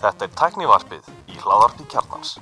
Þetta 0.00 0.26
er 0.26 0.32
tæknivarpið 0.38 1.02
í 1.30 1.38
hláðarpi 1.40 1.84
kjarnans. 1.90 2.38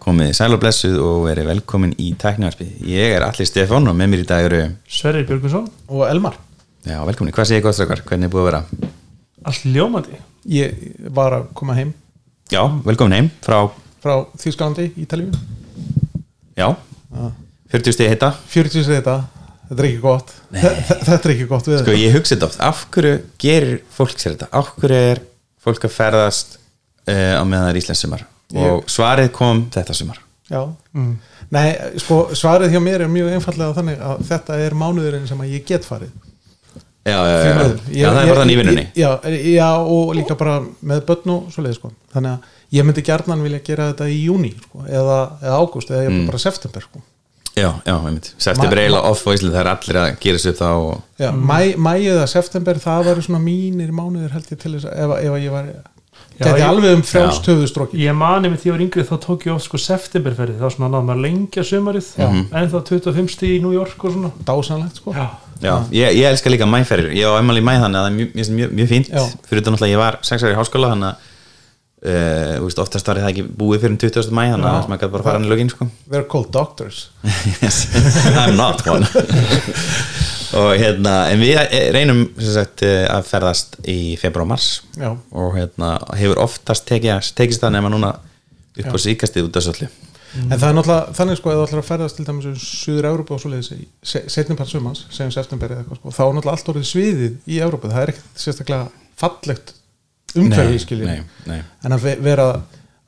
komið 0.00 0.30
sæl 0.34 0.54
og 0.56 0.60
blessuð 0.62 0.96
og 1.04 1.18
verið 1.28 1.50
velkomin 1.50 1.92
í 2.00 2.08
tæknivarpið. 2.18 2.70
Ég 2.88 3.12
er 3.14 3.22
Alli 3.26 3.44
Stefán 3.46 3.86
og 3.86 3.94
með 3.98 4.08
mér 4.10 4.22
í 4.24 4.26
dag 4.26 4.46
eru 4.48 4.62
Sverrir 4.90 5.26
Björgvinsson 5.28 5.68
og 5.86 6.06
Elmar 6.08 6.38
Já, 6.88 6.96
velkomin, 7.04 7.34
hvað 7.36 7.50
segir 7.50 7.64
gott 7.66 7.76
strákar? 7.76 8.00
Hvernig 8.08 8.30
er 8.30 8.32
búið 8.32 8.42
að 8.42 8.48
vera? 8.48 8.90
Allt 9.50 9.66
ljómandi 9.68 10.16
ég 10.50 10.80
var 11.12 11.36
að 11.36 11.44
koma 11.60 11.76
heim 11.76 11.92
Já, 12.50 12.64
velkomin 12.86 13.16
heim 13.18 13.30
frá, 13.44 13.60
frá 14.02 14.14
Þýskalandi, 14.40 14.90
Ítalíu 15.04 15.30
já 16.56 16.72
40 17.70 17.96
stegi 17.96 18.10
heita 18.10 18.32
40 18.50 18.86
sér 18.86 18.96
þetta, 19.00 19.16
þetta 19.70 19.82
er 19.84 19.88
ekki 19.90 20.00
gott. 20.02 20.32
Þe- 20.54 20.72
þetta 21.06 21.20
er 21.20 21.34
ekki 21.36 21.48
gott 21.50 21.68
við 21.70 21.82
Sko, 21.84 21.98
ég 21.98 22.16
hugsa 22.16 22.34
þetta 22.34 22.48
oft, 22.50 22.62
af 22.70 22.80
hverju 22.94 23.12
gerir 23.44 23.76
fólk 23.94 24.16
sér 24.18 24.34
þetta? 24.34 24.48
Af 24.58 24.72
hverju 24.80 25.02
er 25.12 25.22
fólk 25.60 25.86
að 25.86 25.94
ferðast 25.94 26.56
uh, 26.56 27.36
á 27.38 27.42
meðan 27.44 27.68
það 27.68 27.70
er 27.70 27.80
Íslands 27.82 28.02
sumar? 28.06 28.26
Og 28.50 28.88
svarið 28.90 29.30
kom 29.36 29.68
þetta 29.70 29.94
sumar. 29.94 30.18
Já, 30.50 30.64
nei, 31.54 31.68
sko 32.02 32.24
svarið 32.34 32.72
hjá 32.74 32.80
mér 32.82 33.04
er 33.04 33.12
mjög 33.12 33.28
einfallega 33.36 33.76
þannig 33.76 34.00
að 34.02 34.24
þetta 34.32 34.56
er 34.64 34.74
mánuðurinn 34.74 35.28
sem 35.30 35.38
að 35.44 35.52
ég 35.54 35.62
get 35.68 35.86
farið. 35.86 36.10
Já, 37.06 37.14
já, 37.16 37.36
já, 37.38 37.44
já, 37.46 37.68
Ég- 37.94 38.10
það 38.10 38.18
er 38.20 38.28
bara 38.28 38.40
þannig 38.42 38.56
í 38.56 38.58
vinnunni. 38.58 38.82
já, 38.98 39.10
já, 39.54 39.68
og 39.78 40.10
líka 40.18 40.34
bara 40.36 40.58
með 40.82 41.04
börn 41.06 41.30
og 41.32 41.46
svoleið 41.54 41.78
sko. 41.78 41.92
þannig 42.12 42.34
að 42.34 42.58
ég 42.76 42.84
myndi 42.84 43.04
gjarnan 43.06 43.42
vilja 43.46 43.62
gera 43.64 43.86
þetta 43.92 44.08
í 44.10 44.18
júni 44.26 44.50
sko, 44.58 44.82
eða, 44.84 45.16
eða 45.40 45.62
ágúst 45.62 45.90
eða 45.94 46.10
mm. 46.10 46.26
bara 46.26 46.42
september 46.42 46.84
sko. 46.84 47.00
Já, 47.60 47.70
já, 47.86 47.94
einmitt. 47.94 48.32
September 48.40 48.80
eiginlega 48.82 49.12
off 49.12 49.22
á 49.26 49.30
Íslandi, 49.34 49.54
það 49.54 49.62
er 49.62 49.70
allir 49.74 50.00
að 50.00 50.10
gera 50.24 50.42
sér 50.42 50.58
þá 50.58 50.68
og... 50.72 50.98
Já, 51.20 51.30
mæ, 51.36 51.56
mæ 51.76 51.92
eða 52.00 52.26
september 52.32 52.80
það 52.82 53.08
var 53.10 53.22
svona 53.26 53.40
mínir 53.44 53.94
mánuðir 53.94 54.36
held 54.36 54.52
ég 54.54 54.60
til 54.62 54.74
þess 54.76 54.90
að 54.90 55.02
ef, 55.04 55.16
ef 55.20 55.36
að 55.36 55.44
ég 55.44 55.56
var 55.56 55.72
þetta 56.40 56.54
er 56.56 56.64
alveg 56.64 56.96
um 56.96 57.04
frjálstöðustróki 57.04 58.00
Ég 58.00 58.16
mani 58.16 58.48
með 58.48 58.62
því 58.62 58.64
að 58.64 58.70
ég 58.70 58.76
var 58.76 58.84
yngri 58.86 59.06
þá 59.10 59.14
tók 59.26 59.46
ég 59.46 59.54
oft 59.54 59.68
sko 59.68 59.80
septemberferði 59.84 60.56
þá 60.56 60.66
svona 60.72 60.88
náðum 60.94 61.10
maður 61.10 61.22
lengja 61.26 61.64
sumarið. 61.68 62.10
En 62.24 62.72
þá 62.72 62.78
25 62.88 63.34
stíð 63.34 63.54
í 63.58 63.60
New 63.60 63.74
York 63.76 64.04
og 64.08 64.14
svona. 64.16 64.32
Dásanlegt 64.48 65.02
sko. 65.02 65.12
Já, 65.16 65.26
Já, 65.60 65.74
ég, 65.92 66.14
ég 66.16 66.24
elska 66.24 66.48
líka 66.48 66.64
mæferir 66.64 67.10
Ég 67.12 67.28
á 67.28 67.36
emmali 67.36 67.60
mæ 67.60 67.74
þannig 67.82 67.98
að 67.98 68.04
það 68.04 68.10
er 68.10 68.14
mjög, 68.16 68.30
mjög, 68.32 68.52
mjög, 68.56 68.70
mjög 68.78 68.88
fínt. 68.94 69.10
Já. 69.12 69.24
Fyrir 69.44 69.60
þetta 69.60 69.74
náttúrulega 69.74 69.92
ég 69.92 70.00
var 70.00 70.16
sex 70.24 70.44
ári 70.46 70.54
í 70.54 70.56
háskóla 70.56 70.92
þannig 70.94 71.10
að 71.10 71.26
uh, 72.06 72.56
veist, 72.64 72.80
oftast 72.82 73.08
var 73.10 73.20
það 73.20 73.30
ekki 73.32 73.44
búið 73.60 73.84
fyrir 73.84 73.98
20. 74.06 74.32
mæ 74.36 74.42
þannig 74.52 74.68
að 74.70 74.90
maður 74.90 75.02
gæti 75.02 75.12
bara 75.14 75.22
að 75.22 75.28
fara 75.28 75.38
hann 75.38 75.46
í 75.48 75.52
lögin 75.52 75.72
sko. 75.72 75.88
they're 76.10 76.28
called 76.28 76.50
doctors. 76.54 77.08
Yes, 77.60 77.86
I'm 78.40 78.56
not 78.58 78.84
one. 78.86 79.06
Og 80.60 80.72
hérna 80.74 81.28
en 81.30 81.38
við 81.38 81.60
eh, 81.62 81.92
reynum 81.94 82.24
sem 82.34 82.54
sagt, 82.56 82.82
eh, 82.82 83.04
að 83.06 83.28
ferðast 83.28 83.76
í 83.86 84.16
februar 84.18 84.48
og 84.48 84.52
mars. 84.56 84.70
Já, 84.98 85.12
og 85.14 85.52
hérna 85.54 85.94
hefur 86.18 86.40
oftast 86.42 86.88
tekið, 86.90 87.30
tekist 87.38 87.62
það 87.62 87.76
nema 87.76 87.92
núna 87.92 88.16
upp 88.80 88.94
á 88.94 88.98
síkastið 88.98 89.46
út 89.46 89.60
af 89.60 89.68
svolítið 89.68 89.98
en 90.30 90.54
það 90.54 90.66
er 90.68 90.76
náttúrulega 90.76 91.14
þannig 91.18 91.38
sko 91.40 91.50
að 91.50 91.56
þú 91.56 91.64
ætlar 91.64 91.80
að 91.80 91.88
ferðast 91.88 92.18
til 92.18 92.26
dæmis 92.28 92.46
um 92.46 92.56
Suður 92.62 93.08
Európa 93.10 93.34
og 93.34 93.42
svoleiðis 93.42 93.70
í 93.74 93.80
setnum 94.30 94.58
part 94.58 94.70
sumans, 94.70 95.02
segjum 95.10 95.32
september 95.34 95.74
eða 95.74 95.82
eitthvað 95.82 96.00
sko, 96.00 96.14
þá 96.14 96.22
er 96.22 96.36
náttúrulega 96.36 96.56
allt 96.56 96.70
orðið 96.72 96.88
sviðið 96.90 97.50
í 97.50 97.58
Európa 97.64 97.90
það 97.90 98.02
er 98.04 98.12
ekkert 98.14 98.44
sérstaklega 98.44 99.08
fallegt 99.20 99.74
umhverfi 100.36 100.78
skilji. 100.84 101.06
nei, 101.06 101.22
nei. 101.46 101.60
en 101.84 101.92
að 101.96 102.04
ve- 102.06 102.18
vera 102.20 102.46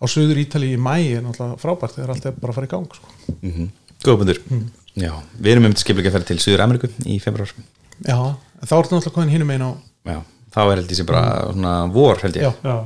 á 0.03 0.05
Suður 0.11 0.41
Ítali 0.43 0.73
í 0.75 0.79
mæ 0.81 0.97
er 1.17 1.23
náttúrulega 1.23 1.59
frábært 1.63 1.95
þegar 1.97 2.11
allt 2.15 2.27
er 2.27 2.33
bara 2.33 2.53
að 2.53 2.55
fara 2.55 2.67
í 2.67 2.71
gang 2.73 2.87
sko. 2.95 3.07
Mm 3.43 3.53
-hmm. 3.53 3.69
Góðbundur 4.05 4.39
Já, 4.95 5.13
við 5.41 5.53
erum 5.53 5.65
um 5.65 5.73
til 5.73 5.81
skiplega 5.85 6.09
að 6.11 6.13
ferða 6.19 6.27
til 6.27 6.39
Suður 6.39 6.61
Ameríku 6.65 6.89
í 7.07 7.21
februar 7.23 7.49
já, 8.07 8.17
en 8.61 8.67
þá 8.69 8.75
ertu 8.79 8.95
náttúrulega 8.97 9.15
komin 9.15 9.31
hinum 9.31 9.51
einn 9.51 9.63
á 9.63 9.71
Já, 10.05 10.19
þá 10.55 10.61
er 10.73 10.77
held 10.77 10.91
ég 10.91 10.97
sem 10.97 11.07
bara 11.07 11.53
svona 11.53 11.93
vor 11.93 12.17
held 12.23 12.37
ég. 12.37 12.43
Já, 12.43 12.53
já. 12.65 12.77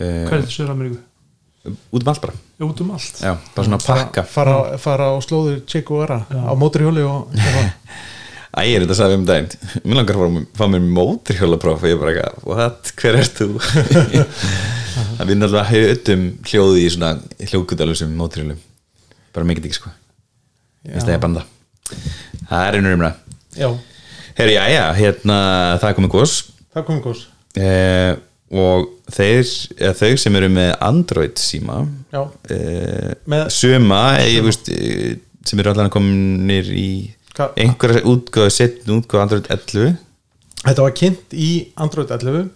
Uh, 0.00 0.26
Hvað 0.26 0.32
er 0.32 0.40
þetta 0.42 0.50
Söður 0.56 0.70
Ameríku? 0.70 0.98
út 1.92 2.02
um 2.02 2.08
allt 2.08 2.20
bara. 2.20 2.32
Út 2.60 2.80
um 2.80 2.90
allt. 2.90 3.20
Já, 3.20 3.36
bara 3.54 3.64
svona 3.66 3.78
pakka. 3.78 4.22
fara, 4.24 4.78
fara 4.78 5.04
á 5.12 5.16
slóður 5.20 5.60
Che 5.66 5.82
Guevara 5.82 6.26
á 6.30 6.52
móturhjóli 6.56 7.02
og 7.04 7.28
Æ, 8.50 8.60
ég 8.66 8.74
er 8.76 8.82
þetta 8.82 8.94
að 8.96 8.98
sagði 8.98 9.16
um 9.20 9.26
daginn. 9.28 9.50
Mér 9.84 9.98
langar 10.00 10.16
að 10.18 10.24
að 10.26 10.38
fá 10.58 10.64
mér 10.72 10.86
móturhjólapróf 10.96 11.84
og 11.84 11.90
ég 11.90 11.94
er 11.94 12.00
bara 12.00 12.14
eitthvað, 12.14 12.40
what, 12.50 12.90
hver 12.98 13.18
ert 13.20 13.38
þú? 13.38 13.48
Það 15.20 15.28
við 15.30 15.38
náttúrulega 15.38 15.70
höfum 15.70 16.24
hljóði 16.50 16.80
í 16.82 16.88
svona 16.90 17.10
hljókudalusum 17.50 18.16
móturhjólum 18.18 18.58
bara 19.34 19.46
mikið 19.46 19.68
ekki 19.68 19.78
sko. 19.78 19.92
Ég 20.88 21.02
stegi 21.04 21.14
að 21.18 21.22
banda 21.26 21.44
Það 22.48 22.64
er 22.64 22.78
einhverjum 22.78 23.04
ræð 23.06 23.20
Herri, 24.40 24.54
já, 24.56 24.62
já, 24.72 24.82
hérna, 24.96 25.36
það 25.82 25.86
er 25.90 25.96
komið 25.98 26.12
gos. 26.14 26.34
Það 26.72 26.84
komið 26.88 27.02
gos. 27.04 27.22
Eh, 27.60 28.12
og 28.50 28.86
þeir, 29.12 29.42
eða, 29.76 29.94
þau 30.00 30.10
sem 30.24 30.38
eru 30.40 30.50
með 30.54 30.70
Android 30.86 31.38
síma 31.42 31.80
eh, 32.50 33.10
Með- 33.30 33.50
suma 33.54 34.00
ég, 34.24 34.40
veist, 34.46 34.70
eh, 34.74 35.18
sem 35.46 35.60
eru 35.62 35.70
allan 35.74 35.92
kominir 35.92 36.70
í 36.74 36.88
Hva- 37.10 37.19
einhverja 37.38 38.02
útgáðu 38.10 38.50
setn 38.54 38.94
útgáðu 38.98 39.22
Android 39.24 39.50
11 39.50 39.96
þetta 40.64 40.82
var 40.86 40.96
kynnt 41.00 41.34
í 41.36 41.50
Android 41.80 42.10
11 42.16 42.48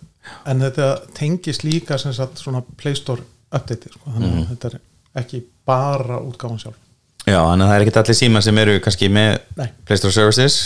en 0.48 0.64
þetta 0.64 0.88
tengist 1.16 1.64
líka 1.64 1.98
sem 2.00 2.12
sagt 2.16 2.40
svona 2.40 2.62
Play 2.80 2.96
Store 2.98 3.22
update 3.54 3.92
sko. 3.92 4.10
þannig 4.14 4.38
að 4.40 4.48
þetta 4.54 4.70
er 4.72 4.78
ekki 5.24 5.42
bara 5.68 6.18
útgáfan 6.24 6.60
sjálf 6.62 6.78
já, 7.28 7.38
þannig 7.40 7.64
að 7.64 7.68
það 7.70 7.76
er 7.76 7.84
ekki 7.86 7.98
allir 8.02 8.18
síma 8.20 8.42
sem 8.44 8.58
eru 8.64 8.78
kannski 8.84 9.08
með 9.12 9.36
Nei. 9.60 9.68
Play 9.86 10.00
Store 10.00 10.12
Services 10.16 10.56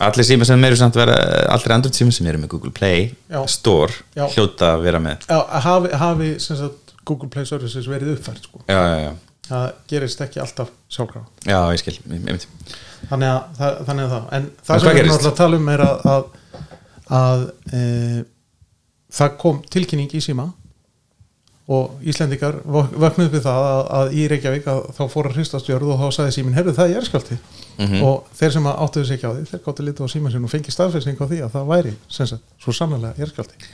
allir 0.00 0.24
síma 0.24 0.46
sem 0.48 0.64
eru 0.64 0.76
samt 0.80 0.96
vera 0.96 1.16
allir 1.52 1.74
Android 1.74 1.96
síma 1.98 2.14
sem 2.14 2.28
eru 2.30 2.38
með 2.40 2.52
Google 2.54 2.72
Play 2.76 3.10
Já. 3.28 3.40
Store 3.50 3.92
Já. 4.16 4.26
hljóta 4.36 4.74
að 4.76 4.86
vera 4.86 5.00
með 5.02 5.26
já, 5.28 5.40
hafi, 5.66 5.90
hafi 6.04 6.30
sem 6.40 6.56
sagt 6.60 6.94
Google 7.04 7.28
Play 7.32 7.48
Services 7.48 7.88
verið 7.90 8.14
uppfært 8.14 8.44
sko. 8.46 8.62
já, 8.68 8.78
já, 8.78 8.96
já, 9.08 9.12
það 9.50 9.66
gerist 9.92 10.20
ekki 10.24 10.40
alltaf 10.44 10.70
sjálfkrafa. 10.94 11.26
Já, 11.50 11.58
ég 11.74 11.82
skil 11.82 11.96
ég, 11.98 12.28
ég, 12.30 12.46
þannig 13.10 13.28
að, 13.34 13.42
það, 13.58 13.80
þannig 13.90 14.04
að 14.06 14.14
það. 14.14 14.24
En 14.30 14.40
En 14.40 14.48
það 14.62 14.70
hvað 14.70 14.80
sem 14.80 14.94
við 14.94 15.02
erum 15.02 15.12
náttúrulega 15.14 15.34
að 15.34 15.42
tala 15.42 15.60
um 15.60 15.68
er 15.74 15.84
að, 15.86 16.06
að, 16.14 16.24
að 17.20 17.44
e, 17.74 18.24
það 19.20 19.36
kom 19.44 19.62
tilkynning 19.74 20.14
í 20.14 20.22
síma 20.24 20.48
og 21.70 22.00
Íslendingar 22.02 22.56
vök- 22.66 22.94
vöknuðu 22.98 23.30
við 23.36 23.44
það 23.44 23.64
að, 23.70 23.80
að 24.00 24.14
í 24.18 24.22
Reykjavík 24.32 24.64
að 24.72 24.78
þá 24.96 25.02
fór 25.12 25.28
að 25.30 25.36
hristast 25.38 25.68
jörð 25.70 25.92
og 25.94 26.00
þá 26.00 26.08
sagði 26.16 26.32
síminn, 26.34 26.56
herru 26.56 26.72
það 26.74 26.88
er 26.88 26.96
jærskalti 26.98 27.38
Mhm. 27.80 28.00
og 28.04 28.26
þeir 28.36 28.50
sem 28.52 28.66
áttuðu 28.66 29.06
sig 29.08 29.16
ekki 29.16 29.28
á 29.30 29.32
því 29.32 29.44
þeir 29.48 29.60
gáttu 29.64 29.84
lítið 29.86 30.04
á 30.04 30.08
síma 30.12 30.30
sinn 30.34 30.44
og 30.44 30.50
fengi 30.52 30.72
staðfæsning 30.74 31.16
á 31.22 31.24
því 31.30 31.38
að 31.46 31.52
það 31.54 31.68
væri 31.70 31.92
sem 32.12 32.26
sagt, 32.28 32.42
svo 32.60 32.74
sannlega 32.76 33.14
jærskalti 33.22 33.70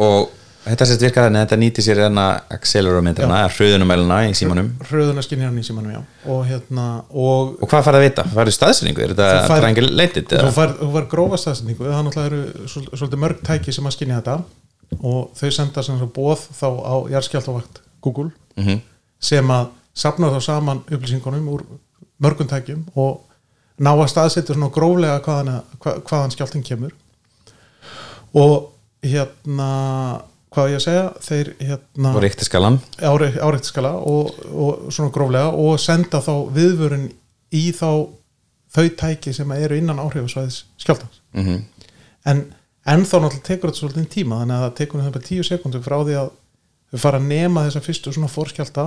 og 0.00 0.30
þetta 0.64 0.86
sett 0.86 1.02
virkað 1.02 1.26
þannig 1.26 1.40
að 1.40 1.44
þetta 1.46 1.58
nýti 1.62 1.82
sér 1.82 2.00
enna 2.06 2.24
accelerometrana, 2.54 3.38
hröðunumæluna 3.50 4.18
í 4.28 4.34
símanum 4.38 4.68
hröðunarskinnjarni 4.88 5.62
í 5.64 5.66
símanum, 5.66 5.92
já 5.96 6.00
og 6.30 6.44
hérna, 6.46 6.86
og 7.10 7.56
og 7.62 7.68
hvað 7.72 7.86
farið 7.88 7.98
að 8.00 8.06
vita? 8.06 8.24
Farið 8.36 8.56
staðsendingu? 8.58 9.02
Er 9.02 9.14
þetta 9.14 9.28
færð- 9.50 9.62
triangulated? 9.64 10.34
þú 10.46 10.90
fær 10.96 11.08
grófa 11.10 11.40
staðsendingu 11.42 11.88
það 11.90 12.04
náttúrulega 12.06 12.30
eru 12.30 12.68
svol- 12.70 12.90
svolítið 12.94 13.22
mörg 13.24 13.42
tæki 13.48 13.72
sem 13.74 13.84
að 13.90 13.96
skinja 13.96 14.20
þetta 14.20 14.36
og 15.02 15.30
þau 15.40 15.50
senda 15.58 15.82
sem 15.82 15.98
bóð 16.14 16.46
þá 16.60 16.66
á 16.84 16.94
jarðskjáltavakt 17.16 17.82
Google 18.02 18.30
Mhm. 18.56 18.80
sem 19.20 19.48
að 19.48 19.66
sapna 19.94 20.30
þá 20.30 20.40
saman 20.42 20.82
upplýsingunum 20.90 21.48
úr 21.48 21.62
mörgum 22.22 22.46
tækjum 22.48 22.84
og 22.96 23.20
ná 23.80 23.90
að 23.96 24.08
staðsetja 24.12 24.54
svona 24.54 24.70
gróflega 24.70 25.20
hvaðan, 25.24 25.62
hva, 25.80 25.94
hvaðan 26.06 26.30
skjáltin 26.30 26.62
kemur 26.62 26.92
og 28.34 28.68
hérna 29.02 30.22
hvað 30.54 30.68
á 30.68 30.70
ég 30.72 30.78
að 30.78 30.84
segja 30.86 31.04
þeir 31.26 31.52
hérna 31.60 32.14
og 32.14 32.22
reyktaskalan 32.24 32.78
áreiktiskala 33.02 33.92
og, 33.96 34.32
og 34.52 34.92
svona 34.92 35.12
gróflega 35.14 35.52
og 35.64 35.78
senda 35.80 36.20
þá 36.24 36.32
viðvörun 36.56 37.08
í 37.52 37.64
þá 37.76 37.88
þau 38.72 38.86
tæki 39.02 39.34
sem 39.36 39.52
eru 39.56 39.76
innan 39.76 40.00
áhrifasvæðis 40.00 40.62
skjáltans 40.80 41.20
mm 41.32 41.46
-hmm. 41.46 41.88
en 42.24 42.44
ennþá 42.86 43.20
náttúrulega 43.20 43.48
tekur 43.48 43.70
þetta 43.70 43.80
svolítið 43.80 44.08
tíma 44.08 44.40
þannig 44.40 44.56
að 44.56 44.64
það 44.64 44.78
tekur 44.80 45.00
náttúrulega 45.00 45.28
tíu 45.28 45.42
sekundur 45.42 45.82
frá 45.82 45.98
því 46.04 46.14
að 46.22 46.30
þau 46.92 46.98
fara 46.98 47.18
að 47.18 47.28
nema 47.28 47.66
þessa 47.66 47.80
fyrstu 47.80 48.12
svona 48.12 48.28
fórskjálta 48.28 48.86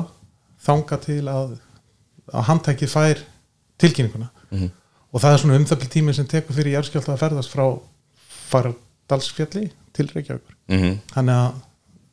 þanga 0.65 0.97
til 0.97 1.27
að, 1.27 1.57
að 2.33 2.43
handtækið 2.49 2.89
fær 2.89 3.17
tilkynninguna 3.77 4.29
Mhm. 4.51 4.69
og 5.13 5.21
það 5.21 5.33
er 5.33 5.37
svona 5.37 5.57
umþöfli 5.59 5.89
tími 5.89 6.13
sem 6.13 6.27
tekur 6.27 6.55
fyrir 6.55 6.75
járskjálta 6.77 7.13
að 7.13 7.21
ferðast 7.23 7.53
frá 7.53 7.65
Fardalsfjalli 8.49 9.71
til 9.93 10.07
Reykjavíkur 10.69 10.85
Mhm. 10.85 10.99
þannig 11.15 11.35
að 11.35 11.51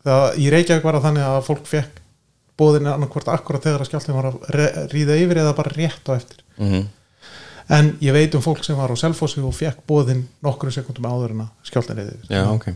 það, 0.04 0.38
í 0.38 0.50
Reykjavík 0.50 0.82
var 0.84 0.94
það 0.94 1.02
þannig 1.08 1.26
að 1.28 1.44
fólk 1.46 1.66
fekk 1.66 2.00
bóðinu 2.58 2.92
annarkvort 2.92 3.28
akkurat 3.32 3.62
þegar 3.64 3.80
að 3.80 3.88
skjáltin 3.90 4.14
var 4.14 4.24
að 4.32 4.90
ríða 4.92 5.16
yfir 5.22 5.36
eða 5.40 5.54
bara 5.56 5.70
rétt 5.76 6.04
á 6.08 6.12
eftir. 6.16 6.38
Mhm. 6.58 6.86
en 7.70 7.96
ég 8.02 8.12
veit 8.12 8.34
um 8.34 8.42
fólk 8.42 8.64
sem 8.64 8.76
var 8.76 8.90
á 8.90 8.96
Selfossi 8.98 9.40
og 9.40 9.54
fekk 9.54 9.78
bóðin 9.88 10.24
nokkru 10.44 10.70
sekundum 10.70 11.04
áður 11.08 11.30
en 11.30 11.40
að 11.46 11.48
skjáltin 11.64 11.96
reyði 11.96 12.16
yfir. 12.18 12.28
Já, 12.28 12.44
ok. 12.52 12.66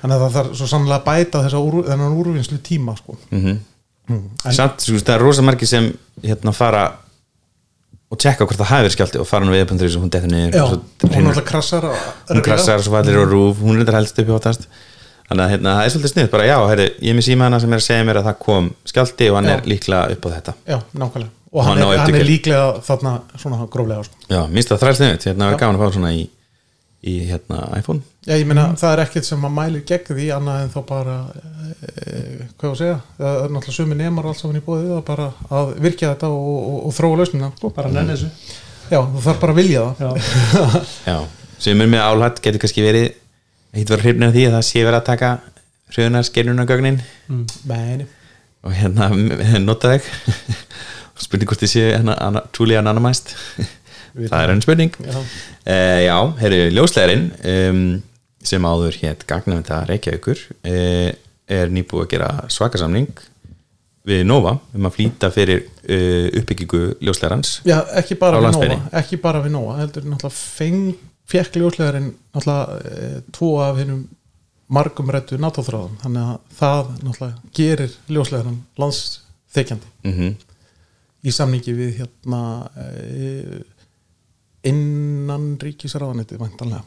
Þannig 0.00 0.14
að 0.16 0.22
það 0.22 0.32
þarf 0.36 0.54
svo 0.56 0.66
sannlega 0.66 1.00
að 1.00 1.04
bæta 1.04 1.42
úr, 1.60 1.84
þennan 1.84 2.16
úrvinnslu 2.16 2.58
tíma 2.62 2.96
sko. 2.96 3.16
mm 3.30 3.58
en, 4.10 4.52
samt, 4.52 4.80
sko, 4.80 4.92
það 4.98 5.14
er 5.14 5.20
rosa 5.20 5.42
margir 5.42 5.68
sem 5.68 5.92
hérna 6.22 6.52
fara 6.54 6.92
og 8.10 8.18
tjekka 8.18 8.46
hvort 8.46 8.58
það 8.58 8.66
hafi 8.72 8.82
verið 8.88 8.94
skjálti 8.96 9.20
og 9.20 9.26
fara 9.28 9.44
nú 9.44 9.52
við 9.52 9.62
upp 9.62 9.70
og 9.96 10.02
hún 10.02 10.10
dettur 10.10 10.30
niður. 10.32 10.54
Já, 10.56 10.64
hún 10.66 11.10
hrynur- 11.12 11.28
alltaf 11.30 11.44
krassar 11.46 11.82
hún 12.30 12.42
krassar 12.42 12.80
svo 12.82 12.90
fallir 12.96 13.18
og 13.22 13.28
rúf 13.30 13.56
hún 13.62 13.76
er 13.78 13.84
þetta 13.84 13.98
helst 14.00 14.18
upp 14.18 14.26
í 14.26 14.34
hóttast 14.34 14.66
þannig 15.30 15.44
að 15.46 15.52
hérna, 15.54 15.74
það 15.78 15.84
er 15.86 15.92
svolítið 15.94 16.12
snið 16.14 16.30
bara 16.32 16.46
já, 16.50 16.56
herri, 16.72 16.86
ég 17.00 17.12
er 17.14 17.16
með 17.20 17.26
síma 17.30 17.46
hana 17.46 17.60
sem 17.62 17.72
er 17.76 17.80
að 17.82 17.86
segja 17.86 18.06
mér 18.08 18.18
að 18.20 18.26
það 18.30 18.38
kom 18.44 18.70
skjálti 18.90 19.28
og 19.30 19.36
hann 19.38 19.48
Já. 19.50 19.54
er 19.56 19.68
líklega 19.70 20.02
upp 20.16 20.26
á 20.26 20.28
þetta. 20.34 20.54
Já, 20.66 20.78
nákvæmlega. 21.00 21.30
Og 21.50 21.64
Hann 21.66 21.78
hann, 21.80 21.86
á 21.86 21.88
er, 21.94 21.98
hann 22.04 22.14
er 22.20 22.26
líklega 22.28 22.66
þarna 22.86 23.12
svona 23.38 23.64
gróflega 23.70 24.04
sko. 24.06 24.18
já, 24.30 24.40
minnst 24.50 24.70
það 24.70 24.82
þræl 24.84 24.96
sniðut, 25.00 25.24
hérna 25.30 25.48
er 25.50 25.56
gaman 25.58 25.78
að 25.78 25.82
fá 25.86 25.94
svona 25.96 26.10
í, 26.14 26.20
í 27.10 27.14
hérna 27.30 27.60
iPhone. 27.78 28.02
Já, 28.26 28.34
ég 28.38 28.46
meina, 28.46 28.66
það 28.78 28.92
er 28.96 29.02
ekkert 29.06 29.26
sem 29.30 29.46
að 29.48 29.54
mæli 29.56 29.80
gegn 29.88 30.10
því 30.18 30.26
annað 30.36 30.60
en 30.66 30.70
þá 30.74 30.80
bara 30.90 31.16
e, 31.30 32.12
hvað 32.60 32.66
ég 32.66 32.74
að 32.74 32.78
segja, 32.82 32.98
það 33.18 33.38
er 33.40 33.54
náttúrulega 33.54 33.76
sumi 33.78 33.98
nemar 33.98 34.28
alls 34.30 34.42
saman 34.44 34.60
í 34.60 34.64
bóðið 34.66 34.92
að 34.98 35.04
bara 35.08 35.26
að 35.58 35.72
virkja 35.86 36.12
þetta 36.12 36.30
og, 36.34 36.50
og, 36.60 36.78
og 36.90 36.94
þróa 36.98 37.18
lausnina. 37.22 37.50
Sko. 37.56 37.72
bara 37.78 37.90
nenni 37.94 38.14
þessu. 38.14 38.30
Já, 38.90 39.00
þú 39.06 39.24
þarf 39.26 39.40
bara 39.46 39.54
að 39.56 39.60
vilja 39.62 39.86
það. 39.98 40.20
Já, 40.20 40.84
já, 41.14 41.18
sem 41.66 41.82
er 41.86 41.90
með 41.96 42.06
álætt 42.10 42.42
getur 42.44 42.62
kannski 42.62 42.84
verið 42.86 43.10
hitt 43.76 43.92
var 43.92 44.04
hrifnir 44.04 44.30
af 44.30 44.36
því 44.36 44.46
að 44.48 44.56
það 44.56 44.66
sé 44.70 44.84
verið 44.86 45.00
að 45.00 45.08
taka 45.10 45.32
hrjöðunar 45.90 46.26
skernunagögnin 46.28 47.02
mm. 47.28 47.44
Og 48.60 48.74
hérna 48.76 49.10
nota 49.62 49.94
þig. 49.94 50.08
Spurning 51.24 51.48
hvort 51.48 51.62
þið 51.62 51.70
séu 51.72 51.88
hérna, 51.92 52.42
truly 52.52 52.76
anonymized. 52.80 53.34
Það 54.16 54.42
er 54.42 54.52
enn 54.54 54.62
spurning. 54.64 54.94
Já, 55.04 55.18
Uh, 55.60 56.00
já, 56.02 56.16
herru, 56.40 56.58
ljóslegarinn 56.72 57.26
um, 57.44 57.80
sem 58.42 58.64
áður 58.64 58.96
hétt 59.02 59.26
gagnavenda 59.28 59.82
Reykjavíkur 59.84 60.40
uh, 60.40 61.10
er 61.52 61.68
nýbúið 61.70 62.06
að 62.06 62.08
gera 62.14 62.30
svakasamning 62.48 63.10
við 64.08 64.22
Nova 64.24 64.54
um 64.72 64.88
að 64.88 64.94
flýta 64.96 65.28
fyrir 65.34 65.66
uh, 65.66 66.32
uppbyggingu 66.40 66.80
ljóslegarans 67.04 67.58
já, 67.68 67.76
ekki 68.00 68.16
bara 68.18 68.40
við. 68.40 68.72
Nóa 68.72 68.80
ekki 69.02 69.20
bara 69.20 69.44
við 69.44 69.52
Nóa, 69.58 69.76
heldur 69.82 70.08
náttúrulega 70.08 70.32
feng, 70.32 70.96
fekk 71.30 71.58
ljóslegarinn 71.60 72.10
náttúrulega 72.34 72.78
e, 72.84 73.10
tvo 73.34 73.50
af 73.64 73.78
hinnum 73.80 74.04
margum 74.70 75.10
rættu 75.10 75.38
náttúrþráðum 75.42 75.98
þannig 76.02 76.28
að 76.30 76.56
það 76.60 76.92
náttúrulega 77.06 77.52
gerir 77.58 77.98
ljóslegarinn 78.10 78.62
landsþekjandi 78.80 79.92
mm 80.06 80.38
í 81.20 81.32
samningi 81.36 81.74
við 81.76 81.98
hérna 81.98 82.38
e, 82.80 83.58
innan 84.70 85.50
ríkisráðanetið 85.60 86.40
vantanlega 86.40 86.84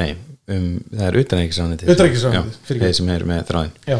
Nei, 0.00 0.14
um, 0.48 0.78
það 0.88 1.02
er 1.04 1.18
utanækisrániti 1.20 1.88
Utanríkisráðuneytið, 1.92 2.54
fyrirgefðu. 2.64 2.86
þeir 2.86 2.96
sem 2.96 3.10
er 3.12 3.24
með 3.28 3.42
þráðin 3.50 3.74
já, 3.90 3.98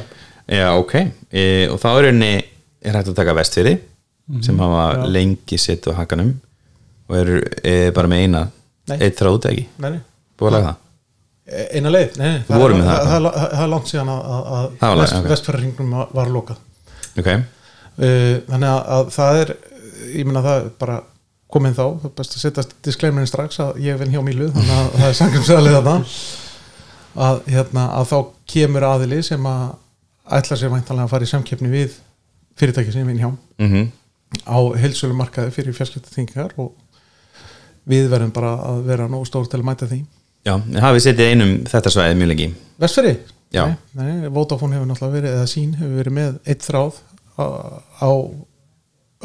Já, 0.56 0.66
ok, 0.80 0.94
e, 1.28 1.42
og 1.68 1.76
þá 1.82 1.88
er 1.92 2.08
henni 2.08 2.30
er 2.82 2.96
hægt 2.98 3.12
að 3.12 3.18
taka 3.20 3.34
vestfyrði 3.36 3.74
sem 4.42 4.58
hafa 4.62 4.82
já. 4.96 5.04
lengi 5.12 5.58
sitt 5.60 5.86
á 5.86 5.92
hakanum 6.00 6.32
og 7.10 7.16
eru 7.18 7.38
e, 7.60 7.90
bara 7.94 8.08
með 8.10 8.24
eina. 8.24 8.42
Eitt 8.90 9.18
þráð 9.20 9.50
ekki, 9.52 9.66
nei, 9.78 9.90
nei. 9.96 10.00
Búið 10.38 10.50
að 10.50 10.56
laga 10.56 10.70
það? 10.70 10.78
E, 11.42 11.64
eina 11.76 11.92
leið, 11.92 12.16
nei, 12.18 12.28
nei. 12.28 12.42
Það, 12.46 12.62
það. 12.62 12.86
það, 12.86 13.10
það, 13.10 13.26
það 13.42 13.64
er 13.64 13.72
langt 13.74 13.90
síðan 13.90 14.12
að, 14.14 14.22
vest, 14.72 14.82
langt, 14.82 15.18
ok. 15.18 15.28
vestfæraringnum 15.32 15.96
var, 16.14 16.32
lokað. 16.32 16.62
Ok, 17.18 17.30
uh, 17.32 18.34
þannig 18.48 18.68
að, 18.72 18.80
að 18.96 19.12
það 19.16 19.40
er 19.42 19.54
ég 20.12 20.28
meina 20.28 20.42
það 20.44 20.60
er 20.60 20.68
bara 20.80 21.00
komin 21.52 21.76
þá. 21.76 21.84
Það 22.02 22.06
er 22.08 22.14
best 22.20 22.36
að 22.36 22.44
setja 22.44 22.64
disclaimerin 22.86 23.30
strax 23.30 23.60
að 23.62 23.80
ég 23.84 23.98
vinn 24.00 24.14
hjá 24.14 24.22
Mílu 24.24 24.48
þannig 24.54 24.76
að 24.78 24.92
það 24.96 25.08
er 25.08 25.18
sangum 25.18 25.46
sæðalið 25.46 25.76
þarna. 25.78 25.96
Að, 27.12 27.42
hérna, 27.52 27.88
að 27.98 28.06
þá 28.08 28.18
kemur 28.54 28.86
aðili 28.88 29.18
sem 29.26 29.48
að 29.48 29.64
ætla 30.38 30.56
sér 30.56 30.72
væntanlega 30.72 31.08
að 31.08 31.12
fara 31.12 31.26
í 31.26 31.32
samkeppni 31.32 31.72
við 31.72 31.98
fyrirtæki 32.60 32.94
sem 32.94 33.02
ég 33.02 33.10
vinn 33.10 33.20
hjá. 33.20 33.30
Mhm. 33.60 33.90
Á 34.48 34.58
heilsölu 34.80 35.16
markaði 35.16 35.52
fyrir 35.52 35.76
fjarskiptaþingar 35.76 36.54
og 36.56 36.72
við 37.90 38.08
verðum 38.12 38.32
bara 38.34 38.52
að 38.68 38.82
vera 38.86 39.08
nógu 39.10 39.26
stór 39.28 39.48
til 39.50 39.60
að 39.60 39.68
mæta 39.70 39.88
því 39.90 40.00
Já, 40.42 40.56
hafið 40.82 41.04
setið 41.04 41.30
einum 41.32 41.52
þetta 41.70 41.90
svæði 41.94 42.18
mjög 42.18 42.30
lengi 42.32 42.48
Vestferi? 42.82 43.12
Já. 43.52 43.66
Nei, 43.98 44.06
nei, 44.08 44.28
Vodafone 44.32 44.74
hefur 44.78 44.88
náttúrulega 44.88 45.14
verið, 45.18 45.34
eða 45.36 45.48
sín 45.50 45.74
hefur 45.76 45.98
verið 46.00 46.14
með 46.16 46.36
eitt 46.48 46.64
þráð 46.66 47.00
á, 47.36 47.44
á 48.00 48.10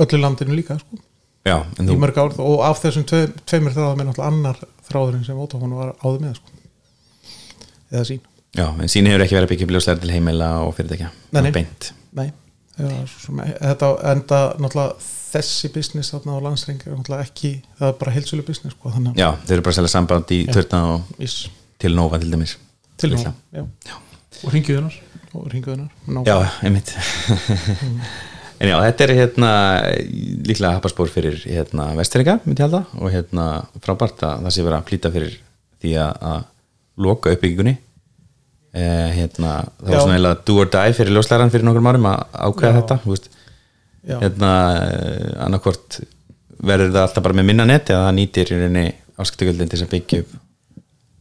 öllu 0.03 0.19
landinu 0.21 0.57
líka 0.57 0.77
sko, 0.81 0.99
Já, 1.47 1.61
í 1.79 1.95
mörg 1.95 2.17
ár 2.19 2.33
og 2.43 2.61
af 2.67 2.81
þessum 2.83 3.05
tve, 3.07 3.21
tveimur 3.47 3.71
þráðum 3.73 4.01
er 4.03 4.09
náttúrulega 4.09 4.31
annar 4.33 4.59
þráðurinn 4.89 5.23
sem 5.25 5.37
Vodafone 5.39 5.79
var 5.79 5.93
áður 6.03 6.25
með 6.25 6.35
sko. 6.41 6.57
eða 7.93 8.03
sín 8.11 8.21
já, 8.57 8.67
en 8.67 8.91
sín 8.91 9.07
hefur 9.07 9.23
ekki 9.23 9.37
verið 9.37 9.47
að 9.47 9.53
byggja 9.53 9.67
upp 9.69 9.75
ljóslegar 9.77 10.01
til 10.03 10.11
heimila 10.11 10.49
og 10.65 10.73
fyrirtækja 10.77 11.09
Nei, 11.31 11.41
nei. 11.47 11.67
Nei, 12.17 12.27
þetta 13.61 13.93
enda 14.11 14.41
náttúrulega 14.59 15.15
þessi 15.31 15.71
business 15.75 16.13
þarna 16.13 16.37
á 16.37 16.45
landsring 16.47 16.81
er 16.85 16.95
náttúrulega 16.95 17.27
ekki, 17.27 17.51
það 17.79 17.91
er 17.91 17.97
bara 18.01 18.15
heilsölu 18.15 18.45
business 18.47 18.75
sko, 18.77 18.93
þannig 18.95 19.13
að 19.15 19.21
Já, 19.23 19.29
þeir 19.43 19.57
eru 19.57 19.65
bara 19.67 19.73
að 19.75 19.79
selja 19.81 19.93
samband 19.93 20.33
í 20.33 20.39
Já. 20.45 20.53
törna 20.57 20.81
og 20.93 21.21
Ís, 21.27 21.35
til 21.81 21.93
Nova 21.97 22.19
til 22.21 22.31
dæmis. 22.33 22.55
Til 22.97 23.11
nú 23.11 23.19
Litla. 23.19 23.33
já, 23.53 23.65
og 24.43 24.53
ringið 24.55 24.79
hennar. 24.79 24.97
Og 25.37 25.49
ringuðunar 25.51 26.25
Já, 26.25 26.37
einmitt. 26.65 26.93
En 28.57 28.71
já, 28.71 28.77
þetta 28.81 29.03
er 29.05 29.11
hérna 29.13 29.49
líklega 30.47 30.77
happarspór 30.79 31.11
fyrir 31.13 31.35
hérna 31.45 31.91
vestringa, 31.97 32.39
myndi 32.41 32.63
ég 32.63 32.65
halda 32.65 32.79
og 32.97 33.11
hérna 33.13 33.43
frábært 33.85 34.23
að 34.25 34.47
það 34.47 34.55
sé 34.55 34.63
vera 34.65 34.79
að 34.81 34.87
flýta 34.87 35.11
fyrir 35.13 35.35
því 35.83 35.91
að, 36.01 36.23
að 36.31 36.39
loka 37.05 37.33
uppbyggingunni. 37.35 37.75
Eh, 38.77 39.11
hérna, 39.13 39.51
það 39.77 39.91
var 39.91 39.93
Já. 39.93 39.99
svona 40.01 40.15
eiginlega 40.17 40.39
do 40.49 40.55
or 40.63 40.71
die 40.73 40.95
fyrir 40.97 41.13
ljóslæran 41.13 41.53
fyrir 41.53 41.67
nokkur 41.67 41.85
árum 41.91 42.09
að 42.09 42.25
ákveða 42.33 42.71
Já. 42.71 42.77
þetta, 42.79 42.97
þú 43.03 43.13
veist. 43.13 43.29
Já, 43.29 43.36
hérna 44.07 44.51
eh, 44.85 45.33
annarkvort 45.45 45.99
verður 46.57 46.93
það 46.95 47.03
alltaf 47.03 47.25
bara 47.27 47.37
með 47.37 47.49
minna 47.51 47.67
net 47.69 47.91
eða 47.91 48.07
það 48.07 48.17
nýtir 48.17 48.51
í 48.51 48.57
rauninni 48.57 48.85
áskiptökuldin 49.17 49.71
til 49.71 49.81
að 49.83 49.93
byggja 49.93 50.23
upp 50.23 50.33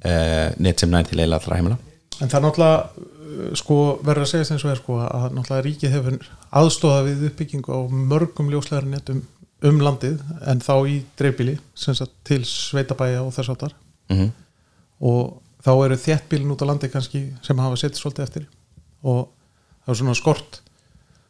eh, 0.08 0.48
net 0.64 0.80
sem 0.80 0.92
næði 0.92 1.12
til 1.12 1.20
eila 1.24 1.40
allra 1.40 1.60
heimila. 1.60 1.78
En 2.20 2.32
það 2.32 2.38
er 2.38 2.46
náttúrulega 2.46 2.78
uh, 2.80 3.52
sko 3.60 3.78
verður 4.06 4.24
að 4.24 4.32
segja 4.32 4.48
þess 4.52 4.68
er 4.70 4.80
sko 4.80 4.98
að 5.04 5.28
náttúrulega 5.36 5.66
ríkið 5.66 5.96
hefur 5.96 6.30
aðstóða 6.62 7.04
við 7.10 7.26
uppbyggingu 7.30 7.76
á 7.76 7.80
mörgum 8.12 8.50
ljóslegarnetum 8.52 9.22
um 9.66 9.78
landið 9.82 10.20
en 10.48 10.60
þá 10.64 10.74
í 10.88 10.96
dreifbíli 11.18 11.56
sem 11.76 11.96
sagt 11.96 12.12
til 12.28 12.42
sveitabæja 12.48 13.22
og 13.24 13.32
þess 13.36 13.52
áttar 13.54 13.76
mm 14.12 14.34
og 15.02 15.42
þá 15.64 15.72
eru 15.84 15.98
þéttbílin 16.00 16.52
út 16.54 16.62
á 16.64 16.68
landi 16.70 16.90
kannski 16.92 17.22
sem 17.44 17.58
hafa 17.60 17.78
setið 17.80 18.00
svolítið 18.00 18.26
eftir. 18.26 18.46
Og 19.04 19.26
það 19.84 19.92
er 19.92 19.98
svona 20.00 20.18
skort 20.18 20.60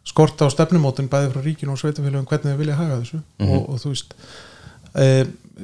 skort 0.07 0.43
á 0.43 0.47
stefnumótin 0.53 1.11
bæði 1.13 1.33
frá 1.33 1.43
ríkinu 1.45 1.75
og 1.75 1.81
sveitafélagum 1.81 2.29
hvernig 2.31 2.55
þau 2.55 2.61
vilja 2.61 2.79
haga 2.79 3.01
þessu 3.01 3.23
og, 3.47 3.63
og 3.73 3.81
þú 3.83 3.93
veist 3.93 4.15
e, 4.95 5.09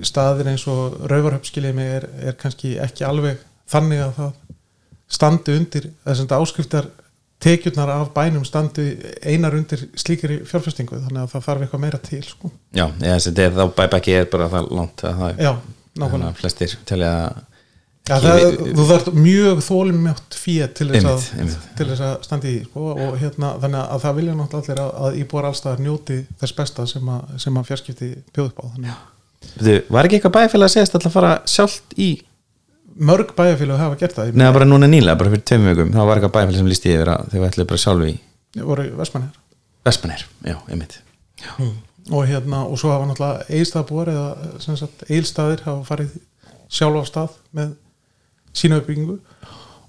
staðir 0.02 0.50
eins 0.52 0.66
og 0.70 0.98
rauvarhöpskilið 1.10 1.76
mig 1.78 1.92
er, 1.98 2.08
er 2.30 2.38
kannski 2.40 2.74
ekki 2.82 3.06
alveg 3.06 3.42
þannig 3.70 4.02
að 4.06 4.18
það 4.18 4.34
standi 5.12 5.56
undir 5.60 5.88
þess 6.02 6.24
að 6.24 6.36
áskriftar 6.40 6.90
tekjurnar 7.42 7.90
af 7.90 8.10
bænum 8.14 8.44
standi 8.46 8.86
einar 9.26 9.54
undir 9.58 9.86
slíkri 9.98 10.40
fjárfestingu 10.46 11.00
þannig 11.02 11.24
að 11.24 11.32
það 11.32 11.46
þarf 11.46 11.64
eitthvað 11.64 11.82
meira 11.82 12.00
til 12.02 12.22
sko. 12.26 12.50
Já, 12.70 12.86
eða 12.86 13.16
þess 13.16 13.30
að 13.30 13.38
þetta 13.38 13.46
er 13.46 13.56
þá 13.56 13.78
bæbæki 13.80 14.14
er 14.18 14.28
bara 14.32 14.50
það 14.52 14.68
langt 14.78 15.04
að 15.08 15.22
það 15.22 15.42
að 16.28 16.38
flestir 16.38 16.76
telja 16.88 17.10
að 17.22 17.40
Já, 18.02 18.16
Ég 18.16 18.22
það, 18.24 18.40
veit- 18.42 18.74
þú 18.76 18.84
þarf 18.88 19.08
mjög 19.14 19.60
þólumjátt 19.62 20.34
fíð 20.42 20.62
til 20.74 20.86
þess 20.90 21.04
að, 21.06 21.12
Einmitt, 21.12 21.36
einmitt. 21.38 21.66
til 21.78 21.86
þess 21.86 22.02
að 22.02 22.14
standa 22.26 22.48
í 22.50 22.54
sko, 22.64 22.86
og 22.98 23.12
hérna, 23.20 23.50
þannig 23.62 23.82
að 23.94 24.00
það 24.02 24.16
vilja 24.18 24.34
náttúrulega 24.40 24.72
allir 24.72 24.80
að, 24.82 24.90
að 25.06 25.18
íbúar 25.22 25.46
allstaðar 25.52 25.82
njóti 25.86 26.16
þess 26.40 26.56
besta 26.58 26.86
sem 26.90 27.12
að, 27.14 27.36
sem 27.44 27.60
að 27.60 27.68
fjarskipti 27.70 28.08
bjóð 28.34 28.48
upp 28.50 28.58
á 28.58 28.66
Var 29.92 30.08
ekki 30.08 30.18
eitthvað 30.18 30.34
bæfélag 30.38 30.66
að 30.66 30.74
segast 30.74 30.98
að 30.98 31.06
fara 31.14 31.30
sjálft 31.46 31.94
í 31.98 32.08
mörg 32.98 33.30
bæjarfélag 33.38 33.78
hafa 33.80 33.96
gert 34.02 34.18
það, 34.18 34.34
Neða 34.36 34.52
bara 34.58 34.66
núna 34.68 34.88
nýlega, 34.90 35.16
bara 35.18 35.30
fyrir 35.32 35.44
tveim 35.48 35.64
vikum. 35.70 35.92
Þá 35.94 36.02
var 36.08 36.18
eitthvað 36.20 36.34
bæfélag 36.36 36.58
sem 36.58 36.68
lísti 36.72 36.92
yfir 36.96 37.10
að 37.14 37.30
þau 37.32 37.46
ætluðu 37.48 37.68
bara 37.70 37.82
sjálfu 37.84 38.08
í 38.10 38.16
ég 38.58 38.66
voru 38.68 38.88
vestmannir 38.98 39.38
Vestmanir, 39.86 40.26
já, 40.46 40.56
einmitt. 40.70 40.98
Og 42.10 42.26
hérna, 42.26 42.64
og 42.66 42.78
svo 42.78 42.90
hafa 42.92 43.06
náttúrulega 43.08 43.46
eilstaðbúar 43.50 44.10
eða 44.12 44.50
sem 44.62 44.76
sagt 44.78 45.02
eilstaðir 45.10 45.62
hafa 45.66 45.82
farið 45.88 46.12
sjálf 46.72 47.02
á 47.02 47.04
stað 47.08 47.34
með 47.58 47.72
sína 48.56 48.80
uppbyggingu. 48.80 49.18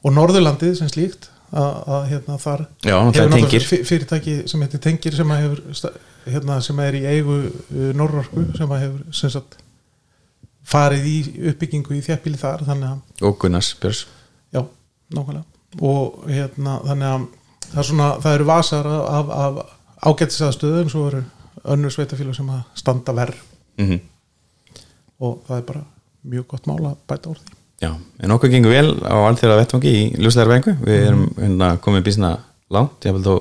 Og 0.03 0.15
Norðurlandið 0.15 0.77
sem 0.79 0.89
slíkt 0.91 1.29
að, 1.53 1.75
að 1.95 2.07
hérna 2.11 2.37
þar 2.41 2.65
Já, 2.83 2.95
fyrirtæki 3.87 4.37
sem 4.49 4.63
heitir 4.65 4.81
Tengir 4.83 5.15
sem 5.15 5.35
hefur 5.37 5.61
hérna, 6.25 6.57
sem 6.63 6.79
er 6.83 6.97
í 6.97 7.03
eigu 7.07 7.37
uh, 7.43 7.91
Norrorku 7.97 8.47
sem 8.57 8.73
hefur 8.73 9.15
sem 9.15 9.31
sagt, 9.33 9.59
farið 10.67 11.07
í 11.09 11.17
uppbyggingu 11.51 11.97
í 11.97 12.03
þjæppili 12.05 12.39
þar 12.39 12.65
og 12.65 13.37
Gunnars 13.39 13.73
Björns. 13.79 14.05
Já, 14.55 14.63
nákvæmlega. 15.13 15.45
Og 15.83 16.27
hérna 16.29 16.77
þannig 16.83 17.09
að 17.09 17.25
það, 17.69 17.79
er 17.81 17.89
svona, 17.89 18.09
það 18.23 18.37
eru 18.37 18.49
vasar 18.49 18.91
af, 18.93 19.07
af, 19.09 19.31
af 19.43 20.11
ágættisaðstöðu 20.13 20.83
en 20.83 20.91
svo 20.91 21.07
eru 21.09 21.23
önnur 21.73 21.93
sveitafélag 21.93 22.35
sem 22.37 22.49
að 22.51 22.63
standa 22.79 23.15
verð 23.15 23.39
mm 23.79 24.09
og 25.23 25.43
það 25.47 25.57
er 25.57 25.65
bara 25.67 25.81
mjög 26.27 26.47
gott 26.51 26.65
mál 26.67 26.79
að 26.89 26.95
bæta 27.07 27.29
úr 27.31 27.37
því 27.39 27.62
Já, 27.83 27.91
en 28.23 28.33
okkur 28.37 28.51
gengur 28.53 28.71
vel 28.71 28.95
á 29.03 29.15
alþjóða 29.27 29.59
vettvangi 29.59 29.91
í 29.91 30.03
ljóslegar 30.15 30.53
vengu 30.53 30.75
við 30.79 31.05
erum 31.09 31.23
hérna 31.35 31.73
komið 31.83 32.05
bísna 32.07 32.33
langt. 32.71 33.03
Ég 33.03 33.17
vil 33.17 33.25
þó 33.25 33.33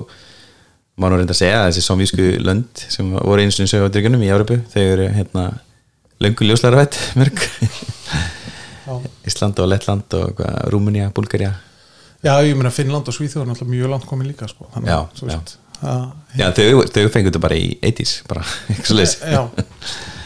má 0.99 1.07
nú 1.09 1.17
reynda 1.17 1.33
að 1.33 1.39
segja 1.39 1.61
að 1.61 1.69
þessi 1.71 1.85
somvísku 1.87 2.25
lönd 2.43 2.83
sem 2.91 3.13
voru 3.15 3.41
eins 3.41 3.57
og 3.57 3.69
sögur 3.71 3.89
á 3.89 3.93
dryggunum 3.93 4.25
í 4.25 4.31
Európu 4.33 4.59
eru 4.77 5.07
hérna 5.15 5.47
löngu 6.21 6.45
ljóslega 6.45 6.83
rætt 6.83 6.99
mörg 7.17 7.39
Ísland 9.29 9.57
og 9.63 9.69
Lettland 9.71 10.17
og 10.19 10.35
hvað, 10.37 10.59
Rúmenía, 10.73 11.07
Búlgaria 11.15 11.53
Já, 12.23 12.37
ég 12.45 12.55
meina 12.55 12.71
Finnland 12.71 13.09
og 13.09 13.15
Svíþjóð 13.15 13.41
er 13.43 13.49
náttúrulega 13.49 13.73
mjög 13.73 13.89
langt 13.91 14.05
komin 14.07 14.29
líka 14.29 14.47
sko. 14.47 14.69
Þannig, 14.71 14.91
Já, 14.93 14.99
að, 15.03 15.31
já. 15.33 15.39
Já, 15.83 16.47
þau, 16.55 16.83
þau 16.87 17.03
fengur 17.11 17.29
þetta 17.29 17.41
bara 17.43 17.57
í 17.59 17.67
80s 17.83 18.13
bara, 18.29 18.43
ekki 18.73 18.87
svo 18.89 19.03
já, 19.03 19.41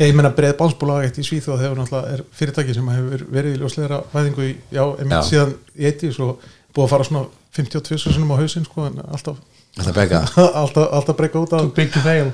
ég 0.03 0.13
meina 0.15 0.31
breið 0.37 0.55
bánsbúlag 0.59 1.07
eitt 1.07 1.17
í 1.19 1.25
Svíþjóð 1.25 1.63
hefur 1.65 1.81
náttúrulega 1.81 2.13
er 2.15 2.23
fyrirtæki 2.37 2.75
sem 2.77 2.91
hefur 2.93 3.25
verið 3.33 3.57
í 3.57 3.61
ljósleira 3.63 3.99
væðingu 4.13 4.45
í, 4.45 4.53
já, 4.71 4.83
einmitt 4.85 5.27
síðan 5.27 5.55
í 5.75 5.89
eitt 5.89 6.05
svo 6.15 6.35
búið 6.75 6.85
að 6.85 6.93
fara 6.93 7.07
svona 7.09 7.25
52 7.57 7.99
sinum 8.05 8.35
á 8.37 8.39
hausinn 8.39 8.67
sko, 8.67 8.85
en 8.87 9.01
alltaf, 9.07 9.41
Þetta 9.77 9.93
bega 9.93 10.19
alltaf, 10.61 10.87
alltaf 10.97 11.17
breyka 11.17 11.41
út 11.41 11.51
Too 11.51 11.59
af 11.67 11.73
big 11.77 11.91
to 11.93 12.01
fail. 12.01 12.31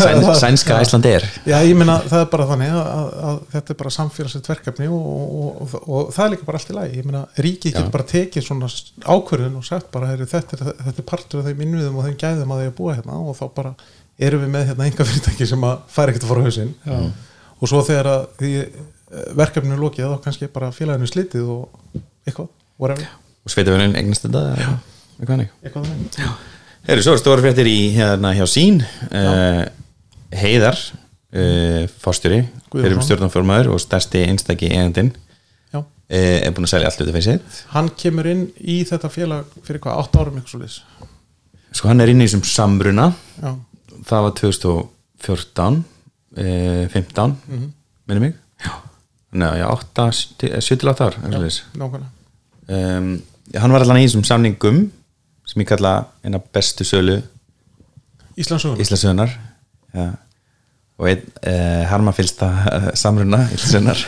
Sæn, 0.00 0.22
Sænska 0.42 0.78
Æsland 0.80 1.08
er. 1.10 1.26
Já, 1.44 1.58
ég 1.60 1.76
meina 1.76 1.98
það 2.06 2.22
er 2.22 2.30
bara 2.32 2.46
þannig 2.48 2.72
að, 2.72 2.86
að, 2.92 3.10
að 3.28 3.40
þetta 3.52 3.74
er 3.74 3.78
bara 3.82 3.92
samfélagslegt 3.96 4.48
verkefni 4.52 4.88
og, 4.88 5.10
og, 5.10 5.60
og, 5.60 5.76
og 5.84 6.14
það 6.16 6.24
er 6.24 6.32
líka 6.34 6.48
bara 6.48 6.60
allt 6.60 6.72
í 6.72 6.78
lagi. 6.78 7.02
Ég 7.02 7.08
meina 7.10 7.22
ríkið 7.36 7.76
getur 7.76 7.92
bara 7.92 8.08
tekið 8.14 8.46
svona 8.48 8.70
ákvörðun 9.04 9.60
og 9.60 9.68
sagt 9.68 9.92
bara, 9.92 10.08
heyri, 10.12 10.28
þetta, 10.30 10.56
er, 10.56 10.72
þetta 10.88 11.04
er 11.04 11.08
partur 11.12 11.42
af 11.42 11.50
þeim 11.50 11.62
innviðum 11.66 12.00
og 12.00 12.08
þeim 12.08 12.18
gæðum 12.24 12.56
að 12.56 12.64
því 12.64 12.72
að 12.72 12.76
búa 12.80 12.96
hérna 12.96 13.20
og 13.20 13.36
þá 13.36 13.46
bara 13.60 13.74
erum 14.16 14.44
við 14.46 14.52
með 14.56 14.68
hérna 14.70 14.88
enga 14.88 15.08
fyrirtæki 15.10 15.50
sem 15.52 15.68
að 15.68 15.86
færa 15.92 16.14
ekkert 16.14 16.24
að 16.24 16.32
fara 16.32 16.44
á 16.44 16.46
hausinn. 16.48 16.74
Já. 16.86 16.98
og 17.60 17.70
svo 17.70 17.84
þegar 17.84 18.08
að 18.14 18.26
því 18.40 18.52
eh, 18.64 19.30
verkefninu 19.36 19.76
er 19.76 19.84
lokið 19.84 20.12
þá 20.14 20.24
kannski 20.24 20.48
bara 20.52 20.72
félaginu 20.72 21.08
slitið 21.10 21.52
og 21.52 22.00
eitthvað, 22.24 22.48
whatever. 22.80 23.12
Og 23.44 23.52
sveitafélagin 23.52 23.96
eignast 24.00 24.24
þetta 24.24 24.44
eða 24.56 24.76
eitthvað 25.20 26.55
Eru 26.86 27.02
svo 27.02 27.16
stóra 27.18 27.42
fréttir 27.42 27.66
í 27.66 27.78
hérna 27.96 28.30
hjá 28.36 28.44
sín 28.50 28.78
uh, 29.10 29.64
Heiðar 30.36 30.76
uh, 30.78 31.86
Fórstjóri, 32.02 32.42
Guðjónsson. 32.70 32.82
fyrir 32.84 33.02
stjórnumfjörmaður 33.08 33.70
og 33.74 33.80
stærsti 33.82 34.22
einstaki 34.28 34.68
eigandinn 34.70 35.10
Já. 35.74 35.80
uh, 35.80 35.86
er 36.14 36.54
búin 36.54 36.68
að 36.68 36.72
selja 36.76 36.90
allt 36.92 37.02
út 37.02 37.10
af 37.10 37.18
feysið 37.18 37.58
Hann 37.74 37.90
kemur 37.98 38.28
inn 38.30 38.44
í 38.62 38.78
þetta 38.86 39.10
félag 39.12 39.50
fyrir 39.66 39.82
hvað, 39.82 40.02
8 40.06 40.22
árum 40.22 40.38
eitthvað 40.38 40.54
svo 40.54 40.62
liðs 40.62 40.78
Sko 41.76 41.90
hann 41.90 42.00
er 42.00 42.08
inn 42.08 42.22
í 42.22 42.24
þessum 42.24 42.44
samruna. 42.48 43.10
Já, 43.42 43.50
það 44.08 44.22
var 44.28 44.36
2014 44.38 45.80
uh, 46.38 46.84
15 46.94 47.34
mm 47.34 47.56
Mhm. 47.56 47.66
minni 48.06 48.22
mig. 48.22 48.36
Já, 48.62 49.66
8, 49.66 50.06
7-8 50.62 51.02
ár 51.02 51.16
um, 51.26 53.10
hann 53.58 53.74
var 53.74 53.82
allan 53.84 53.98
í 54.00 54.06
þessum 54.06 54.22
samningum 54.26 54.78
sem 55.46 55.62
ég 55.62 55.68
kalla 55.70 55.96
eina 56.24 56.40
bestu 56.52 56.86
sölu 56.86 57.20
Íslandsögun 58.36 58.80
Íslasöðunar 58.82 59.32
ja. 59.96 60.08
og 61.00 61.10
einn 61.10 61.22
uh, 61.24 61.84
harmafylsta 61.90 62.50
uh, 62.52 62.88
samruna 63.02 63.46
Íslasöðunar 63.54 64.02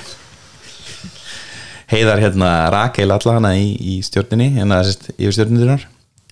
heiðar 1.89 2.21
hérna 2.21 2.51
Rakel 2.73 3.09
allana 3.15 3.55
í, 3.57 3.71
í 3.73 4.01
stjórninni 4.05 4.51
hérna 4.59 4.83
þessist 4.83 5.13
yfir 5.17 5.39
stjórnindunar 5.39 5.87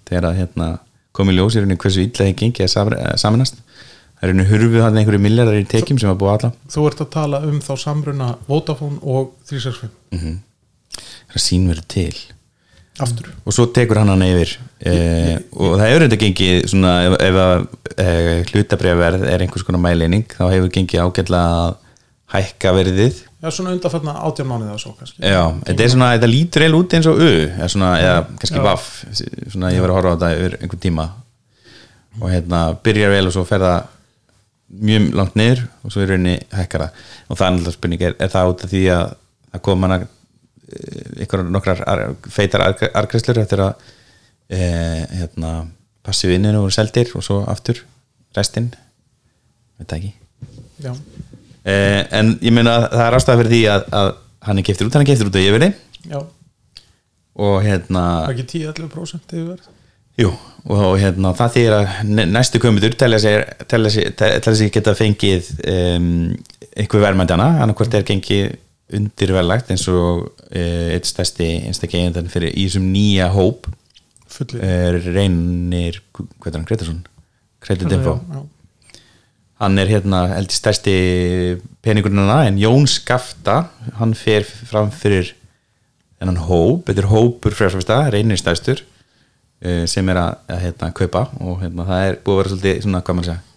þegar 0.06 0.30
að 0.30 0.42
hérna 0.42 0.68
komið 1.16 1.38
ljós 1.38 1.56
í 1.56 1.62
rauninni 1.62 1.80
hversu 1.80 2.04
illa 2.04 2.26
þeir 2.26 2.36
gengi 2.42 2.64
að 2.66 2.72
samr- 2.74 2.98
eh, 2.98 3.14
saminast 3.20 3.56
það 3.56 4.26
er 4.26 4.30
rauninni 4.30 4.48
hurfuð 4.50 4.84
hann 4.84 5.00
einhverju 5.00 5.22
miljardar 5.24 5.56
í 5.56 5.66
tekjum 5.68 6.00
sem 6.00 6.12
að 6.12 6.20
búa 6.20 6.36
alla. 6.36 6.52
Þú 6.72 6.86
ert 6.90 7.02
að 7.04 7.12
tala 7.16 7.40
um 7.48 7.58
þá 7.64 7.72
samruna 7.80 8.28
Vodafone 8.48 9.00
og 9.02 9.32
365 9.48 10.42
það 11.32 11.42
sín 11.42 11.68
verið 11.70 11.88
til 11.92 12.35
aftur. 13.02 13.30
Og 13.44 13.54
svo 13.54 13.66
tekur 13.76 14.00
hann 14.00 14.10
hann 14.12 14.24
yfir 14.26 14.52
eh, 14.80 15.36
og 15.52 15.76
það 15.76 15.88
hefur 15.90 16.04
þetta 16.06 16.20
gengið 16.22 16.68
svona 16.72 16.92
ef, 17.06 17.16
ef 17.26 17.40
að 17.42 17.66
eh, 18.02 18.30
hlutabrefverð 18.50 19.26
er 19.30 19.44
einhvers 19.44 19.66
konar 19.66 19.82
mæleining 19.84 20.24
þá 20.32 20.44
hefur 20.48 20.72
gengið 20.74 21.02
ágætlega 21.04 21.58
að 21.66 21.74
hækka 22.36 22.72
verðið. 22.74 23.20
Já, 23.42 23.50
svona 23.54 23.74
undanfætna 23.76 24.16
átján 24.26 24.48
mánuði 24.50 24.72
eða 24.72 24.80
svo 24.82 24.94
kannski. 24.96 25.20
Já, 25.22 25.42
þetta 25.68 25.84
er 25.84 25.92
svona, 25.92 26.08
þetta 26.16 26.30
lítur 26.32 26.64
eil 26.66 26.78
út 26.78 26.96
eins 26.96 27.10
og 27.10 27.20
U 27.20 27.28
eða, 27.28 27.68
svona, 27.70 27.90
eða 28.02 28.24
kannski 28.40 28.64
vaff 28.64 28.88
svona 29.52 29.70
ég 29.74 29.84
var 29.84 29.92
að 29.92 29.98
horfa 30.00 30.10
á 30.10 30.16
þetta 30.16 30.32
yfir 30.40 30.56
einhvern 30.60 30.82
tíma. 30.86 31.06
Og 32.16 32.32
hérna 32.32 32.62
byrjar 32.82 33.12
vel 33.12 33.28
og 33.28 33.36
svo 33.36 33.44
fer 33.46 33.62
það 33.62 33.92
mjög 34.66 35.12
langt 35.14 35.36
niður 35.38 35.62
og 35.84 35.94
svo 35.94 36.02
er 36.02 36.10
rauninni 36.10 36.36
hækkara 36.56 36.88
og 37.28 37.38
það 37.38 37.46
er 37.46 37.52
náttúrulega 37.54 37.76
spurning, 37.76 38.02
er, 38.02 38.16
er 38.18 38.32
það 38.32 38.50
út 38.50 38.64
af 38.66 38.72
því 38.72 38.82
að 38.96 39.04
það 39.52 39.62
kom 39.68 39.86
hana 39.86 39.98
ykkur 41.22 41.44
nokkrar 41.50 41.82
ar, 41.86 42.02
feitar 42.32 42.64
argræslur 42.66 43.38
eftir 43.42 43.62
að 43.62 43.88
e, 44.50 44.60
hérna, 45.20 45.52
passi 46.06 46.30
vinninu 46.30 46.64
voru 46.64 46.74
seldir 46.74 47.12
og 47.18 47.24
svo 47.26 47.42
aftur 47.50 47.82
restinn. 48.36 48.72
Veit 49.78 49.90
það 49.90 49.98
ekki? 49.98 50.12
E, 51.66 51.76
en 52.14 52.34
ég 52.44 52.54
meina 52.54 52.76
að 52.80 52.88
það 52.94 53.06
er 53.06 53.18
ástæða 53.18 53.40
fyrir 53.42 53.54
því 53.54 53.62
að, 53.72 53.86
að 54.00 54.10
hann 54.46 54.60
er 54.60 54.66
keftur 54.66 54.88
út, 54.88 54.96
hann 54.96 55.06
er 55.06 55.10
keftur 55.10 55.30
út 55.30 55.38
á 55.38 55.42
yfirni 55.42 55.70
já, 56.06 56.18
og 57.46 57.56
hérna 57.64 58.04
ekki 58.30 58.46
10-11% 58.52 59.34
yfir 59.34 59.48
verð? 59.54 59.72
Jú, 60.16 60.30
og 60.72 60.94
hérna 61.00 61.34
það 61.36 61.56
þýr 61.56 61.74
að 61.76 62.12
næstu 62.32 62.60
komutur 62.62 62.94
telja 62.96 63.18
sig, 63.20 63.42
sig, 63.92 64.46
sig 64.46 64.70
geta 64.72 64.94
fengið 64.96 65.50
um, 65.60 66.06
einhver 66.72 67.02
verðmændjana 67.02 67.50
annarkvort 67.64 67.98
er 67.98 68.06
gengið 68.08 68.54
undirverlagt 68.94 69.72
eins 69.74 69.86
og 69.90 70.28
e, 70.50 70.62
eitt 70.94 71.08
stærsti 71.08 71.48
einstaklega 71.66 72.06
eigendan 72.06 72.30
fyrir 72.30 72.54
í 72.54 72.68
þessum 72.68 72.86
nýja 72.92 73.30
hóp 73.34 73.66
Fulli 74.30 74.60
er 74.62 74.98
reynir 75.14 76.00
hvað 76.14 76.50
er 76.50 76.58
hann, 76.58 76.66
Gretarsson 76.68 77.00
Credit 77.62 77.92
Info. 77.96 78.18
Já, 78.20 78.42
hann 79.62 79.80
er 79.80 79.90
hérna 79.90 80.20
heldur 80.34 80.58
stærsti 80.58 80.96
peningurinn 81.82 82.20
hana 82.22 82.44
en 82.46 82.60
Jón 82.60 82.86
Skafta 82.90 83.70
hann 83.98 84.14
fer 84.18 84.44
fram 84.44 84.92
fyrir 84.94 85.32
þennan 86.20 86.42
hóp, 86.46 86.86
þetta 86.86 87.02
er 87.02 87.10
hópur 87.10 87.56
frjálfasta, 87.56 87.98
reynir 88.12 88.38
stærstur 88.40 88.80
eh, 89.60 89.84
sem 89.90 90.06
er 90.12 90.20
að, 90.20 90.38
að 90.52 90.62
hérna, 90.64 90.92
kaupa 90.96 91.26
og 91.40 91.60
hérna, 91.64 91.88
það 91.88 92.06
er 92.06 92.18
búið 92.24 92.36
að 92.36 92.40
vera 92.40 92.52
svolítið 92.52 92.82
svona, 92.86 93.02
hvað 93.02 93.18
maður 93.18 93.30
segja 93.32 93.55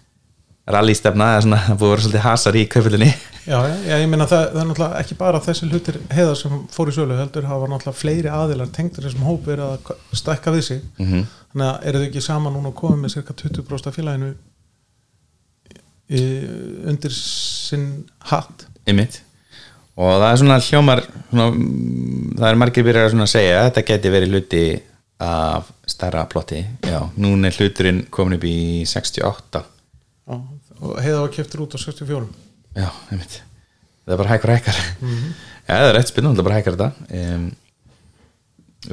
rallystefna, 0.70 1.34
eða 1.34 1.44
svona, 1.46 1.60
það 1.66 1.74
er 1.74 1.80
búið 1.80 1.90
að 1.90 1.94
vera 1.94 2.04
svolítið 2.06 2.26
hasar 2.26 2.58
í 2.60 2.64
kaupillinni 2.70 3.10
já, 3.50 3.60
já, 3.88 3.96
ég 3.98 4.10
meina 4.10 4.28
það, 4.30 4.44
það 4.54 4.62
er 4.62 4.68
náttúrulega 4.70 5.04
ekki 5.04 5.18
bara 5.20 5.42
þessi 5.46 5.70
hlutir 5.70 6.00
heiðar 6.14 6.38
sem 6.38 6.60
fór 6.74 6.92
í 6.92 6.96
sölu 6.96 7.18
heldur 7.18 7.48
hafa 7.50 7.70
náttúrulega 7.72 8.00
fleiri 8.00 8.34
aðilar 8.34 8.74
tengdur 8.76 9.08
þessum 9.08 9.26
hóp 9.26 9.48
verið 9.50 9.66
að 9.66 10.20
stækka 10.22 10.54
við 10.56 10.68
sig. 10.68 10.84
Mhm. 11.02 11.26
þannig 11.50 11.70
að 11.70 11.88
eru 11.90 12.02
þau 12.02 12.08
ekki 12.10 12.22
saman 12.22 12.54
núna 12.54 12.70
og 12.70 12.78
komið 12.78 13.00
með 13.02 13.16
cirka 13.16 13.34
20% 13.34 13.90
af 13.90 13.96
félaginu 13.98 14.30
í, 16.10 16.22
undir 16.92 17.16
sinn 17.16 17.88
hatt? 18.30 18.68
Ymmit 18.90 19.22
og 20.00 20.14
það 20.22 20.30
er 20.30 20.40
svona 20.44 20.60
hljómar 20.64 21.02
svona, 21.08 21.50
mm, 21.50 22.38
það 22.38 22.48
er 22.52 22.62
margir 22.62 22.86
byrjar 22.88 23.18
að 23.18 23.34
segja 23.34 23.58
að 23.58 23.66
þetta 23.70 23.86
geti 23.90 24.14
verið 24.14 24.36
hluti 24.36 24.64
af 25.20 25.74
stærra 25.90 26.22
plotti. 26.32 26.62
Já, 26.88 27.02
núna 27.20 27.50
er 27.50 27.58
hluturinn 27.58 28.06
komin 28.14 28.38
upp 28.38 28.46
í 28.48 28.86
68 28.88 29.66
já, 30.30 30.38
og 30.80 31.00
heiða 31.04 31.24
var 31.24 31.34
keftur 31.36 31.66
út 31.66 31.76
á 31.76 31.80
64 31.82 32.28
Já, 32.78 32.90
einmitt. 33.12 33.40
Það 34.06 34.14
er 34.14 34.20
bara 34.22 34.32
hækkar 34.34 34.54
hækkar. 34.56 34.78
Já, 35.66 35.74
það 35.74 35.88
er 35.88 35.96
rétt 35.98 36.12
spinn, 36.12 36.28
það 36.30 36.42
er 36.42 36.48
bara 36.48 36.60
hækkar 36.60 36.78
þetta. 36.78 37.10
Um, 37.20 37.50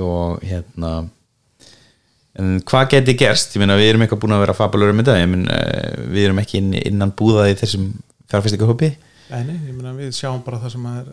og 0.02 0.42
hérna 0.44 0.92
en 2.36 2.56
hvað 2.68 2.88
geti 2.92 3.14
gerst? 3.20 3.54
Ég 3.56 3.62
meina 3.62 3.78
við 3.78 3.92
erum 3.92 4.04
eitthvað 4.04 4.22
búin 4.24 4.36
að 4.36 4.42
vera 4.44 4.56
fabulur 4.56 4.92
um 4.92 5.00
þetta. 5.00 5.18
Ég 5.20 5.30
meina 5.32 5.60
við 6.12 6.26
erum 6.26 6.40
ekki 6.42 6.60
inn, 6.60 6.72
innan 6.80 7.14
búðað 7.16 7.52
í 7.52 7.58
þessum 7.62 7.90
fjárfæstingahópi 8.30 8.90
Nei, 9.26 9.56
ég 9.66 9.74
meina 9.74 9.94
við 9.96 10.12
sjáum 10.14 10.42
bara 10.46 10.60
það 10.62 10.76
sem 10.76 10.84
er, 10.92 11.08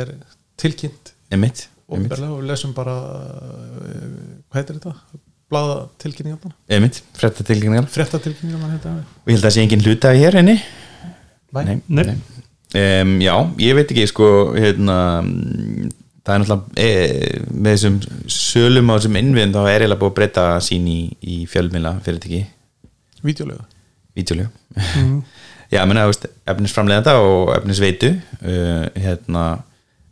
er 0.00 0.12
tilkynnt. 0.60 1.12
Einmitt, 1.30 1.66
einmitt, 1.92 2.14
og 2.24 2.40
lesum 2.48 2.72
bara 2.76 2.94
uh, 2.96 4.06
hvað 4.48 4.62
heitir 4.62 4.78
þetta? 4.78 5.20
Blaða 5.50 5.78
tilkynningarna 6.02 6.54
einmitt 6.70 7.00
frétta 7.18 7.46
tilkynningar 7.46 7.88
frétta 7.90 8.20
það. 8.22 9.00
Og 9.02 9.32
ég 9.32 9.34
held 9.34 9.40
að 9.40 9.48
það 9.48 9.56
sé 9.56 9.64
engin 9.64 9.86
hluta 9.86 10.12
hér 10.14 10.38
inni. 10.42 10.60
Nei. 11.56 11.80
Nei. 11.90 12.12
Um, 12.70 13.16
já, 13.18 13.34
ég 13.58 13.74
veit 13.74 13.90
ekki 13.90 14.06
sko 14.06 14.28
hérna 14.54 14.96
mm, 15.26 15.88
það 16.22 16.34
er 16.34 16.42
náttúrulega 16.44 16.78
e, 16.78 17.40
með 17.50 17.74
þessum 17.74 17.96
sölum 18.30 18.92
á 18.92 18.94
þessum 18.94 19.18
innviðum 19.18 19.54
þá 19.56 19.60
er 19.64 19.72
eiginlega 19.82 20.00
búið 20.02 20.12
að 20.12 20.18
breyta 20.20 20.44
sín 20.62 20.86
í, 20.86 21.00
í 21.18 21.38
fjölmila 21.50 21.96
fyrirtæki 22.04 22.44
Vídeolega 23.26 23.66
Vídeolegu 24.14 24.50
Já, 25.74 25.84
menna, 25.86 26.04
þú 26.06 26.12
veist, 26.12 26.28
efnisframleiðanda 26.50 27.16
og 27.22 27.50
efnisveitu 27.54 28.12
uh, 28.14 28.86
hérna 28.98 29.44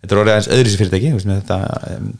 þetta 0.02 0.14
er 0.14 0.22
orðið 0.22 0.34
aðeins 0.34 0.50
öðru 0.56 0.72
sér 0.72 0.82
fyrirtæki 0.82 1.12
um, 1.96 2.10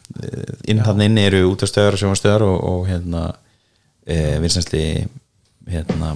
inn 0.69 0.85
hann 0.87 1.05
inni 1.07 1.27
eru 1.29 1.45
útastöðar 1.53 1.97
og 1.97 2.03
sjónastöðar 2.03 2.47
og, 2.47 2.59
og 2.73 2.87
hérna 2.91 3.25
uh, 3.33 4.37
vinsænsli 4.45 4.85
hérna 5.69 6.15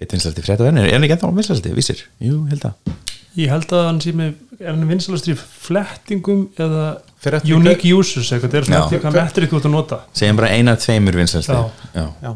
eitt 0.00 0.12
vinsænsli 0.12 0.44
fréttaverðin, 0.44 0.84
er 0.84 0.94
hann 0.96 1.06
ekki 1.06 1.18
ennþá 1.18 1.32
vinsænsli, 1.36 1.74
vísir? 1.76 2.04
Jú, 2.24 2.44
held 2.50 2.70
að. 2.70 2.94
Ég 3.38 3.52
held 3.52 3.72
að 3.76 3.84
hann 3.86 4.00
sé 4.02 4.12
með 4.16 4.32
er 4.60 4.74
hann 4.74 4.88
vinsalastri 4.90 5.34
flettingum 5.38 6.46
eða 6.60 6.84
eftir 7.20 7.56
unique 7.56 7.88
users 7.94 8.28
eitthvað, 8.32 8.52
það 8.52 8.60
er 8.60 8.66
svona 8.68 8.80
eftir 8.84 9.02
hvað 9.02 9.16
metri 9.16 9.48
þú 9.48 9.58
ert 9.58 9.68
að 9.68 9.74
nota. 9.74 9.98
Segjum 10.16 10.40
bara 10.40 10.52
eina 10.56 10.74
af 10.76 10.82
tveimur 10.84 11.18
vinsænsli 11.20 11.56
Já. 11.56 12.06
Já. 12.20 12.32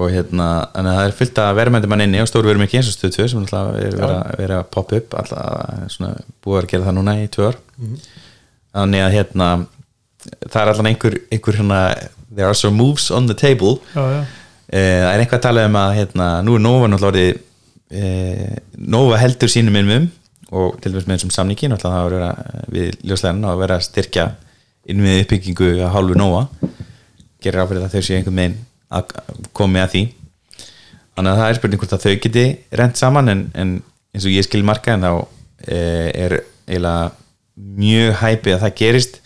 Og 0.00 0.12
hérna, 0.14 0.46
þannig 0.72 0.92
að 0.92 0.98
það 0.98 1.08
er 1.08 1.16
fullt 1.18 1.40
að 1.42 1.56
verðmændum 1.58 1.92
mann 1.92 2.04
inni 2.06 2.20
og 2.22 2.28
stóru 2.30 2.48
verðum 2.48 2.64
ekki 2.64 2.78
eins 2.78 2.88
og 2.88 2.94
stöð 2.94 3.16
2 3.18 3.26
sem 3.32 3.40
alltaf 3.42 3.72
er 3.74 3.96
verið 3.98 4.14
að, 4.14 4.30
verið 4.38 4.56
að 4.56 4.68
poppa 4.76 5.00
upp 5.00 5.16
alltaf 5.20 5.90
svona 5.92 6.12
búið 6.44 6.60
að 6.60 6.68
gera 6.70 6.86
það 6.86 6.96
núna 6.96 7.16
í 7.20 7.26
tvö 7.34 7.50
ár. 7.50 7.58
Þannig 8.78 9.04
að 9.04 9.16
hérna 9.18 9.48
það 10.46 10.60
er 10.62 10.72
alltaf 10.72 10.88
einhver, 10.90 11.18
einhver 11.34 11.58
hérna 11.60 11.80
there 12.30 12.46
are 12.46 12.54
some 12.54 12.76
moves 12.78 13.10
on 13.10 13.26
the 13.26 13.34
table. 13.34 13.80
Eh, 14.70 15.02
það 15.02 15.10
er 15.10 15.24
eitthvað 15.24 15.40
að 15.40 15.46
tala 15.48 15.66
um 15.66 15.78
að 15.80 15.92
hérna, 15.98 16.30
nú 16.46 16.56
er 16.56 16.62
Nova 16.62 16.90
náttúrulega 16.92 17.38
eh, 17.90 18.58
Nova 18.78 19.18
heldur 19.18 19.50
sínum 19.50 19.76
innum 19.80 20.06
og 20.54 20.78
til 20.82 20.92
dæmis 20.92 21.08
með 21.08 21.16
þessum 21.16 21.34
samningi 21.34 21.70
náttúrulega 21.70 21.96
það 21.96 22.06
að 22.06 22.14
vera 22.14 22.70
við 22.76 23.00
ljósleginn 23.10 23.48
og 23.50 23.60
vera 23.64 23.78
að 23.78 23.86
styrkja 23.88 24.26
inn 24.90 25.02
við 25.04 25.24
uppbyggingu 25.24 25.72
að 25.80 25.92
hálfu 25.96 26.18
Nova. 26.18 26.46
Gerir 27.42 27.64
áfyrir 27.64 27.86
að 27.86 27.96
þau 27.96 28.06
séu 28.06 28.18
einhvern 28.20 28.42
veginn 28.42 28.58
að 28.90 29.14
komi 29.56 29.82
að 29.82 29.94
því. 29.94 30.02
Þannig 31.14 31.32
að 31.32 31.40
það 31.40 31.48
er 31.48 31.58
spurning 31.58 31.82
hvort 31.82 31.96
að 31.96 32.04
þau 32.04 32.14
geti 32.24 32.44
rent 32.80 33.00
saman 33.00 33.32
en, 33.32 33.42
en 33.54 33.72
eins 34.14 34.26
og 34.26 34.34
ég 34.34 34.46
skil 34.46 34.62
marka 34.66 34.94
en 34.94 35.06
þá 35.06 35.12
eh, 35.66 36.08
er 36.14 36.36
eiginlega 36.66 37.10
mjög 37.80 38.14
hæpið 38.22 38.54
að 38.56 38.62
það 38.64 38.76
gerist 38.80 39.20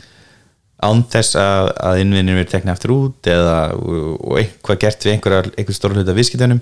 án 0.84 1.04
þess 1.08 1.38
að, 1.38 1.68
að 1.86 2.00
innvinnir 2.02 2.40
verið 2.40 2.50
tekna 2.52 2.74
aftur 2.74 2.92
út 2.96 3.28
eða 3.30 3.58
og, 3.78 4.16
og 4.18 4.40
eitthvað 4.40 4.80
gert 4.84 5.06
við 5.06 5.14
einhverjar 5.14 5.50
einhver 5.54 5.76
stóra 5.76 5.96
hluta 6.00 6.16
viðskiptunum. 6.16 6.60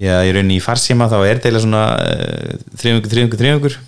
Já, 0.00 0.14
í 0.24 0.32
rauninni 0.32 0.56
í 0.56 0.64
farsíma 0.64 1.10
þá 1.12 1.18
er 1.18 1.40
eiginlega 1.42 1.64
svona 1.66 1.84
uh, 2.00 2.60
þriðungur, 2.80 3.10
þriðungur, 3.12 3.40
þriðungur 3.42 3.80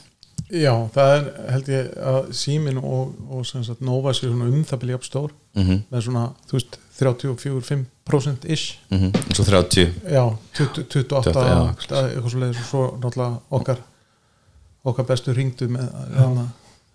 Já, 0.52 0.74
það 0.92 1.14
er 1.14 1.28
held 1.54 1.68
ég 1.72 1.86
að 2.04 2.26
símin 2.36 2.80
og, 2.82 3.14
og 3.32 3.46
sem 3.48 3.62
sagt 3.64 3.80
Nova 3.84 4.12
séu 4.12 4.28
svona 4.28 4.50
um 4.50 4.66
það 4.68 4.82
byrja 4.82 4.98
upp 4.98 5.06
stór. 5.08 5.32
Mm 5.56 5.80
með 5.92 6.04
svona, 6.04 6.24
þú 6.48 6.58
veist, 6.58 6.78
34-5% 6.98 7.88
ish 8.44 8.78
-hmm. 8.90 9.12
svo 9.34 9.44
30 9.44 9.92
Já, 10.10 10.36
20, 10.58 10.84
28 10.90 11.32
28, 11.32 11.46
já, 11.48 12.08
eitthvað 12.08 12.30
svo 12.30 12.40
leiðis 12.40 12.58
og 12.58 12.66
svo 12.66 12.98
náttúrulega 13.02 13.38
okkar 13.50 13.78
okkar 14.84 15.06
bestu 15.06 15.32
ringdu 15.34 15.68
með 15.70 15.88
hana, 16.16 16.48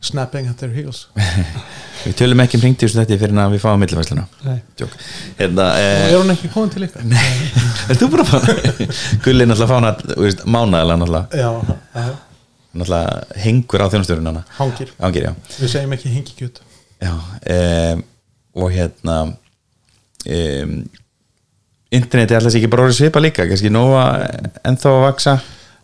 snapping 0.03 0.49
at 0.51 0.59
their 0.61 0.73
heels. 0.75 1.07
Við 2.03 2.15
tölum 2.19 2.43
ekki 2.43 2.59
um 2.59 2.63
hringtíðus 2.65 2.95
þetta 2.99 3.17
fyrir 3.19 3.39
að 3.41 3.55
við 3.55 3.63
fáum 3.63 3.81
millifæsluna 3.81 4.27
nei, 4.45 4.59
hérna, 5.39 5.63
og 5.65 5.79
eh, 5.81 6.03
er 6.11 6.19
hún 6.19 6.29
ekki 6.31 6.51
komin 6.53 6.69
til 6.71 6.85
ykkar? 6.85 7.07
er 7.89 7.99
þú 7.99 8.09
búin 8.13 8.23
að 8.23 8.29
fá 8.29 8.37
Gulli 9.25 9.43
er 9.43 9.49
náttúrulega 9.49 9.71
fána 9.71 9.95
mánaðilega 10.45 10.99
náttúrulega, 11.01 11.41
Já, 11.41 12.05
náttúrulega 12.77 13.41
hengur 13.47 13.83
á 13.83 13.87
þjónustörun 13.89 14.31
hana. 14.31 14.45
Hangir. 14.59 14.93
Við 15.57 15.73
segjum 15.73 15.97
ekki 15.97 16.13
hengi 16.13 16.37
kjöt 16.37 16.61
Já, 17.01 17.13
um, 17.17 18.05
og 18.57 18.71
hérna 18.73 19.17
um, 20.27 20.73
interneti 21.97 22.35
er 22.35 22.41
alltaf 22.41 22.57
ekki 22.59 22.71
bara 22.71 22.87
orðið 22.87 22.99
svipa 22.99 23.23
líka 23.23 23.47
kannski 23.47 23.71
nóga 23.73 24.07
ennþá 24.67 24.95
að 24.95 25.05
vaksa 25.05 25.37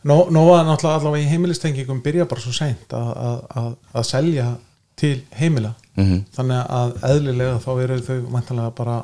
Nó, 0.04 0.26
Nóa 0.36 0.66
náttúrulega 0.68 1.00
allavega 1.00 1.24
í 1.24 1.30
heimilistengingum 1.32 2.02
byrja 2.04 2.26
bara 2.28 2.42
svo 2.44 2.52
seint 2.52 2.92
að, 2.92 3.12
að, 3.24 3.38
að, 3.62 3.70
að 3.96 4.08
selja 4.10 4.48
til 5.00 5.16
heimila. 5.40 5.74
Mm 5.96 6.24
þannig 6.34 6.72
að 6.76 6.94
eðlilega 7.08 7.58
þá 7.62 7.72
eru 7.84 7.98
þau 8.02 8.20
vantanlega 8.34 8.76
bara 8.76 8.96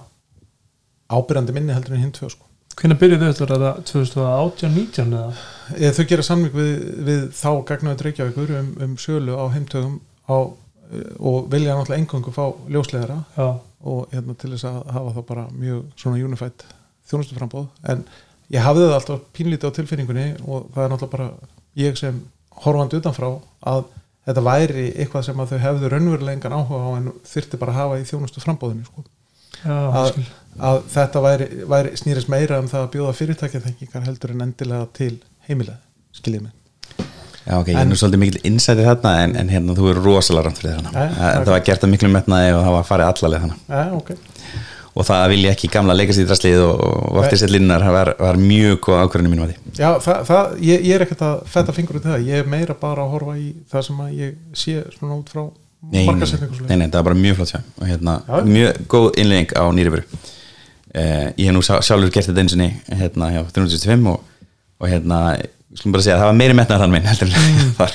ábyrjandi 1.09 1.53
minni 1.53 1.75
heldur 1.75 1.95
en 1.95 2.03
hinn 2.03 2.13
tvö 2.13 2.29
sko. 2.33 2.45
hvernig 2.79 2.99
byrjuðu 3.01 3.29
þetta 3.29 3.45
er 3.45 3.61
það 3.63 3.79
2018-19 3.91 5.13
eða? 5.19 5.43
Eða 5.77 5.93
þau 5.97 6.05
gera 6.11 6.25
samvík 6.25 6.57
við, 6.57 6.73
við 7.07 7.21
þá 7.35 7.51
gagnaðu 7.69 8.05
Reykjavíkur 8.07 8.53
um, 8.59 8.69
um 8.85 8.97
sölu 8.97 9.37
á 9.37 9.45
heimtögum 9.53 9.99
á, 10.29 10.37
og 11.19 11.51
vilja 11.51 11.75
náttúrulega 11.77 12.01
engangu 12.01 12.33
fá 12.33 12.45
ljósleðara 12.71 13.19
já, 13.35 13.47
og 13.85 14.13
hérna 14.13 14.35
til 14.39 14.51
þess 14.55 14.65
að 14.69 14.79
hafa 14.95 15.13
þá 15.17 15.21
bara 15.27 15.45
mjög 15.53 15.83
svona 16.01 16.23
unified 16.25 16.65
þjónustuframbóð 17.09 17.67
en 17.93 18.03
ég 18.49 18.65
hafði 18.65 18.87
það 18.87 18.97
alltaf 18.97 19.23
pínlítið 19.37 19.69
á 19.69 19.77
tilfinningunni 19.77 20.27
og 20.47 20.67
það 20.73 20.83
er 20.83 20.91
náttúrulega 20.93 21.13
bara 21.13 21.29
ég 21.77 21.99
sem 21.99 22.19
horfandi 22.63 22.99
utanfrá 22.99 23.29
að 23.69 23.85
þetta 24.25 24.45
væri 24.49 24.87
eitthvað 24.95 25.27
sem 25.29 25.41
að 25.41 25.53
þau 25.53 25.63
hefðu 25.65 25.93
raunverulega 25.93 26.37
engan 26.37 26.57
áhuga 26.57 26.81
á 26.81 26.89
en 26.97 27.11
þyrfti 27.29 27.61
bara 27.61 27.75
að 27.75 27.81
hafa 27.83 27.99
í 28.01 28.07
þjónustuframbóðinu 28.09 28.87
sko. 28.89 29.05
að, 29.69 30.21
að 30.57 30.81
þetta 30.95 31.23
væri, 31.25 31.49
væri 31.69 31.97
snýrist 32.01 32.31
meira 32.33 32.61
um 32.61 32.69
það 32.71 32.87
að 32.87 32.93
bjóða 32.95 33.17
fyrirtækjaþengingar 33.21 34.07
heldur 34.09 34.33
en 34.33 34.47
endilega 34.47 34.89
til 34.97 35.15
heimilega 35.45 35.79
skiljið 36.17 36.47
mig 36.47 36.57
Já, 37.49 37.55
ok, 37.57 37.69
ég 37.73 37.79
er 37.81 37.87
nú 37.89 37.97
svolítið 37.97 38.21
mikil 38.21 38.41
innsætið 38.45 38.85
þarna 38.91 39.13
en, 39.23 39.31
en 39.41 39.47
hérna 39.49 39.73
þú 39.77 39.87
eru 39.89 40.03
rosalega 40.05 40.45
rámt 40.49 40.59
fyrir 40.61 40.75
þarna. 40.77 40.91
Ja, 40.93 41.07
það, 41.17 41.39
það 41.47 41.53
var 41.55 41.63
gert 41.69 41.85
að 41.87 41.93
miklu 41.95 42.11
metnaði 42.13 42.51
og 42.53 42.65
það 42.67 42.75
var 42.77 42.89
farið 42.91 43.07
allaleg 43.09 43.45
þarna. 43.45 43.57
Ja, 43.73 43.85
ok, 43.97 44.11
og 44.99 45.05
það 45.07 45.23
að 45.23 45.31
vilja 45.33 45.51
ekki 45.53 45.69
gamla 45.71 45.95
leikast 45.95 46.19
í 46.21 46.25
draslið 46.27 46.61
og, 46.65 46.79
og 46.83 47.17
vaftisellinnar 47.19 47.85
var, 47.93 48.11
var 48.19 48.39
mjög 48.41 48.79
góð 48.85 49.01
ákvörðinu 49.05 49.31
mínum 49.31 49.45
að 49.45 49.53
því 49.53 49.79
já, 49.79 49.89
það, 50.03 50.21
það, 50.29 50.49
ég, 50.65 50.83
ég 50.89 50.95
er 50.97 51.05
ekkert 51.05 51.21
að 51.27 51.35
fetta 51.53 51.75
fingur 51.77 51.99
út 51.99 52.07
í 52.07 52.11
það, 52.11 52.25
ég 52.27 52.41
er 52.43 52.49
meira 52.51 52.75
bara 52.81 53.05
að 53.05 53.13
horfa 53.13 53.35
í 53.39 53.45
það 53.71 53.85
sem 53.87 54.01
ég 54.17 54.33
sé 54.59 54.75
svona 54.97 55.19
út 55.21 55.31
frá 55.31 55.43
Nei, 55.79 56.01
nei, 56.03 56.25
nei, 56.67 56.75
nei, 56.75 56.87
það 56.91 56.97
var 56.97 57.05
bara 57.07 57.15
mjög 57.21 57.37
flott 57.37 57.51
sjá 57.53 57.59
og 57.63 57.85
hérna, 57.87 58.17
Já. 58.27 58.39
mjög 58.49 58.79
góð 58.91 59.05
innlegging 59.21 59.53
á 59.55 59.63
nýrifuru 59.77 60.01
eh, 60.91 61.29
ég 61.39 61.45
hef 61.47 61.53
nú 61.55 61.61
sjá- 61.63 61.79
sjálfur 61.87 62.11
gert 62.11 62.27
þetta 62.27 62.43
eins 62.43 62.55
og 62.57 62.97
hérna 62.99 63.29
hjá 63.31 63.39
365 63.55 64.09
og, 64.11 64.25
og 64.83 64.91
hérna, 64.91 65.21
skulum 65.77 65.93
bara 65.93 66.03
segja 66.05 66.15
að 66.17 66.21
það 66.23 66.29
var 66.31 66.39
meiri 66.39 66.55
metnaðar 66.57 66.81
hann 66.85 66.95
minn 66.95 67.09
heldur 67.09 67.29
Mm. 67.29 67.59
en 67.59 67.73
þar 67.77 67.91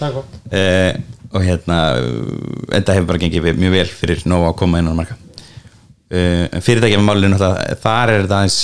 það 0.00 0.06
er 0.08 0.14
gott 0.16 0.36
eh, 0.56 0.92
og 1.30 1.44
hérna 1.46 1.78
uh, 2.00 2.66
þetta 2.74 2.94
hefur 2.96 3.08
bara 3.12 3.20
gengið 3.22 3.48
mjög 3.60 3.74
vel 3.76 3.86
fyrir 4.00 4.22
Nova 4.30 4.50
að 4.52 4.58
koma 4.60 4.80
inn 4.82 4.90
á 4.90 4.94
marka 4.98 5.16
uh, 5.16 6.60
fyrirtækja 6.64 6.98
með 7.00 7.06
málinu 7.08 7.38
þar 7.40 8.12
er 8.14 8.24
þetta 8.24 8.40
aðeins 8.40 8.60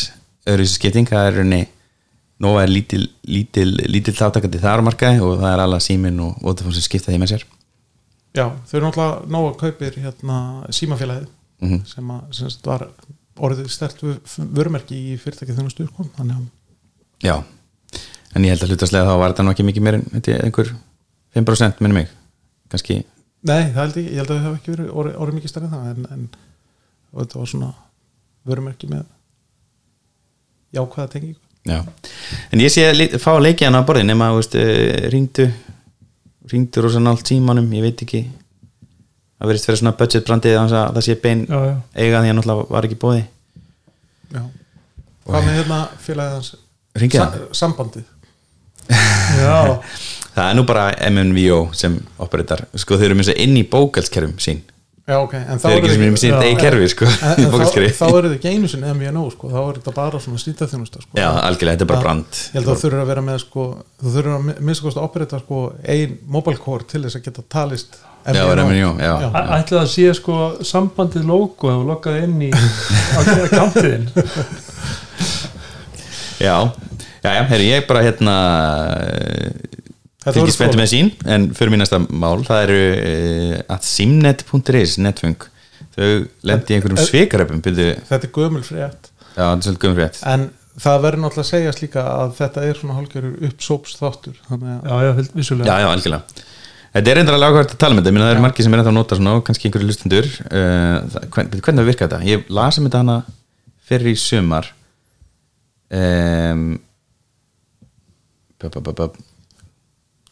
öðru 0.47 0.69
skipting, 0.71 1.09
það 1.11 1.29
er 1.31 1.37
rauninni 1.41 1.63
Nova 2.45 2.67
er 2.67 2.69
lítil, 2.69 3.07
lítil, 3.25 3.71
lítil 3.89 4.13
þáttakandi 4.19 4.59
þar 4.61 4.83
á 4.85 4.87
markaði 4.91 5.23
og 5.25 5.39
það 5.41 5.53
er 5.55 5.63
alla 5.65 5.79
símin 5.81 6.19
og 6.21 6.35
Vodafone 6.45 6.77
sem 6.77 6.85
skipta 6.85 7.13
því 7.15 7.21
með 7.23 7.33
sér 7.33 7.47
Já, 8.37 8.51
þau 8.69 8.75
eru 8.77 8.85
náttúrulega 8.91 9.41
að 9.41 9.55
kaupir 9.63 10.01
hérna 10.05 10.41
símafélagið 10.77 11.33
Mhm. 11.57 11.87
sem 11.89 12.11
að 12.13 12.25
sem 12.37 12.49
var 12.69 12.83
orðið 13.41 13.71
stert 13.73 14.03
vörumerki 14.53 14.93
í 14.93 15.15
fyrirtækið 15.17 15.57
þjónustu 15.57 15.87
sko. 15.89 16.05
þannig 16.19 16.35
að 16.37 16.43
Já, 17.25 17.37
en 18.35 18.45
ég 18.45 18.53
held 18.53 18.65
að 18.67 18.73
hlutastlega 18.75 19.09
þá 19.09 19.21
var 19.21 19.33
þetta 19.33 19.47
nú 19.47 19.53
ekki 19.55 19.67
mikið 19.67 19.87
meir 19.87 19.99
en 19.99 20.23
er 20.23 20.45
einhver 20.45 20.73
5% 21.37 21.83
minni 21.85 22.03
mig, 22.03 22.11
kannski 22.73 23.03
Nei, 23.47 23.69
það 23.71 23.81
held 23.81 23.99
ég, 24.01 24.07
ég 24.11 24.21
held 24.21 24.31
að 24.31 24.39
það 24.39 24.47
hef 24.47 24.55
ekki 24.59 24.73
verið 24.75 24.89
orðið, 24.91 25.19
orðið 25.23 25.39
mikið 25.39 25.53
stærri 25.53 25.67
en 25.69 25.75
það 25.75 25.91
en, 25.91 26.07
en 26.17 27.21
þetta 27.21 27.41
var 27.41 27.51
svona 27.53 27.69
vörumerki 28.47 28.89
með 28.91 29.05
jákvæða 30.77 31.13
tengingu. 31.13 31.39
Já, 31.67 31.79
en 32.55 32.63
ég 32.63 32.73
sé 32.73 32.87
að 32.89 33.17
fá 33.23 33.31
að 33.35 33.45
leikja 33.45 33.69
hann 33.69 33.79
á 33.79 33.87
borði 33.87 34.07
nema, 34.07 34.33
veist, 34.35 34.57
uh, 34.59 35.07
ringdu 35.13 35.47
ringdu 36.51 36.83
rosa 36.83 37.03
nált 37.03 37.25
tímanum 37.27 37.71
ég 37.75 37.87
veit 37.87 38.03
ekki. 38.07 38.25
Það 39.37 39.51
verðist 39.51 39.69
vera 39.69 39.81
svona 39.83 39.97
budgetbrandið 40.01 40.59
að 40.59 40.75
það 40.75 41.03
sé 41.05 41.17
bein 41.23 41.43
já, 41.45 41.57
já, 41.69 41.75
eiga 41.95 42.23
því 42.25 42.31
að 42.31 42.39
náttúrulega 42.39 42.71
var 42.73 42.87
ekki 42.89 43.01
bóði 43.03 43.25
Já. 44.33 44.43
Hvað 45.27 45.45
með 45.45 45.59
hérna 45.59 45.81
félagið 46.03 46.37
hans 46.39 46.49
Sa? 47.17 47.27
Sambandið. 47.65 48.07
Já. 49.43 49.59
Það 50.37 50.47
er 50.51 50.57
nú 50.59 50.65
bara 50.69 50.89
MNVO 51.11 51.61
sem 51.77 51.95
operatar, 52.21 52.67
sko 52.77 52.99
þau 53.01 53.07
eru 53.09 53.17
að 53.25 53.37
inn 53.41 53.57
í 53.57 53.63
bókalskerfum 53.73 54.37
sín. 54.43 54.65
Já, 55.07 55.21
ok, 55.23 55.35
en 55.39 55.61
þá 55.63 55.65
þau 55.69 55.71
eru 55.77 55.87
ekki 55.87 55.95
sem 55.95 56.03
er 56.03 56.11
með 56.11 56.19
sín 56.19 56.33
Já. 56.35 56.39
eigin 56.43 56.59
kerfi, 56.59 56.87
sko 56.91 57.07
en, 57.07 57.13
en 57.47 57.53
þá, 57.95 58.07
eru 58.11 58.27
þið 58.27 58.33
ekki 58.41 58.51
einu 58.57 58.71
sinni 58.73 58.89
MVNO 58.91 59.21
sko, 59.37 59.51
þá 59.53 59.59
er 59.63 59.77
þetta 59.79 59.93
bara 59.95 60.19
svona 60.25 60.41
slítaþjónusta 60.43 61.03
sko. 61.05 61.13
Já, 61.15 61.29
algjörlega, 61.47 61.77
þetta 61.79 61.87
er 61.87 61.91
bara 61.93 62.01
Að- 62.01 62.07
brand. 62.09 62.41
Ég 62.43 62.57
held 62.59 62.67
að 62.67 62.73
þú 62.73 62.83
þurfur 62.83 63.03
að 63.05 63.11
vera 63.13 63.23
með 63.29 63.39
sko, 63.45 63.67
þú 64.03 64.15
þurfur 64.17 64.35
að 64.35 64.49
minnst 64.67 64.83
kost 64.83 64.99
að 64.99 65.07
operita 65.07 65.41
sko, 65.45 65.61
ein 65.95 66.17
mobile 66.37 66.59
core 66.65 66.89
til 66.91 67.05
þess 67.07 67.21
að 67.21 67.25
geta 67.29 67.47
talist 67.55 68.01
Já, 68.27 68.43
MNVO, 68.51 68.91
já, 68.99 69.13
Já. 69.23 69.29
Æ- 69.31 69.51
ætli 69.61 69.79
það 69.79 69.89
sé 69.95 70.09
sko 70.19 70.41
sambandið 70.67 71.29
logo 71.31 71.71
og 71.71 71.87
lokkaði 71.93 72.25
inn 72.27 72.41
í 72.43 72.51
á 73.15 73.19
kantiðin 73.55 74.09
Já, 76.43 76.57
já, 77.27 77.33
já, 77.35 77.43
herri, 77.51 77.69
ég 77.73 77.89
bara 77.91 78.05
hérna 78.07 78.37
Þetta 80.27 80.43
spenntu 80.51 80.57
fróðlegt. 80.57 80.79
með 80.81 80.89
sín 80.91 81.13
en 81.31 81.51
fyrir 81.55 81.71
mín 81.75 81.83
næsta 81.85 82.01
mál, 82.07 82.41
það 82.47 82.63
eru 82.65 82.81
uh, 82.97 83.59
að 83.77 83.85
simnet.is, 83.91 84.97
netfung 85.03 85.47
þau 85.97 86.09
lendi 86.47 86.75
í 86.75 86.77
einhverjum 86.77 87.01
Eh, 87.01 87.09
svikaröpum 87.09 87.63
Þetta 87.65 88.19
er 88.19 88.33
gömul 88.35 88.63
frétt. 88.67 89.11
Já, 89.37 89.45
þetta 89.45 89.57
er 89.57 89.67
svolítið 89.67 89.87
gömur 89.87 90.01
frétt. 90.01 90.21
En 90.33 90.49
það 90.77 91.05
verður 91.07 91.23
náttúrulega 91.23 91.47
að 91.47 91.53
segja 91.53 91.77
slíka 91.77 92.05
að 92.11 92.35
þetta 92.41 92.67
er 92.67 92.81
svona 92.81 92.99
hálfgerður 92.99 93.49
uppsóps 93.49 93.97
þáttur 94.01 94.37
já, 94.37 94.97
já, 95.07 95.11
vissulega. 95.33 95.71
Já, 95.71 95.85
já, 95.85 95.89
algjörlega. 95.95 96.45
Þetta 96.97 97.13
er 97.13 97.19
reyndar 97.19 97.37
alveg 97.37 97.57
ákvæmt 97.57 97.75
að 97.75 97.81
tala 97.83 97.97
með 97.97 98.03
þetta, 98.03 98.11
ég 98.11 98.17
meina 98.17 98.27
það 98.27 98.35
eru 98.35 98.45
margir 98.47 98.67
sem 98.67 98.75
er 98.77 98.83
að 98.83 98.97
nota 98.97 99.17
svona 99.19 99.33
og 99.37 99.43
kannski 99.45 99.69
einhverju 99.69 99.89
lustendur 99.91 100.29
uh, 100.47 100.99
byrju, 101.13 101.63
hvernig 101.65 101.81
það 101.83 101.89
virka 101.91 102.07
þetta? 102.07 102.21
Ég 102.25 102.53
lasi 102.57 102.81
með 102.81 102.89
þetta 102.89 103.03
hana 103.03 103.17
fyrir 103.89 104.13
í 104.13 104.17
sumar 104.21 104.71
um, 105.93 106.63
Þetta 108.61 109.09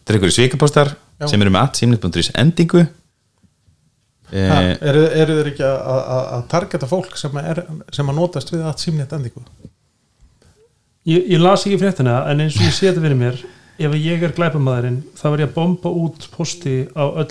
er 0.09 0.17
einhverju 0.19 0.35
svikapóstar 0.37 0.95
sem 1.29 1.41
eru 1.45 1.51
með 1.55 1.63
at 1.69 1.77
simnet.is 1.81 2.31
endingu. 2.41 2.85
Ha, 4.35 4.57
uh, 4.59 4.71
eru, 4.89 5.03
eru 5.15 5.35
þeir 5.39 5.49
ekki 5.53 5.63
að- 5.63 5.83
að 5.93 6.01
að- 6.15 6.29
að 6.37 6.45
targeta 6.51 6.87
fólk 6.91 7.17
sem, 7.21 7.37
er, 7.39 7.61
sem 7.93 8.09
að 8.09 8.17
notast 8.19 8.51
við 8.51 8.65
að 8.67 8.79
símnett 8.83 9.13
endingu? 9.13 9.43
Ég, 11.07 11.27
ég 11.35 11.41
las 11.41 11.67
ekki 11.67 11.79
fréttina 11.79 12.15
en 12.31 12.41
eins 12.41 12.57
og 12.57 12.65
ég 12.65 12.73
sé 12.73 12.89
þetta 12.89 13.03
fyrir 13.05 13.19
mér 13.21 13.43
ef 13.79 13.93
ég 14.01 14.23
er 14.25 14.33
glæpamaðurinn 14.33 15.03
þá 15.15 15.25
verð 15.29 15.45
ég 15.45 15.51
að 15.51 15.55
bomba 15.59 15.93
út 15.93 16.29
posti 16.33 16.89
á 16.97 17.05
öll 17.21 17.29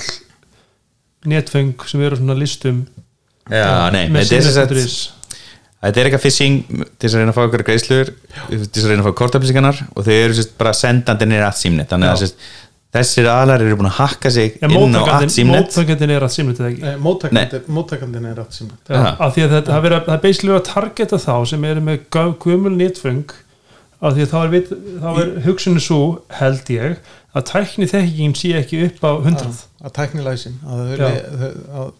netfeng 1.25 1.73
sem 1.89 2.01
eru 2.05 2.15
á 2.15 2.19
svona 2.21 2.37
listum. 2.37 2.83
Já, 3.49 3.89
nei, 3.91 4.07
með 4.09 4.29
þetta 4.29 4.37
er 4.37 4.41
sem 4.41 4.53
sagt- 4.53 4.69
sinnet.is. 4.69 5.13
Þetta 5.83 5.99
er 5.99 6.07
eitthvað 6.09 6.23
phishing 6.23 6.59
til 6.71 7.03
þess 7.03 7.13
að 7.13 7.19
reyna 7.23 7.33
að 7.33 7.37
fá 7.37 7.43
ykkur 7.49 7.63
greiðslur 7.67 8.11
til 8.49 8.59
þess 8.63 8.83
að 8.85 8.91
reyna 8.93 9.03
að 9.03 9.07
fá 9.09 9.15
kortaflýsingarnar 9.21 9.81
og 9.93 10.05
þau 10.07 10.13
eru 10.15 10.37
sérst 10.37 10.53
bara 10.61 10.71
sendandi 10.79 11.27
nýra 11.27 11.49
að 11.49 11.57
símnet 11.59 11.89
þannig 11.91 12.11
að 12.13 12.21
sérst, 12.23 12.45
þessir 12.93 13.27
aðlar 13.33 13.63
eru 13.65 13.75
búin 13.79 13.89
að 13.89 13.95
hakka 13.97 14.29
sig 14.31 14.55
en 14.63 14.69
inn 14.77 14.93
á 14.95 15.01
að 15.17 15.23
símnet 15.33 15.65
móttakandin 15.65 16.11
er 16.13 16.25
að 16.27 16.33
símnet 16.35 16.59
eða 16.61 16.69
ekki? 16.71 16.83
Eh, 16.91 16.97
móttakandi- 17.07 17.61
móttakandinn 17.73 18.27
er 18.29 18.41
að 18.43 18.51
þetta, 19.57 19.63
það, 19.73 19.87
er 20.13 20.21
basically 20.27 20.53
að 20.55 20.63
targeta 20.69 21.17
þá 21.17 21.33
sem 21.49 21.65
eru 21.71 21.81
með 21.89 22.03
gö- 22.13 22.37
gömul 22.45 22.75
netfeng 22.77 23.33
af 24.03 24.15
því 24.17 24.25
að 24.25 24.31
þá 24.33 24.39
er, 24.43 24.49
vit, 24.53 24.71
þá 25.03 25.09
er 25.23 25.29
hugsunni 25.47 25.83
svo 25.83 25.99
held 26.39 26.71
ég 26.73 26.97
að 27.33 27.45
tækni 27.49 27.87
þekkingin 27.89 28.35
sé 28.37 28.51
ekki 28.59 28.81
upp 28.89 29.05
á 29.07 29.11
hundrað 29.25 29.61
að 29.83 29.93
tæknilæsin 29.97 30.57
að 30.67 30.81
þau 30.83 30.91
Já. 30.93 31.07
vilji- 31.07 31.39
þau- 31.39 31.55
að- 31.79 31.93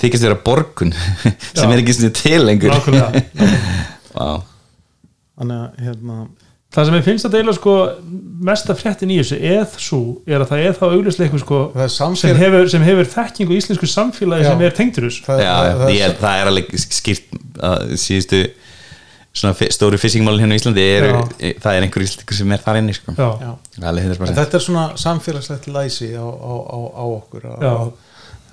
þykist 0.00 0.24
vera 0.28 0.38
borgun 0.46 0.94
sem 1.58 1.66
Já. 1.68 1.72
er 1.74 1.82
ekki 1.82 1.96
til 2.22 2.40
lengur 2.46 2.72
hérna 5.82 6.16
það 6.76 6.88
sem 6.88 6.96
ég 6.98 7.04
finnst 7.06 7.26
að 7.28 7.34
deila 7.36 7.52
sko 7.56 7.74
mesta 8.48 8.74
fréttin 8.76 9.12
í 9.12 9.18
þessu 9.20 9.36
eð 9.52 9.76
svo 9.80 10.00
er 10.28 10.42
að 10.44 10.50
það 10.50 10.64
er 10.66 10.74
þá 10.76 10.84
augljósleikum 10.88 11.40
sko 11.42 11.60
er 11.84 11.92
sem 12.20 12.40
sem 12.72 12.84
hefur 12.86 13.10
þekkingu 13.12 13.54
í 13.54 13.60
íslensku 13.60 13.88
samfélagi 13.92 14.44
Já. 14.46 14.50
sem 14.54 14.64
er 14.66 14.74
tengdur 14.76 15.06
þessu 15.08 15.26
það, 15.28 15.42
Já, 15.44 15.52
það, 15.52 15.82
það, 15.84 16.16
það 16.24 16.40
er 16.42 16.50
alveg 16.52 16.72
skýrt 16.86 17.38
að 17.70 17.94
síðustu 18.02 18.40
svona 19.36 19.70
stóru 19.76 19.98
fishingmálin 20.00 20.44
hérna 20.44 20.56
á 20.56 20.58
Íslandi 20.60 20.84
eru, 20.96 21.20
það 21.36 21.76
er 21.76 21.84
einhver 21.86 22.04
íslendingur 22.06 22.38
sem 22.38 22.54
er 22.56 22.62
þar 22.64 22.80
inni 22.80 22.94
sko. 22.96 23.12
já, 23.16 23.28
já. 23.42 23.52
Það 23.76 23.82
er 23.82 23.88
alveg 23.90 24.06
En 24.06 24.14
100% 24.16 24.40
þetta 24.40 24.58
er 24.58 24.64
svona 24.64 24.84
samfélagslegt 25.02 25.68
læsi 25.74 26.10
á, 26.16 26.24
á, 26.24 26.52
á, 26.56 26.78
á 26.96 27.04
okkur 27.04 27.46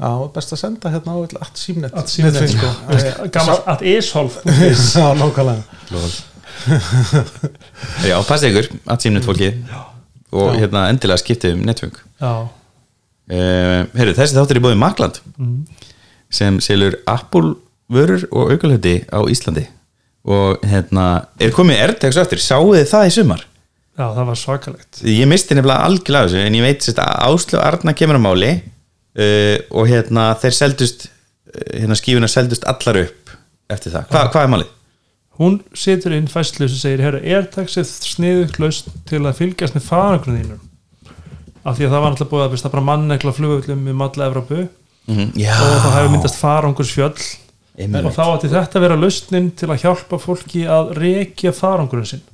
að, 0.03 0.25
best 0.35 0.53
að 0.55 0.61
senda 0.63 0.91
hérna 0.91 1.15
á 1.15 1.17
allt 1.21 1.61
símnet 1.61 2.51
sko. 2.51 2.73
Eh, 2.91 3.65
að 3.73 3.87
isholf 3.93 4.39
Já, 4.97 5.07
nákvæmlega. 5.15 5.63
Já, 8.03 8.17
passa 8.27 8.49
ykkur 8.49 8.69
að 8.87 9.05
símnet 9.05 9.27
fólki 9.27 9.49
og 10.33 10.53
Já. 10.55 10.59
hérna 10.63 10.87
endilega 10.89 11.21
skiptið 11.21 11.55
um 11.57 11.63
netfung 11.67 11.93
já, 11.93 12.31
uh, 12.47 13.79
Heyrðu, 13.93 14.15
þessi 14.17 14.37
þáttur 14.37 14.59
er 14.59 14.65
búið 14.65 14.79
Makland 14.81 15.19
sem 16.33 16.57
selur 16.63 16.97
Apple 17.09 17.53
vörur 17.93 18.25
og 18.31 18.53
aukalhöti 18.55 18.95
á 19.13 19.19
Íslandi 19.29 19.67
og 20.23 20.61
hérna 20.67 21.07
er 21.41 21.51
komið 21.55 21.81
AirTags 21.83 22.19
eftir, 22.21 22.41
sáu 22.41 22.71
þið 22.73 22.85
það 22.91 23.07
í 23.07 23.15
sumar? 23.17 23.41
já, 23.97 24.05
það 24.05 24.27
var 24.29 24.39
svakalegt 24.39 25.01
Ég 25.05 25.27
misti 25.29 25.57
nefnilega 25.57 25.87
algjörlega 25.89 26.29
þessu 26.29 26.45
en 26.47 26.57
ég 26.57 26.65
veit 26.65 26.85
sérst 26.85 27.01
að 27.03 27.17
Áslöf 27.27 27.63
Arna 27.63 27.93
kemur 27.97 28.17
á 28.19 28.25
máli 28.25 28.51
uh, 28.53 29.57
og 29.71 29.89
hérna 29.91 30.29
þeir 30.41 30.57
seldust 30.59 31.07
uh, 31.07 31.79
hérna 31.79 31.97
skífuna 31.99 32.29
seldust 32.31 32.65
allar 32.69 33.03
upp 33.05 33.33
eftir 33.73 33.93
það, 33.93 34.07
Hva, 34.09 34.27
hvað 34.33 34.47
er 34.47 34.53
málið? 34.55 34.71
hún 35.41 35.61
setur 35.73 36.13
inn 36.13 36.29
fæslu 36.29 36.67
sem 36.69 36.77
segir 36.77 37.01
herra, 37.01 37.19
airtagsið 37.21 37.89
sniðugt 38.05 38.59
laust 38.61 38.91
til 39.09 39.23
að 39.25 39.39
fylgjast 39.41 39.73
með 39.77 39.87
farangruninu 39.87 40.59
af 41.63 41.77
því 41.77 41.87
að 41.87 41.93
það 41.93 42.01
var 42.03 42.13
náttúrulega 42.13 42.31
búið 42.33 42.43
að 42.45 42.61
það 42.61 42.73
bara 42.75 42.87
mannekla 42.89 43.33
flugvöllum 43.33 43.87
um 43.93 44.01
alla 44.07 44.29
Evrópu 44.29 44.67
Mm 45.07 45.17
-hmm. 45.17 45.31
Og 45.35 45.81
það 45.83 45.95
hefur 45.97 46.11
myndast 46.11 46.35
farangursfjöll 46.39 47.23
Einmitt. 47.77 48.05
og 48.05 48.13
þá 48.13 48.23
átti 48.27 48.51
þetta 48.53 48.79
að 48.79 48.85
vera 48.85 48.99
lausnin 49.01 49.51
til 49.57 49.69
að 49.73 49.83
hjálpa 49.87 50.19
fólki 50.21 50.63
að 50.69 50.93
rekja 50.99 51.53
farangurinn 51.57 52.09
sinn 52.15 52.25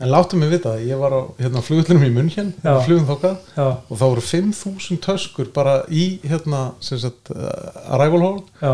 En 0.00 0.08
láttu 0.08 0.38
mig 0.40 0.48
vita, 0.48 0.78
ég 0.80 0.96
var 0.96 1.12
á 1.12 1.20
hérna, 1.36 1.60
flugullunum 1.60 2.06
í 2.06 2.12
munn 2.14 2.30
hérna, 2.32 2.54
Já. 2.64 2.78
flugum 2.86 3.04
þokkað 3.04 3.34
já, 3.52 3.64
og 3.68 3.98
það 4.00 4.12
voru 4.14 4.22
5.000 4.24 5.00
töskur 5.04 5.50
bara 5.52 5.74
í 5.92 6.04
hérna, 6.24 6.60
sem 6.80 6.96
sagt, 7.02 7.28
uh, 7.34 7.50
arrival 7.92 8.22
hall 8.24 8.38
já, 8.62 8.72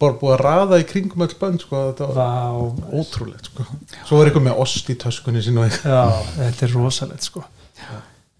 bara 0.00 0.16
búið 0.22 0.32
að 0.38 0.40
raða 0.46 0.78
í 0.80 0.86
kringum 0.88 1.26
öll 1.26 1.36
bönn 1.42 1.60
sko, 1.60 1.82
þetta 1.90 2.08
var 2.08 2.16
vá 2.16 2.96
ótrúlegt 2.96 3.50
sko. 3.50 3.66
svo 4.06 4.22
var 4.22 4.30
eitthvað 4.30 4.46
með 4.48 4.62
ost 4.64 4.88
í 4.88 4.96
töskunni 5.04 5.44
sín 5.44 5.60
og 5.60 5.68
já, 5.68 6.00
þetta 6.38 6.64
er 6.70 6.74
rosalegt 6.78 7.28
sko 7.28 7.44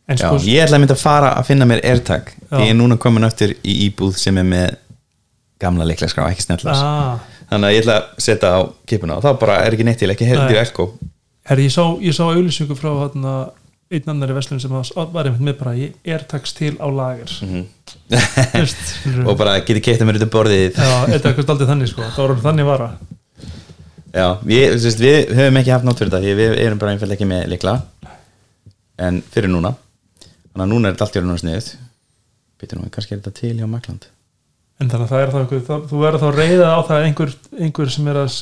en 0.09 0.17
Já, 0.17 0.25
sko, 0.25 0.41
ég 0.49 0.65
ætla 0.65 0.79
að 0.79 0.83
mynda 0.87 0.97
að 0.97 1.05
fara 1.05 1.35
að 1.37 1.47
finna 1.49 1.69
mér 1.69 1.85
AirTag 1.85 2.33
Já. 2.33 2.57
ég 2.63 2.73
er 2.73 2.77
núna 2.81 2.97
komin 3.01 3.25
eftir 3.29 3.53
í 3.61 3.77
íbúð 3.91 4.17
sem 4.21 4.41
er 4.41 4.49
með 4.49 4.75
gamla 5.65 5.89
leiklaskrá, 5.89 6.29
ekki 6.31 6.47
snellas 6.47 6.85
ah, 6.85 7.19
þannig 7.51 7.71
að 7.71 7.75
ég 7.75 7.83
ætla 7.85 7.99
að 7.99 8.23
setja 8.29 8.55
á 8.55 8.61
kipuna 8.89 9.19
og 9.19 9.27
þá 9.27 9.33
bara 9.41 9.59
er 9.65 9.77
ekki 9.77 9.89
neitt 9.89 10.01
til, 10.03 10.13
ekki 10.15 10.29
í 10.29 10.61
Elko 10.61 10.93
herri, 11.49 11.69
ég 11.69 11.75
sá, 11.75 11.85
sá 12.17 12.25
auðlýsingu 12.29 12.77
frá 12.79 12.91
hérna, 13.03 13.35
einn 13.93 14.11
annari 14.11 14.37
verslun 14.37 14.63
sem 14.63 14.73
var 14.73 15.29
einmitt 15.29 15.45
með 15.45 15.59
bara 15.61 15.75
ég 15.77 15.97
airtags 16.09 16.55
til 16.57 16.75
á 16.81 16.89
lager. 16.89 17.31
Mm 17.45 17.53
-hmm. 17.55 19.27
og 19.29 19.37
bara 19.39 19.59
geti 19.61 19.81
keitt 19.81 20.01
að 20.01 20.09
mér 20.09 20.21
út 20.21 20.27
um 20.27 20.33
borðið. 20.33 20.79
Já, 20.79 21.07
þetta 21.13 21.29
er 21.29 21.51
aldrei 21.51 21.69
þannig 21.69 21.89
sko. 21.89 22.03
Það 22.03 22.23
voru 22.27 22.41
þannig 22.41 22.67
vara. 22.67 22.91
Já, 24.15 24.39
við, 24.43 24.79
sérst, 24.81 25.01
við 25.01 25.35
höfum 25.37 25.57
ekki 25.61 25.75
haft 25.75 25.85
nátt 25.85 25.99
fyrir 25.99 26.13
þetta 26.13 26.37
við 26.41 26.59
erum 26.65 26.79
bara 26.79 26.93
einfallega 26.93 27.19
ekki 27.19 27.29
með 27.29 27.49
likla 27.49 27.83
en 28.97 29.23
fyrir 29.31 29.51
núna. 29.51 29.75
Þannig 30.55 30.65
að 30.65 30.71
núna 30.71 30.89
er 30.89 30.95
þetta 30.95 31.05
allt 31.05 31.17
í 31.17 31.19
orðinu 31.19 31.39
sniðið 31.39 31.73
Býtum 32.63 32.79
nú, 32.79 32.91
kannski 32.95 33.17
er 33.17 33.19
þetta 33.19 33.41
til 33.41 33.57
hjá 33.59 33.67
Makland 33.67 34.07
En 34.83 34.91
þannig 34.91 35.05
að 35.07 35.13
það 35.13 35.23
er 35.25 35.33
þá 35.33 35.39
einhver 35.41 35.65
það, 35.69 35.83
Þú 35.91 36.01
verður 36.03 36.23
þá 36.25 36.39
reyðað 36.39 36.73
á 36.75 36.81
það 36.89 36.97
að 36.97 37.05
einhver, 37.09 37.35
einhver 37.67 37.93
sem 37.95 38.09
er 38.11 38.19
að 38.25 38.39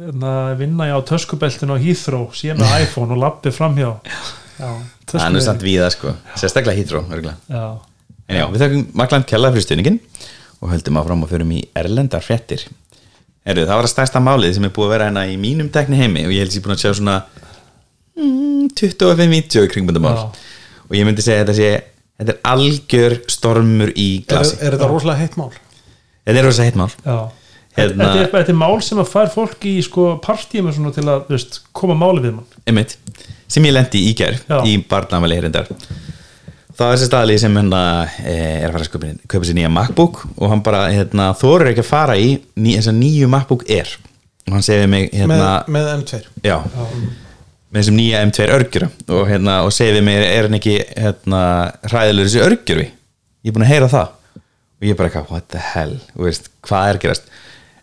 hérna, 0.00 0.32
vinna 0.58 0.88
á 0.90 0.98
töskubeltinu 1.10 1.76
á 1.76 1.82
Heathrow 1.84 2.26
sé 2.34 2.56
með 2.58 2.74
iPhone 2.86 3.14
og 3.14 3.20
lappi 3.22 3.52
framhjá. 3.54 3.92
Já, 4.60 4.70
Það 5.10 5.24
er 5.24 5.32
nú 5.34 5.40
samt 5.44 5.62
víða 5.64 5.88
sko, 5.94 6.12
sérstaklega 6.38 6.76
hýtró 6.76 7.00
örgulega 7.08 7.36
Já, 7.48 7.62
En 8.28 8.36
já, 8.36 8.44
við 8.52 8.62
þakkum 8.62 8.82
Makland 9.00 9.26
kjalla 9.30 9.50
fyrir 9.54 9.64
stuðningin 9.64 9.96
og 10.60 10.70
höldum 10.74 10.98
áfram 11.00 11.24
og 11.24 11.30
förum 11.32 11.54
í 11.56 11.62
erlendar 11.80 12.22
fréttir. 12.22 12.66
Heru, 13.48 13.64
það 13.64 13.78
var 13.80 13.86
að 13.88 13.92
stærsta 13.94 14.20
málið 14.22 14.58
sem 14.58 14.66
er 14.68 14.74
búið 14.76 14.86
að 14.90 14.92
vera 14.92 15.06
hérna 15.08 15.22
í 15.32 15.38
mínum 15.40 15.70
tekni 15.72 15.96
heimi 15.98 16.26
og 16.28 16.34
ég 16.34 16.44
held 16.44 16.52
sér 16.52 16.62
búin 16.66 16.74
að 16.76 16.82
sjá 16.84 16.92
svona 16.98 17.14
mm, 18.20 18.68
25-20 18.76 19.70
kringbundamál 19.72 20.12
Já. 20.18 20.26
og 20.84 20.98
ég 20.98 21.08
myndi 21.08 21.24
segja 21.24 21.40
að 21.40 21.48
þetta 21.48 21.56
sé 21.56 21.70
þetta 22.20 22.36
er 22.36 22.40
algjör 22.52 23.18
stormur 23.32 23.92
í 23.96 24.08
er, 24.20 24.24
glasi. 24.30 24.56
er 24.60 24.76
þetta 24.76 24.90
rosalega 24.92 25.24
heitt 25.24 25.36
mál? 25.40 25.50
Þetta 26.20 26.42
er 26.42 26.46
rosa 26.46 26.66
heitt 26.68 26.78
mál. 26.78 26.90
Já. 27.04 27.18
Hérna- 27.78 28.06
Þetta, 28.10 28.20
er, 28.20 28.30
þetta 28.34 28.52
er 28.52 28.60
mál 28.60 28.80
sem 28.82 28.98
að 29.00 29.10
fær 29.12 29.28
fólk 29.32 29.66
í 29.70 29.76
sko 29.86 30.06
partíum 30.22 30.70
til 30.92 31.06
að 31.06 31.28
veist, 31.30 31.60
koma 31.72 31.94
máli 31.98 32.24
við 32.24 32.38
mann. 32.38 32.56
Einmitt, 32.66 32.96
sem 33.48 33.64
ég 33.64 33.74
lendi 33.74 34.02
í 34.10 34.14
gær 34.18 34.40
Já. 34.42 34.58
í 34.66 34.76
barnamæli 34.90 35.38
hérindar 35.38 35.70
það 36.80 36.86
er 36.88 36.96
þessi 36.96 37.08
staðli 37.10 37.38
sem 37.40 37.56
hérna 37.58 37.80
e, 38.24 38.34
er 38.34 38.68
að 38.68 38.76
fara 38.76 38.86
að 38.86 38.92
köpa, 38.94 39.10
köpa 39.34 39.48
sér 39.48 39.58
nýja 39.58 39.72
MacBook 39.72 40.20
og 40.30 40.52
hann 40.52 40.62
bara 40.64 40.84
hérna, 40.92 41.30
þorir 41.36 41.72
ekki 41.72 41.84
að 41.84 41.90
fara 41.90 42.16
í 42.16 42.30
ný, 42.56 42.76
þessa 42.78 42.94
nýju 42.96 43.28
MacBook 43.32 43.66
Air. 43.68 43.96
Og 44.48 44.56
hann 44.56 44.64
segir 44.66 44.86
við 44.86 44.92
mig 44.94 45.10
hérna, 45.12 45.36
með, 45.36 45.74
með 45.76 45.90
M2 45.98 46.22
já, 46.46 46.56
með 47.70 47.82
þessum 47.82 47.98
nýja 47.98 48.22
M2 48.26 48.46
örgjura 48.54 48.88
og, 49.08 49.26
hérna, 49.30 49.60
og 49.66 49.74
við 49.78 50.00
mig 50.04 50.22
er 50.24 50.48
hann 50.48 50.58
ekki 50.58 50.78
hérna, 50.94 51.42
hræðilegur 51.86 52.28
þessi 52.30 52.46
örgjurvi 52.46 52.88
ég 53.40 53.50
er 53.50 53.56
búin 53.56 53.66
að 53.66 53.72
heyra 53.72 53.90
það. 53.90 54.16
Og 54.80 54.86
ég 54.86 54.94
er 54.94 54.98
bara 54.98 55.10
eitthvað, 55.10 55.28
what 55.32 55.48
the 55.52 55.60
hell? 55.60 55.98
Veist, 56.16 56.48
hvað 56.64 56.94
er 56.94 57.00
gerast? 57.02 57.28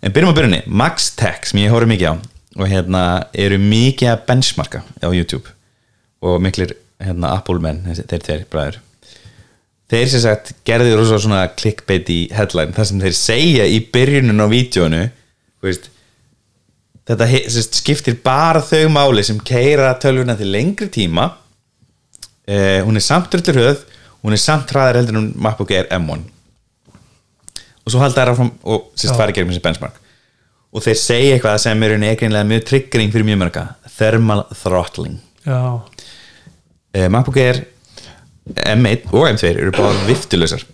En 0.02 0.14
byrjum 0.14 0.34
á 0.34 0.38
byrjunni, 0.38 0.64
MaxTech 0.66 1.50
sem 1.50 1.62
ég 1.64 1.74
horf 1.74 1.90
mikið 1.90 2.14
á. 2.14 2.16
Og 2.58 2.72
hérna 2.72 3.04
eru 3.38 3.60
mikið 3.62 4.12
að 4.14 4.24
benchmarka 4.30 4.84
á 4.86 5.10
YouTube. 5.10 5.54
Og 6.26 6.40
miklir 6.42 6.74
hérna, 7.02 7.36
Apple 7.36 7.62
menn, 7.62 7.84
þeir 7.86 8.24
tveir 8.26 8.46
bræður. 8.50 8.80
Þeir 9.88 10.10
sem 10.12 10.24
sagt 10.26 10.56
gerði 10.68 10.96
rosa 10.98 11.20
svona 11.22 11.46
clickbait 11.58 12.10
í 12.12 12.20
headline. 12.36 12.74
Þar 12.76 12.90
sem 12.90 13.04
þeir 13.06 13.18
segja 13.18 13.68
í 13.70 13.78
byrjunum 13.94 14.42
á 14.44 14.48
vídjónu 14.52 15.04
veist, 15.64 15.88
þetta 17.08 17.28
sem 17.34 17.62
sagt, 17.62 17.82
skiptir 17.82 18.18
bara 18.24 18.62
þau 18.64 18.88
máli 18.92 19.24
sem 19.24 19.40
keira 19.40 19.94
tölvuna 20.02 20.38
til 20.38 20.52
lengri 20.52 20.90
tíma. 20.92 21.32
Eh, 22.48 22.82
hún 22.84 22.96
er 22.96 23.04
samt 23.04 23.32
drullir 23.32 23.62
höð 23.64 23.86
hún 24.24 24.36
er 24.36 24.42
samt 24.42 24.72
hraðar 24.74 25.02
heldur 25.02 25.20
en 25.22 25.30
MacBook 25.40 25.72
Air 25.76 25.88
M1 25.96 26.26
og 27.88 27.94
svo 27.94 28.02
halda 28.02 28.20
þær 28.20 28.34
áfram 28.34 28.50
og 28.68 28.90
sérst 29.00 29.16
fara 29.16 29.32
í 29.32 29.36
gegnum 29.38 29.54
þessi 29.54 29.64
benchmark. 29.64 29.96
Og 30.76 30.84
þeir 30.84 30.98
segja 31.00 31.36
eitthvað 31.38 31.62
sem 31.64 31.84
er 31.86 31.94
einhvernlega 31.96 32.48
mjög 32.50 32.66
triggering 32.68 33.14
fyrir 33.14 33.28
mjög 33.30 33.40
mörga 33.46 33.64
thermal 33.96 34.44
throttling. 34.52 35.22
Eh, 36.92 37.08
MacBook 37.08 37.40
Air 37.40 37.62
M1 38.66 39.08
og 39.14 39.30
M2 39.30 39.54
eru 39.54 39.72
bara 39.76 39.94
viftulösar 40.10 40.66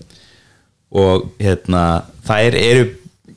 og 0.93 1.29
hérna 1.41 2.03
það 2.25 2.47
er, 2.47 2.57
eru 2.57 2.89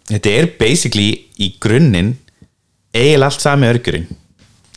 þetta 0.08 0.32
er 0.32 0.48
basically 0.60 1.10
í 1.40 1.50
grunninn 1.60 2.14
eiginlega 2.96 3.30
allt 3.30 3.44
sami 3.44 3.68
örgjurinn 3.70 4.08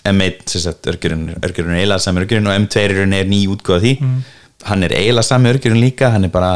M1 0.09 0.45
sem 0.49 0.63
sagt 0.63 0.87
örgjurinn, 0.89 1.33
örgjurinn 1.39 1.75
er 1.75 1.81
eiginlega 1.81 2.03
sami 2.03 2.23
örgjurinn 2.23 2.49
og 2.49 2.59
M2 2.65 2.83
er, 2.83 3.25
ný 3.27 3.41
útgóða 3.51 3.81
því. 3.83 3.95
Hann 4.69 4.85
er 4.87 4.95
eiginlega 4.95 5.27
sami 5.27 5.51
örgjurinn 5.51 5.83
líka 5.83 6.13
hann 6.13 6.27
er 6.27 6.33
bara 6.33 6.53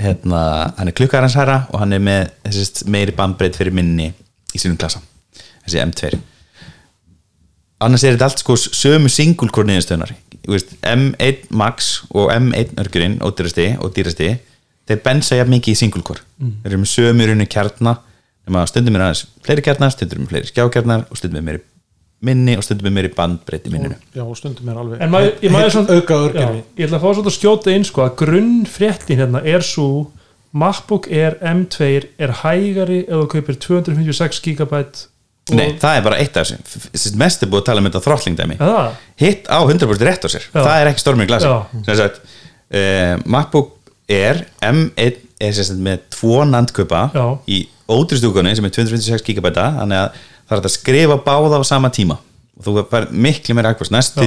hérna, 0.00 0.42
hann 0.78 0.90
er 0.90 0.96
klukkar 0.96 1.24
hans 1.24 1.36
hæra 1.38 1.64
og 1.70 1.80
hann 1.82 1.94
er 1.96 2.02
með 2.02 2.34
þessi 2.48 2.90
meiri 2.90 3.14
bandbreyt 3.16 3.58
fyrir 3.58 3.74
minni 3.76 4.10
í 4.54 4.58
sínum 4.60 4.78
klassa 4.80 5.02
þessi 5.66 5.82
M2 5.84 6.18
annars 7.84 8.04
er 8.04 8.16
þetta 8.16 8.28
allt 8.30 8.42
sko 8.42 8.56
sömu 8.58 9.10
single 9.12 9.52
core 9.52 9.68
niðurstöðunar 9.70 10.14
M1 10.48 11.50
Max 11.50 11.90
og 12.10 12.30
M1 12.32 12.76
örgurinn 12.80 13.18
ódýrasti 13.24 13.74
og 13.80 13.92
dýrasti 13.96 14.32
þeir 14.88 15.02
bensa 15.04 15.38
jafn 15.38 15.52
mikið 15.54 15.76
í 15.76 15.78
single 15.78 16.02
core. 16.02 16.22
Þeir 16.40 16.72
eru 16.72 16.80
með 16.80 16.90
sömu 16.90 17.26
runni 17.28 17.46
kjarnar 17.50 18.00
nema 18.50 18.66
stundum 18.68 18.96
er 18.98 19.06
aðeins 19.08 19.24
fleiri 19.46 19.64
kjarnar 19.66 19.92
stundum 19.94 20.24
er 20.26 20.32
fleiri 20.34 20.50
skjákjarnar 20.50 21.06
og 21.10 21.16
stundum 21.20 21.40
er 21.40 21.46
meiri 21.48 21.62
minni 22.20 22.56
og 22.60 22.64
stundum 22.66 22.90
er 22.90 22.94
meiri 22.98 23.10
bandbreyt 23.16 23.64
í 23.64 23.70
minninu. 23.72 23.96
Já, 24.12 24.22
og 24.26 24.36
stundum 24.36 24.68
er 24.68 24.80
alveg 24.82 25.00
En 25.00 25.10
maður- 25.12 25.38
ég 25.40 25.50
maður 25.54 25.70
svona- 25.76 25.94
auka 25.96 26.18
Já, 26.34 26.48
ég 26.76 26.88
ætla 26.88 26.98
að 26.98 27.04
fá 27.06 27.14
svona 27.14 27.30
að 27.30 27.38
skjóta 27.38 27.72
inn 27.74 27.84
sko 27.88 28.02
að 28.04 28.16
grunnfréttin 28.20 29.16
hérna 29.22 29.40
er 29.44 29.60
svo 29.64 30.10
MacBook 30.52 31.06
Air 31.08 31.38
M2 31.40 32.08
er 32.18 32.32
hægari 32.42 33.04
ef 33.06 33.14
þú 33.14 33.26
kaupir 33.32 33.56
256 33.56 34.40
gigabyte 34.42 35.06
og- 35.50 35.56
Nei, 35.56 35.72
það 35.80 35.96
er 35.96 36.02
bara 36.02 36.16
eitt 36.18 36.36
af 36.36 36.46
þessu. 36.46 37.16
Mest 37.16 37.42
er 37.42 37.46
búið 37.48 37.62
að 37.62 37.64
tala 37.64 37.80
um 37.80 37.86
þetta 37.88 38.02
þrottlingdæmi. 38.04 38.56
Eða? 38.58 38.90
hitt 39.16 39.46
á 39.48 39.58
100% 39.64 40.04
rétt 40.06 40.24
á 40.26 40.28
sér. 40.28 40.44
Já. 40.52 40.60
það 40.62 40.76
er 40.82 40.86
ekki 40.92 41.00
stormur 41.00 41.24
í 41.24 41.30
glasi 41.30 42.20
uh, 42.70 43.16
MacBook 43.24 43.72
Air 44.08 44.44
M1 44.62 45.16
er 45.40 45.54
sagt 45.56 45.80
með 45.82 46.02
tvo 46.12 46.42
nandkupa 46.48 47.06
Já. 47.14 47.24
í 47.48 47.62
ótrústúkunni 47.90 48.52
sem 48.56 48.66
er 48.68 48.74
256 48.76 49.26
GB 49.26 49.52
þannig 49.56 50.02
að 50.04 50.20
það 50.50 50.56
er 50.58 50.66
að 50.66 50.74
skrifa 50.74 51.18
báða 51.24 51.60
á 51.60 51.64
sama 51.66 51.90
tíma. 51.94 52.18
Og 52.60 52.66
þú 52.66 52.82
fær 52.90 53.06
miklu 53.10 53.56
meira 53.56 53.72
akvast 53.72 53.92
næstu, 53.94 54.24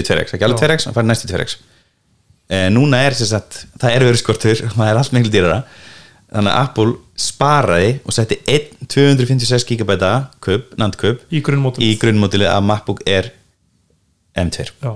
í 0.00 0.04
2x, 0.04 0.34
ekki 0.36 0.46
alveg 0.46 0.60
Já. 0.60 0.66
2x, 0.68 0.88
það 0.88 0.98
fær 0.98 1.06
næstu 1.08 1.28
í 1.28 1.32
2x 1.32 1.56
eh, 2.50 2.66
núna 2.72 3.04
er 3.06 3.16
sagt 3.16 3.64
það 3.80 3.94
er 3.94 4.06
verið 4.08 4.26
það 4.74 4.88
er 4.88 5.00
allt 5.00 5.14
miklu 5.16 5.32
dýrara. 5.32 5.62
Þannig 6.30 6.54
að 6.54 6.60
Apple 6.62 6.92
sparaði 7.18 7.94
og 8.06 8.14
setti 8.14 8.36
einn 8.46 8.86
256 8.86 9.64
GB 9.66 10.10
kup, 10.44 10.68
nandkup 10.78 11.24
í 11.34 11.40
grunnmótilið 11.42 12.50
af 12.52 12.62
MacBook 12.62 13.02
Air 13.10 13.32
M2 14.38 14.68
Já, 14.68 14.92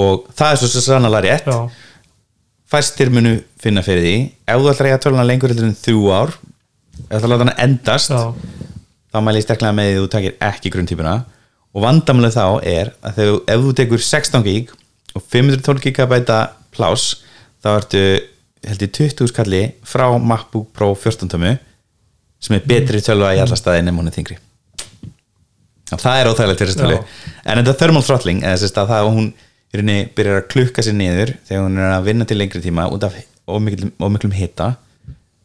og 0.00 0.30
það 0.38 0.54
er 0.54 0.62
svo 0.62 0.82
sannlega 0.86 1.20
rétt. 1.26 1.50
Já, 1.52 1.87
fæstir 2.68 3.10
munu 3.12 3.38
finna 3.60 3.82
fyrir 3.84 4.04
því. 4.04 4.16
Ef 4.48 4.60
þú 4.60 4.70
ætlar 4.72 4.88
að 4.88 4.92
eiga 4.92 5.02
töluna 5.04 5.26
lengur 5.26 5.52
heldur 5.52 5.68
en 5.70 5.76
þrjú 5.78 6.06
ár 6.12 6.34
ef 6.98 7.10
þú 7.10 7.18
ætlar 7.18 7.28
að 7.28 7.32
láta 7.32 7.44
hana 7.46 7.56
endast 7.64 8.12
já, 8.12 8.22
þá 9.12 9.18
mæli 9.24 9.40
ég 9.40 9.46
sterklega 9.46 9.76
með 9.76 9.88
því 9.88 9.94
að 9.96 10.02
þú 10.02 10.10
takir 10.14 10.34
ekki 10.48 10.72
grunntýpuna 10.74 11.14
og 11.74 11.84
vandamlega 11.84 12.34
þá 12.34 12.66
er 12.66 12.90
að 13.04 13.20
þegar, 13.20 13.38
ef 13.54 13.62
þú 13.64 13.76
tekur 13.80 14.04
16 14.08 14.46
gig 14.46 14.74
og 15.14 15.24
512 15.32 15.94
GB 15.94 16.20
pláss 16.74 17.22
þá 17.64 17.70
ertu 17.76 18.02
held 18.68 18.84
ég 18.84 18.92
20 18.98 19.30
skalli 19.30 19.62
frá 19.86 20.06
MacBook 20.18 20.72
Pro 20.76 20.92
14 20.94 21.30
tömu 21.30 21.54
sem 22.42 22.56
er 22.58 22.68
betri 22.68 23.00
tölva 23.02 23.32
í 23.34 23.42
alla 23.42 23.58
staði 23.58 23.82
en 23.82 23.94
hún 23.94 24.10
er 24.10 24.14
þingri 24.14 24.38
það 25.88 26.20
er 26.20 26.28
óþægilegt 26.28 26.60
fyrir 26.60 26.72
þessu 26.74 26.82
tölu 26.82 26.96
Já. 26.98 27.04
en 27.44 27.60
þetta 27.62 27.76
thermal 27.80 28.04
throttling 28.04 28.42
eða 28.44 28.58
þess 28.60 28.74
að 28.74 28.90
það 28.90 28.98
að 28.98 29.12
hún 29.14 29.28
í 29.68 29.80
rauninni 29.80 30.08
byrjar 30.16 30.42
að 30.42 30.50
klukka 30.52 30.84
sér 30.84 30.96
niður 30.96 31.34
þegar 31.48 31.64
hún 31.66 31.80
er 31.80 31.94
að 31.94 32.06
vinna 32.08 32.26
til 32.28 32.38
lengri 32.40 32.62
tíma 32.64 32.86
út 32.92 33.06
af 33.06 33.16
ómiklum, 33.48 33.92
ómiklum 34.00 34.36
hita. 34.36 34.74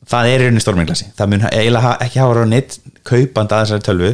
Það 0.09 0.29
er 0.29 0.43
í 0.43 0.45
rauninni 0.47 0.63
storminglasi 0.63 1.09
það 1.17 1.31
mun 1.31 1.47
eiginlega 1.49 1.95
ekki 2.05 2.21
hafa 2.21 2.37
ráð 2.39 2.49
neitt 2.51 2.77
kaupand 3.07 3.55
að 3.55 3.65
þessari 3.65 3.87
tölvu 3.87 4.13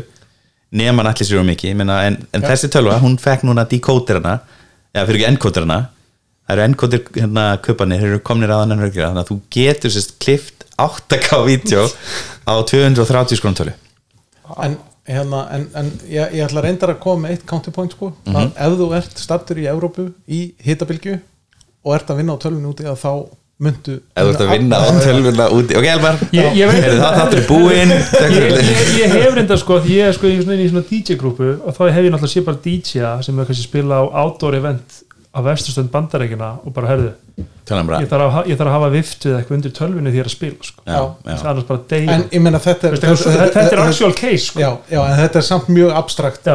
nema 0.80 1.02
hann 1.02 1.12
allir 1.12 1.30
sér 1.30 1.42
um 1.42 1.54
menna, 1.78 2.02
en, 2.06 2.20
en 2.34 2.46
þessi 2.46 2.70
tölva, 2.70 3.00
hún 3.02 3.18
fekk 3.22 3.48
núna 3.48 3.66
decoderana 3.70 4.40
eða 4.94 5.08
fyrir 5.08 5.22
ekki 5.22 5.32
encoderana. 5.34 5.80
Það 6.46 6.56
eru 6.56 6.66
encoder 6.66 7.02
hérna 7.16 7.46
kaupanir 7.66 8.02
þeir 8.02 8.14
eru 8.14 8.22
komnir 8.26 8.54
að 8.54 8.64
hann 8.64 8.82
röggja 8.82 9.10
þannig 9.10 9.22
að 9.22 9.32
þú 9.32 9.40
getur 9.54 9.94
sérst 9.94 10.16
klift 10.22 10.66
8K 10.80 11.44
vídeo 11.46 11.86
á 12.48 12.54
230 12.64 13.40
skrónum 13.40 13.58
tölu 13.60 13.74
en, 14.64 14.78
hérna, 15.10 15.42
en, 15.56 15.68
en 15.76 15.92
ég, 16.10 16.36
ég 16.38 16.46
ætla 16.46 16.62
reyndar 16.64 16.94
að 16.94 17.00
koma 17.04 17.26
með 17.28 17.32
eitt 17.36 17.46
counterpoint 17.50 17.92
sko, 17.98 18.14
Mhm. 18.28 18.36
að 18.36 18.64
ef 18.68 18.78
þú 18.80 18.88
ert 19.02 19.18
stattur 19.26 19.58
í 19.58 19.68
Evrópu 19.72 20.12
í 20.30 20.54
hitabilgju 20.64 21.20
og 21.86 21.96
ert 21.96 22.10
að 22.14 22.18
vinna 22.22 22.34
á 22.36 22.42
tölvun 22.44 22.70
úti 22.72 22.86
að 22.86 22.98
þá 23.02 23.12
myndu 23.60 23.96
ef 24.16 24.24
þú 24.24 24.30
ert 24.32 24.42
að 24.46 24.52
vinna 24.54 24.78
á 24.80 24.88
tölvuna 25.04 25.46
úti 25.52 25.76
ok 25.80 25.88
Elmar, 25.94 26.16
Ég- 26.32 26.54
ég 26.56 26.70
veit- 26.72 26.84
er 26.88 27.00
það 27.02 27.18
þáttur 27.20 27.42
búinn 27.50 27.92
ég, 27.98 28.04
fyrir. 28.14 28.56
ég, 28.56 28.94
ég 29.02 29.16
hef 29.18 29.34
reynda 29.36 29.58
sko 29.60 29.80
ég 29.84 30.08
er 30.08 30.14
sko 30.16 30.28
í 30.32 30.38
svona, 30.44 30.56
í 30.62 30.70
svona 30.70 30.86
DJ-grúpu 30.88 31.50
og 31.66 31.76
þá 31.76 31.82
hef 31.92 32.04
ég 32.06 32.12
náttúrulega 32.14 32.34
sé 32.36 32.46
bara 32.46 32.62
DJ-a 32.64 33.22
sem 33.26 33.40
er 33.40 33.46
kannski 33.50 33.68
spila 33.68 34.00
á 34.00 34.04
outdoor 34.24 34.56
event 34.56 35.02
á 35.36 35.40
vesturstönd 35.44 35.92
bandarækina 35.92 36.54
og 36.66 36.74
bara 36.74 36.88
herðu 36.94 37.12
ég 37.70 38.10
þarf 38.10 38.36
að, 38.40 38.48
ég 38.50 38.58
þarf 38.58 38.70
að 38.70 38.74
hafa 38.74 38.90
viftið 38.94 39.36
eitthvað 39.38 39.56
undir 39.58 39.74
tölvinu 39.78 40.14
því 40.14 40.22
að 40.24 40.32
spila 40.34 40.68
sko. 40.68 40.84
já, 40.86 41.02
já. 41.30 41.36
annars 41.52 41.68
bara 41.70 41.82
deyja. 41.92 42.16
En 42.16 42.24
ég 42.34 42.44
meina 42.44 42.62
þetta, 42.64 42.92
þetta, 42.96 43.14
þetta 43.54 43.64
er 43.76 43.82
actual 43.84 44.16
case 44.18 44.42
sko. 44.48 44.64
já, 44.64 44.70
já, 44.90 45.00
en 45.04 45.20
þetta 45.20 45.42
er 45.42 45.46
samt 45.46 45.70
mjög 45.74 45.94
abstrakt 46.00 46.50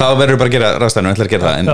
þá 0.00 0.06
verður 0.16 0.40
bara 0.40 0.48
að 0.48 0.54
gera 0.56 0.72
ráðstæðinu 0.80 1.12
ætlar 1.12 1.28
að 1.28 1.34
gera 1.34 1.52
það 1.52 1.58
en 1.60 1.66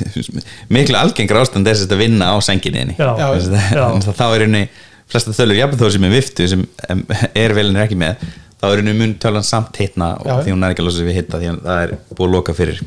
miklu 0.78 0.98
algengur 1.00 1.40
ástand 1.42 1.70
er 1.70 1.80
þetta 1.82 1.98
að 1.98 2.04
vinna 2.04 2.30
á 2.30 2.36
senginni 2.46 2.94
þá 2.94 4.26
er 4.28 4.46
henni 4.46 4.64
flesta 5.10 5.34
tölur, 5.36 5.58
jafnveg 5.58 5.82
þó 5.82 5.94
sem 5.94 6.06
er 6.06 6.14
viftu 6.14 6.46
sem 6.50 6.62
em, 6.88 7.02
er 7.36 7.54
velin 7.56 7.76
er 7.76 7.88
ekki 7.88 7.98
með 8.00 8.22
þá 8.60 8.68
er 8.70 8.80
henni 8.80 8.94
mun 8.96 9.16
tölan 9.20 9.46
samt 9.46 9.80
hitna 9.82 10.14
og 10.22 10.30
Já. 10.30 10.36
því 10.46 10.54
hún 10.54 10.64
er 10.64 10.74
ekki 10.74 10.84
að 10.84 10.88
losa 10.88 11.00
sig 11.02 11.10
við 11.10 11.18
hitta 11.20 11.40
því 11.42 11.50
að 11.50 11.58
það 11.66 11.82
er 11.82 11.96
búið 12.14 12.28
að 12.28 12.36
loka 12.38 12.56
fyrir 12.56 12.84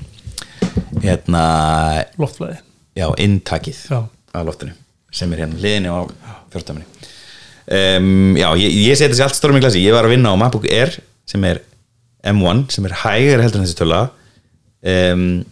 hérna 1.04 1.44
loftflæði 2.18 2.58
já, 2.98 3.08
inntakið 3.24 3.80
af 3.94 4.44
loftinu 4.48 4.76
sem 5.14 5.32
er 5.34 5.46
hérna 5.46 5.62
hliðinni 5.62 5.94
á 5.94 6.00
fjórtaminni 6.52 6.88
um, 7.72 8.36
já, 8.38 8.50
ég, 8.60 8.78
ég 8.90 9.00
seti 9.00 9.14
þessi 9.14 9.26
allt 9.28 9.40
stórum 9.40 9.60
í 9.60 9.64
glasi 9.64 9.86
ég 9.86 9.96
var 9.96 10.08
að 10.08 10.18
vinna 10.18 10.34
á 10.34 10.40
MacBook 10.40 10.68
Air 10.72 10.98
sem 11.28 11.44
er 11.48 11.62
M1 12.26 12.68
sem 12.74 12.88
er 12.88 12.96
hægari 13.04 13.46
heldur 13.46 13.62
en 13.62 13.68
þessi 13.68 13.78
töla. 13.80 14.02
Um, 14.88 15.46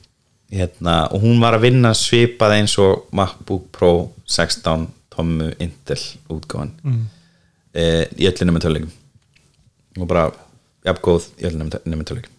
hérna, 0.54 1.06
og 1.12 1.24
hún 1.26 1.42
var 1.44 1.58
að 1.58 1.68
vinna 1.70 1.92
svipað 1.98 2.58
eins 2.60 2.76
og 2.82 3.08
MacBook 3.16 3.68
Pro 3.76 3.92
16 4.26 4.88
tommu 5.16 5.52
Intel 5.64 6.00
útgáfan. 6.32 6.74
Mm. 6.84 7.04
í 7.76 8.28
öllinu 8.30 8.56
með 8.56 8.68
töluleikum. 8.68 8.94
Og 10.00 10.08
bara 10.08 10.30
jafngóð 10.88 11.28
í 11.42 11.50
öllinu 11.50 11.68
með 11.68 12.08
töluleikum 12.08 12.35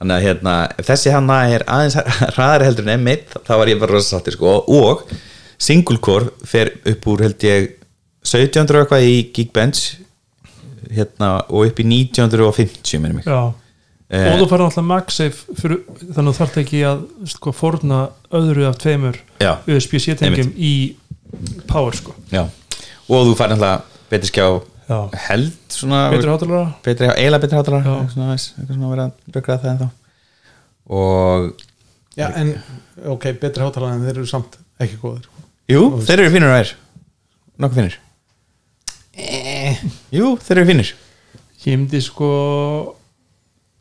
þannig 0.00 0.16
að 0.16 0.24
hérna, 0.24 0.54
þessi 0.88 1.12
hana 1.12 1.38
er 1.52 1.64
aðeins 1.68 1.98
hraðari 2.34 2.68
heldur 2.70 2.88
en 2.88 3.02
M1 3.04 3.34
þá 3.44 3.52
var 3.60 3.72
ég 3.72 3.82
bara 3.82 3.96
rosa 3.98 4.16
sattir 4.16 4.36
sko 4.36 4.56
og 4.64 5.04
single 5.60 6.00
core 6.00 6.32
fer 6.48 6.72
upp 6.88 7.08
úr 7.12 7.26
held 7.26 7.44
ég 7.44 7.74
1700 8.24 8.80
og 8.80 8.84
eitthvað 8.84 9.08
í 9.08 9.18
Geekbench 9.36 9.82
hérna, 10.90 11.34
og 11.48 11.68
upp 11.68 11.82
í 11.82 11.86
1950 11.86 13.02
minnum 13.02 13.20
mig 13.20 13.28
Já. 13.28 13.52
Eh. 14.10 14.26
og 14.32 14.40
þú 14.40 14.48
fara 14.50 14.66
alltaf 14.66 14.86
MagSafe 14.88 15.54
fyrir, 15.60 15.84
þannig 16.00 16.24
að 16.24 16.30
þú 16.30 16.36
þarf 16.40 16.56
ekki 16.64 16.80
að 16.88 17.04
sko, 17.30 17.52
forna 17.54 18.00
öðru 18.34 18.64
af 18.66 18.80
tveimur. 18.82 19.20
USB-C 19.70 20.16
tengjum 20.18 20.50
í 20.58 20.72
power 21.70 21.94
sko. 21.94 22.16
Já. 22.32 22.42
og 23.06 23.28
þú 23.28 23.36
fær 23.38 23.52
náttúrulega 23.52 24.08
betri 24.10 24.32
skjá 24.32 24.46
Já. 24.48 24.58
Held 25.28 25.56
svona 25.72 26.04
betri 26.12 26.30
hátalara? 26.32 26.74
Betri, 26.84 27.10
eiginlega 27.14 27.44
betri 27.44 27.60
hátalara 27.60 27.96
svona, 28.12 28.36
svona 28.38 28.88
að 28.88 28.94
vera 28.94 29.08
að 29.08 29.34
rökraða 29.36 29.62
það 29.64 29.72
ennþá. 29.74 29.90
Og 30.90 31.50
já, 32.18 32.26
en 32.34 32.54
ok, 33.14 33.32
betri 33.40 33.64
hátalara 33.64 33.96
en 33.96 34.06
þeir 34.06 34.18
eru 34.18 34.28
samt 34.28 34.58
ekki 34.82 34.98
góðir 35.00 35.28
jú, 35.70 35.82
þeir 36.06 36.24
eru 36.24 36.32
finnur 36.34 36.54
að 36.54 36.62
er 36.62 36.72
nokkuð 37.60 37.80
finnir 37.80 37.98
eh. 39.20 39.84
jú, 40.14 40.32
þeir 40.40 40.56
eru 40.58 40.70
finnir 40.72 40.94
ég 41.60 41.76
myndi 41.76 42.00
sko 42.04 42.30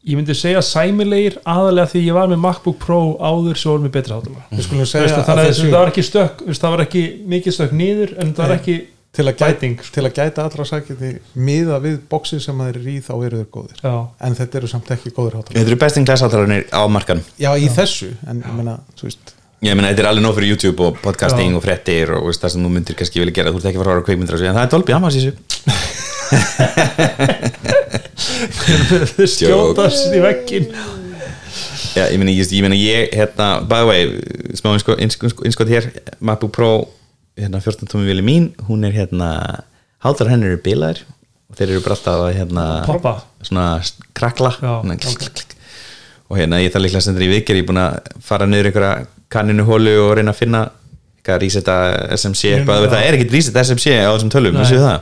ég 0.06 0.19
myndi 0.19 0.36
segja 0.38 0.62
sæmilegir 0.65 1.39
aðalega 1.48 1.91
því 1.93 2.06
ég 2.06 2.17
var 2.17 2.30
með 2.32 2.41
MacBook 2.43 2.80
Pro 2.82 3.02
áður 3.17 3.60
sem 3.60 3.72
voru 3.72 3.86
með 3.86 3.95
betri 3.98 4.15
hátalara. 4.15 4.45
Það 5.28 5.76
var 5.76 5.91
ekki 5.91 6.06
stökk 6.08 6.45
það 6.54 6.76
var 6.76 6.86
ekki 6.86 7.04
mikið 7.34 7.56
stökk 7.58 7.76
niður 7.76 8.15
en 8.22 8.34
það 8.36 8.45
var 8.45 8.56
ekki 8.60 8.78
til 9.15 9.26
að, 9.26 9.34
sko. 9.39 9.89
til 9.95 10.04
að 10.06 10.13
gæta 10.19 10.43
allra 10.45 10.65
sækiti 10.67 11.10
miða 11.39 11.80
við 11.84 11.98
bóksið 12.12 12.39
sem 12.43 12.62
þeir 12.62 12.78
eru 12.78 12.91
í 12.91 13.00
þá 13.02 13.13
eru 13.17 13.38
þeir 13.41 13.50
góðir. 13.56 13.78
Já, 13.82 13.95
en 14.28 14.38
þetta 14.38 14.60
eru 14.62 14.67
samt 14.69 14.91
ekki 14.95 15.10
góðir 15.15 15.36
hátalara 15.39 15.58
Þetta 15.58 15.72
eru 15.72 15.80
besting 15.82 16.06
glæsháttalarnir 16.10 16.63
á 16.69 16.82
markanum. 16.91 17.26
Já, 17.41 17.52
í 17.58 17.67
þessu, 17.74 18.10
en 18.30 18.43
ég 18.45 18.54
meina, 18.60 18.76
þú 19.00 19.04
veist. 19.10 19.26
Ég 19.65 19.76
meina, 19.76 19.89
þetta 19.91 20.04
er 20.06 20.10
alveg 20.12 20.24
nóg 20.24 20.36
fyrir 20.38 20.54
YouTube 20.54 20.80
og 20.86 20.91
podcasting 21.04 21.52
Já. 21.52 21.58
og 21.58 21.63
frettir 21.65 22.08
og 22.15 22.30
veist, 22.30 22.41
það 22.43 22.52
sem 22.54 22.63
þú 22.63 22.69
myndir 22.76 22.95
kannski 23.00 23.19
vilja 23.24 23.36
gera, 23.39 23.52
þú 23.52 23.60
ert 23.60 23.69
ekki 23.72 23.82
fara 23.82 23.89
að 23.89 23.95
horfa 23.98 24.06
á 24.06 24.08
kveikmyndir 24.08 24.36
og 24.38 24.39
svo, 24.39 24.48
en 24.48 24.58
það 24.60 24.65
er 24.67 24.72
Dolby 24.76 24.91
Atmos 24.95 25.17
í 25.17 25.22
þessu. 25.26 25.34
Skjótast 29.34 30.13
í 30.13 30.19
vekkin 30.22 30.69
Já, 31.98 32.06
ég 32.13 32.19
meina, 32.22 32.32
ég, 32.32 32.45
ég, 32.54 32.62
meina, 32.63 32.78
ég 32.78 33.10
hérna, 33.17 33.48
by 33.65 33.82
the 33.82 33.88
way, 33.89 34.02
smá 34.56 34.72
innskot, 34.76 35.00
innskot, 35.02 35.41
innskot 35.48 35.72
hér, 35.74 35.89
MacBook 36.22 36.54
Pro 36.56 36.72
hérna, 37.38 37.60
14 37.62 37.88
tómi 37.92 38.06
vili 38.10 38.22
mín, 38.26 38.50
hún 38.68 38.84
er 38.88 38.92
hérna, 38.96 39.30
hátar 40.04 40.30
hennar 40.32 40.54
eru 40.54 40.62
bilaðir 40.63 41.04
og 41.50 41.58
þeir 41.58 41.70
eru 41.76 41.82
bara 41.86 41.96
alltaf 41.98 42.24
að 42.26 42.34
hérna 42.39 42.65
Poppa. 42.86 43.13
svona 43.44 43.68
krakla 44.18 44.52
Já, 44.58 44.74
svona, 44.82 44.98
klik, 44.98 45.18
klik, 45.20 45.34
klik. 45.34 45.56
og 46.30 46.38
hérna 46.38 46.60
ég 46.63 46.72
þarf 46.74 46.84
líklega 46.86 47.02
að 47.02 47.08
senda 47.08 47.26
í 47.26 47.30
vikir, 47.32 47.56
ég 47.60 47.63
er 47.63 47.70
búin 47.70 47.82
að 47.82 48.00
fara 48.22 48.46
niður 48.50 48.70
einhverja 48.72 49.08
kanninu 49.30 49.65
hólu 49.68 49.96
og 50.08 50.15
reyna 50.20 50.32
að 50.34 50.39
finna 50.42 50.62
eitthvað 51.20 51.42
resetta 51.44 51.78
SMC 52.18 52.44
Ég 52.50 52.60
eitthvað, 52.60 52.80
meina- 52.84 52.92
það 52.96 53.06
er 53.08 53.18
ekkert 53.18 53.34
resetta 53.38 53.63
SMC 53.63 53.96
á 54.02 54.10
þessum 54.13 54.32
tölum, 54.34 54.54
Nei. 54.54 54.62
vissu 54.63 54.80
það? 54.82 55.00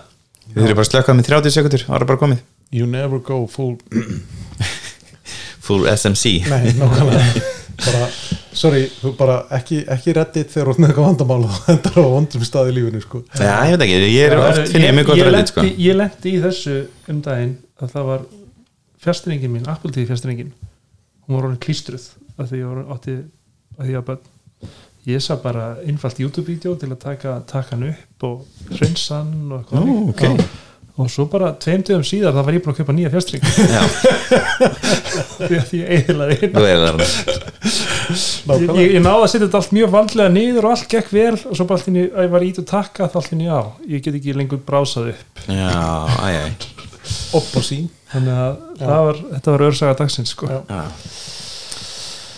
Þið 0.47 0.61
þurfum 0.63 0.77
bara 0.79 0.85
að 0.87 0.91
slökka 0.91 1.13
með 1.17 1.27
30 1.29 1.53
sekundur, 1.57 1.83
það 1.87 2.01
er 2.01 2.05
bara 2.13 2.19
komið? 2.23 2.39
You 2.71 2.85
never 2.87 3.19
go 3.19 3.45
full 3.47 3.77
full 5.67 5.85
SMC 5.91 6.47
nei, 6.49 6.71
nákvæmlega 6.79 7.41
bara, 7.85 8.07
sorry, 8.57 8.83
þú 9.01 9.11
bara 9.19 9.37
ekki, 9.57 9.83
ekki 9.95 10.15
reddit 10.17 10.49
þegar 10.53 10.69
þú 10.69 10.73
ert 10.73 10.81
með 10.83 10.89
eitthvað 10.91 11.07
vandamál 11.09 11.39
og 11.47 11.57
þetta 11.67 11.91
er 11.93 11.99
á 12.01 12.09
vondum 12.15 12.45
stað 12.47 12.71
í 12.71 12.75
lífinu 12.77 13.01
sko. 13.03 13.21
Já, 13.37 13.53
ég 13.69 13.75
veit 13.75 13.85
ekki, 13.87 13.99
ég 14.15 14.31
er 14.31 14.41
oft 14.41 14.71
finn 14.73 14.87
ég 14.87 14.95
mjög 14.97 15.09
gott 15.11 15.23
reddit 15.27 15.51
sko. 15.53 15.65
ég 15.87 15.99
lendi 15.99 16.33
í 16.33 16.41
þessu 16.45 16.77
um 17.13 17.21
daginn 17.25 17.53
að 17.77 17.93
það 17.93 18.09
var 18.11 18.25
fjastringin 19.07 19.53
mín, 19.53 19.67
Apple 19.69 19.93
TV 19.93 20.07
fjastringin 20.09 20.53
hún 21.27 21.37
var 21.37 21.49
orðin 21.49 21.61
klístruð 21.61 22.09
að 22.37 22.51
því 22.51 22.61
ég 22.63 22.71
var 22.71 22.95
átti 22.95 23.17
að 23.77 23.89
því 23.91 23.97
að 23.99 24.07
börn 24.09 24.73
ég 25.07 25.23
sá 25.23 25.33
bara 25.39 25.67
einfalt 25.87 26.17
YouTube-vídeó 26.19 26.73
til 26.81 26.89
að 26.91 26.99
taka, 27.03 27.37
taka 27.47 27.75
hann 27.77 27.89
upp 27.93 28.25
og 28.27 28.71
hreinsa 28.73 29.21
hann 29.21 29.51
og 29.53 29.61
eitthvað 29.61 29.85
Ó, 29.85 29.95
ok. 30.11 30.23
Og 30.97 31.11
svo 31.13 31.27
bara 31.29 31.51
tveim 31.61 31.83
dögum 31.85 32.05
síðar 32.07 32.33
það 32.33 32.47
var 32.47 32.55
ég 32.57 32.63
búin 32.65 32.73
að 32.73 32.79
kaupa 32.81 32.95
nýja 32.97 33.11
fjastring 33.13 33.43
Já, 33.45 33.83
því 35.47 35.59
að 35.59 35.73
ég 35.77 35.91
eiginlega 35.93 36.31
er 36.33 36.41
ég, 38.47 38.71
ég, 38.79 38.95
ég 38.95 39.03
náði 39.03 39.21
að 39.21 39.29
setja 39.29 39.45
þetta 39.45 39.61
allt 39.61 39.75
mjög 39.77 39.93
vandlega 39.93 40.33
niður 40.33 40.69
og 40.69 40.73
allt 40.73 40.89
gekk 40.95 41.13
vel 41.13 41.35
og 41.37 41.53
svo 41.53 41.67
bara 41.69 41.77
allt 41.77 41.91
inn 41.91 42.01
í, 42.01 42.07
að 42.09 42.25
ég 42.25 42.33
var 42.33 42.47
ít 42.47 42.63
að 42.63 42.69
taka 42.71 43.11
það 43.11 43.21
allt 43.21 43.37
inn 43.37 43.45
í 43.45 43.51
á 43.51 43.61
ég 43.93 44.07
get 44.07 44.17
ekki 44.17 44.35
lengur 44.39 44.63
brásað 44.65 45.13
upp. 45.13 45.45
Já, 45.45 45.69
æj, 46.25 46.41
æj 46.47 46.77
upp 47.37 47.55
og 47.57 47.65
sín. 47.65 47.87
Þannig 48.11 48.39
að 48.39 48.59
það 48.81 49.01
var, 49.07 49.21
þetta 49.33 49.53
var 49.53 49.65
örsaga 49.67 49.97
dagsins 50.01 50.33
sko. 50.33 50.49
Já. 50.51 50.81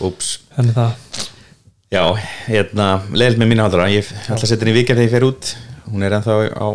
Úps. 0.06 0.32
Þannig 0.56 0.78
það. 0.78 1.26
Já, 1.90 2.04
hérna, 2.46 2.88
leiðilt 3.14 3.42
með 3.42 3.52
mínu 3.52 3.66
haldara 3.66 3.90
ég 3.92 4.10
ætla 4.10 4.38
að 4.38 4.46
setja 4.46 4.62
henni 4.62 4.76
í 4.76 4.80
vikar 4.80 5.00
þegar 5.00 5.08
ég 5.08 5.16
fer 5.16 5.28
út. 5.30 5.52
Hún 5.90 6.06
er 6.06 6.16
ennþá 6.20 6.36
á, 6.54 6.68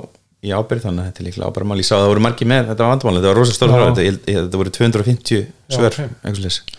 í 0.45 0.53
ábyrð 0.53 0.87
þannig 0.87 1.03
að 1.03 1.09
þetta 1.09 1.23
er 1.23 1.29
líklega 1.29 1.51
ábyrðmál, 1.51 1.79
ég 1.81 1.89
sá 1.89 1.95
að 1.97 2.03
það 2.05 2.11
voru 2.13 2.25
margir 2.25 2.51
með 2.51 2.71
þetta 2.71 2.89
vandamál, 2.91 3.17
þetta 3.19 3.31
var 3.31 3.39
rosa 3.41 3.57
stór 3.57 3.73
hraða 3.73 3.93
þetta, 3.99 4.17
þetta 4.29 4.61
voru 4.61 4.73
250 4.79 5.45
svör 5.75 5.99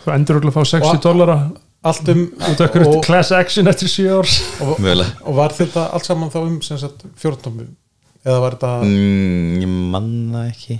þú 0.04 0.14
endur 0.16 0.38
örugglega 0.40 0.52
að 0.52 0.58
fá 0.60 0.74
60 0.76 0.92
Og- 0.92 1.06
dólara 1.06 1.38
allt 1.86 2.10
um 2.10 2.22
og, 2.42 3.00
class 3.06 3.32
action 3.36 3.70
eftir 3.70 3.92
7 3.92 4.06
árs 4.16 4.38
og, 4.64 4.78
og 4.82 5.38
var 5.38 5.54
þetta 5.54 5.88
allt 5.94 6.08
saman 6.08 6.32
þá 6.34 6.40
um 6.42 6.60
sem 6.66 6.80
sagt 6.82 7.06
14 7.22 7.68
eða 8.26 8.42
var 8.42 8.58
þetta 8.58 8.72
mm, 8.86 9.58
ég 9.62 9.76
manna 9.94 10.48
ekki. 10.50 10.80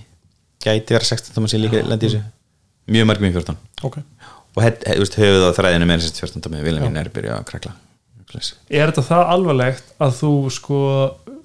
Gæti 0.66 0.96
vera 0.98 1.06
16 1.06 1.36
þá 1.36 1.42
maður 1.44 1.54
sé 1.54 1.62
líka 1.62 1.84
lendi 1.86 2.10
í 2.10 2.10
þessu. 2.10 2.24
Mjög 2.96 3.10
margir 3.10 3.28
mjög 3.28 3.38
14 3.44 3.60
ok, 3.86 4.00
og 4.56 4.64
höfuð 4.66 5.46
á 5.46 5.58
þræðinu 5.60 5.90
með 5.90 6.06
þessi 6.08 6.26
14 6.26 6.54
með 6.56 6.66
vilja 6.70 6.86
mín 6.86 7.02
er 7.02 7.12
byrjað 7.14 7.38
að 7.38 7.48
krakla. 7.52 7.76
Er 8.68 8.90
þetta 8.90 9.06
það 9.06 9.30
alvarlegt 9.36 9.94
að 10.02 10.18
þú 10.18 10.32
sko 10.52 10.80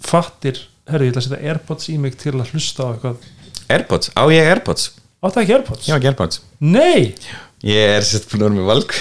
fattir 0.03 0.62
herru 0.94 1.07
ég 1.09 1.12
ætla 1.14 1.22
að 1.24 1.29
setja 1.29 1.53
Airpods 1.53 1.90
í 1.92 1.98
mig 2.00 2.16
til 2.20 2.35
að 2.38 2.50
hlusta 2.55 2.87
á 2.87 2.88
eitthvað. 2.94 3.29
Airpods, 3.70 4.11
á 4.16 4.22
ég 4.33 4.50
Airpods? 4.55 4.88
Áttu 5.20 5.42
ekki 5.44 5.57
Airpods? 5.59 5.87
ég 5.88 5.94
á 5.94 5.98
ekki 6.00 6.11
Airpods. 6.12 6.42
Nei, 6.61 7.14
Ég 7.61 7.90
er 7.92 8.05
sett 8.09 8.24
búin 8.31 8.40
að 8.40 8.46
vera 8.46 8.57
með 8.57 8.68
valg 8.70 8.92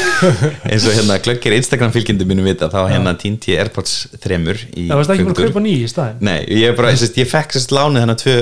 eins 0.72 0.84
og 0.88 0.94
hérna 0.96 1.18
glöggir 1.20 1.52
Instagram 1.52 1.90
fylgjandi 1.92 2.24
mínum 2.24 2.46
vita 2.48 2.70
þá 2.72 2.78
hérna 2.88 3.12
týndi 3.20 3.52
ég 3.52 3.60
Airpods 3.60 4.06
þremur 4.22 4.56
það 4.56 4.94
varst 4.96 5.12
ekki 5.12 5.26
búin 5.26 5.34
að 5.34 5.50
kaupa 5.50 5.62
nýji 5.66 5.82
í 5.84 5.90
staðin 5.92 6.24
Nei, 6.24 6.38
ég, 6.62 6.72
bara, 6.78 6.94
sest, 6.96 7.18
ég 7.20 7.28
fekk 7.28 7.52
sérst 7.58 7.74
lánið 7.76 8.00
hérna 8.06 8.16
tvö 8.22 8.36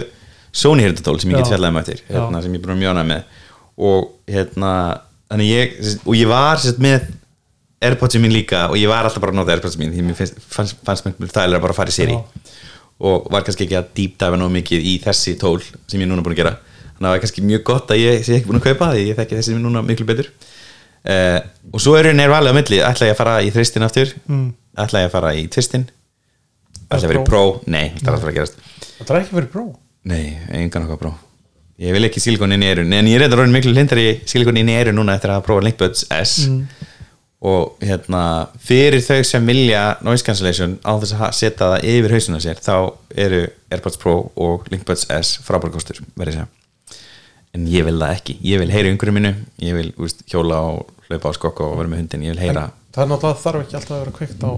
Sony 0.62 0.86
hirtutól 0.86 1.18
sem 1.18 1.32
ég 1.34 1.40
get 1.40 1.48
Já. 1.48 1.56
fjallaði 1.56 1.74
með 1.74 1.82
eftir 1.90 2.04
hérna, 2.06 2.38
Já. 2.38 2.44
sem 2.46 2.54
ég 2.54 2.60
er 2.60 2.64
búin 2.68 2.74
að 2.76 2.80
mjóna 2.84 3.02
með. 3.10 3.34
Og 3.88 4.06
hérna 4.30 4.72
ég, 5.42 5.74
sest, 5.82 6.06
og 6.06 6.16
ég 6.20 6.30
var 6.30 6.62
sérst 6.62 6.78
með 6.86 7.10
Airpodsin 7.90 8.22
mín 8.22 8.34
líka 8.38 8.64
og 8.70 8.78
ég 8.78 8.90
var 8.90 9.06
alltaf 9.10 9.22
bara 9.26 9.34
að 9.34 9.40
nota 9.42 9.56
Airpodsin 9.58 9.82
mín 9.82 9.92
því 9.94 10.06
mér 10.06 10.22
fannst, 10.22 11.10
mér 11.18 11.34
þægilega 11.34 11.62
bara 11.66 11.74
að 11.74 11.80
fara 11.82 11.92
í 11.94 11.98
séri 11.98 12.14
Já. 12.14 12.22
Og 12.98 13.28
var 13.32 13.44
kannski 13.46 13.66
ekki 13.66 13.78
að 13.78 13.90
deep 13.96 14.16
dive 14.20 14.38
nóg 14.40 14.52
mikið 14.54 14.86
í 14.90 14.94
þessi 15.02 15.36
tól 15.40 15.58
sem 15.62 15.98
ég 15.98 16.06
er 16.06 16.10
núna 16.10 16.24
búin 16.26 16.34
að 16.34 16.42
gera. 16.42 16.54
Þannig 16.58 16.98
að 16.98 17.08
það 17.08 17.14
var 17.14 17.24
kannski 17.24 17.44
mjög 17.46 17.66
gott 17.68 17.92
að 17.94 18.00
ég 18.02 18.24
sé 18.26 18.38
ekki 18.38 18.50
búin 18.50 18.60
að 18.60 18.70
kaupa 18.70 18.92
því 18.94 19.04
ég 19.06 19.18
þekki 19.20 19.38
þessi 19.38 19.58
núna 19.58 19.84
miklu 19.86 20.08
betur. 20.08 20.32
Uh, 21.08 21.38
og 21.70 21.82
svo 21.82 21.94
er 21.94 22.10
henni 22.10 22.26
valið 22.28 22.52
á 22.52 22.58
milli 22.58 22.80
ætla 22.82 23.06
ég 23.06 23.14
að 23.14 23.20
fara 23.20 23.36
í 23.46 23.52
þristin 23.54 23.86
aftur? 23.86 24.10
Mm. 24.26 24.48
ætla 24.82 25.04
ég 25.04 25.08
að 25.08 25.14
fara 25.14 25.30
í 25.38 25.44
tvistin 25.46 25.86
ætla 26.88 26.98
ég 26.98 27.06
að 27.06 27.12
vera 27.12 27.22
í 27.22 27.28
pro, 27.28 27.42
nei, 27.70 27.84
það 28.00 28.08
er 28.08 28.16
alltaf 28.16 28.30
að 28.32 28.36
gerast. 28.40 28.60
Það 28.98 29.14
er 29.14 29.20
ekki 29.22 29.38
verið 29.38 29.52
bró 29.54 29.64
nei, 30.08 30.22
engan 30.58 30.86
okkar 30.88 31.00
pro. 31.02 31.14
Ég 31.78 31.94
vil 31.94 32.08
ekki 32.08 32.22
silikon 32.22 32.54
inn 32.54 32.64
í 32.64 32.70
erun 32.72 32.94
en 32.96 33.08
ég 33.10 33.22
er 33.22 33.34
orðin 33.36 33.54
miklu 33.54 33.72
lindar 33.74 34.00
í 34.02 34.08
silikon 34.26 34.58
inn 34.58 34.70
í 34.72 34.74
erun 34.74 34.98
núna 34.98 35.14
eftir 35.14 35.30
að 35.30 35.38
hafa 35.38 35.46
prófað 35.46 35.68
Linkbuds 35.68 36.08
S 36.10 36.48
og 37.38 37.78
hérna 37.84 38.22
fyrir 38.58 38.98
þau 39.04 39.20
sem 39.26 39.44
vilja 39.46 39.82
noise 40.02 40.26
cancellation 40.26 40.74
á 40.82 40.92
þess 40.98 41.14
að 41.14 41.36
setja 41.38 41.68
það 41.70 41.86
yfir 41.92 42.14
hausuna 42.16 42.40
sér 42.42 42.58
þá 42.62 42.74
eru 43.14 43.44
AirPods 43.70 44.00
Pro 44.02 44.16
og 44.34 44.66
Linkbuds 44.72 45.06
S 45.14 45.36
frábærkostur 45.46 46.02
verið 46.18 46.40
segja. 46.40 46.48
En 47.54 47.64
ég 47.70 47.86
vil 47.86 47.96
það 47.96 48.16
ekki, 48.16 48.36
ég 48.44 48.60
vil 48.60 48.72
heyra 48.74 48.90
umhverju 48.92 49.14
mínu. 49.16 49.32
Ég 49.64 49.78
vil 49.78 49.92
úst, 50.02 50.20
hjóla 50.28 50.58
og 50.68 50.90
hlaupa 51.08 51.32
á 51.32 51.36
skokk 51.38 51.62
og 51.64 51.78
vera 51.78 51.90
með 51.92 52.02
hundin, 52.02 52.26
ég 52.26 52.34
vil 52.34 52.42
heyra. 52.42 52.68
Það 52.92 53.04
er 53.04 53.10
náttúrulega 53.12 53.42
þarf 53.44 53.62
ekki 53.62 53.78
alltaf 53.78 53.96
að 53.96 54.02
vera 54.02 54.16
kveikt 54.18 54.44
á 54.44 54.52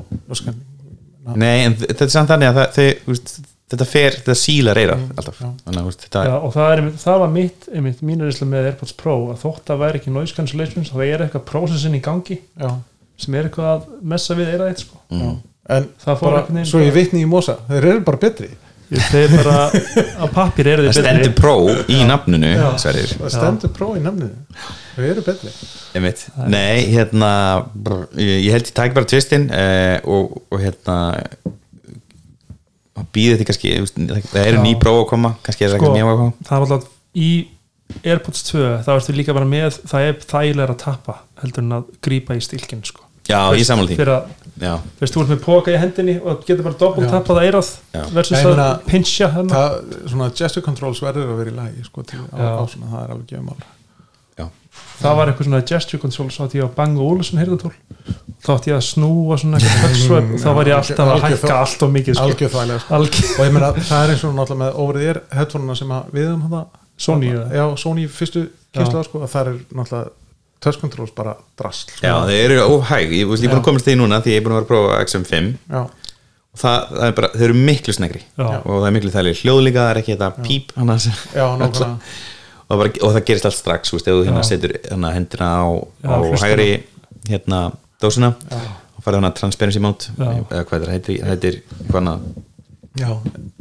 Nei, 1.36 1.66
en 1.66 1.76
þetta 1.76 2.06
er 2.06 2.10
samt 2.10 2.30
þannig 2.32 2.48
að 2.48 2.56
það, 2.58 2.70
þau, 2.76 3.12
úst, 3.12 3.32
þetta 3.70 3.86
fer, 3.88 4.16
þetta 4.18 4.36
sílar 4.38 4.80
eirað 4.80 5.04
alltaf, 5.14 5.40
já. 5.40 5.50
þannig 5.66 5.90
úst, 5.90 6.06
þetta 6.06 6.24
Já, 6.26 6.34
og 6.38 6.54
það, 6.56 6.72
er, 6.74 6.82
það 7.04 7.20
var 7.24 7.34
mitt, 7.34 7.68
einmitt, 7.74 8.00
mínu 8.06 8.26
reynsla 8.26 8.48
með 8.50 8.70
AirPods 8.70 8.96
Pro 9.00 9.16
að 9.34 9.44
þótt 9.44 9.74
að 9.74 9.84
væri 9.84 10.00
ekki 10.00 10.14
noise 10.14 10.36
cancellation 10.36 10.88
þá 10.88 10.96
er 11.06 11.26
eitthvað 11.26 11.46
processin 11.52 11.98
í 11.98 12.02
gangi 12.04 12.40
já, 12.40 12.72
sem 13.20 13.36
er 13.38 13.50
eitthvað 13.50 13.70
að 13.76 13.86
messa 14.14 14.38
við 14.38 14.54
eirað 14.54 14.72
eitt 14.72 14.82
sko. 14.86 14.98
já. 15.12 15.30
en 15.76 15.86
Það 16.02 16.18
fór 16.24 16.36
bara, 16.40 16.64
svo 16.72 16.82
ég 16.82 16.96
vitni 16.96 17.22
í 17.22 17.30
Mosa 17.30 17.60
þeir 17.68 17.92
eru 17.94 18.02
bara 18.10 18.22
betri. 18.26 18.50
Ég- 18.90 19.06
þeir 19.06 19.36
bara 19.36 19.68
á 20.18 20.26
pappir 20.34 20.66
eru 20.66 20.82
það 20.88 20.96
þið 20.96 21.04
stendur 21.04 21.28
betri 21.28 21.34
Pro 21.38 21.52
í 21.86 22.00
Sverrir? 22.82 23.12
Það 23.20 23.34
stendur 23.36 23.72
pró 23.76 23.90
í 23.94 24.00
nafninu. 24.02 24.56
Þau 24.96 25.04
eru 25.06 25.22
betri. 25.28 25.52
Einmitt. 25.94 26.24
Nei, 26.50 26.88
hérna 26.90 27.30
brr, 27.70 28.08
ég, 28.18 28.40
ég 28.48 28.56
held 28.56 28.66
ég 28.66 28.74
tæk 28.74 28.96
bara 28.96 29.06
tvistinn 29.12 29.46
uh, 29.54 30.02
og, 30.10 30.40
og 30.50 30.58
hérna 30.64 30.96
býði 33.14 33.36
þetta 33.36 33.48
kannski 33.50 33.72
þú 33.76 33.84
veist, 33.86 34.30
það 34.32 34.48
eru 34.50 34.64
ný 34.64 34.74
próf 34.80 35.00
að 35.02 35.08
koma 35.12 35.32
kannski 35.46 35.66
er 35.66 35.72
það 35.72 35.80
sko, 35.80 35.86
ekki 35.90 35.96
nýja 35.96 36.10
að 36.10 36.20
koma. 36.22 36.48
það 36.48 36.64
var 36.64 36.66
alltaf 36.66 36.88
í 37.20 37.30
AirPods 38.06 38.42
2 38.50 38.66
þá 38.86 38.90
ertu 38.94 39.14
líka 39.16 39.34
bara 39.36 39.48
með 39.50 39.80
það 39.90 40.08
er 40.08 40.18
þægilega 40.22 40.74
að 40.74 40.82
tappa 40.84 41.16
heldur 41.42 41.64
en 41.66 41.78
að 41.80 41.88
grípa 42.04 42.36
í 42.38 42.44
stilkin 42.44 42.84
sko. 42.86 43.06
Já, 43.30 43.40
ég 43.54 43.66
sammála 43.66 43.90
því. 43.90 43.96
fyrir 44.00 44.14
að, 44.16 44.30
Já, 44.60 44.72
veist, 45.00 45.14
þú 45.14 45.22
ert 45.22 45.30
með 45.30 45.42
póka 45.44 45.72
í 45.72 45.78
hendinni 45.80 46.14
og 46.20 46.40
getur 46.44 46.66
bara 46.66 46.76
Já. 47.06 47.10
tappað 47.14 47.42
eirað 47.44 47.68
Já. 47.94 48.02
versus 48.12 48.46
að 48.50 48.72
pincha 48.88 49.28
hennar 49.32 49.56
það, 49.56 49.98
svona 50.12 50.30
gesture 50.40 50.64
controls 50.66 51.02
verður 51.04 51.30
að 51.34 51.38
vera 51.40 51.52
í 51.52 51.56
lagi 51.56 51.84
sko, 51.86 52.04
til, 52.10 52.20
á, 52.34 52.60
á 52.60 52.64
svona, 52.68 52.90
það 52.90 53.04
er 53.04 53.14
alveg 53.14 53.30
gefum 53.30 53.52
já, 53.54 53.70
það 55.00 55.16
var 55.18 55.30
eitthvað 55.30 55.48
svona 55.48 55.62
gesture 55.70 56.00
control 56.02 56.30
svo 56.30 56.46
átti 56.46 56.60
ég 56.60 56.68
á 56.68 56.70
Bang 56.76 57.00
Olufsen 57.02 57.40
heyrðatól 57.40 57.72
þá 58.40 58.50
átti 58.54 58.70
ég 58.72 58.76
að 58.78 58.84
snúa 58.86 59.38
svona 59.40 59.60
eitthvað 59.60 60.36
þá 60.40 60.50
var 60.56 60.70
ég 60.70 60.76
alltaf 60.78 61.10
að 61.14 61.24
hækka 61.26 61.56
allt 61.56 61.82
og 61.86 61.92
mikið 61.96 62.16
sko. 62.18 62.28
algjör 62.28 62.52
sko. 62.52 62.94
Algjör. 62.98 63.32
og 63.34 63.48
ég 63.48 63.56
meina 63.56 63.72
það 63.80 64.04
er 64.04 64.14
eins 64.14 64.24
og 64.28 64.36
náttúrulega 64.38 64.62
með 64.62 64.80
over 64.84 65.00
the 65.00 65.10
air 65.10 65.20
headphone 65.36 65.76
sem 65.78 65.94
að 65.96 66.14
við 66.16 66.32
um 66.34 66.46
það 66.48 66.64
Sony, 67.00 67.30
eða? 67.32 67.46
já, 67.56 67.64
Sony 67.80 68.06
fyrstu 68.12 68.42
kynslu 68.76 69.04
sko, 69.06 69.22
að 69.24 69.32
það 69.32 69.50
er 69.50 69.60
náttúrulega 69.72 70.10
touch 70.60 70.80
controls 70.82 71.14
bara 71.16 71.34
drast 71.56 71.94
sko. 71.94 72.04
já 72.04 72.14
þeir 72.28 72.52
eru 72.58 72.66
óhæg. 72.76 73.14
Ég, 73.16 73.24
er 73.24 73.48
búin 73.48 73.56
að 73.56 73.64
komast 73.70 73.88
því 73.88 73.96
núna 73.96 74.20
því 74.20 74.34
ég 74.34 74.42
er 74.42 74.44
búin 74.44 74.54
að 74.54 74.60
vera 74.60 74.66
að 74.66 74.72
prófa 74.74 74.98
XM5 75.06 75.54
já, 75.56 75.80
og 76.50 76.60
það, 76.60 76.90
það 76.90 77.06
er 77.06 77.14
bara, 77.20 77.30
þeir 77.36 77.46
eru 77.48 77.62
miklu 77.70 77.94
snegri 77.96 78.22
og 78.36 78.68
það 78.68 78.88
er 78.90 78.94
miklu 78.98 79.14
þægilega 79.14 79.40
hljóðlíka 79.40 79.80
það 79.80 79.92
er 79.94 80.02
ekki 80.02 80.16
þetta 80.16 80.44
píp 80.44 80.74
hana, 80.76 80.98
sem- 81.00 81.24
já, 81.32 81.46
og, 82.70 82.78
bara, 82.78 82.92
og 83.02 83.14
það 83.16 83.24
gerist 83.28 83.48
allt 83.50 83.58
strax 83.58 83.94
úst, 83.96 84.08
ef 84.08 84.16
þú 84.16 84.26
hérna 84.28 84.44
setur 84.46 84.76
hérna, 84.78 85.12
hendina 85.16 85.50
á, 85.60 85.66
Já, 86.00 86.14
á 86.14 86.18
hægri 86.44 86.68
hérna 87.28 87.62
dósina 88.00 88.32
og 88.40 89.02
farið 89.04 89.20
hana 89.20 89.32
transparency 89.36 89.82
mode 89.82 90.12
Já. 90.14 90.30
eða 90.46 90.64
hvað 90.70 90.86
það 90.86 90.94
heitir, 90.94 91.24
heitir 91.26 91.60
hana? 91.92 92.18
Já, 92.98 93.10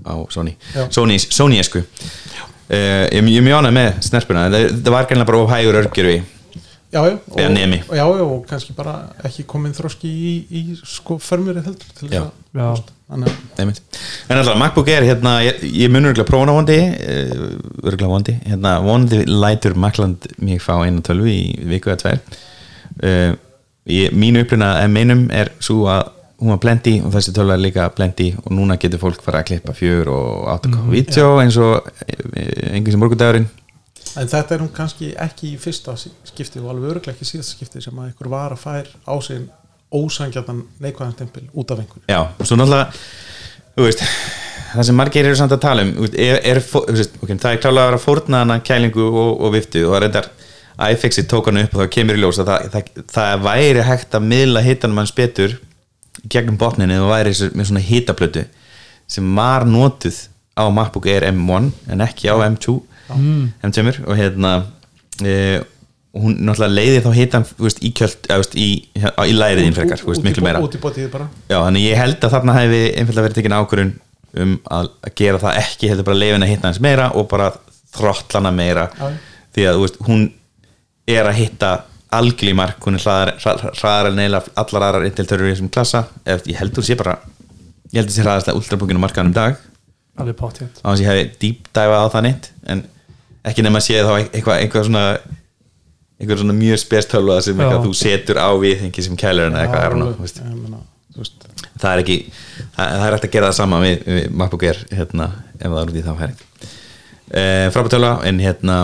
á 0.05 0.13
Sony. 0.33 0.55
Sony, 0.89 1.19
Sony 1.21 1.59
esku. 1.61 1.83
Uh, 2.69 3.05
ég, 3.09 3.23
ég 3.33 3.39
er 3.39 3.45
mjög 3.45 3.63
ánægð 3.63 3.75
með 3.79 3.87
snerpuna 4.05 4.43
það, 4.53 4.67
það 4.77 4.93
var 4.93 5.07
gæmlega 5.09 5.29
bara 5.31 5.39
of 5.41 5.53
hægur 5.55 5.77
örgjur 5.79 6.05
við 6.05 6.19
já, 6.93 7.01
já, 7.01 7.15
og, 7.17 7.39
já, 7.39 8.05
já, 8.05 8.05
og 8.25 8.45
kannski 8.49 8.75
bara 8.77 8.95
ekki 9.25 9.45
komin 9.49 9.73
þroski 9.73 10.09
í, 10.09 10.33
í 10.49 10.61
sko 10.77 11.17
förmurið 11.21 11.65
heldur 11.69 11.95
til 11.97 12.09
Já. 12.13 12.23
þess 12.53 12.65
að 12.65 12.93
Að 13.09 13.23
en 14.29 14.37
alltaf 14.37 14.57
MacBook 14.61 14.89
Air 14.93 15.07
hérna, 15.07 15.39
ég, 15.41 15.63
ég 15.73 15.89
mun 15.89 16.05
örgulega 16.11 16.27
prófuna 16.29 16.53
vondi 16.53 16.77
örgulega 17.83 18.11
vondi 18.11 18.35
hérna, 18.45 18.75
vondi 18.85 19.23
lætur 19.25 19.73
Macland 19.75 20.27
mig 20.37 20.61
fá 20.61 20.75
einu 20.85 21.01
tölvu 21.01 21.25
í 21.31 21.41
viku 21.71 21.89
eða 21.89 22.03
tvær. 22.03 22.19
Uh, 23.01 23.33
ég, 23.89 24.13
mínu 24.13 24.45
að 24.85 24.87
meinum 24.93 25.25
er 25.33 25.49
svo 25.59 25.87
að 25.89 26.11
hún 26.39 26.53
var 26.53 26.61
blendi 26.63 26.99
og 27.03 27.11
þessi 27.11 27.33
tölva 27.35 27.57
er 27.57 27.63
líka 27.65 27.89
blendi 27.97 28.29
og 28.45 28.51
núna 28.55 28.77
getur 28.79 29.01
fólk 29.01 29.23
fara 29.25 29.41
að 29.41 29.49
klippa 29.49 29.73
fjör 29.75 30.07
og 30.13 30.45
8K 30.59 30.75
Mhm. 30.77 30.91
vídeo 30.93 31.39
eins 31.41 31.57
og 31.57 31.89
eh, 32.07 32.75
sem 32.93 32.99
morgundagurinn. 32.99 33.49
En 34.17 34.27
þetta 34.27 34.55
er 34.55 34.61
hún 34.63 34.71
kannski 34.73 35.11
ekki 35.17 35.55
í 35.55 35.59
fyrsta 35.59 35.93
skipti 35.97 36.59
og 36.61 36.69
alveg 36.71 36.93
öruglega 36.93 37.11
ekki 37.17 37.27
síðasta 37.27 37.57
skipti 37.57 37.81
sem 37.83 37.93
að 37.99 38.13
ykkur 38.13 38.29
var 38.31 38.55
að 38.55 38.63
fær 38.63 38.87
á 39.05 39.13
sig 39.21 39.41
ósangjarnan 39.95 40.61
neikvæðan 40.83 41.15
stempil 41.15 41.47
út 41.53 41.71
af 41.71 41.81
einhverju. 41.81 42.05
Já, 42.09 42.21
og 42.37 42.45
svo 42.45 42.57
náttúrulega 42.59 42.91
þú 43.79 43.87
veist, 43.87 44.03
það 44.73 44.87
sem 44.89 44.99
margir 44.99 45.29
eru 45.29 45.39
samt 45.39 45.55
að 45.55 45.63
tala 45.63 45.85
um 45.87 45.95
er, 46.09 46.41
er, 46.43 46.59
veist, 46.61 47.15
okay, 47.21 47.37
það 47.37 47.55
er 47.55 47.63
klálega 47.63 47.85
að 47.85 47.89
vera 47.89 47.99
að 47.99 48.05
fórna 48.05 48.43
hana 48.43 48.59
kælingu 48.65 49.07
og, 49.09 49.31
og 49.39 49.55
viftu 49.55 49.85
og 49.87 49.95
það 49.95 50.03
reyndar 50.05 50.29
iFixit 50.89 51.27
tók 51.31 51.49
hann 51.49 51.63
upp 51.63 51.73
og 51.75 51.83
það 51.83 51.91
kemur 51.95 52.19
í 52.19 52.21
ljós 52.21 52.39
að 52.41 52.51
það, 52.51 52.67
það, 52.75 53.01
það 53.15 53.45
væri 53.47 53.87
hægt 53.87 54.15
að 54.15 54.27
miðla 54.31 54.63
hitanum 54.63 55.01
hans 55.01 55.15
betur 55.15 55.57
gegnum 56.31 56.59
botninu 56.59 56.99
og 57.03 57.11
væri 57.13 57.33
með 57.55 57.71
svona 57.71 57.83
hitaplötu 57.83 58.45
sem 59.09 59.35
var 59.35 59.65
notuð 59.67 60.21
á 60.59 60.63
MacBook 60.71 61.07
Air 61.09 61.27
M1 61.31 61.71
en 61.89 62.05
ekki 62.05 62.31
á 62.31 62.35
M2 62.45 62.77
M2 63.65 63.85
og 64.05 64.15
hérna 64.19 64.53
e, 65.23 65.33
og 66.09 66.23
hún 66.25 66.37
náttúrulega 66.41 66.73
leiði 66.73 67.01
þá 67.05 67.09
hitan 67.13 67.45
veist, 67.59 67.81
í 67.85 67.91
kjöld, 67.97 68.17
eða, 68.25 68.39
veist, 68.41 68.55
í, 68.57 68.69
í 68.97 69.35
læriðin 69.35 69.75
frekar, 69.77 70.01
þú 70.01 70.11
veist, 70.11 70.23
miklu 70.25 70.45
meira. 70.45 70.61
út 70.65 70.77
í 70.77 70.81
bótið 70.81 71.09
bara. 71.13 71.27
Já, 71.51 71.57
þannig 71.59 71.85
ég 71.85 72.01
held 72.01 72.17
að 72.25 72.33
þarna 72.35 72.55
hefði 72.57 72.81
einfallega 72.95 73.27
verið 73.27 73.37
tekin 73.37 73.57
ákvörun 73.59 73.93
um 74.39 74.55
að, 74.79 74.89
gera 75.19 75.41
það 75.41 75.59
ekki 75.61 75.91
heldur 75.91 76.07
bara 76.09 76.21
leifin 76.23 76.45
að 76.45 76.51
hitta 76.53 76.69
hans 76.69 76.81
meira 76.81 77.11
og 77.17 77.29
bara 77.29 77.51
þrottlana 77.93 78.53
meira. 78.53 78.89
Já. 78.97 79.13
því 79.53 79.69
að 79.69 79.85
hún 80.07 80.27
er 81.09 81.29
að 81.29 81.39
hitta 81.43 81.71
algjörl 82.13 82.51
í 82.51 82.57
mark, 82.57 82.81
hún 82.85 82.97
er 82.97 83.05
hraðar, 83.05 83.35
hraðar, 83.41 83.77
hraðar 83.77 84.11
en 84.11 84.21
eila 84.23 84.41
allar 84.63 84.85
aðrar 84.87 85.09
inteltörur 85.09 85.49
í 85.49 85.53
þessum 85.53 85.71
klassa. 85.73 86.07
Ég 86.25 86.57
held 86.57 86.73
þú 86.77 86.85
sé 86.85 86.97
bara 86.97 87.19
ég 87.89 88.01
held 88.01 88.09
að 88.09 88.15
sé 88.15 88.25
hraðast 88.25 88.49
að 88.51 88.61
ultrabúkinu 88.61 89.01
markaðan 89.01 89.31
um 89.31 89.35
dag. 89.37 89.59
Alveg 90.19 90.37
pátíðan 90.37 90.71
á 90.81 90.89
þess 90.89 90.99
að 90.99 91.03
ég 91.03 91.09
hefði 91.09 91.27
dýpdæfa 91.43 91.99
á 92.01 92.05
það 92.13 92.25
neitt 92.25 92.49
en 92.69 92.81
ekki 93.49 93.63
nema 93.65 93.79
að 93.79 93.85
sé 93.85 94.01
þá 94.03 94.11
eitthvað, 94.19 94.55
eitthvað 94.57 94.87
svona 94.89 95.03
eitthvað 96.19 96.41
svona 96.41 96.55
mjög 96.57 96.81
spestölvað 96.81 97.43
sem 97.45 97.59
eitthvað 97.59 97.85
þú 97.87 97.93
setur 97.95 98.39
á 98.43 98.49
við 98.59 98.81
þengi 98.83 99.05
sem 99.05 99.19
kælur 99.19 99.47
en 99.47 99.59
eitthvað 99.59 99.85
er 99.85 99.93
hún 99.95 100.79
veist, 101.19 101.45
það 101.79 101.91
er 101.91 102.01
ekki 102.03 102.17
það, 102.29 102.83
það 102.83 103.05
er 103.05 103.15
hægt 103.15 103.27
að 103.27 103.35
gera 103.35 103.51
það 103.51 103.57
sama 103.59 103.79
við, 103.83 104.01
við 104.07 104.25
MacBook 104.41 104.65
Air 104.67 104.81
hérna, 104.97 105.29
ef 105.55 105.65
það 105.65 105.79
er 105.81 105.93
út 105.93 105.99
í 105.99 106.03
þá 106.03 106.11
færing. 106.19 106.43
E, 107.29 107.43
frábært 107.75 108.27
en 108.27 108.43
hérna 108.43 108.77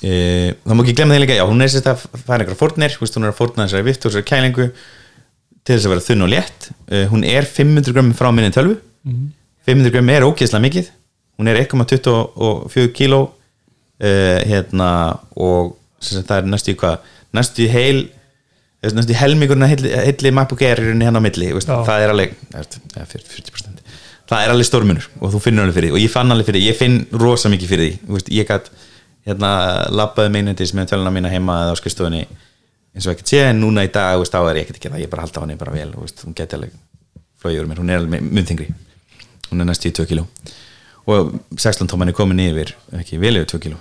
e, 0.00 0.12
það 0.64 0.74
má 0.74 0.84
ekki 0.84 0.96
glemma 0.98 1.16
því 1.16 1.22
líka 1.22 1.38
já, 1.38 1.44
hún 1.46 1.62
er 1.62 1.72
sérst 1.72 1.90
að 1.92 2.04
færa 2.18 2.40
einhverja 2.42 2.60
fórnir 2.60 2.98
hún 2.98 3.26
er 3.28 3.32
að 3.32 3.38
fórna 3.38 3.66
þessari 3.68 3.86
vift 3.86 4.02
og 4.02 4.12
þessari 4.12 4.30
kælingu 4.32 4.68
til 5.66 5.74
þess 5.76 5.86
að 5.86 5.94
vera 5.94 6.06
þunn 6.08 6.26
og 6.26 6.32
létt. 6.34 6.68
E, 6.90 7.06
hún 7.12 7.26
er 7.26 7.46
500 7.46 7.94
grömm 7.94 8.12
frá 8.16 8.30
minni 8.34 8.54
tölvu. 8.54 8.78
500 9.66 9.94
grömm 9.94 10.12
er 10.14 10.26
ógeðslega 10.26 10.66
mikið. 10.66 10.92
Hún 11.38 11.50
er 11.50 11.62
1,24 11.62 12.90
kíló 12.96 13.26
hérna 13.96 14.88
og 15.32 15.76
það 16.02 16.36
er 16.38 16.48
næstu 16.52 16.72
í 16.72 16.78
hvað 16.80 17.10
næstu 17.36 17.64
í 17.66 17.68
heil 17.72 18.00
næstu 18.86 19.14
í 19.14 19.18
helmingurinn 19.18 19.66
að 19.66 19.72
heilli, 19.74 19.92
heilli 19.96 20.32
Air 20.36 20.82
er 20.82 20.90
hérna 20.92 21.22
á 21.22 21.26
milli 21.26 21.52
veist, 21.56 21.70
það 21.70 22.04
er 22.04 22.14
alveg 22.14 22.34
ja, 22.52 22.64
40% 23.12 23.84
það 24.26 24.42
er 24.42 24.54
alveg 24.54 24.68
stórmunur 24.68 25.08
og 25.20 25.34
þú 25.34 25.42
finnur 25.42 25.66
alveg 25.66 25.78
fyrir 25.78 25.90
því 25.90 25.98
og 25.98 26.04
ég 26.04 26.12
fann 26.12 26.34
alveg 26.34 26.50
fyrir 26.50 26.62
því, 26.62 26.70
ég 26.70 26.78
finn 26.78 26.98
rosa 27.12 27.52
mikið 27.52 27.72
fyrir 27.72 27.90
því 27.92 28.16
veist, 28.16 28.32
ég 28.34 28.48
gætt 28.48 28.72
hérna 29.26 29.52
labbaði 29.90 30.34
meinundis 30.34 30.74
með 30.76 30.92
töluna 30.92 31.14
mína 31.14 31.32
heima 31.32 31.62
eða 31.64 31.74
á 31.74 31.80
skrifstofunni 31.80 32.24
eins 32.26 33.06
og 33.06 33.14
ekkert 33.14 33.32
sé 33.32 33.44
en 33.50 33.62
núna 33.62 33.86
í 33.86 33.92
dag 33.92 34.18
veist, 34.20 34.34
er 34.34 34.60
ég 34.60 34.66
ekkert 34.66 34.80
að 34.80 34.84
gera 34.86 34.96
það, 34.96 35.04
ég 35.06 35.14
bara 35.14 35.26
halda 35.26 35.40
á 35.40 35.44
henni 35.44 35.60
bara 35.60 35.74
vel 35.74 35.88
hún 35.96 36.36
geti 36.36 36.58
alveg 36.58 36.74
flóið 37.42 37.62
úr 37.62 37.70
mér, 37.70 37.82
hún 37.82 37.90
er 37.92 38.02
alveg 38.02 38.28
munþingri 38.30 38.68
hún 39.50 39.62
er 39.62 39.68
næstu 39.68 39.90
í 39.90 39.94
2 39.94 40.06
kíló. 40.10 40.26
Og 41.06 41.36
16 41.54 41.88
tóman 41.90 42.10
er 42.10 42.16
komin 42.16 42.40
yfir 42.42 42.74
ekki 42.98 43.20
vel 43.22 43.38
yfir 43.38 43.52
2 43.54 43.62
kíló. 43.62 43.78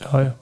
Já, 0.00 0.10
já. 0.26 0.32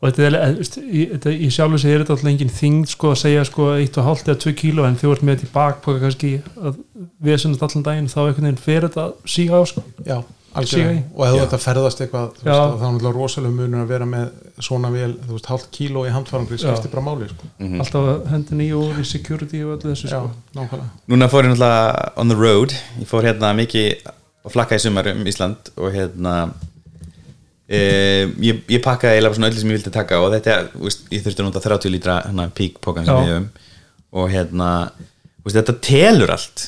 Og 0.00 0.08
þetta 0.08 0.26
er 0.26 0.56
í, 0.88 1.02
þetta, 1.12 1.32
í 1.36 1.48
sjálfu 1.52 1.78
sig 1.82 1.92
er 1.92 2.02
þetta 2.04 2.14
alltaf 2.16 2.30
engin 2.32 2.52
þingd 2.56 2.88
sko 2.94 3.10
að 3.12 3.18
segja 3.20 3.44
sko 3.44 3.66
1,5 3.76 4.26
eða 4.30 4.38
2 4.46 4.54
kíló 4.56 4.86
en 4.88 4.96
þú 4.96 5.10
ert 5.14 5.22
með 5.28 5.38
þetta 5.38 5.48
í 5.50 5.54
bakpoka 5.58 6.00
kannski 6.06 6.30
að 6.56 6.78
við 7.26 7.40
sundast 7.42 7.64
allan 7.68 7.84
daginn 7.90 8.08
þá 8.08 8.20
einhvern 8.26 8.46
veginn 8.48 8.62
fer 8.64 8.86
þetta 8.88 9.08
að 9.10 9.16
síga 9.36 9.60
á 9.60 9.62
sko. 9.68 9.84
Já, 10.08 10.18
Síga 10.50 10.60
algjörlega. 10.64 10.94
í. 10.96 11.02
og 11.14 11.20
ef 11.26 11.34
þú 11.34 11.40
þetta 11.44 11.58
ferðast 11.62 12.00
eitthvað 12.02 12.30
þú 12.40 12.46
Já. 12.48 12.50
veist, 12.50 12.80
þá 12.80 12.86
er 12.86 12.94
náttúrulega 12.94 13.14
rosalega 13.20 13.54
munur 13.60 13.82
að 13.84 13.92
vera 13.92 14.06
með 14.10 14.30
svona 14.66 14.88
vel, 14.90 15.12
þú 15.26 15.36
veist, 15.36 15.50
hálft 15.52 15.68
kíló 15.76 16.00
í 16.08 16.14
handfarangri 16.16 16.58
skiptir 16.58 16.90
bara 16.96 17.04
máli, 17.06 17.28
sko. 17.30 17.50
Alltaf 17.84 18.08
hendin 18.32 18.64
í 18.64 18.70
og 18.74 18.98
í 18.98 19.04
security 19.06 19.60
og 19.62 19.76
öllu 19.76 19.92
þessu 19.92 20.08
já, 20.10 20.16
sko. 20.16 20.32
nákvæmlega. 20.58 20.88
Núna 21.12 21.28
fór 21.30 21.44
ég 21.46 21.52
náttúrulega 21.52 22.10
on 22.24 22.32
the 22.34 22.40
road. 22.40 22.74
Ég 22.98 23.06
fór 23.12 23.28
hérna 23.28 23.52
mikið 23.60 23.86
að 24.08 24.50
flakka 24.56 24.74
í 24.80 24.82
sumar 24.82 25.12
um 25.12 25.22
Ísland 25.30 25.70
og 25.76 25.92
hérna 25.94 26.34
e, 27.70 27.80
ég, 28.42 28.60
ég 28.74 28.82
pakkaði 28.84 29.16
eiginlega 29.18 29.38
svona 29.38 29.50
öllu 29.52 29.62
sem 29.62 29.70
ég 29.70 29.78
vildi 29.78 29.92
taka 29.94 30.18
og 30.24 30.32
þetta, 30.34 30.56
veist, 30.82 31.06
ég 31.14 31.22
þurfti 31.24 31.44
að 31.44 31.48
nota 31.48 31.62
30 31.64 31.94
lítra 31.94 32.18
hérna, 32.26 32.48
pík 32.58 32.80
pókan 32.84 33.06
sem 33.08 33.14
við 33.22 33.30
höfum. 33.34 33.48
Og 34.20 34.30
hérna, 34.32 34.70
veist, 35.44 35.56
þetta 35.60 35.76
telur 35.86 36.32
allt. 36.34 36.66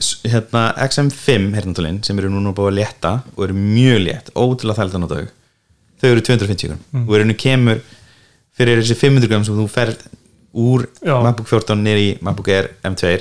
S- 0.00 0.20
hérna 0.24 0.66
XM5 0.88 1.50
hernatólin 1.58 2.00
sem 2.06 2.18
eru 2.22 2.32
núna 2.32 2.54
búið 2.56 2.72
að 2.72 2.78
létta 2.80 3.12
og 3.36 3.44
eru 3.48 3.58
mjög 3.60 4.00
létt, 4.06 4.32
ótrúlega 4.34 4.80
þælt 4.82 4.96
að 4.96 5.04
nota 5.04 5.20
þau. 5.20 5.28
Þau 6.00 6.10
eru 6.12 6.24
250 6.28 6.68
gram. 6.72 6.80
Mm. 6.92 7.04
og 7.08 7.14
eru 7.16 7.24
nú 7.30 7.36
kemur 7.40 7.78
fyrir 8.56 8.80
þessi 8.82 8.96
500 9.00 9.28
gram 9.30 9.44
sem 9.44 9.56
þú 9.56 9.64
ferð 9.72 10.02
úr 10.56 10.86
Já. 11.04 11.14
MacBook 11.24 11.48
14 11.48 11.80
nýri 11.84 12.04
í 12.08 12.12
MacBook 12.24 12.48
Air 12.52 12.70
M2 12.88 13.14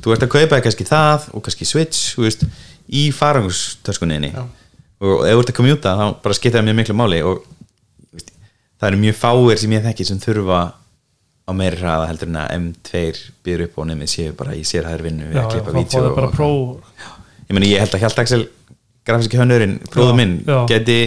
Þú 0.00 0.12
ert 0.14 0.22
að 0.22 0.30
kaupa 0.30 0.60
kannski 0.62 0.84
það 0.86 1.24
og 1.34 1.42
kannski 1.42 1.66
Switch 1.66 2.12
veist, 2.18 2.44
í 2.86 3.08
farangustöskunniðinni 3.14 4.30
Já. 4.34 4.44
Og 5.00 5.24
ef 5.26 5.32
þú 5.34 5.40
ert 5.44 5.52
að 5.52 5.56
komjúta 5.60 5.94
þá 5.96 6.04
bara 6.24 6.36
skipta 6.36 6.58
það 6.60 6.66
mjög 6.68 6.78
miklu 6.80 6.96
máli 7.00 7.22
og 7.24 7.40
veist, 8.12 8.30
það 8.80 8.88
eru 8.90 9.00
mjög 9.06 9.16
fáir 9.20 9.62
sem 9.62 9.74
ég 9.76 9.86
þekki 9.88 10.06
sem 10.10 10.20
þurfa 10.22 10.60
á 11.48 11.52
meiri 11.56 11.80
hraða 11.80 12.08
heldur 12.10 12.30
en 12.30 12.38
að 12.42 12.52
M2 12.58 13.02
býður 13.46 13.64
upp 13.66 13.78
og 13.80 13.88
nefnir 13.90 14.10
séu 14.12 14.34
bara 14.38 14.54
í 14.54 14.62
sérhæður 14.68 15.06
vinnu 15.08 15.30
við 15.30 15.40
að 15.40 15.50
klippa 15.56 16.28
pró 16.36 16.50
ég 17.48 17.56
meni 17.56 17.72
ég 17.72 17.82
held 17.82 17.96
að 17.96 18.04
Hjaltaxel 18.04 18.44
grafíski 19.08 19.40
hönnurinn, 19.40 19.78
bróður 19.90 20.12
Já, 20.12 20.18
minn 20.20 20.34
já. 20.46 20.58
geti 20.70 20.98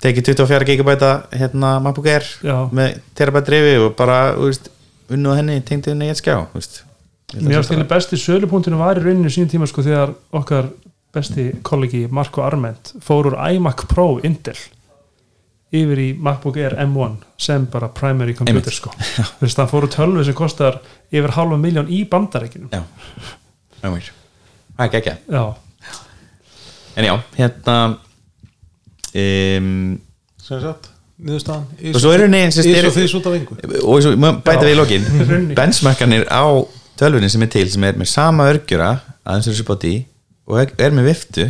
tekið 0.00 0.30
24 0.30 0.68
gigabæta 0.70 1.10
hérna 1.34 1.74
MacBook 1.82 2.06
Air 2.08 2.24
Já. 2.44 2.56
með 2.72 3.00
terabæt 3.18 3.48
drifi 3.50 3.74
og 3.82 3.94
bara 3.98 4.18
þú 4.36 4.48
veist, 4.50 4.70
unnu 5.12 5.32
á 5.32 5.38
henni, 5.40 5.58
tengdi 5.66 5.92
henni 5.92 6.08
í 6.08 6.12
eitt 6.14 6.22
skjá 6.22 6.36
mér 6.46 7.58
finnst 7.58 7.72
bara- 7.74 7.88
besti 7.90 8.16
sölupunktinu 8.20 8.78
var 8.78 9.00
í 9.00 9.04
rauninu 9.04 9.32
sín 9.32 9.50
tíma 9.50 9.66
sko 9.68 9.82
þegar 9.82 10.14
okkar 10.32 10.70
besti 11.14 11.50
kollegi 11.66 12.06
Marko 12.10 12.44
Arment 12.44 12.94
fór 13.04 13.30
úr 13.30 13.38
iMac 13.52 13.86
Pro 13.90 14.16
Intel 14.26 14.58
yfir 15.74 16.00
í 16.00 16.08
MacBook 16.22 16.56
Air 16.60 16.76
M1 16.86 17.18
sem 17.42 17.66
bara 17.70 17.88
primary 17.92 18.36
computer 18.38 18.74
sko. 18.74 18.92
Þú 19.38 19.44
veist 19.44 19.58
það 19.58 19.70
fór 19.72 19.86
úr 19.88 19.92
tölvu 19.92 20.24
sem 20.26 20.36
kostar 20.36 20.80
yfir 21.10 21.34
halva 21.36 21.58
miljón 21.60 21.90
í 21.92 22.04
bandarækjunum 22.10 22.70
já, 22.72 22.82
er 23.82 24.02
ekki 24.86 25.00
ekki 25.00 25.14
já, 25.32 25.44
en 26.96 27.08
já, 27.08 27.14
hérna 27.38 27.76
um, 29.16 29.70
sem 30.42 30.62
sagt, 30.62 30.90
niðurstaðan 31.18 31.92
og 31.92 32.02
svo 32.02 32.14
eru 32.14 32.30
neins 32.30 32.58
Ís 32.62 32.70
og 32.84 32.94
þís 32.94 33.14
út 33.18 33.28
af 33.30 33.38
engu. 33.38 33.58
Og 33.82 34.02
svo 34.04 34.14
bæta 34.16 34.64
við 34.66 34.74
í 34.74 34.78
lokin. 34.78 35.06
Benchmarkanir 35.56 36.26
á 36.30 36.44
tölvunni 37.00 37.30
sem 37.32 37.42
er 37.44 37.52
til 37.52 37.66
sem 37.72 37.84
er 37.88 37.98
með 37.98 38.12
sama 38.12 38.46
örgjura 38.52 38.92
aðeins 39.26 39.50
er 39.50 39.58
support 39.58 39.84
í 39.88 39.96
og 40.46 40.60
er- 40.62 40.94
með 40.96 41.10
viftu 41.10 41.46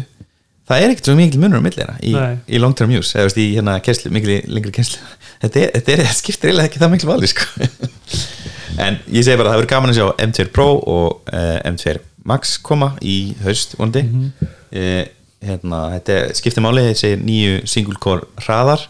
það 0.67 0.83
er 0.83 0.93
ekkert 0.93 1.11
svo 1.11 1.17
mikil 1.19 1.43
munur 1.43 1.63
á 1.63 1.67
millina 1.67 1.97
í, 2.03 2.15
í 2.51 2.61
long 2.63 2.75
term 2.77 2.95
use 2.97 3.19
eða 3.19 3.39
í 3.39 3.49
hérna 3.55 3.77
kesslu, 3.85 4.11
mikil 4.15 4.41
lengri 4.51 4.75
kesslu 4.75 5.03
þetta, 5.45 5.63
er, 5.63 5.73
þetta, 5.77 5.93
er, 5.93 6.05
þetta 6.05 6.19
skiptir 6.21 6.51
eiginlega 6.51 6.71
ekki 6.71 6.83
það 6.83 6.95
mikil 6.95 7.11
vali 7.11 7.31
sko. 7.31 7.69
en 8.87 9.01
ég 9.13 9.27
segi 9.27 9.39
bara 9.39 9.53
að 9.53 9.53
það 9.53 9.61
verður 9.61 9.73
gaman 9.75 9.93
að 9.93 10.01
sjá 10.01 10.09
M2 10.27 10.49
Pro 10.57 10.69
og 10.81 11.33
uh, 11.33 11.59
M2 11.71 11.99
Max 12.27 12.57
koma 12.67 12.95
í 13.07 13.19
haust 13.45 13.77
vondi 13.79 14.03
mm 14.07 15.13
hérna, 15.47 15.83
þetta 15.97 16.17
skiptir 16.37 16.65
máli 16.65 16.85
þessi 16.89 17.13
nýju 17.21 17.61
single 17.71 17.99
core 18.03 18.27
hraðar. 18.45 18.83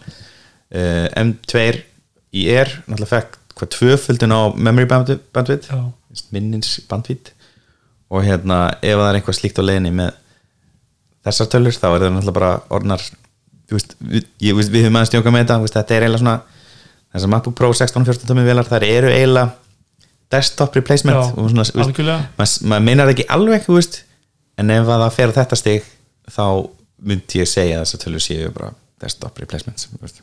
Uh, 0.72 1.06
M2 1.18 1.82
í 2.36 2.46
Air 2.52 2.72
náttúrulega 2.86 3.10
fekk 3.12 3.36
hvað 3.56 3.72
tvöföldun 3.76 4.34
á 4.34 4.40
memory 4.52 4.86
já, 4.88 5.80
minnins 6.34 6.74
bandwidth 6.90 7.32
og 8.10 8.24
hérna 8.26 8.58
ef 8.80 8.96
það 9.00 9.08
er 9.10 9.18
eitthvað 9.20 9.38
slíkt 9.40 9.60
á 9.60 9.64
leiðinni 9.66 9.92
með 9.98 10.10
þessar 11.26 11.50
tölur 11.52 11.74
þá 11.74 11.86
er 11.90 12.04
það 12.04 12.12
náttúrulega 12.14 12.36
bara 12.38 12.50
orðnar 12.76 13.02
veist, 13.72 13.96
við, 13.98 14.26
ég, 14.46 14.54
við, 14.58 14.70
við 14.74 14.86
höfum 14.86 14.98
aðeins 15.00 15.10
stjóka 15.12 15.32
með 15.34 15.44
þetta 15.44 15.58
veist, 15.64 15.78
þetta 15.78 15.96
er 15.96 16.06
eiginlega 16.06 16.22
svona 16.22 16.36
þessar 17.16 17.32
MacBook 17.34 17.56
Pro 17.58 17.72
16 17.74 18.02
og 18.02 18.10
14 18.12 18.30
tómi 18.30 18.46
velar 18.46 18.68
þar 18.70 18.86
eru 18.86 19.10
eiginlega 19.10 19.50
desktop 20.30 20.78
replacement 20.78 21.18
Já, 21.18 21.34
og 21.34 21.50
svona, 21.50 21.66
veist, 21.66 21.76
maður 22.38 22.66
mað 22.72 22.86
meinar 22.86 23.12
ekki 23.12 23.26
alveg 23.36 23.66
en 24.56 24.72
ef 24.72 24.88
að 24.88 25.02
það 25.04 25.14
fer 25.18 25.34
á 25.34 25.36
þetta 25.40 25.58
stig 25.60 25.88
þá 26.32 26.44
myndi 27.06 27.42
ég 27.42 27.50
segja 27.50 27.82
þessar 27.82 28.04
tölur 28.06 28.24
séu 28.24 28.50
bara 28.54 28.70
desktop 29.02 29.38
veist. 29.42 30.22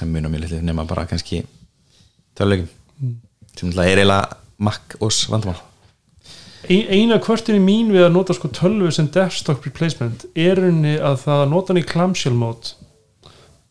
það 0.00 0.08
munar 0.08 0.32
mjög 0.32 0.46
litlu 0.46 0.62
nema 0.66 0.84
bara 0.88 1.06
kannski 1.10 1.44
töluleikin 2.38 2.70
Mm. 3.02 3.16
sem 3.58 3.70
er 3.72 3.98
eiginlega 3.98 4.36
Mac 4.62 4.94
OS 5.02 5.24
vandamál 5.26 5.56
Ein, 5.58 5.71
eina 6.68 7.18
kvörtinni 7.22 7.62
mín 7.62 7.90
við 7.94 8.06
að 8.06 8.14
nota 8.14 8.36
sko 8.36 8.50
tölvu 8.54 8.92
sem 8.94 9.08
desktop 9.12 9.64
replacement 9.66 10.26
er 10.38 10.60
unni 10.62 10.94
að 10.98 11.18
það 11.24 11.42
að 11.42 11.50
nota 11.52 11.72
hann 11.72 11.82
í 11.82 11.88
clamshell 11.88 12.36
mode. 12.38 12.74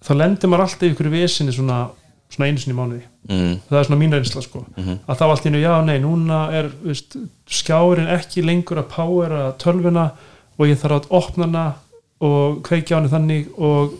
Þá 0.02 0.12
lendir 0.18 0.52
maður 0.52 0.66
alltaf 0.66 0.88
í 0.88 0.92
ykkur 0.92 1.12
vesinni 1.14 1.54
svona, 1.56 1.84
svona 2.34 2.50
einu 2.50 2.62
sinni 2.62 2.76
í 2.76 2.80
mánuði. 2.80 3.06
Mm. 3.30 3.60
það 3.70 3.78
er 3.78 3.86
svona 3.86 4.00
mín 4.02 4.14
reynsla 4.18 4.42
sko. 4.42 4.64
Að 4.82 5.20
þá 5.20 5.26
allt 5.28 5.44
í 5.44 5.50
hennu, 5.52 5.60
já 5.62 5.74
nei, 5.86 5.98
núna 6.02 6.40
er 6.58 6.72
veist, 6.82 7.20
skjárin 7.46 8.10
ekki 8.10 8.42
lengur 8.42 8.82
að 8.82 8.88
powera 8.96 9.44
tölvuna 9.62 10.08
og 10.58 10.66
ég 10.66 10.80
þarf 10.82 11.04
að 11.04 11.12
opna 11.22 11.46
hana 11.46 11.66
og 12.22 12.64
kveikja 12.66 12.98
á 12.98 13.00
henni 13.00 13.12
þannig 13.14 13.52
og 13.62 13.94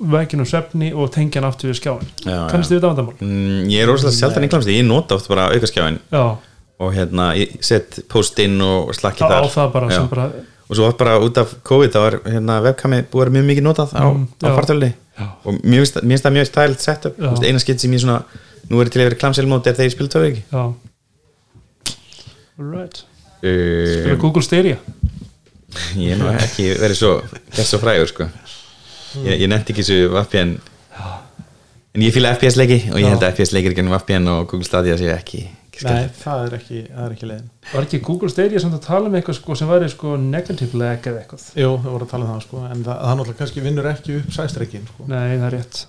vekja 0.00 0.38
um 0.40 0.46
svefni 0.48 0.90
og 0.96 1.10
tengja 1.12 1.40
hann 1.40 1.48
aftur 1.50 1.70
við 1.70 1.80
skjáin 1.80 2.06
Já, 2.24 2.32
já. 2.32 2.44
kannast 2.50 2.70
þið 2.72 2.76
við 2.76 2.84
það 2.84 2.90
vandamál? 2.90 3.16
Mm, 3.20 3.64
ég 3.68 3.82
er 3.82 3.90
rosalega 3.90 4.16
sjaldan 4.16 4.46
í 4.46 4.50
klamsti, 4.52 4.76
ég 4.78 4.86
nota 4.88 5.18
oft 5.18 5.28
bara 5.30 5.48
aukaskjáin 5.52 5.98
Já, 6.08 6.24
og 6.80 6.94
hérna, 6.96 7.30
ég 7.36 7.58
set 7.64 8.00
post 8.08 8.38
inn 8.40 8.56
og 8.64 8.94
slakki 8.96 9.20
þar. 9.26 9.46
það 9.52 9.72
bara 9.74 10.00
bara 10.08 10.30
og 10.70 10.76
svo 10.78 10.88
bara 10.96 11.16
út 11.20 11.36
af 11.42 11.54
COVID 11.66 11.92
þá 11.92 12.00
er 12.06 12.16
hérna, 12.36 12.60
webkami 12.64 13.02
búið 13.10 13.20
að 13.20 13.24
vera 13.24 13.34
mjög 13.36 13.48
mikið 13.50 13.64
notað 13.66 13.90
á, 13.92 14.04
Mm, 14.06 14.26
á 14.40 14.48
já. 14.48 14.54
fartölunni 14.56 14.92
og 15.44 15.54
mér 15.60 15.82
finnst 15.82 15.96
það- 16.24 16.32
mjög 16.36 16.46
stælt 16.48 16.80
setup. 16.80 17.16
Já. 17.18 17.26
Þú 17.26 17.30
veist, 17.34 17.44
eina 17.44 17.58
skitt 17.58 17.80
sem 17.80 17.92
ég 17.92 18.00
svona 18.00 18.22
nú 18.70 18.80
er 18.80 18.88
til 18.88 19.00
að 19.02 19.08
vera 19.10 19.20
klamselmóti 19.20 19.66
er 19.66 19.74
þegar 19.74 19.88
ég 19.90 19.92
spila 19.92 20.08
tölvu 20.08 20.30
ekki 20.30 20.42
Alright. 22.60 23.04
Uh, 23.42 24.02
Spila 24.02 24.16
Google 24.20 24.42
Stadia. 24.42 24.76
ég 25.96 26.12
er 26.12 26.18
nú 26.20 26.28
ekki 26.34 26.66
verið 26.80 26.96
svo 26.98 27.12
gert 27.54 27.66
svo 27.68 27.78
frægur 27.80 28.08
sko. 28.10 28.26
Ég, 29.24 29.40
ég 29.42 29.48
nefndi 29.50 29.72
ekki 29.74 29.84
þessu 29.84 30.10
VPN 30.12 30.56
en 31.94 32.02
ég 32.04 32.12
fíla 32.14 32.34
FPS 32.36 32.56
leiki 32.60 32.80
og 32.92 32.98
ég 33.00 33.08
held 33.10 33.22
að 33.22 33.32
FPS 33.34 33.52
leikir 33.56 33.74
gennum 33.74 33.94
VPN 33.96 34.28
og 34.30 34.44
Google 34.50 34.66
Stadia 34.68 34.96
séu 35.00 35.10
ekki 35.14 35.44
Nei, 35.86 36.08
það 36.20 36.42
er 36.46 36.54
ekki, 36.58 36.80
það 36.90 37.04
er 37.06 37.14
ekki 37.14 37.28
leiðin. 37.30 37.48
Var 37.70 37.86
ekki 37.86 38.00
Google 38.06 38.30
Stadia 38.32 38.60
samt 38.62 38.76
að 38.76 38.82
tala 38.86 39.08
um 39.10 39.14
eitthvað 39.18 39.36
sko, 39.38 39.56
sem 39.60 39.70
væri 39.70 39.88
sko 39.92 40.16
negative 40.20 40.80
lag 40.80 41.06
eða 41.10 41.22
eitthvað? 41.22 41.44
Jú, 41.60 41.70
við 41.76 41.90
vorum 41.94 42.06
að 42.06 42.10
tala 42.14 42.26
um 42.26 42.32
það 42.34 42.42
sko 42.46 42.64
en 42.66 42.82
það, 42.86 42.98
það 43.04 43.14
náttúrulega 43.20 43.38
kannski 43.40 43.64
vinnur 43.64 43.88
ekki 43.92 44.16
upp 44.20 44.34
sæstreikin 44.36 44.84
sko. 44.90 45.06
Nei, 45.12 45.22
það 45.36 45.46
er 45.50 45.56
rétt. 45.56 45.80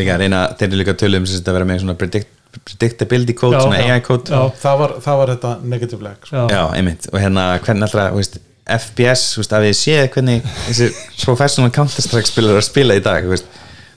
Líka 0.00 0.16
reyna, 0.22 0.40
þeir 0.58 0.68
eru 0.70 0.80
líka 0.82 0.94
að 0.96 1.00
tölu 1.04 1.20
um 1.22 1.28
sem 1.30 1.38
sagt 1.40 1.52
að 1.52 1.58
vera 1.60 1.68
með 1.70 1.80
svona 1.84 1.96
predict, 2.00 2.32
predictability 2.66 3.36
code, 3.36 3.56
Já, 3.58 3.64
svona 3.66 3.80
já. 3.82 3.94
AI 3.94 4.02
code. 4.06 4.32
Já, 4.32 4.42
það, 4.62 4.78
var, 4.82 4.94
það 5.06 5.18
var 5.22 5.32
þetta 5.34 5.54
negative 5.76 6.06
lag 6.08 6.26
sko. 6.30 6.36
já, 6.36 6.56
Já, 6.56 6.62
einmitt, 6.78 7.08
og 7.12 7.18
hérna 7.20 7.46
hvernig 7.66 7.86
alltaf, 7.88 8.12
þú 8.14 8.22
veist, 8.22 8.38
FPS, 8.76 9.26
þú 9.36 9.42
veist, 9.44 9.52
að 9.60 9.66
við 9.68 9.76
séð 9.78 10.06
hvernig 10.16 10.46
þessi 10.66 10.88
professional 11.26 11.70
Counter-Strike 11.76 12.30
spilar 12.32 12.56
að 12.58 12.64
spila 12.66 12.96
í 12.98 13.02
dag, 13.04 13.22
þú 13.28 13.34
veist, 13.36 13.46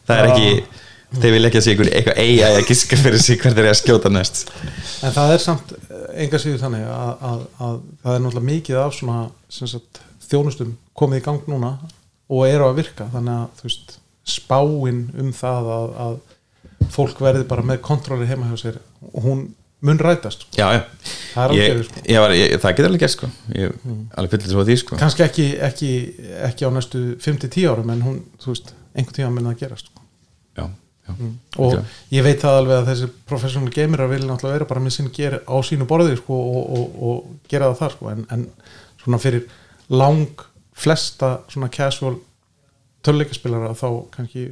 það 0.10 0.20
er 0.20 0.30
ekki 0.34 0.52
þeir 1.18 1.34
vilja 1.36 1.49
ekki 1.49 1.60
að 1.60 1.66
sé 1.66 1.74
einhver 1.74 1.91
eitthvað 1.97 2.20
AI 2.24 2.34
að 2.45 2.68
giska 2.70 2.99
fyrir 2.99 3.24
sig 3.24 3.39
hvert 3.41 3.62
er 3.62 3.70
að 3.70 3.78
skjóta 3.80 4.12
næst. 4.14 4.51
En 5.05 5.16
það 5.16 5.34
er 5.34 5.43
samt 5.43 5.74
eh, 5.78 6.03
enga 6.26 6.41
síður 6.41 6.64
þannig 6.66 6.89
að, 6.93 7.14
að, 7.30 7.45
að 7.68 7.78
það 8.03 8.16
er 8.16 8.26
náttúrulega 8.26 8.49
mikið 8.51 8.82
af 8.84 8.97
svona 8.97 9.22
sagt, 9.49 10.01
þjónustum 10.30 10.76
komið 10.99 11.22
í 11.22 11.26
gang 11.26 11.49
núna 11.49 11.76
og 12.30 12.43
eru 12.45 12.68
að 12.70 12.82
virka. 12.84 13.10
Þannig 13.14 13.39
að 13.39 13.64
veist, 13.66 13.95
spáin 14.30 15.05
um 15.18 15.32
það 15.34 15.72
að, 15.76 15.95
að 16.05 16.91
fólk 16.93 17.24
verði 17.24 17.47
bara 17.49 17.66
með 17.66 17.82
kontróli 17.86 18.30
heima 18.30 18.51
hjá 18.51 18.62
sér 18.68 18.84
og 19.10 19.24
hún 19.26 19.47
mun 19.86 19.99
rætast 20.01 20.43
sko. 20.43 20.60
Já, 20.60 20.68
já, 20.76 20.82
það 21.34 21.53
ég, 21.55 21.82
sko. 21.88 22.01
ég 22.03 22.24
var, 22.24 22.34
ég, 22.36 22.57
það 22.60 22.74
getur 22.76 22.89
alveg 22.89 23.03
gert 23.05 23.16
sko. 23.16 23.30
Ég 23.55 23.88
alveg 24.20 24.36
fyllir 24.36 24.51
svo 24.53 24.66
á 24.66 24.68
því 24.68 24.78
sko. 24.82 24.99
Kannski 24.99 25.26
ekki, 25.26 25.47
ekki, 25.70 25.91
ekki 26.49 26.68
á 26.68 26.70
næstu 26.76 27.05
5-10 27.24 27.70
árum 27.72 27.93
en 27.95 28.03
hún, 28.05 28.20
þú 28.43 28.53
veist, 28.53 28.74
einhvern 28.93 29.18
tíma 29.18 29.32
mun 29.34 29.49
það 29.49 29.64
gerast 29.64 29.89
já, 31.10 31.30
og 31.57 31.74
Ok. 31.74 31.95
ég 32.16 32.24
veit 32.24 32.41
það 32.41 32.57
alveg 32.60 32.78
að 32.78 32.89
þessi 32.91 33.10
professional 33.30 33.74
gamerar 33.74 34.10
vilja 34.12 34.30
náttúrulega 34.30 34.57
vera 34.60 34.70
bara 34.70 34.84
með 34.86 34.95
sinn 34.95 35.12
ger 35.16 35.39
á 35.43 35.55
sínu 35.66 35.88
borði 35.89 36.18
sko, 36.18 36.34
og, 36.34 36.72
og, 36.80 37.03
og 37.10 37.49
gera 37.51 37.72
það 37.72 37.82
þar 37.84 37.95
sko. 37.97 38.10
en, 38.14 38.26
en 38.32 38.47
svona 39.03 39.20
fyrir 39.20 39.45
lang 39.89 40.45
flesta 40.74 41.39
svona 41.49 41.70
casual 41.74 42.16
töluleikaspilara 43.03 43.74
þá 43.74 43.88
kannski 44.16 44.49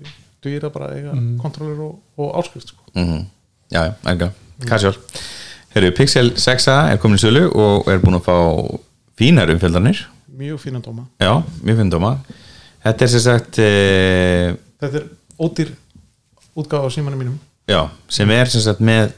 það 0.47 0.72
bara 0.72 0.93
eiga 0.95 1.12
mm. 1.12 1.38
kontrollir 1.41 1.80
og, 1.84 1.97
og 2.18 2.38
áskrift 2.39 2.72
sko. 2.72 2.84
mm 2.95 3.26
já, 3.72 3.84
já, 3.84 3.93
enga, 4.12 4.32
casual 4.66 4.95
Herru, 5.76 5.91
Pixel 5.91 6.32
6a 6.39 6.93
er 6.93 6.97
komin 6.97 7.20
í 7.20 7.22
sölu 7.22 7.49
og 7.51 7.89
er 7.91 7.99
búin 7.99 8.16
að 8.16 8.30
fá 8.30 8.38
fínar 9.20 9.51
umfjöldanir 9.51 10.05
mjög 10.38 10.62
fína 10.62 10.82
dóma 10.82 11.08
Já, 11.20 11.43
mjög 11.64 11.82
finn 11.82 11.91
dóma 11.91 12.14
Þetta 12.86 13.03
er 13.03 13.12
sem 13.12 13.24
sagt 13.24 13.60
e, 13.60 13.70
þetta 14.80 15.01
er 15.01 15.08
ódýr 15.41 15.74
útgáfa 16.58 16.89
á 16.89 16.91
símanum 16.93 17.22
mínum. 17.22 17.38
Já, 17.70 17.89
sem 18.10 18.30
er 18.34 18.49
sem 18.51 18.64
sagt 18.64 18.82
með 18.84 19.14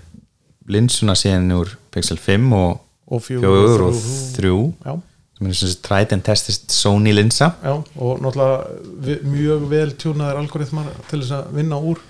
linsuna 0.69 1.15
síðan 1.17 1.51
úr 1.55 1.75
Pixel 1.93 2.19
5 2.21 2.53
og 2.57 2.79
og 3.09 3.23
4 3.25 3.49
og 3.49 3.95
3 4.35 4.49
já, 4.85 4.93
sem 5.37 5.47
er 5.49 5.57
sagt 5.57 5.83
tried 5.85 6.13
and 6.13 6.25
tested 6.25 6.69
Sony 6.69 7.13
linsa. 7.15 7.51
Já, 7.63 7.73
og 7.97 8.21
náttúrulega 8.21 9.23
mjög 9.25 9.65
vel 9.71 9.93
tjúnaðir 9.97 10.41
algoritmar 10.43 10.91
til 11.09 11.23
þess 11.23 11.37
að 11.39 11.53
vinna 11.57 11.79
úr 11.81 12.01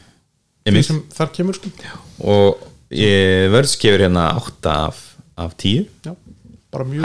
því 0.67 0.83
sem 0.85 0.99
þar 1.15 1.31
kemur 1.33 1.57
sko. 1.57 1.71
og 2.19 2.65
ég 2.91 3.47
vörðs 3.53 3.77
gefur 3.79 4.03
hérna 4.03 4.25
8 4.35 4.73
af, 4.89 4.99
af 5.39 5.55
10 5.57 5.87
já, 6.05 6.13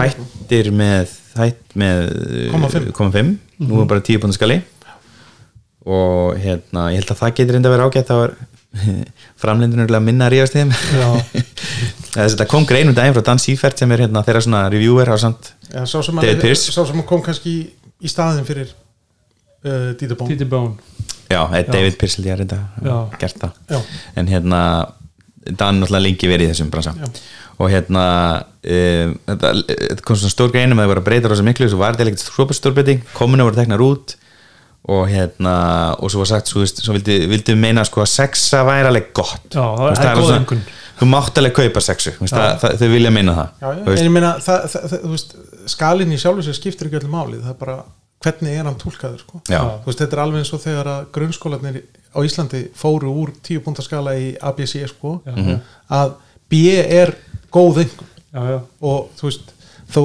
hættir 0.00 0.72
með 0.74 1.14
hætt 1.38 1.78
með 1.78 2.02
Komma 2.52 2.70
fimm. 3.14 3.38
0,5 3.58 3.68
nú 3.70 3.80
er 3.80 3.88
bara 3.88 4.02
10 4.02 4.20
pundar 4.22 4.36
skali 4.36 4.58
og 5.84 6.38
hérna 6.40 6.88
ég 6.94 7.02
held 7.02 7.12
að 7.12 7.20
það 7.20 7.34
getur 7.38 7.56
reynda 7.58 7.70
að 7.70 7.76
vera 7.76 7.88
ágætt 7.88 8.10
þá 8.10 8.16
er 8.24 8.34
framlindunurlega 9.42 10.02
minna 10.02 10.28
að 10.28 10.34
ríðast 10.34 10.56
þeim 10.56 10.72
þetta 12.14 12.46
kom 12.50 12.66
grein 12.68 12.90
um 12.90 12.96
daginn 12.96 13.14
frá 13.16 13.24
Dan 13.28 13.42
Seifert 13.42 13.78
sem 13.80 13.92
er 13.94 14.04
hérna 14.06 14.24
þeirra 14.26 14.42
svona 14.46 14.64
reviewer 14.72 15.12
á 15.12 15.16
samt 15.20 15.52
Já, 15.68 15.84
sá, 15.86 15.98
sem 16.02 16.18
David 16.18 16.42
Pearce. 16.42 16.72
sá 16.74 16.82
sem 16.88 17.04
kom 17.06 17.22
kannski 17.24 17.52
í, 17.52 17.62
í 18.02 18.10
staðin 18.10 18.46
fyrir 18.48 18.72
uh, 18.72 19.92
Dieter 19.98 20.18
Bón 20.50 20.74
já, 21.28 21.40
eða 21.42 21.68
David 21.70 22.00
Pearce 22.00 22.18
held 22.18 22.28
ég 22.30 22.34
að 22.36 22.42
reynda 22.42 22.60
Já. 22.84 22.98
gert 23.22 23.40
það 23.44 23.76
Já. 23.76 23.80
en 24.20 24.30
hérna 24.32 24.60
Dan 25.44 25.82
náttúrulega 25.82 26.06
lengi 26.06 26.28
verið 26.30 26.48
í 26.48 26.52
þessum 26.54 26.70
bransa 26.72 26.94
Já. 26.96 27.08
og 27.60 27.70
hérna 27.72 28.04
um, 28.40 29.16
þetta, 29.28 29.54
þetta 29.68 30.06
kom 30.08 30.18
svona 30.18 30.32
stór 30.32 30.54
greinum 30.54 30.78
að 30.80 30.86
það 30.86 30.92
voru 30.94 31.02
að 31.04 31.08
breyta 31.10 31.32
rosa 31.32 31.46
miklu 31.46 31.68
svo 31.68 31.80
var 31.82 31.98
þetta 31.98 32.14
ekkert 32.14 32.36
hrópa 32.38 32.56
stórbreyting 32.56 33.02
kominu 33.12 33.44
voru 33.46 33.60
teknar 33.60 33.84
út 33.84 34.16
og 34.88 35.06
hérna 35.08 35.54
og 35.98 36.10
svo 36.12 36.20
var 36.24 36.28
sagt, 36.34 36.50
svo, 36.52 36.60
veist, 36.60 36.82
svo 36.84 36.92
vildi, 36.96 37.18
vildi 37.30 37.54
meina 37.56 37.84
sko 37.88 38.02
að 38.04 38.10
sexa 38.12 38.64
væri 38.68 38.90
alveg 38.90 39.12
gott. 39.16 39.46
Já, 39.54 39.62
það 39.64 39.96
Þú 39.96 40.04
er 40.04 40.18
góð 40.18 40.26
svona- 40.28 40.38
einkunn. 40.42 40.62
þú 41.00 41.06
mátt 41.10 41.38
alveg 41.40 41.54
kaupa 41.56 41.80
sexu 41.80 42.12
þú 42.20 42.28
þau 42.78 42.88
vilja 42.92 43.10
meina 43.10 43.32
það 43.34 43.48
Já, 43.60 43.68
já, 43.78 43.84
Þú 43.84 43.96
en 43.98 44.04
ég 44.04 44.12
meina 44.14 44.32
það, 44.44 44.66
það, 44.74 44.88
það, 44.92 45.02
þú 45.04 45.12
veist, 45.14 45.34
skalinn 45.74 46.12
í 46.12 46.18
sjálfu 46.20 46.42
sér 46.46 46.58
skiptir 46.58 46.86
ekki 46.90 47.00
öllu 47.00 47.10
máli, 47.14 47.40
það 47.40 47.50
er 47.54 47.58
bara 47.64 47.76
hvernig 48.24 48.54
er 48.58 48.64
hann 48.64 48.76
túlkaður 48.80 49.18
sko. 49.20 49.40
Já. 49.50 49.60
þú 49.84 49.88
veist, 49.88 49.98
þetta 50.04 50.16
er 50.16 50.22
alveg 50.22 50.38
eins 50.44 50.52
og 50.56 50.60
þegar 50.62 50.86
að 50.92 51.08
grunnskólanir 51.16 51.80
á 52.14 52.18
Íslandi 52.24 52.60
fóru 52.78 53.10
úr 53.24 53.32
10 53.42 53.60
púnta 53.64 53.82
skala 53.84 54.14
í 54.16 54.30
ABC 54.40 54.84
sko, 54.92 55.16
að 55.90 56.12
B 56.48 56.60
er 56.76 57.14
góð 57.52 57.82
já, 57.84 58.60
og 58.80 59.10
þú 59.18 59.28
veist, 59.28 59.50
þó 59.92 60.00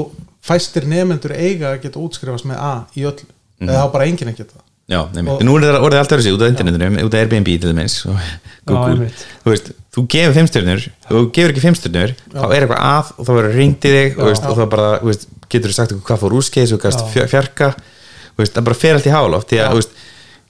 fæstir 0.49 0.87
nefnendur 0.89 1.35
eiga 1.35 1.75
að 1.75 1.81
geta 1.85 1.99
útskrifast 2.01 2.47
með 2.49 2.57
A 2.63 2.73
í 2.97 3.03
öllu, 3.05 3.27
eða 3.61 3.83
þá 3.85 3.91
bara 3.93 4.05
enginn 4.09 4.31
að 4.33 4.37
geta 4.41 4.55
það 4.57 4.65
Já, 4.89 5.03
nefnir. 5.13 5.29
Og- 5.35 5.43
nú 5.45 5.55
er 5.57 5.61
það 5.67 5.83
orðið 5.85 5.99
allt 6.01 6.13
öðru 6.15 6.23
sig 6.25 6.33
út 6.33 6.41
af 6.41 6.49
internetinu, 6.49 7.03
út 7.05 7.13
af 7.13 7.19
Airbnb 7.21 7.45
til 7.61 7.69
dæmis 7.69 7.97
og 8.09 8.15
Google, 8.65 8.93
einmitt. 8.95 9.25
þú 9.45 9.51
veist 9.53 9.71
þú 9.93 10.03
gefur 10.13 10.33
fimmstjörnur, 10.37 10.81
þú 11.09 11.21
gefur 11.35 11.53
ekki 11.53 11.63
fimmstjörnur 11.65 12.13
þá 12.33 12.45
er 12.49 12.65
eitthvað 12.65 12.81
að 12.89 13.11
og 13.19 13.25
þá 13.27 13.31
verður 13.37 13.55
ringt 13.59 13.85
í 13.85 13.91
þig 13.93 14.17
og, 14.17 14.25
veist, 14.31 14.45
og 14.49 14.57
þá 14.57 14.63
bara, 14.69 14.89
veist, 15.05 15.27
getur 15.49 15.69
þú 15.69 15.77
sagt 15.77 15.91
eitthvað 15.93 16.07
hvað 16.09 16.21
fór 16.23 16.35
úrskeis 16.39 16.73
og 16.73 16.81
gæst 16.81 17.05
Já. 17.15 17.25
fjarka 17.29 17.69
veist, 18.39 18.53
það 18.57 18.63
bara 18.69 18.75
fer 18.81 18.93
allt 18.97 19.05
í 19.09 19.13
háloft 19.13 19.49
því 19.53 19.61
að, 19.61 19.69
þú 19.75 19.81
veist, 19.83 19.97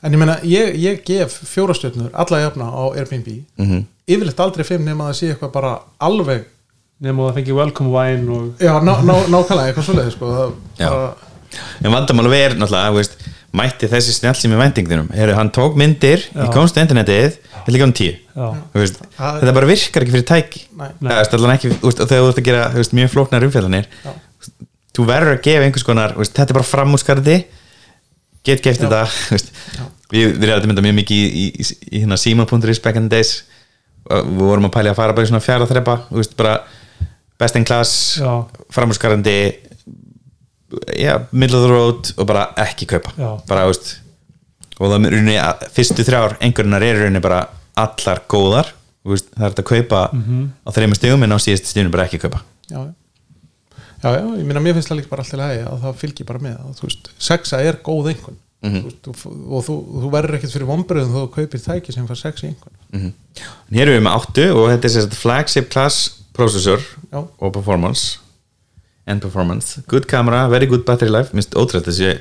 En 0.02 0.14
ég 0.16 0.20
meina, 0.22 0.38
ég, 0.48 0.76
ég 0.80 1.02
gef 1.04 1.34
fjórastjörnur 1.44 2.10
alla 2.16 2.38
jafna 2.40 2.70
á 2.72 2.84
Airbnb 2.96 3.44
Mhm. 3.60 3.82
yfirleitt 4.08 4.40
aldrei 4.40 4.64
fimm 4.64 4.86
nema 4.88 5.10
að 5.10 5.12
það 5.12 5.18
sé 5.20 5.34
eitthvað 5.36 5.52
bara 5.52 5.74
alveg 6.00 6.46
nema 7.04 7.20
að 7.20 7.34
það 7.34 7.36
fengi 7.36 7.56
welcome 7.58 7.90
wine 7.92 8.30
og 8.32 8.54
já, 8.64 8.80
ná, 8.80 8.94
ná, 9.04 9.16
nákvæmlega 9.28 9.74
eitthvað 9.74 9.88
svoleiði 9.90 10.12
sko. 10.16 10.26
það 10.32 10.54
Já. 10.80 10.90
bara, 10.90 11.14
en 11.84 11.92
vandamál 11.92 12.32
er 12.34 12.56
náttúrulega, 12.56 13.20
mætti 13.56 13.90
þessi 13.90 14.14
er 14.54 14.60
væntingðinum, 14.60 15.10
Heru, 15.16 15.34
hann 15.38 15.50
tók 15.56 15.78
myndir 15.80 16.22
Já. 16.30 16.44
í 16.46 16.50
komstu 16.54 16.82
internetið, 16.84 17.38
ég 17.66 17.70
líka 17.74 17.88
um 17.88 17.94
tíu. 17.98 18.16
Já, 18.36 18.50
Þú 18.74 18.82
veist, 18.84 19.00
þetta 19.18 19.54
bara 19.58 19.70
virkar 19.70 20.06
ekki 20.06 20.14
fyrir 20.16 20.28
tæki. 20.30 20.62
Er 21.10 21.24
ekki, 21.56 21.72
þú 21.74 21.90
veist, 21.90 22.02
og 22.04 22.10
þegar 22.12 22.26
þú 22.26 22.30
ert 22.30 22.42
að 22.42 22.50
gera 22.50 22.66
þú 22.74 22.82
veist, 22.84 22.96
mjög 23.00 23.14
flóknar 23.16 23.46
umfjallanir 23.48 23.88
Já. 24.06 24.12
þú 24.98 25.06
verður 25.10 25.34
að 25.36 25.42
gefa 25.48 25.66
einhvers 25.68 25.88
konar 25.88 26.14
þú 26.16 26.24
veist, 26.24 26.36
þetta 26.38 26.54
er 26.54 26.60
bara 26.60 26.70
framúskarði 26.70 27.38
get 28.46 28.64
geft 28.66 28.84
þetta 28.86 29.02
þú 29.10 29.38
veist. 29.38 29.54
við, 30.14 30.36
erum 30.46 30.60
að 30.62 30.70
mynda 30.72 30.86
mjög 30.86 31.00
mikið 31.02 31.24
í, 31.24 31.30
í, 31.30 31.48
í, 31.50 31.80
í 31.90 32.04
hérna 32.04 32.20
Simon.is 32.22 32.84
back 32.86 33.00
in 33.02 33.10
the 33.10 33.18
days. 33.18 33.44
Við 34.10 34.40
vorum 34.40 34.70
að 34.70 34.76
pæli 34.78 34.94
að 34.94 35.02
fara 35.02 35.16
bara 35.18 35.28
í 35.28 35.30
svona 35.30 35.44
fjara 35.44 35.68
þrepa 35.70 35.98
þú 36.08 36.22
veist, 36.22 36.38
bara 36.40 36.56
best 37.40 37.58
in 37.60 37.66
class 37.68 37.94
Já. 38.20 38.46
Já, 40.98 41.14
middle 41.32 41.58
of 41.60 41.66
the 41.66 41.72
road 41.74 42.12
og 42.18 42.28
bara 42.30 42.48
ekki 42.66 42.86
kaupa. 42.90 43.14
Já. 43.18 43.30
bara, 43.50 43.66
veist 43.70 43.96
og 44.80 44.86
það 44.88 45.06
er 45.06 45.12
rauninni 45.16 45.38
að 45.44 45.64
fyrstu 45.76 46.06
þrjár 46.08 46.38
einhverjunar 46.40 46.84
eru 46.88 47.02
rauninni 47.04 47.22
bara 47.24 47.40
allar 47.76 48.22
góðar. 48.32 48.70
Veist, 49.10 49.28
það 49.36 49.46
er 49.48 49.54
þetta 49.56 49.64
að 49.66 49.72
kaupa 49.74 50.00
á 50.64 50.70
þreymur 50.76 51.00
stigum 51.00 51.24
en 51.26 51.36
á 51.36 51.38
síðustu 51.42 51.72
stigum 51.74 51.92
bara 51.92 52.06
ekki 52.08 52.20
kaupa. 52.22 52.42
Já, 52.70 52.80
já. 52.86 52.94
já, 54.04 54.20
ég 54.40 54.46
meina 54.48 54.62
mér 54.64 54.78
finnst 54.78 54.92
það 54.92 55.00
líka 55.02 55.10
bara 55.12 55.24
alltaf 55.26 55.40
lægi 55.42 55.64
að 55.68 55.82
það 55.88 55.98
fylgir 56.04 56.28
bara 56.30 56.40
með 56.46 56.62
að, 56.62 56.84
veist, 56.86 57.10
sexa 57.20 57.60
er 57.66 57.82
góð 57.84 58.14
einhvern 58.14 58.38
Mhm. 58.60 58.82
þú 58.84 58.88
veist, 58.90 58.98
þú, 59.24 59.30
og 59.56 59.62
þú, 59.64 59.74
þú 60.04 60.08
verður 60.12 60.36
ekkert 60.36 60.52
fyrir 60.52 60.68
vombriðum 60.68 61.14
þú 61.16 61.22
kaupir 61.32 61.62
tæki 61.64 61.94
sem 61.96 62.08
fær 62.10 62.18
sex 62.20 62.42
í 62.44 62.50
einhvern 62.50 62.76
En 62.92 63.14
Hér 63.72 63.86
erum 63.88 63.96
við 63.96 64.04
með 64.04 64.18
8 64.20 64.48
og 64.52 64.66
þetta 64.74 64.90
er 65.00 65.16
flagship 65.16 65.70
class 65.72 66.00
processor 66.36 66.84
og 67.16 67.54
performance 67.56 68.18
and 69.10 69.22
performance, 69.24 69.80
good 69.90 70.06
camera, 70.12 70.44
very 70.52 70.68
good 70.70 70.86
battery 70.88 71.10
life. 71.14 71.34
Minnst 71.36 71.56
ótrútt 71.58 71.88
þessi 71.90 72.12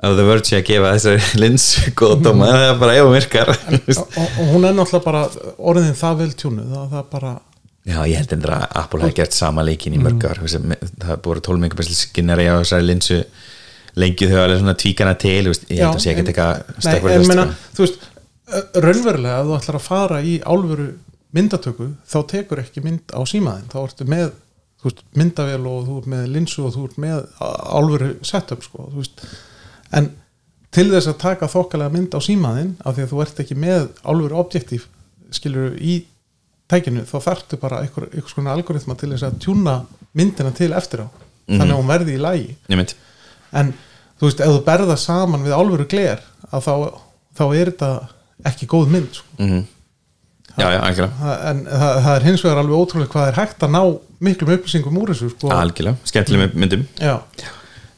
að 0.00 0.16
The 0.16 0.24
Verge 0.26 0.48
sé 0.48 0.56
að 0.58 0.66
gefa 0.70 0.90
þessari 0.96 1.28
lins 1.42 1.66
góða 1.98 2.18
dóma, 2.24 2.48
það 2.50 2.66
er 2.70 2.78
bara 2.80 2.96
ef 2.98 3.06
hún 3.06 3.16
virkar. 3.18 3.52
Og, 4.00 4.18
og 4.26 4.50
hún 4.54 4.66
er 4.68 4.74
náttúrulega 4.78 5.04
bara 5.06 5.22
orðin 5.70 5.96
það 5.98 6.20
vel 6.24 6.30
tjúnuð 6.40 6.70
það, 6.74 6.86
það 6.94 7.00
er 7.04 7.08
bara 7.14 7.32
Já, 7.90 7.96
ég 8.04 8.18
held 8.20 8.32
endur 8.36 8.52
að 8.58 8.64
Apple 8.76 9.00
hafi 9.06 9.14
gert 9.16 9.32
sama 9.34 9.62
leikin 9.64 9.94
í 9.96 10.00
mörg 10.04 10.24
ár. 10.28 10.38
Mm. 10.44 10.74
það 11.00 11.20
búið 11.24 11.38
12 11.46 11.62
megapixel 11.62 11.96
skinnari 11.96 12.44
á 12.52 12.60
þessari 12.60 12.84
linsu. 12.90 13.20
Lengi 13.98 14.28
þau 14.30 14.40
alveg 14.44 14.60
svona 14.60 14.74
tvíkana 14.78 15.14
til 15.18 15.48
veist, 15.48 15.64
ég 15.72 15.80
held 15.80 15.96
að 15.96 16.02
sé 16.04 16.12
ekki 16.12 16.26
eitthvað 16.28 17.24
meina, 17.30 17.46
þú 17.74 17.86
veist 17.86 18.04
ö- 18.52 18.82
raunverulega 18.84 19.40
ef 19.40 19.48
þú 19.48 19.56
ætlar 19.56 19.78
að 19.80 19.86
fara 19.86 20.20
í 20.22 20.36
álveru 20.44 20.86
myndatöku 21.34 21.88
þá 22.12 22.18
tekur 22.30 22.60
ekki 22.62 22.84
mynd 22.84 23.14
á 23.16 23.20
símaðin 23.26 23.68
þá 23.72 23.78
ertu 23.82 24.06
með 24.12 24.30
þú 24.80 24.88
veist, 24.88 25.02
myndavél 25.18 25.60
og 25.68 25.86
þú 25.86 25.98
ert 26.00 26.10
með 26.14 26.28
linsu 26.34 26.64
og 26.64 26.74
þú 26.76 26.86
ert 26.88 27.00
með 27.04 27.24
álveru 27.40 28.10
setup 28.26 28.64
sko, 28.64 28.86
þú 28.92 29.02
veist. 29.02 29.24
En 29.96 30.12
til 30.74 30.86
þess 30.92 31.10
að 31.10 31.18
taka 31.20 31.50
þokkalega 31.50 31.94
mynd 31.96 32.16
á 32.16 32.20
símaðin 32.24 32.72
af 32.84 32.96
því 32.96 33.04
að 33.04 33.12
þú 33.12 33.20
ert 33.24 33.42
ekki 33.44 33.58
með 33.58 33.88
álveru 34.06 34.38
objektív 34.40 34.86
skilur 35.34 35.74
í 35.76 36.00
tækinu 36.70 37.04
þá 37.08 37.16
þarftu 37.26 37.58
bara 37.60 37.82
einhver, 37.84 38.06
einhvers 38.12 38.36
konar 38.36 38.56
algoritma 38.56 38.96
til 38.98 39.10
þess 39.12 39.26
að 39.26 39.38
tjúna 39.44 39.76
myndina 40.16 40.54
til 40.56 40.70
eftir 40.72 41.04
á. 41.04 41.08
Þannig 41.50 41.74
að 41.74 41.80
hún 41.80 41.90
verði 41.90 42.14
í 42.14 42.22
lægi 42.22 42.76
mynd, 42.78 42.92
en 43.58 43.72
þú 44.20 44.28
veist, 44.28 44.42
ef 44.44 44.52
þú 44.54 44.60
berða 44.68 44.96
saman 45.02 45.42
við 45.42 45.56
álveru 45.56 45.86
gler 45.90 46.22
að 46.50 46.66
þá, 46.68 46.74
þá 47.34 47.44
er 47.48 47.72
þetta 47.72 47.90
ekki 48.46 48.68
góð 48.70 48.92
mynd 48.94 49.18
sko. 49.18 49.36
mm 49.42 49.66
Já, 50.58 50.66
já, 50.74 50.80
en 51.50 51.62
það, 51.68 51.94
það 52.04 52.12
er 52.16 52.26
hins 52.26 52.44
vegar 52.44 52.60
alveg 52.62 52.80
ótrúlega 52.82 53.12
hvað 53.14 53.28
er 53.30 53.38
hægt 53.38 53.64
að 53.66 53.74
ná 53.76 53.80
miklum 54.20 54.52
upplýsingum 54.56 54.98
úr 55.00 55.12
þessu 55.14 55.30
sko. 55.32 55.50
Algjörlega, 55.54 56.10
skemmtileg 56.10 56.42
með 56.42 56.60
myndum. 56.64 56.86
Já, 57.00 57.16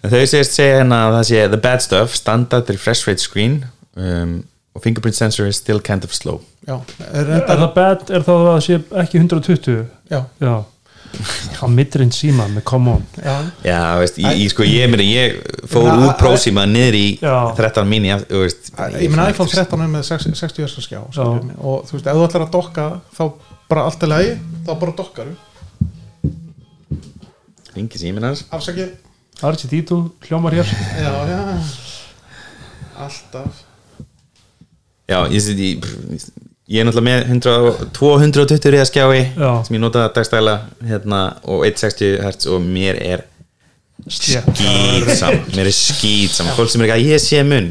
En 0.03 0.11
Þau 0.11 0.19
segist 0.27 0.57
segja 0.57 0.81
hérna 0.81 0.97
að 1.07 1.13
það 1.15 1.27
sé 1.29 1.43
the 1.53 1.59
bad 1.63 1.83
stuff, 1.85 2.15
standard 2.19 2.71
refresh 2.73 3.07
rate 3.07 3.23
screen 3.23 3.61
um, 3.95 4.41
og 4.75 4.83
fingerprint 4.83 5.15
sensor 5.15 5.47
is 5.47 5.61
still 5.63 5.79
kind 5.79 6.03
of 6.03 6.11
slow. 6.17 6.41
Já, 6.67 6.75
er 7.07 7.21
Er 7.21 7.29
reyndar, 7.29 7.61
það 7.61 7.75
bad, 7.77 8.03
er 8.11 8.25
það 8.27 8.41
að 8.41 8.49
það 8.49 8.65
sé 8.67 8.79
ekki 9.05 9.21
120? 9.23 9.85
já, 10.11 10.21
Já 10.43 10.55
á 11.63 11.67
midrinn 11.71 12.11
síma 12.15 12.47
með 12.51 12.65
come 12.69 12.91
on. 12.97 13.05
Já, 13.19 13.35
Já, 13.67 13.81
veist, 14.01 14.19
ég, 14.23 14.39
ég, 14.43 14.51
sko, 14.53 14.65
ég, 14.67 14.89
meina, 14.91 15.05
ég 15.07 15.39
fór 15.71 15.87
Ég 15.91 16.05
úr 16.07 16.15
prósíma 16.21 16.65
niður 16.69 16.99
í 16.99 17.07
Já. 17.21 17.37
13 17.59 17.89
mini 17.89 18.13
af- 18.15 18.27
þú 18.31 18.43
veist, 18.45 18.73
ég 18.99 19.09
meina 19.13 19.29
iPhone 19.31 19.51
13 19.53 19.85
er 19.87 19.93
með 19.93 20.05
60 20.09 20.35
60 20.41 20.67
Hz 20.67 20.87
skjá 20.89 21.01
og 21.03 21.87
þú 21.87 21.97
veist, 21.99 22.07
ef 22.07 22.17
þú 22.19 22.27
ætlar 22.29 22.47
að 22.47 22.53
dokka 22.57 22.87
þá 23.17 23.23
bara 23.69 23.85
allt 23.89 24.03
er 24.03 24.13
lagi, 24.13 24.37
þá 24.67 24.73
bara 24.81 24.97
dokkaru 25.03 25.37
Ringi 27.73 27.97
síminn 27.97 28.27
hans. 28.27 28.43
Afsakið, 28.53 28.91
R2D2 29.41 29.97
hljómar 30.29 30.53
hér. 30.53 30.69
Já, 31.01 31.13
já. 31.25 31.39
Alltaf. 33.01 33.63
Já, 35.09 35.23
ég, 35.33 35.49
ég, 35.57 35.87
ég 36.73 36.81
er 36.81 36.89
náttúrulega 36.89 37.09
með 37.09 37.27
100, 37.37 37.91
220 37.99 38.73
riða 38.73 38.87
skjái 38.89 39.21
Já. 39.37 39.51
sem 39.67 39.77
ég 39.77 39.83
nota 39.83 40.07
dagstæla 40.15 40.57
hérna, 40.89 41.21
og 41.45 41.67
160 41.69 42.17
Hz 42.25 42.49
og 42.55 42.65
mér 42.65 42.99
er 43.03 43.29
skýtsam 44.09 45.37
mér 45.57 45.69
er 45.69 45.77
skýtsam, 45.77 46.49
fólk 46.57 46.73
sem 46.73 46.83
er 46.83 46.89
ekki 46.89 46.97
að 46.97 47.13
ég 47.13 47.23
sé 47.23 47.43
mun. 47.47 47.69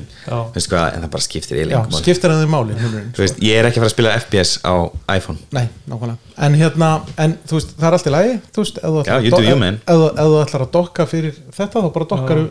Veistu 0.53 0.71
hvað, 0.71 0.85
en 0.95 1.03
það 1.03 1.13
bara 1.17 1.25
skiptir 1.25 1.57
eiginlega 1.57 1.81
engu 1.81 1.95
máli. 1.95 2.03
skiptir 2.05 2.33
að 2.33 2.43
þið 2.43 2.51
máli 2.53 2.77
veist, 3.17 3.41
ég 3.43 3.57
er 3.57 3.67
ekki 3.67 3.81
að 3.81 3.83
fara 3.83 3.89
að 3.89 3.95
spila 3.95 4.15
FPS 4.21 4.53
á 4.63 4.73
iPhone. 5.17 5.41
Nei, 5.57 5.65
nákvæmlega. 5.91 6.33
En 6.47 6.57
hérna, 6.61 6.91
en 7.25 7.37
þú 7.49 7.57
veist, 7.57 7.75
það 7.77 7.89
er 7.89 7.97
allt 7.97 8.07
í 8.11 8.15
lagi 8.15 8.35
Þú 8.47 8.65
veist, 8.65 8.81
ef 8.81 8.89
þú 8.89 10.39
ætlar 10.41 10.61
að 10.61 10.67
að 10.67 10.73
dokka 10.77 11.07
fyrir 11.09 11.41
þetta 11.57 11.83
þá 11.83 11.89
bara 11.97 12.11
dokkar 12.13 12.43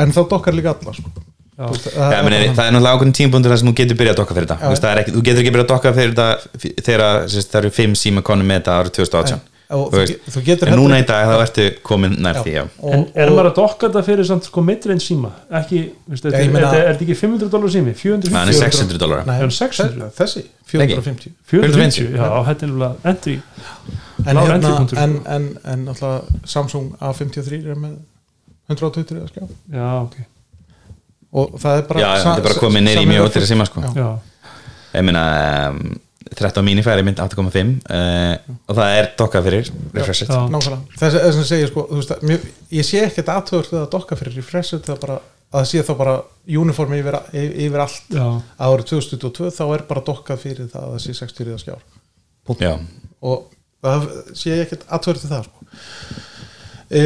En 0.00 0.12
þá 0.14 0.24
dokkar 0.30 0.56
líka 0.56 0.74
alla 0.74 0.94
sko. 0.96 1.10
Veist, 1.54 1.84
það, 1.94 2.16
meni, 2.26 2.38
það 2.50 2.66
er 2.66 2.72
náttúrulega 2.74 2.96
ákveðin 2.98 3.12
tímpúndur 3.14 3.52
þar 3.54 3.60
sem 3.60 3.68
þú 3.70 3.74
getur 3.78 3.98
byrjað 4.00 4.14
að 4.14 4.20
dokka 4.20 4.34
fyrir 4.34 4.46
þetta. 4.50 4.70
Veist, 4.72 4.82
það 4.84 4.92
er 4.94 5.00
ekki, 5.04 5.12
þú 5.14 5.20
getur 5.28 5.42
ekki 5.44 5.52
byrjað 5.54 5.66
að 5.66 5.72
dokka 5.74 5.92
fyrir 5.94 6.14
þetta 6.14 6.78
þegar 6.88 7.02
það 7.30 7.58
eru 7.60 7.70
fimm 7.76 7.92
síma 8.00 8.22
konum 8.26 8.48
með 8.50 8.58
þetta 8.62 8.78
árið 8.80 8.96
2018 8.98 9.36
Nei, 9.38 9.50
og 9.74 9.84
Þú 9.84 9.94
þú 9.94 10.00
veist, 10.00 10.10
ge- 10.12 10.32
þú 10.34 10.40
getur 10.48 10.68
en 10.68 10.74
núna 10.76 10.98
í 11.00 11.04
dag 11.08 11.28
þá 11.30 11.34
ertu 11.44 11.64
komin 11.86 12.16
nær 12.20 12.40
því 12.42 12.52
já. 12.52 12.64
og, 12.82 12.90
En 12.94 13.04
er 13.14 13.30
maður 13.32 13.48
að 13.48 13.54
dokka 13.60 13.86
þetta 13.88 14.02
fyrir 14.04 14.26
samt 14.28 14.44
sko 14.50 14.64
midrinn 14.66 15.00
síma? 15.00 15.30
Ekki, 15.60 15.80
veist, 16.10 16.26
Já, 16.26 16.34
er, 16.42 16.90
þetta 16.90 17.06
ekki 17.06 17.16
500 17.22 17.48
dólar 17.54 17.72
sími? 17.72 17.94
450? 17.96 18.34
Nei, 18.34 18.40
hann 18.42 18.52
er 18.52 18.58
600 18.58 19.00
dólar 19.00 19.24
Nei, 19.24 19.34
Er 19.38 19.46
hann 19.46 19.54
600? 19.56 20.10
Þessi, 20.18 20.44
450 20.74 21.32
450, 21.54 22.12
já, 22.12 22.28
þetta 22.50 22.66
er 22.68 22.74
nefnilega 22.74 23.14
entry. 23.14 23.38
En, 24.24 24.36
hérna, 24.36 24.74
sko. 24.84 25.00
en, 25.38 25.48
en 25.64 25.88
náttúrulega 25.88 26.44
Samsung 26.44 26.92
A53 27.00 27.64
er 27.64 27.80
með 27.80 27.96
120 28.68 29.16
eða 29.16 29.32
skjá. 29.32 29.48
Já, 29.72 29.88
ok 30.04 30.20
og 31.34 31.58
það 31.60 31.80
er 31.80 31.84
bara 31.90 32.04
Já, 32.04 32.08
þetta 32.22 32.38
er 32.38 32.46
bara 32.48 32.62
komið 32.62 32.90
í 32.94 33.04
mjög 33.10 33.28
ótýra 33.28 33.50
síma 33.50 33.66
sko. 33.68 33.84
Já, 33.94 34.08
Ég 34.94 35.02
meina 35.02 35.22
um, 35.74 35.80
13 36.34 36.64
mini 36.66 36.82
færi 36.84 37.04
mynd 37.06 37.20
8.5 37.22 37.72
uh, 37.90 38.54
og 38.70 38.76
það 38.78 38.96
er 38.98 39.08
dokkað 39.18 39.46
fyrir 39.48 39.70
refresh 39.94 40.24
it 40.24 40.30
Já. 40.32 40.38
nákvæmlega. 40.50 40.98
Þess 40.98 41.16
þess 41.18 41.40
að 41.40 41.48
segja 41.50 41.70
sko, 41.70 41.84
veist, 41.90 42.12
að 42.14 42.26
mjög, 42.30 42.46
ég 42.78 42.88
sé 42.88 43.02
ekkert 43.04 43.32
aðtöður 43.34 43.70
við 43.72 43.80
að 43.82 43.88
dokka 43.94 44.18
fyrir 44.18 44.38
refresh 44.38 44.78
það 44.86 45.00
bara, 45.02 45.18
að 45.50 45.58
það 45.58 45.68
sé 45.70 45.84
þá 45.88 45.92
bara 46.00 46.14
uniform 46.62 46.96
yfir, 46.98 47.18
yfir 47.66 47.84
allt 47.84 48.16
já, 48.16 48.24
að 48.24 48.76
árið 48.76 48.90
2022 48.92 49.52
þá 49.58 49.64
er 49.66 49.86
bara 49.90 50.04
dokkað 50.08 50.42
fyrir 50.46 50.70
það 50.72 50.86
að 50.86 50.94
það 50.94 51.04
sé 51.04 51.16
60 51.20 51.48
ríða 51.48 51.62
skjár. 51.64 51.84
Já, 52.60 52.72
og 53.24 53.48
það 53.84 54.06
sé 54.32 54.52
ég 54.52 54.64
ekkert 54.64 54.86
aðtöður 54.96 55.22
til 55.22 55.32
það 55.32 55.48
sko. 55.48 55.66
e, 56.90 57.04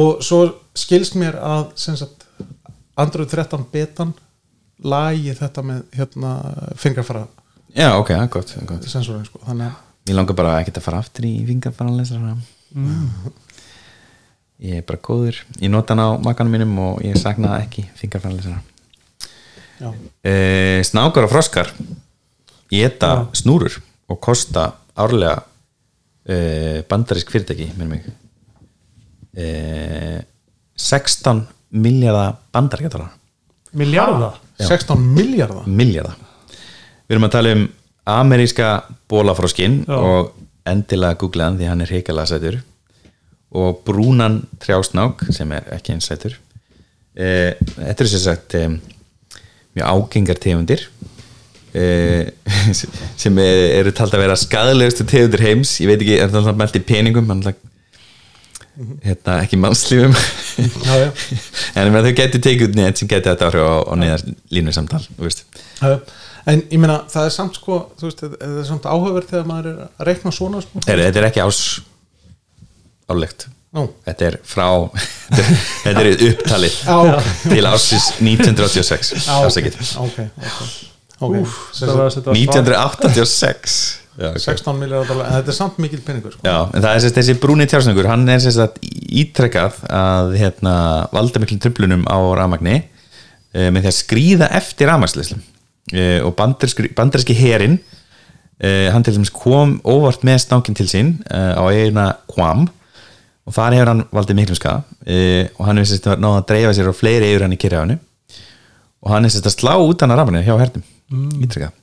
og 0.00 0.24
svo 0.24 0.42
skilst 0.78 1.16
mér 1.18 1.38
að 1.42 1.70
sem 1.80 1.98
sagt, 1.98 2.28
Android 3.00 3.30
13 3.32 3.68
betan 3.72 4.14
lagi 4.80 5.34
þetta 5.36 5.64
með 5.66 5.84
hérna, 5.98 6.32
fingrafara 6.80 7.26
já 7.76 7.92
ok, 7.98 8.14
gott, 8.32 8.56
gott 8.68 8.88
sensorin 8.90 9.26
sko. 9.28 9.42
þannig 9.46 9.70
að 9.70 9.86
Ég 10.08 10.16
langar 10.16 10.34
bara 10.34 10.56
ekki 10.62 10.72
að 10.72 10.84
fara 10.86 11.00
aftur 11.02 11.26
í 11.28 11.34
fingarfaralesara 11.46 12.32
mm. 12.32 13.34
Ég 14.64 14.80
er 14.80 14.86
bara 14.88 15.00
góður 15.04 15.42
Ég 15.60 15.70
nota 15.72 15.94
hann 15.94 16.02
á 16.02 16.08
makanum 16.24 16.56
mínum 16.56 16.72
og 16.82 17.02
ég 17.04 17.18
sakna 17.20 17.58
ekki 17.60 17.84
fingarfaralesara 18.00 18.58
já, 19.80 19.90
uh, 19.92 20.80
Snákar 20.88 21.28
og 21.28 21.34
froskar 21.34 21.70
Geta 22.70 23.12
Já. 23.12 23.22
snúrur 23.42 23.76
og 24.10 24.20
kosta 24.22 24.70
árlega 24.98 25.42
uh, 25.42 26.80
bandarísk 26.88 27.30
fyrirtæki 27.32 27.70
með 27.76 27.92
mig 27.92 28.08
uh, 29.36 30.18
16 30.80 31.44
miljardar 31.70 32.38
bandaríkjadala 32.52 33.10
Miljarda 33.72 34.32
16 34.58 34.98
miljardar 35.14 35.66
miljardar 35.66 36.16
Við 37.10 37.16
erum 37.16 37.26
að 37.26 37.34
tala 37.34 37.52
um 37.56 37.68
ameríska 38.10 38.68
bólafroskinn 39.10 39.80
Já. 39.86 39.96
og 39.96 40.30
endilega 40.68 41.18
googlaðan 41.20 41.58
því 41.58 41.68
hann 41.70 41.84
er 41.84 41.92
heikalega 41.94 42.30
sætur. 42.30 42.58
Og 43.50 43.80
brúnan 43.86 44.44
trjásnák 44.62 45.24
sem 45.34 45.50
er 45.56 45.66
ekki 45.74 45.96
eins 45.96 46.06
sætur. 46.10 46.36
Eh, 47.18 47.58
Þetta 47.74 48.04
er 48.04 48.10
sem 48.12 48.22
sagt 48.22 48.54
eh, 48.54 48.68
mjög 49.74 49.86
ágengar 49.90 50.38
tegundir. 50.38 50.86
Eh, 51.74 52.30
sem 53.22 53.42
er, 53.42 53.64
eru 53.80 53.94
tald 53.94 54.14
að 54.14 54.24
vera 54.26 54.38
skadalegustu 54.38 55.06
tegundir 55.10 55.42
heims. 55.48 55.74
Ég 55.82 55.90
veit 55.90 56.04
ekki, 56.04 56.20
er 56.22 56.30
það 56.30 56.52
mælt 56.60 56.78
í 56.78 56.84
peningum? 56.86 57.30
Hann 57.32 57.42
hérna, 59.04 59.36
ekki 59.44 59.58
mannslífum 59.60 60.14
já, 60.16 60.94
já. 61.04 61.08
en 61.76 61.86
ég 61.86 61.92
meina, 61.92 62.02
þau 62.06 62.14
getur 62.22 62.42
tekið 62.46 62.66
út 62.70 62.78
net 62.80 63.00
sem 63.00 63.10
getur 63.10 63.34
þetta 63.34 63.48
áhrif 63.50 63.66
á, 63.68 63.76
á 63.86 63.94
neðar 64.00 64.24
línu 64.54 64.74
samtal 64.76 65.02
en 66.48 66.62
ég 66.72 66.80
meina 66.80 67.00
það 67.10 67.28
er 67.28 67.34
samt 67.36 67.58
sko 67.60 67.80
þú 68.00 68.08
veist, 68.08 68.24
það 68.24 68.58
er 68.62 68.68
samt 68.68 68.88
áhugaverð 68.88 69.32
þegar 69.34 69.48
maður 69.50 69.70
er 69.70 69.80
að 69.86 70.06
reikna 70.08 70.32
svona 70.34 70.62
sko. 70.64 70.82
Heru, 70.88 71.04
þetta 71.06 71.20
er 71.22 71.28
ekki 71.30 71.42
ás 71.44 71.60
álegt 73.10 73.48
Nú. 73.76 73.84
þetta 74.06 74.26
er 74.26 74.36
frá 74.50 74.66
þetta 75.30 75.92
er, 75.92 75.98
er 76.00 76.24
upptalið 76.32 76.78
Já. 76.82 77.20
til 77.44 77.64
ásins 77.70 78.08
1986 78.18 79.28
afsakið. 79.30 79.76
ok, 80.02 80.18
ok, 80.40 80.60
okay. 81.28 81.44
Setja 81.76 81.94
svart- 81.94 82.32
1986 82.34 83.78
já, 83.84 83.99
okay. 84.20 84.42
16 84.42 84.78
miljardar 84.78 85.08
dólar 85.08 85.28
en 85.28 85.36
þetta 85.38 85.52
er 85.52 85.56
samt 85.56 85.78
mikil 85.82 86.00
peningur 86.04 86.34
sko. 86.34 86.42
já, 86.44 86.56
en 86.68 86.82
það 86.84 86.90
er 86.90 87.04
sérst 87.04 87.20
þessi 87.20 87.36
brúni 87.42 87.66
tjársnöggur 87.70 88.08
hann 88.10 88.26
er 88.28 88.42
sérst 88.42 88.62
að 88.64 88.80
ítrekkað 89.22 89.78
að 89.96 90.34
hérna, 90.40 90.74
valda 91.14 91.42
miklum 91.42 91.62
tröflunum 91.62 92.04
á 92.04 92.18
ramagni 92.38 92.76
e, 92.80 93.70
með 93.70 93.86
því 93.86 93.92
að 93.92 93.96
skrýða 93.98 94.50
eftir 94.60 94.90
ramagsleislum 94.90 95.40
e, 95.92 96.04
og 96.26 96.34
banderski, 96.36 97.38
herin 97.38 97.78
e, 98.60 98.90
hann 98.92 99.06
til 99.06 99.16
dæmis 99.16 99.32
kom 99.34 99.78
óvart 99.88 100.26
með 100.26 100.44
snákin 100.44 100.76
til 100.78 100.88
sín 100.90 101.16
á 101.30 101.62
eigina 101.70 102.12
Quam 102.30 102.68
og 103.48 103.56
þar 103.56 103.78
hefur 103.78 103.92
hann 103.94 104.06
valdið 104.14 104.40
miklum 104.42 104.60
skaða 104.60 104.84
e, 105.06 105.48
og 105.56 105.66
hann 105.68 105.80
er 105.80 105.88
sérst 105.88 106.12
að 106.12 106.22
náða 106.22 106.44
að 106.44 106.48
dreifa 106.52 106.76
sér 106.76 106.92
á 106.92 106.94
fleiri 106.94 107.32
yfir 107.32 107.48
hann 107.48 107.56
í 107.56 107.60
kyrjaðinu 107.60 107.98
og 109.00 109.12
hann 109.14 109.24
er 109.24 109.32
sérst 109.32 109.48
að 109.48 109.58
slá 109.58 109.74
út 109.80 110.04
hann 110.04 110.12
að 110.12 110.22
ramagni 110.22 110.44
hjá 110.44 110.54
hernum 110.60 110.84
mm. 111.08 111.36
ítrekkað 111.46 111.76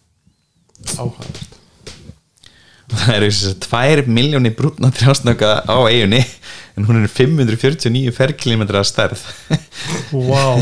áhæðast 1.01 1.46
það 2.93 3.13
eru 3.17 3.29
þess 3.31 3.49
að 3.51 4.05
2 4.07 4.13
miljónir 4.17 4.55
brúna 4.57 4.89
trjásnöka 4.95 5.49
á 5.67 5.77
eiginni 5.89 6.21
en 6.77 6.85
hún 6.87 7.01
er 7.01 7.09
549 7.11 8.13
ferkilometra 8.15 8.83
stærð. 8.85 9.23
Wow, 10.13 10.61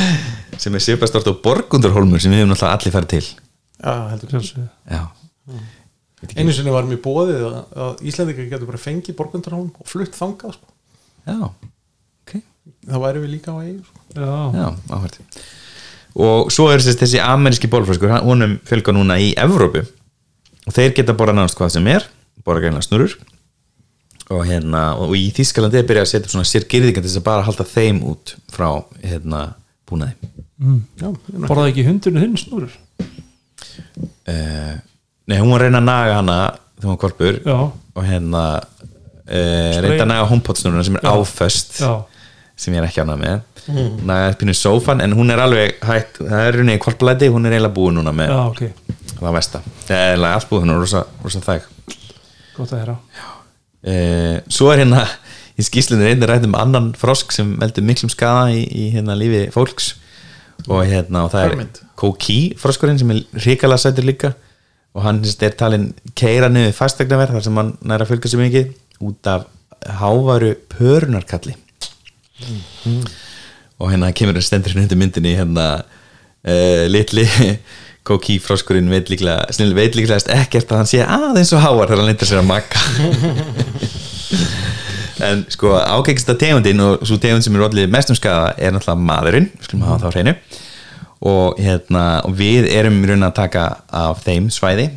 sem 0.62 0.74
er 0.76 0.84
sépastort 0.84 1.26
á 1.26 1.34
Borgundurholmur 1.34 2.22
sem 2.22 2.30
við 2.34 2.42
hefum 2.44 2.52
náttúrulega 2.52 2.78
allir 2.78 2.94
farið 2.94 3.12
til. 3.14 3.24
Já, 3.80 3.94
heldur 4.12 4.34
sjálfsögðu. 4.34 4.68
já, 4.92 5.02
Einu 6.40 6.54
sinni 6.56 6.72
var 6.72 6.86
mér 6.88 7.00
bóðið 7.04 7.42
að, 7.44 7.56
að 7.84 8.04
Íslandingar 8.08 8.46
getur 8.52 8.68
bara 8.70 8.80
fengið 8.80 9.16
borgundarhólm 9.18 9.72
og 9.76 9.88
flutt 9.90 10.14
þangað 10.16 10.54
sko. 10.56 10.70
já, 11.28 11.36
ok. 12.22 12.32
Það 12.88 13.02
væri 13.02 13.24
við 13.24 13.32
líka 13.34 13.52
á 13.52 13.56
eigi 13.60 13.74
sko. 13.82 14.04
já, 14.14 14.30
já, 14.56 14.68
áhvert 14.94 15.18
og 16.14 16.48
svo 16.54 16.68
er 16.70 16.78
þess, 16.78 16.96
þessi 17.02 17.20
ameríski 17.20 17.68
bólfræskur 17.68 18.12
honum 18.22 18.54
fjölga 18.64 18.94
núna 18.94 19.18
í 19.20 19.32
Evrópu 19.34 19.82
og 20.64 20.74
þeir 20.76 20.94
geta 20.96 21.16
bara 21.16 21.34
náðast 21.36 21.58
hvað 21.58 21.74
sem 21.76 21.88
er 21.92 22.06
bara 22.44 22.62
gæna 22.64 22.82
snurur 22.84 23.14
og 24.32 24.40
hérna, 24.48 24.94
og 24.96 25.12
í 25.18 25.26
Þískalandi 25.36 25.82
er 25.82 25.88
byrjað 25.88 26.06
að 26.06 26.10
setja 26.14 26.30
svona 26.32 26.48
sér 26.48 26.64
girðingar 26.70 27.02
til 27.04 27.10
þess 27.10 27.20
að 27.20 27.26
bara 27.26 27.44
halda 27.44 27.66
þeim 27.68 27.98
út 28.08 28.32
frá 28.54 28.68
hérna 29.04 29.40
búnaði. 29.84 30.14
Já, 30.96 31.08
ég 31.10 31.34
er 31.36 31.44
borðaði 31.50 31.72
ekki 31.74 31.84
hundurinn 31.90 32.22
þinn 32.24 32.38
snúrur 32.40 32.72
uh, 34.30 34.74
nei, 35.28 35.36
hún 35.40 35.50
var 35.52 35.60
að 35.60 35.66
reyna 35.66 35.80
að 35.82 35.88
naga 35.90 36.16
hana 36.20 36.38
þegar 36.78 36.86
hún 36.86 36.94
var 36.94 37.00
korpur 37.04 37.38
já, 37.44 37.58
og 37.98 38.06
hérna 38.08 38.42
uh, 38.62 39.76
reynda 39.84 40.04
að 40.06 40.10
naga 40.14 40.28
homepot-snuruna 40.32 40.86
sem 40.88 40.98
er 41.00 41.04
Já. 41.04 41.12
áföst 41.12 41.78
já, 41.82 41.92
sem 42.56 42.74
ég 42.74 42.82
er 42.82 42.88
ekki 42.88 43.02
ánað 43.02 43.20
með. 43.22 43.42
Mm. 43.64 44.02
naga 44.04 44.34
pínu 44.36 44.52
sófan 44.52 45.00
en 45.00 45.14
hún 45.16 45.32
er 45.32 45.40
alveg 45.40 45.78
hætt 45.88 46.18
það 46.18 46.42
er 46.44 46.56
runni 46.58 46.74
í 46.76 46.80
korpulæti, 46.82 47.30
hún 47.32 47.48
er 47.48 47.54
eiginlega 47.56 47.72
búin 47.72 47.96
núna 47.96 48.12
með 48.12 48.28
já, 48.28 48.40
ok. 48.50 49.14
Það 49.14 49.36
versta. 49.38 49.60
Það 49.86 49.96
er 49.96 50.10
eiginlega 50.10 50.38
allt 50.38 50.50
búin, 50.50 50.64
hún 50.66 50.74
er 50.74 50.82
rosa, 50.82 51.00
rosa 51.24 51.40
þæg. 51.46 51.70
Gott 52.58 52.74
að 52.74 52.82
heyra. 52.82 52.96
Uh, 53.84 54.36
svo 54.52 54.68
er 54.72 54.82
hérna 54.82 55.06
í 55.56 55.64
skýslunni 55.64 56.10
reyndir 56.10 56.28
rætt 56.28 56.44
um 56.44 56.58
annan 56.60 56.92
frosk 56.98 57.32
sem 57.32 57.54
veldur 57.60 57.88
miklum 57.88 58.12
skada 58.12 58.52
í, 58.52 58.66
í 58.68 58.90
hérna 58.92 59.16
lífi 59.16 59.46
fólks. 59.54 59.94
Og 60.68 60.84
hérna 60.88 61.24
og 61.24 61.32
það 61.32 61.48
er 61.48 61.82
Koki 61.98 62.38
froskurinn 62.60 63.00
sem 63.00 63.10
er 63.14 63.24
ríkala 63.46 63.80
sætur 63.80 64.06
líka. 64.06 64.34
Og 64.94 65.02
hann 65.06 65.24
er 65.24 65.56
talin 65.58 65.88
keira 66.14 66.52
niður 66.52 66.76
fastegnaverð 66.76 67.38
þar 67.38 67.48
sem 67.48 67.60
hann 67.62 67.74
næra 67.82 68.06
fylgja 68.06 68.30
sér 68.30 68.44
mikið 68.44 68.72
út 69.08 69.30
af 69.30 69.48
hávaru 70.00 70.52
pörunarkalli 70.70 71.56
og 73.78 73.90
hérna 73.92 74.12
kemur 74.16 74.38
hann 74.38 74.46
stendur 74.46 74.74
hérna 74.74 74.86
undir 74.86 75.00
myndinni 75.00 75.34
hérna 75.38 75.66
uh, 75.80 76.84
litli 76.90 77.26
Koki 78.04 78.36
froskurinn 78.42 78.90
veit 78.92 79.08
líklega 79.08 79.46
ekkert 80.36 80.72
að 80.72 80.82
hann 80.82 80.90
sé 80.90 81.00
aðeins 81.00 81.54
og 81.56 81.62
hávar 81.64 81.88
þegar 81.88 82.02
hann 82.02 82.10
lindir 82.10 82.28
sér 82.28 82.42
að 82.42 82.50
makka 82.50 82.82
en 85.22 85.44
sko 85.52 85.74
ágæksta 85.78 86.34
tegundin 86.38 86.82
og 86.84 87.04
svo 87.06 87.18
tegund 87.22 87.44
sem 87.44 87.56
er 87.56 87.64
allir 87.66 87.90
mestum 87.90 88.16
skada 88.18 88.52
er 88.58 88.74
náttúrulega 88.74 89.06
maðurinn, 89.08 89.50
við 89.54 89.68
skulum 89.68 89.86
hafa 89.86 90.02
það 90.02 90.08
á 90.08 90.14
hreinu. 90.14 90.34
Og, 91.24 91.60
hérna, 91.62 92.04
við 92.36 92.66
erum 92.68 92.98
í 93.00 93.08
raun 93.08 93.24
að 93.24 93.36
taka 93.38 93.64
af 93.88 94.24
þeim 94.26 94.50
svæði 94.52 94.90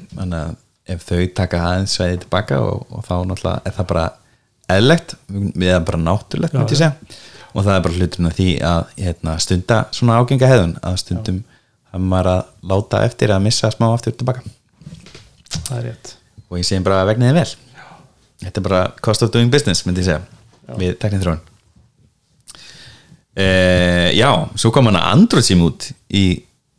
ef 0.88 1.04
þau 1.08 1.22
taka 1.36 1.62
aðeins 1.70 1.94
svæði 1.96 2.22
tilbaka 2.24 2.60
og, 2.64 2.88
og 2.92 3.06
þá 3.08 3.14
náttúrulega 3.30 3.62
er 3.64 3.76
það 3.78 3.90
bara 3.94 4.08
eðlegt, 4.72 5.16
erum 5.32 5.88
bara 5.88 6.00
náttúrulegt 6.02 6.56
myndi 6.58 6.76
ég 6.76 6.82
segja. 6.82 7.20
Og 7.54 7.64
það 7.66 7.74
er 7.74 7.84
bara 7.86 7.98
hluturinn 7.98 8.30
að 8.30 8.38
því 8.38 8.48
að 8.70 8.82
hérna, 9.00 9.36
stunda 9.42 9.78
svona 9.96 10.18
ágenga 10.20 10.50
hefðun 10.52 10.76
að 10.86 10.98
stundum 11.02 11.44
það 11.88 12.08
maður 12.12 12.32
að 12.34 12.42
láta 12.72 13.04
eftir 13.08 13.34
að 13.34 13.46
missa 13.48 13.72
smá 13.74 13.88
aftur 13.90 14.16
tilbaka 14.18 14.44
það 15.58 15.78
er 15.80 15.86
rétt. 15.90 16.16
Og 16.48 16.60
ég 16.60 16.68
segi 16.68 16.84
bara 16.86 17.06
vegna 17.08 17.32
þið 17.32 17.40
vel. 17.40 17.54
Þetta 18.44 18.62
er 18.62 18.68
bara 18.68 18.82
cost 19.04 19.24
of 19.26 19.32
doing 19.34 19.52
business 19.54 19.86
myndi 19.88 20.04
ég 20.04 20.12
segja 20.12 20.76
við 20.78 20.98
teknið 21.02 21.24
þróun 21.24 21.40
uh, 23.38 24.10
já, 24.14 24.30
svo 24.60 24.72
kom 24.76 24.90
hann 24.90 25.00
að 25.00 25.10
Android 25.14 25.48
sim 25.48 25.64
út 25.64 25.90
í 26.12 26.26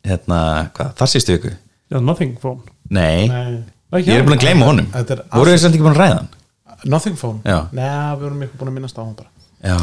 hérna, 0.06 0.68
hvað, 0.76 0.92
þar 1.00 1.12
sístu 1.12 1.36
viku? 1.36 1.54
Já, 1.88 1.98
nothing 2.04 2.36
phone. 2.40 2.60
Nei, 2.92 3.28
Nei. 3.28 3.64
Ég 4.04 4.18
er 4.18 4.26
búin 4.26 4.36
að 4.36 4.44
gleyma 4.44 4.66
honum. 4.68 4.88
Voru 5.32 5.52
þið 5.54 5.62
samt 5.62 5.76
ekki 5.76 5.84
búin 5.84 5.94
að 5.94 6.02
ræða 6.02 6.18
hann 6.18 6.34
Nothing 6.84 7.16
phone. 7.18 7.40
Já. 7.44 7.66
Nei, 7.74 7.84
við 7.88 8.24
vorum 8.26 8.42
ekki 8.46 8.58
búin 8.60 8.70
að 8.70 8.76
minnast 8.78 8.98
á 8.98 9.02
hann 9.02 9.14
bara. 9.18 9.30
Já, 9.64 9.76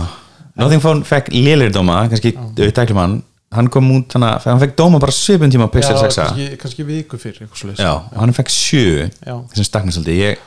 Nothing 0.56 0.82
Phone 0.84 1.04
fekk 1.04 1.32
lélir 1.36 1.72
dóma 1.76 2.06
kannski 2.12 2.32
auðvitaðklum 2.40 3.02
hann. 3.02 3.16
Hann 3.56 3.70
kom 3.72 3.88
út, 3.92 4.16
hann, 4.16 4.24
hann 4.24 4.62
fekk 4.64 4.76
dóma 4.80 5.00
bara 5.00 5.14
7 5.16 5.50
tíma 5.52 5.68
á 5.68 5.72
Pixel 5.72 5.96
6 6.00 6.18
kannski, 6.20 6.48
kannski 6.60 6.86
viku 6.88 7.20
fyrir 7.20 7.44
eitthvað 7.44 7.62
svoleiðis. 7.62 7.84
já, 7.84 7.92
hann 8.20 8.34
fekk 8.36 8.52
7 8.52 9.10
Já. 9.28 9.36
sem 9.56 9.68
stakna 9.68 9.92
svolítið. 9.96 10.18
Ég, 10.24 10.40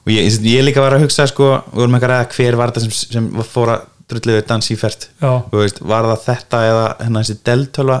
og 0.00 0.12
ég, 0.12 0.28
ég 0.48 0.64
líka 0.64 0.82
var 0.84 0.96
að 0.96 1.04
hugsa 1.06 1.26
sko, 1.28 1.52
við 1.70 1.82
vorum 1.82 1.96
ekki 1.96 2.08
að 2.08 2.12
ræða 2.14 2.28
hver 2.36 2.58
var 2.60 2.72
þetta 2.72 2.84
sem, 2.86 2.96
sem 3.16 3.30
fór 3.52 3.74
að 3.76 3.86
drulluðu 4.10 4.46
dans 4.48 4.70
í 4.72 4.76
fært 4.80 5.08
var 5.20 6.08
það 6.10 6.24
þetta 6.26 6.62
eða 6.66 6.86
hérna 7.04 7.22
þessi 7.22 7.38
deltölva 7.46 7.98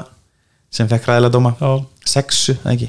sem 0.70 0.88
fekk 0.90 1.08
ræðilega 1.08 1.34
dóma? 1.36 1.52
Já, 1.60 1.70
sexu, 2.10 2.56
eða 2.64 2.74
ekki 2.74 2.88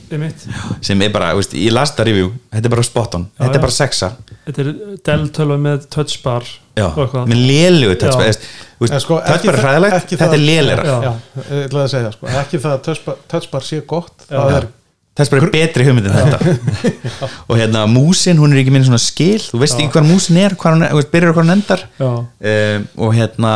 sem 0.87 1.01
er 1.05 1.13
bara, 1.13 1.31
veist, 1.37 1.53
ég 1.57 1.73
las 1.75 1.93
það 1.97 2.09
review 2.09 2.31
þetta 2.51 2.67
er 2.69 2.73
bara 2.75 2.85
spot 2.87 3.17
on, 3.19 3.27
þetta 3.37 3.51
já. 3.51 3.59
er 3.59 3.65
bara 3.67 3.77
sexa 3.77 4.11
þetta 4.47 4.65
er 4.65 4.71
Dell-tölva 5.07 5.57
með 5.61 5.87
touchbar 5.93 6.49
já, 6.81 6.87
með 7.29 7.37
lélugu 7.37 7.97
touchbar 8.01 8.35
sko, 9.05 9.21
touchbar 9.21 9.55
er 9.55 9.61
það- 9.61 9.65
hræðilegt, 9.65 10.13
þetta 10.17 10.37
er. 10.41 10.83
Já, 10.91 11.13
ég 11.37 11.65
ætlaði 11.69 11.83
að 11.85 11.91
segja 11.95 12.11
sko. 12.15 12.31
ekki 12.41 12.61
það 12.63 12.77
að 12.77 12.85
touchbar, 12.89 13.19
touchbar 13.35 13.67
sé 13.67 13.81
gott 13.87 14.25
Já. 14.27 14.37
það 14.39 14.55
er 14.61 14.69
touchbar 15.17 15.41
er 15.41 15.51
betri 15.51 15.85
hugmynd 15.87 16.07
en 16.07 16.15
þetta 16.15 16.91
og 17.49 17.57
hérna 17.59 17.83
músin, 17.91 18.39
hún 18.39 18.53
er 18.53 18.61
ekki 18.61 18.73
minni 18.73 18.87
svona 18.87 19.01
skil. 19.01 19.41
Þú 19.43 19.59
veist 19.61 19.75
ekki 19.77 19.91
hvað 19.95 20.07
músin 20.07 20.39
er, 20.39 20.55
hvað 20.59 20.77
hún 20.77 20.85
er, 20.87 20.93
veist, 20.97 21.11
byrjar 21.11 21.35
hvað 21.35 21.45
hún 21.45 21.55
endar. 21.57 21.83
Já, 21.99 22.11
um, 22.51 22.85
og 23.05 23.17
hérna 23.17 23.53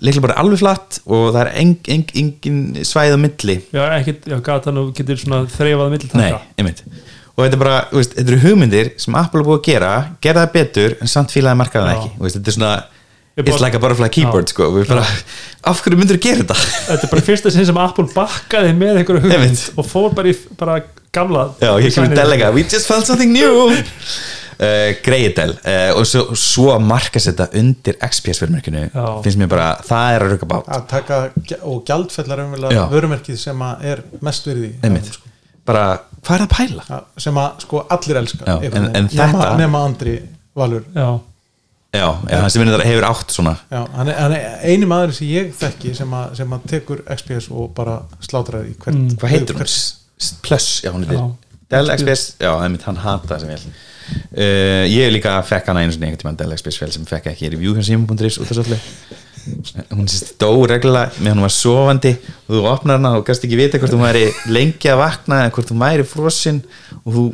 líklega 0.00 0.26
bara 0.28 0.38
alveg 0.42 0.60
flatt 0.60 1.00
og 1.06 1.30
það 1.30 1.40
er 1.44 1.52
eng, 1.62 1.72
eng, 1.96 2.12
engin 2.22 2.60
svæð 2.86 3.16
á 3.16 3.18
milli. 3.24 3.56
Já, 3.72 3.82
ekkert, 3.96 4.28
já, 4.28 4.36
gatan 4.50 4.82
og 4.82 4.92
getur 4.96 5.22
svona 5.22 5.42
þreifað 5.50 5.88
Nei, 5.88 5.96
millitaka 5.96 6.44
einmitt. 6.60 6.84
Og 7.32 7.46
þetta 7.46 7.56
er 7.56 7.62
bara, 7.64 7.76
veist, 7.94 8.14
þetta 8.18 8.34
eru 8.34 8.42
hugmyndir 8.44 8.94
sem 9.00 9.16
Apple 9.16 9.40
er 9.40 9.46
búið 9.48 9.60
að 9.62 9.68
gera, 9.70 9.92
gera 10.20 10.44
það 10.44 10.56
betur 10.58 10.96
en 11.00 11.10
samt 11.10 11.32
fílaði 11.32 11.60
markaðan 11.62 11.94
Já. 11.94 11.96
ekki, 11.96 12.10
veist, 12.20 12.36
þetta 12.36 12.52
er 12.52 12.58
svona 12.58 12.72
it's 13.48 13.60
like 13.62 13.74
a 13.76 13.80
butterfly 13.82 14.08
keyboard, 14.12 14.46
Já. 14.46 14.52
sko 14.54 14.70
bara, 14.88 15.06
af 15.64 15.80
hverju 15.84 15.96
myndir 16.00 16.18
þú 16.18 16.22
gera 16.28 16.42
þetta? 16.44 16.56
þetta 16.88 17.06
er 17.06 17.10
bara 17.14 17.22
fyrsta 17.30 17.50
sinn 17.54 17.66
sem 17.66 17.76
Apple 17.78 18.06
bakkaði 18.14 18.74
með 18.76 19.00
einhverju 19.02 19.22
hugmynd 19.26 19.62
og 19.78 19.86
fór 19.88 20.14
bara 20.14 20.28
í 20.28 20.36
bara 20.58 20.80
gamla 21.12 21.46
Já, 21.60 21.72
ég 21.82 21.94
kemur 21.94 22.14
delega, 22.16 22.52
we 22.54 22.62
just 22.62 22.86
found 22.90 23.06
something 23.06 23.32
new 23.32 23.70
uh, 23.70 24.90
Greið 25.06 25.32
del 25.38 25.54
uh, 25.56 25.96
og 25.98 26.04
svo, 26.08 26.26
svo 26.38 26.68
að 26.74 26.84
marka 26.90 27.20
þetta 27.22 27.48
undir 27.60 27.96
XPS-vermerkinu 28.10 28.84
Já. 28.92 29.06
finnst 29.24 29.40
mér 29.40 29.50
bara, 29.52 29.70
það 29.86 30.14
er 30.18 30.26
að 30.26 30.34
rukka 30.34 30.50
bát 30.52 30.70
að 30.76 30.84
taka 30.92 31.20
og 31.64 31.82
gjaldfellar 31.88 32.44
umvel 32.46 32.68
vörumerkið 32.92 33.40
sem 33.40 33.64
að 33.66 33.84
er 33.94 34.04
mest 34.26 34.46
virði 34.50 34.74
einmitt, 34.84 35.08
sko. 35.14 35.26
bara, 35.66 35.86
hvað 36.26 36.36
er 36.36 36.44
að 36.46 36.52
pæla? 36.56 36.84
Já, 36.90 37.00
sem 37.26 37.40
að 37.40 37.64
sko 37.66 37.82
allir 37.96 38.20
elska 38.22 38.44
Já, 38.46 38.54
einhvern 38.58 38.84
en- 38.90 38.96
en 38.96 39.08
veginn. 39.10 39.18
nema, 39.24 39.42
þetta- 39.44 39.58
nema 39.64 39.84
Andri 39.88 40.16
Valur 40.60 40.82
já, 40.94 41.08
Já, 41.90 42.06
já, 42.30 42.36
hann 42.38 42.50
sem 42.54 42.62
minnir 42.62 42.84
hefur 42.86 43.04
átt 43.08 43.32
svona 43.34 43.56
Já, 43.70 43.80
hann 43.96 44.08
er, 44.12 44.18
hann 44.22 44.34
er 44.36 44.60
eini 44.70 44.86
maður 44.86 45.14
sem 45.16 45.26
ég 45.26 45.48
þekki 45.58 45.90
sem 45.98 46.12
að, 46.14 46.34
sem 46.38 46.52
að 46.54 46.66
tekur 46.70 47.00
XPS 47.16 47.48
og 47.50 47.72
bara 47.74 47.96
slátrar 48.22 48.62
í 48.68 48.76
hvert 48.78 48.94
Mm. 48.94 49.16
hvað 49.18 49.32
heitir 49.34 49.58
hún? 49.58 49.70
Plus, 50.44 50.68
já 50.84 50.90
hún 50.94 51.02
heitir. 51.06 51.24
Dell 51.70 51.90
XPS, 51.96 52.22
já, 52.42 52.50
einmitt, 52.62 52.82
hann 52.86 52.96
hata 53.02 53.32
það 53.34 53.40
sem 53.40 53.50
vel 53.50 53.64
uh, 53.64 54.84
ég 54.90 55.10
líka 55.14 55.34
fekk 55.46 55.70
hana 55.70 55.82
einu 55.84 55.92
svona 55.94 56.06
einhvern 56.10 56.22
tímann 56.22 56.38
Dell 56.38 56.54
XPS 56.56 56.80
vel 56.82 56.92
sem 56.94 57.04
fekk 57.10 57.26
ekki 57.32 57.50
review 57.56 57.74
hjá 57.78 57.84
Simon.is 57.90 58.38
út 58.42 58.50
þessu 58.50 58.64
öllu 58.64 58.78
hún 59.96 60.08
sést 60.10 60.34
dó 60.42 60.50
reglulega 60.68 61.14
með 61.24 61.32
hún 61.34 61.44
var 61.46 61.54
sofandi 61.54 62.10
og 62.46 62.50
þú 62.54 62.64
opnar 62.70 62.98
hana 63.00 63.14
og 63.18 63.24
kannski 63.26 63.48
ekki 63.48 63.58
vita 63.64 63.78
hvort 63.80 63.94
hún 63.96 64.02
væri 64.04 64.26
lengi 64.52 64.90
að 64.92 65.00
vakna 65.00 65.38
eða 65.46 65.54
hvort 65.56 65.70
hún 65.72 65.80
væri 65.82 66.04
frosinn 66.06 66.60
og 67.04 67.14
þú 67.16 67.24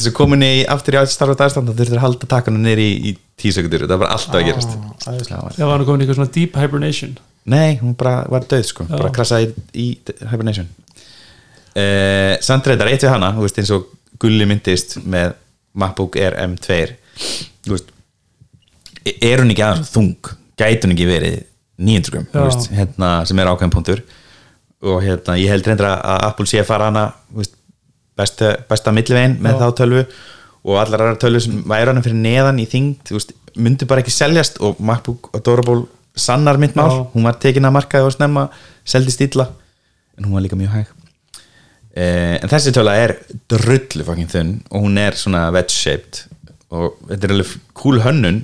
þess 0.00 0.10
að 0.10 0.16
komin 0.16 0.42
í 0.46 0.52
aftur 0.74 0.96
í 0.96 1.00
átt 1.00 1.12
starfa 1.12 1.36
dagstand 1.38 1.70
þá 1.70 1.74
þurftur 1.78 1.98
að 2.00 2.04
halda 2.06 2.28
takkanu 2.34 2.60
neyri 2.64 2.86
í, 2.90 3.12
í 3.12 3.16
tíu 3.40 3.52
sekundur 3.56 3.86
það 3.86 4.00
var 4.02 4.14
alltaf 4.16 4.38
að 4.40 4.46
gerast. 4.48 4.74
Ah, 4.76 5.12
æðislegt. 5.14 5.58
Það 5.60 5.70
var- 5.70 5.80
nú 5.82 5.88
komin 5.88 6.00
í 6.00 6.06
eitthvað 6.06 6.18
svona 6.20 6.34
deep 6.34 6.56
hibernation? 6.60 7.16
Nei, 7.50 7.78
hún 7.80 7.94
bara 7.96 8.26
var 8.28 8.44
döð 8.48 8.64
sko, 8.68 8.84
Já. 8.88 8.96
bara 8.96 9.12
krassaði 9.16 9.52
í, 9.72 9.86
í 9.96 10.28
hibernation. 10.30 10.68
Samt 12.44 12.66
reyndar 12.66 12.90
eitt 12.90 13.04
við 13.06 13.12
hana, 13.14 13.30
veist 13.38 13.58
eins 13.62 13.70
og 13.74 13.86
Gulli 14.20 14.44
myndist 14.48 14.98
með 15.06 15.34
MacBook 15.78 16.16
Air 16.20 16.34
M2 16.42 16.80
þú 17.64 17.76
veist 17.76 17.92
e- 19.06 19.16
er 19.30 19.40
hún 19.42 19.52
ekki 19.54 19.64
aðeins 19.64 19.92
þung? 19.94 20.32
Gæti 20.60 20.84
hún 20.84 20.94
ekki 20.96 21.06
verið 21.08 21.36
900 21.80 22.12
grum 22.12 22.26
Já. 22.26 22.34
þú 22.34 22.46
veist, 22.48 22.66
hérna, 22.76 23.10
sem 23.28 23.38
er 23.40 23.50
ákveðin 23.52 23.72
punktur? 23.72 24.02
Og 24.82 25.00
hérna, 25.04 25.36
ég 25.40 25.48
held 25.52 25.68
reyndar 25.68 25.94
að 26.00 26.26
Apple 26.28 26.48
sé 26.50 26.60
að 26.60 26.68
fara 26.68 26.90
hana 26.90 27.06
veist, 27.36 27.54
besta, 28.18 28.54
besta 28.68 28.92
millivegin 28.94 29.38
með 29.42 29.56
Já. 29.56 29.60
þá 29.62 29.80
tölvu 29.82 30.04
og 30.60 30.76
allar 30.80 31.06
aðra 31.06 31.20
tölvu 31.22 31.42
sem 31.44 31.62
væri 31.68 31.92
hana 31.92 32.04
fyrir 32.04 32.20
neðan 32.20 32.60
í 32.60 32.66
veist, 33.10 33.34
myndi 33.56 33.88
bara 33.88 34.04
ekki 34.04 34.14
seljast 34.14 34.60
og 34.64 34.80
MacBook 34.80 35.30
Adorable 35.36 35.86
sannar 36.16 36.58
myndmál 36.60 36.90
Já. 36.90 37.02
hún 37.14 37.28
var 37.28 37.38
tekin 37.42 37.68
að 37.68 37.76
markaði 37.78 38.08
og 38.08 38.16
snemma 38.16 38.48
seldist 38.84 39.22
illa 39.24 39.48
en 40.18 40.26
hún 40.26 40.36
var 40.36 40.44
líka 40.44 40.58
mjög 40.58 40.76
hæg 40.76 40.92
eh, 41.94 42.36
en 42.40 42.50
þessi 42.52 42.74
töla 42.76 42.96
er 42.98 43.16
drullu 43.50 44.06
fucking 44.06 44.30
þunn 44.30 44.54
og 44.70 44.86
hún 44.86 45.00
er 45.00 45.18
svona 45.18 45.48
wedge 45.54 45.74
shaped 45.76 46.24
og 46.70 46.98
þetta 47.08 47.26
er 47.26 47.36
alveg 47.36 47.54
cool 47.78 48.02
hönnun 48.04 48.42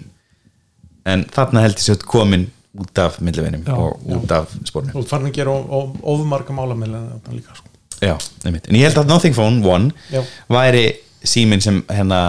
en 1.06 1.24
þarna 1.34 1.62
held 1.66 1.78
ég 1.78 1.86
sér 1.86 2.06
komin 2.06 2.48
út 2.76 2.98
af 2.98 3.20
millivinum 3.24 3.62
Já, 3.66 3.72
og 3.72 4.00
út 4.04 4.32
af 4.34 4.52
spórnum 4.68 4.98
og 4.98 5.06
farin 5.08 5.30
að 5.30 5.38
gera 5.38 5.54
ofmarga 6.02 6.56
málamil 6.56 6.92
líka 7.32 7.54
sko. 7.56 7.65
Já, 8.02 8.16
einmitt. 8.44 8.68
en 8.68 8.76
ég 8.76 8.88
held 8.88 9.00
að 9.00 9.12
Nothing 9.12 9.36
Phone 9.36 9.64
One 9.64 9.90
Já. 10.12 10.22
væri 10.52 10.86
síminn 11.26 11.62
sem 11.64 11.80
hérna, 11.88 12.20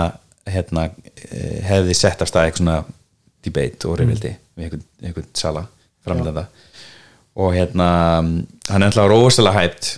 hérna 0.47 0.89
eh, 1.29 1.59
hefði 1.67 1.95
sett 1.97 2.21
af 2.23 2.31
stað 2.31 2.47
eitthvað 2.47 2.63
svona 2.63 2.77
debate 3.45 3.89
og 3.89 3.99
reyfildi 3.99 4.33
við 4.57 4.67
einhvern, 4.67 4.85
einhvern 5.03 5.29
sala 5.37 5.67
framlega 6.05 6.47
og 7.37 7.53
hérna 7.53 7.87
hann 8.17 8.81
er 8.81 8.89
alltaf 8.89 9.09
rosalega 9.11 9.61
hæpt 9.61 9.93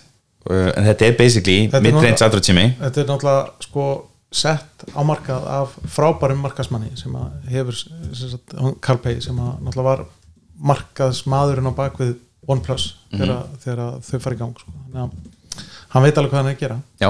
uh, 0.49 0.69
en 0.75 0.87
þetta 0.89 1.07
er 1.07 1.17
basically 1.19 1.59
android 1.71 2.49
sími 2.49 2.69
þetta 2.81 3.03
er 3.03 3.09
náttúrulega 3.09 3.67
sko 3.69 3.89
sett 4.29 4.85
á 4.93 5.01
markað 5.07 5.47
af 5.49 5.75
frábærum 5.89 6.43
markasmanni 6.45 6.91
sem 6.99 7.15
að 7.17 7.51
hefur 7.53 7.79
Carl 8.83 9.01
Pei 9.01 9.17
sem 9.23 9.37
að 9.39 9.55
náttúrulega 9.65 9.87
var 9.89 10.05
markaðsmaðurinn 10.69 11.71
á 11.71 11.73
bakvið 11.77 12.17
OnePlus 12.49 12.91
þegar, 13.13 13.45
þegar 13.63 13.81
þau 14.05 14.19
fara 14.19 14.35
í 14.35 14.39
gang 14.39 14.59
sko. 14.59 14.73
þannig 14.75 15.03
að 15.05 15.28
hann 15.93 16.05
veit 16.05 16.17
alveg 16.17 16.31
hvað 16.33 16.41
hann 16.41 16.51
er 16.51 16.57
að 16.57 16.63
gera. 16.63 16.79
Já, 17.01 17.09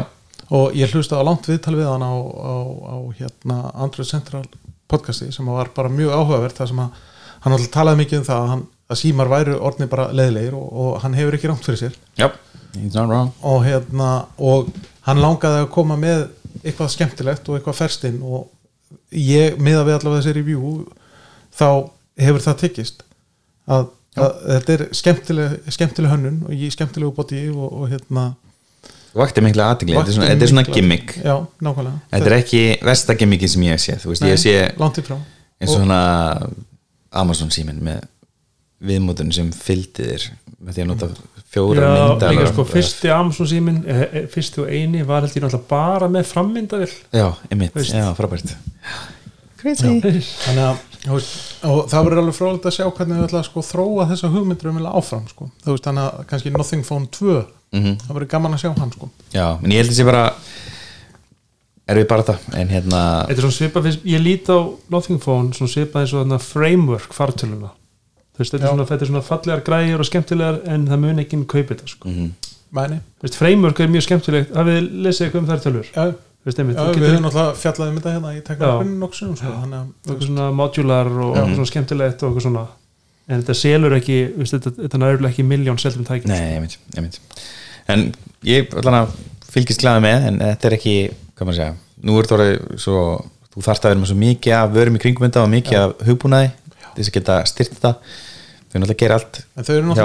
og 0.49 0.75
ég 0.77 0.95
hlusta 0.95 1.19
á 1.19 1.27
langt 1.27 1.47
viðtal 1.49 1.75
við 1.77 1.89
hann 1.91 2.05
á, 2.05 2.13
á, 2.15 2.55
á 2.89 2.95
hérna 3.19 3.59
Android 3.75 4.09
Central 4.09 4.43
podcasti 4.89 5.29
sem 5.33 5.49
var 5.49 5.69
bara 5.75 5.91
mjög 5.93 6.15
áhugavert 6.15 6.57
þar 6.57 6.71
sem 6.71 6.83
að 6.83 7.01
hann 7.43 7.55
alltaf 7.55 7.73
talaði 7.73 8.01
mikið 8.03 8.19
um 8.19 8.27
það 8.27 8.43
að, 8.43 8.51
hann, 8.53 8.63
að 8.89 9.01
símar 9.03 9.31
væru 9.31 9.57
orðni 9.69 9.89
bara 9.91 10.09
leðilegir 10.15 10.55
og, 10.57 10.69
og 10.83 11.01
hann 11.03 11.17
hefur 11.17 11.37
ekki 11.37 11.51
rámt 11.51 11.67
fyrir 11.67 11.81
sér. 11.83 11.99
Já, 12.19 12.31
it's 12.73 12.97
not 12.97 13.07
wrong. 13.11 13.29
Og 13.45 13.61
hérna 13.67 14.09
og 14.37 14.71
hann 15.07 15.21
langaði 15.21 15.63
að 15.63 15.71
koma 15.75 15.99
með 15.99 16.25
eitthvað 16.63 16.95
skemmtilegt 16.95 17.47
og 17.49 17.59
eitthvað 17.59 17.77
ferstinn 17.83 18.19
og 18.25 18.49
ég, 19.13 19.59
miða 19.61 19.85
við 19.85 19.99
allavega 19.99 20.23
þessi 20.23 20.35
review 20.39 20.73
þá 21.55 21.69
hefur 22.19 22.43
það 22.43 22.59
tekist 22.63 23.03
að, 23.69 23.89
að 24.17 24.37
þetta 24.49 24.75
er 24.75 24.83
skemmtileg, 24.97 25.57
skemmtileg 25.71 26.13
hönnun 26.13 26.39
og 26.47 26.55
ég 26.57 26.73
skemmtilegu 26.73 27.13
bóti 27.15 27.45
og, 27.53 27.67
og 27.69 27.91
hérna 27.93 28.31
Vakti 29.17 29.41
mikla 29.41 29.71
aðtingli, 29.73 29.95
þetta 29.97 30.43
er 30.43 30.51
svona, 30.51 30.61
er 30.61 30.75
gimmick. 30.75 31.15
já, 31.17 31.33
nákvæmlega. 31.65 31.99
Þetta 32.11 32.29
er 32.29 32.35
ekki 32.37 32.61
versta 32.85 33.15
gimmickin 33.17 33.49
sem 33.49 33.65
ég 33.65 33.75
hef 33.75 33.83
séð 33.85 34.03
Þú 34.03 34.11
veist, 34.13 34.25
ég 34.29 34.41
sé 34.41 34.55
langt 34.77 34.99
í 35.01 35.05
frá. 35.07 35.15
eins 35.59 35.73
og 35.73 35.81
svona 35.81 36.01
Amazon 37.23 37.49
síminn 37.53 37.81
með 37.83 38.03
viðmótunum 38.89 39.35
sem 39.35 39.49
fylgdi 39.55 40.05
þér 40.11 40.27
með 40.59 40.75
því 40.75 40.83
að 40.83 40.89
nota 40.91 41.09
fjóra 41.49 41.85
Já, 41.85 41.93
myndalar 41.95 42.35
líka 42.35 42.51
sko, 42.51 42.65
fyrsti 42.69 43.11
Amazon 43.15 43.49
símin 43.49 43.79
fyrsti 44.33 44.63
og 44.63 44.69
eini 44.69 45.05
var 45.07 45.25
held 45.25 45.35
ég 45.39 45.45
náttúrulega 45.45 45.71
bara 45.71 46.11
með 46.11 46.29
frammyndavill 46.29 46.93
Já, 47.15 47.25
einmitt, 47.49 47.79
já, 47.89 48.05
frábært. 48.17 48.53
Crazy. 49.59 49.89
Þannig 49.89 50.63
að 50.63 50.85
veist, 51.07 51.63
og 51.67 51.87
það 51.91 52.05
verður 52.05 52.21
alveg 52.23 52.35
frólægt 52.37 52.67
að 52.69 52.75
sjá 52.77 52.85
hvernig 52.87 53.17
við 53.17 53.25
ætla 53.27 53.41
að 53.41 53.47
sko, 53.49 53.63
þróa 53.65 54.07
þessa 54.11 54.31
hugmyndur 54.33 54.71
um 54.71 54.79
áfram 54.87 55.25
sko. 55.31 55.49
þú 55.63 55.75
veist 55.75 55.87
þannig 55.87 56.05
að 56.05 56.27
kannski 56.29 56.53
Nothing 56.55 56.85
Phone 56.87 57.09
2 57.15 57.39
Mhm. 57.73 57.97
það 58.05 58.15
verður 58.17 58.31
gaman 58.33 58.53
að 58.53 58.63
sjá 58.63 58.71
hann 58.79 58.91
sko. 58.91 59.09
Já, 59.33 59.47
en 59.63 59.71
ég 59.71 59.81
held 59.83 59.91
að 59.91 59.97
sé 59.99 60.05
bara 60.05 60.23
er 61.89 61.97
við 61.97 62.07
bara 62.09 62.23
það 62.23 62.37
en 62.59 62.69
hérna, 62.69 63.01
Þetta 63.29 63.37
er 63.37 63.45
svona 63.45 63.57
svipað, 63.57 63.89
ég 64.05 64.23
lít 64.23 64.49
á 64.49 64.57
Nothing 64.93 65.21
Phone 65.21 65.53
svona 65.57 65.73
svipað 65.73 66.05
eins 66.05 66.13
og 66.13 66.23
þarna 66.23 66.39
framework 66.43 67.13
fartöluna. 67.13 67.71
Þú 68.33 68.43
veist, 68.43 68.53
þetta 68.53 68.63
er, 68.63 68.73
svona, 68.73 68.87
þetta 68.89 69.05
er 69.05 69.11
svona 69.11 69.25
fallegar 69.25 69.63
græjur 69.67 69.99
og 70.03 70.07
skemmtilegar 70.07 70.59
en 70.69 70.87
það 70.87 71.03
mun 71.03 71.19
ekki 71.25 71.43
kaupa 71.45 71.75
þetta 71.75 71.91
sko. 71.91 72.09
mhm. 72.09 72.31
mæni. 72.71 72.99
Þú 73.19 73.27
veist, 73.27 73.37
framework 73.41 73.79
er 73.79 73.93
mjög 73.93 74.05
skemmtilegt. 74.07 74.51
Hafið 74.53 74.75
þið 74.77 74.89
lesið 75.05 75.25
eitthvað 75.25 75.41
um 75.41 75.49
þær 75.49 75.63
tölur? 75.65 75.93
Já, 75.95 76.13
Þú 76.39 76.47
veist, 76.47 76.59
einmitt, 76.61 76.77
já, 76.77 76.83
við 76.87 76.93
getur 76.95 77.09
höfum 77.11 77.23
náttúrulega 77.25 77.55
fjallað 77.59 77.89
um 77.89 77.95
þetta 77.99 78.11
hérna 78.13 78.29
í 78.31 78.43
teknarkunnin 78.47 78.99
nokksum 79.01 79.31
sko, 79.35 79.49
eitthvað 79.67 80.21
svona 80.23 80.45
modular 80.55 81.09
og 81.11 81.33
Já. 81.35 81.41
svona 81.49 81.65
skemmtilegt 81.67 82.23
og 82.23 82.29
eitthvað 82.29 82.45
svona. 82.45 82.61
En 83.27 83.41
þetta 83.43 83.55
selur 83.59 83.95
ekki, 83.97 84.19
þú 84.37 84.45
veist, 84.45 84.55
þetta, 84.55 84.71
þetta 84.77 85.01
nærlega 85.03 85.31
ekki 85.33 85.43
miljón 85.49 85.81
seldum 85.83 86.07
tækjum 86.07 86.31
nei, 86.31 86.55
einmitt, 86.55 86.77
einmitt 86.95 87.19
en 87.89 88.07
ég 88.47 88.71
allan 88.79 89.01
að 89.03 89.19
fylgist 89.49 89.83
glæði 89.83 90.05
með 90.05 90.29
en 90.29 90.41
þetta 90.45 90.69
er 90.69 90.77
ekki, 90.77 90.95
hvað 91.35 91.49
maður 91.49 91.59
segja 91.59 91.75
nú 92.05 92.15
er 92.15 92.27
þetta 92.27 92.37
orðið 92.37 92.81
svo 92.85 93.03
þú 93.53 93.65
þarft 93.65 93.85
að 93.85 93.93
vera 93.93 94.01
með 94.01 94.11
svo 94.11 94.17
mikið 94.23 94.55
af 94.55 94.73
vörum 94.75 94.97
í 94.97 95.03
kringum 95.03 95.27
þetta 95.27 95.43
og 95.43 95.53
mikið 95.53 95.79
af 95.83 95.93
hugbúnaði 96.07 96.51
til 96.79 96.99
þess 96.99 97.11
að 97.11 97.15
geta 97.19 97.37
styrt 97.49 97.77
þetta. 97.77 97.93
Þau 98.69 98.75
náttúrulega 98.77 98.99
gera 99.01 99.15
allt 99.17 99.37
en 99.57 99.65
þau 99.65 99.71
eru 99.73 99.85
með, 99.87 99.99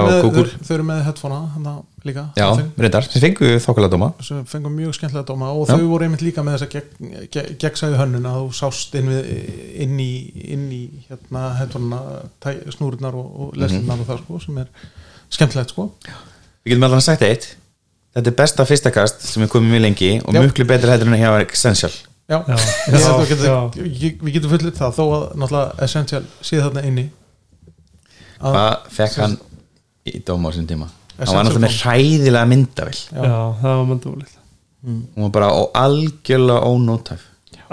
þau, 0.65 0.69
eru 0.73 0.85
með 0.87 1.01
headphonea 1.05 1.41
hann 1.53 1.65
líka 2.01 2.23
Já, 2.33 2.45
reyndar, 2.81 3.05
sem 3.05 3.21
fengu 3.21 3.49
þokkulega 3.61 3.93
dóma. 3.93 4.07
Sem 4.25 4.39
fengum 4.49 4.73
mjög 4.73 4.95
skemmtilega 4.97 5.27
dóma 5.29 5.51
og 5.53 5.69
Já. 5.69 5.75
þau 5.75 5.91
voru 5.91 6.07
einmitt 6.07 6.23
líka 6.25 6.41
með 6.45 6.63
gegn, 6.71 7.11
gegn, 7.29 7.51
gegnsæðu 7.61 7.99
hönnun 7.99 8.25
að 8.25 8.39
þú 8.39 8.55
sást 8.57 8.97
inn, 8.97 9.11
við, 9.13 9.29
inn 9.85 10.01
í, 10.01 10.09
inn 10.55 10.65
í 10.73 10.81
hérna, 11.11 11.43
headphonea 11.59 12.55
snúrunar 12.73 13.19
og, 13.21 13.29
og 13.45 13.61
leslunar 13.61 14.01
og 14.01 14.09
það 14.09 14.23
sko, 14.23 14.41
sem 14.47 14.57
er 14.63 14.73
skemmtilegt 15.37 15.75
sko. 15.75 15.87
Við 16.65 16.73
getum 16.73 16.89
allan 16.89 17.05
sagt 17.05 17.27
eitt 17.29 17.51
Þetta 18.15 18.31
er 18.31 18.35
besta 18.39 18.65
fyrsta 18.65 18.91
kast 18.95 19.21
sem 19.27 19.43
við 19.43 19.49
komum 19.51 19.71
mjög 19.73 19.81
lengi 19.89 20.11
og 20.23 20.33
Já. 20.33 20.39
mjög 20.45 20.67
betur 20.69 20.91
hættur 20.93 21.09
en 21.09 21.17
að 21.17 21.23
hjá 21.25 21.51
Essential. 21.51 21.91
Já, 22.31 22.37
Já. 22.47 22.55
Já, 22.89 23.11
getum- 23.29 23.73
ég- 24.01 24.21
við 24.23 24.33
getum 24.37 24.49
fullit 24.55 24.77
það 24.79 24.95
þó 24.95 25.03
að 25.17 25.25
náttúrulega 25.35 25.83
Essential 25.83 26.23
sé 26.41 26.61
þarna 26.63 26.85
inni. 26.87 27.09
Að, 28.39 28.55
Hvað 28.55 28.87
fekk 28.95 29.19
hann 29.21 29.37
í 30.07 30.23
dóma 30.27 30.49
á 30.49 30.51
þessum 30.53 30.67
tíma? 30.71 30.87
Hann 31.19 31.35
var 31.35 31.45
náttúrulega 31.47 31.67
með 31.67 31.77
hræðilega 31.83 32.47
myndavill 32.51 32.99
Já. 33.11 33.21
Já, 33.23 33.37
það 33.61 33.77
var 33.79 33.85
mandúlið 33.91 34.33
Hún 34.85 35.23
var 35.25 35.29
bara 35.37 35.47
ó- 35.55 35.71
algjörlega 35.73 36.67
ónótæf 36.67 37.21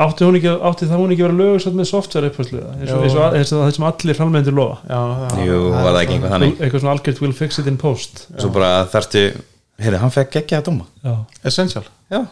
Átti, 0.03 0.25
átti 0.25 0.87
það 0.89 0.97
hún 1.03 1.11
ekki 1.13 1.21
að 1.21 1.27
vera 1.27 1.37
lögur 1.37 1.75
með 1.77 1.87
software 1.91 2.31
uppfærslu 2.31 2.63
eins 2.63 2.91
og, 2.91 3.03
Jú. 3.03 3.03
eins 3.05 3.17
og, 3.19 3.35
eins 3.37 3.51
og 3.53 3.59
það 3.67 3.75
sem 3.77 3.85
allir 3.91 4.17
framlendur 4.17 4.55
lofa? 4.57 4.79
Já, 4.89 5.01
það, 5.35 5.43
Jú, 5.47 5.59
var 5.75 5.93
það 5.93 5.99
ekki 6.01 6.15
einhvað 6.17 6.33
þannig? 6.33 6.55
Eitthvað 6.63 6.81
svona 6.81 6.95
algjört 6.97 7.21
will 7.21 7.33
fix 7.37 7.59
it 7.59 7.67
in 7.69 7.77
post. 7.77 8.23
Svo 8.39 8.49
bara 8.55 8.71
þarftu 8.89 9.25
Heyrðu, 9.81 9.99
hann 10.03 10.11
fekk 10.15 10.37
ekki 10.43 10.57
að 10.59 10.67
dóma. 10.69 10.85
Já. 11.05 11.15
Essential. 11.49 11.85
Já. 12.13 12.27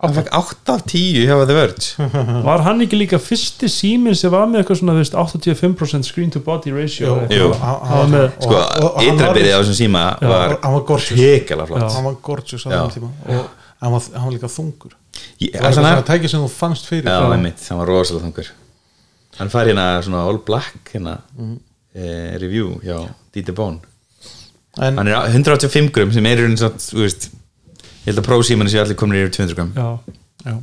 Hann 0.00 0.14
fekk 0.16 0.30
8 0.32 0.72
af 0.72 0.82
10 0.88 1.26
hjá 1.28 1.34
The 1.46 1.54
Verge. 1.56 2.08
Var 2.48 2.62
hann 2.64 2.80
ekki 2.80 2.96
líka 3.02 3.18
fyrsti 3.20 3.68
síminn 3.68 4.16
sem 4.16 4.32
var 4.32 4.46
með 4.48 4.62
eitthvað 4.62 4.78
svona 4.80 4.94
þú 4.96 5.02
veist, 5.02 5.16
85% 5.20 6.08
screen 6.08 6.30
to 6.32 6.40
body 6.40 6.72
ratio 6.72 7.18
Jú. 7.28 7.50
hann- 7.60 7.82
var 7.90 8.08
með 8.08 8.26
Sko, 8.40 8.62
ytrabyrðið 9.04 9.52
á 9.52 9.58
þessum 9.60 9.76
síma 9.76 10.04
var 10.24 10.54
hann 10.62 10.72
var 10.78 10.86
gorgeous. 10.88 11.20
hekala 11.20 11.66
flott. 11.68 11.84
Hann 11.92 12.08
var 12.08 12.16
gorgeous 12.30 12.64
á 12.64 12.68
þeim 12.72 12.94
tíma. 12.96 13.10
Og 13.28 13.44
hann 13.84 13.92
var, 13.92 14.08
hann 14.16 14.24
var 14.30 14.32
líka 14.38 14.48
þungur. 14.56 14.96
Ég- 15.40 15.52
það 15.52 15.62
var 15.68 15.76
svona- 15.76 15.92
svona 15.92 16.08
tæki 16.08 16.28
sem 16.32 16.40
þú 16.40 16.50
fannst 16.56 16.88
fyrir. 16.88 17.04
Já, 17.12 17.20
einmitt, 17.36 17.68
hann 17.68 17.78
var 17.84 17.86
rosalega 17.92 18.24
þungur. 18.24 18.50
Hann 19.38 19.48
fær 19.52 19.68
hérna 19.68 19.86
svona 20.02 20.24
all 20.26 20.38
black 20.48 20.94
hérna 20.94 21.18
eh, 21.94 22.38
review 22.40 22.80
hjá 22.84 23.04
Dieter 23.34 23.52
Bone 23.52 23.80
en, 24.80 24.96
Hann 24.98 25.08
er 25.08 25.16
á- 25.20 25.28
185 25.30 25.90
grum 25.92 26.12
sem 26.12 26.26
er 26.26 26.42
svona, 26.56 26.74
þú 26.80 27.04
veist 27.04 27.28
Ég 28.00 28.06
held 28.14 28.18
að 28.22 28.28
prósímanni 28.30 28.72
séu 28.72 28.80
allir 28.82 28.96
komin 28.96 29.18
í 29.20 29.30
200 29.30 29.54
grum 29.58 29.72
Já, 29.76 29.88
já. 30.46 30.56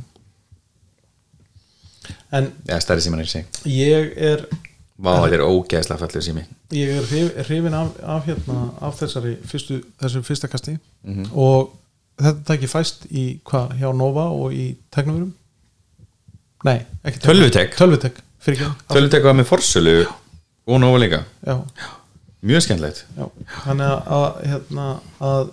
en 2.38 2.50
eða 2.68 2.80
stærri 2.84 3.04
síman 3.04 3.20
er 3.22 3.30
sig 3.30 3.46
ég 3.66 4.12
er 4.16 4.46
Vá, 4.98 5.12
þetta 5.22 5.36
er 5.36 5.42
ógeðslega 5.46 6.00
fallið 6.00 6.24
sími. 6.26 6.40
Ég 6.74 6.88
er 6.90 7.04
hrif- 7.06 7.36
hrifin 7.46 7.74
af, 7.78 7.92
af, 8.02 8.24
hérna, 8.26 8.56
af 8.82 8.96
þessari 8.98 9.36
fyrstu, 9.46 9.76
þessu 10.02 10.22
fyrsta 10.26 10.48
kasti. 10.50 10.72
Mhm. 11.06 11.28
og 11.38 11.68
þetta 12.18 12.42
tæki 12.48 12.66
fæst 12.72 13.06
í 13.14 13.38
hvað, 13.46 13.76
hjá 13.78 13.92
Nova 13.94 14.24
og 14.34 14.50
í 14.58 14.72
teknoverum 14.90 15.30
nei, 16.66 16.80
ekki 17.06 17.20
Tölvutek. 17.22 17.76
Tölvutek, 17.78 18.18
Tölutek 18.90 19.22
var 19.22 19.34
með 19.38 19.46
forsölu 19.52 19.94
og 20.66 20.80
nógu 20.82 20.98
líka. 21.04 21.22
Já, 21.46 21.60
Mjög 22.46 22.64
skemmtilegt. 22.64 23.04
Þannig 23.64 23.88
að, 23.88 24.10
að, 24.14 24.26
hérna, 24.46 24.88
að 25.26 25.52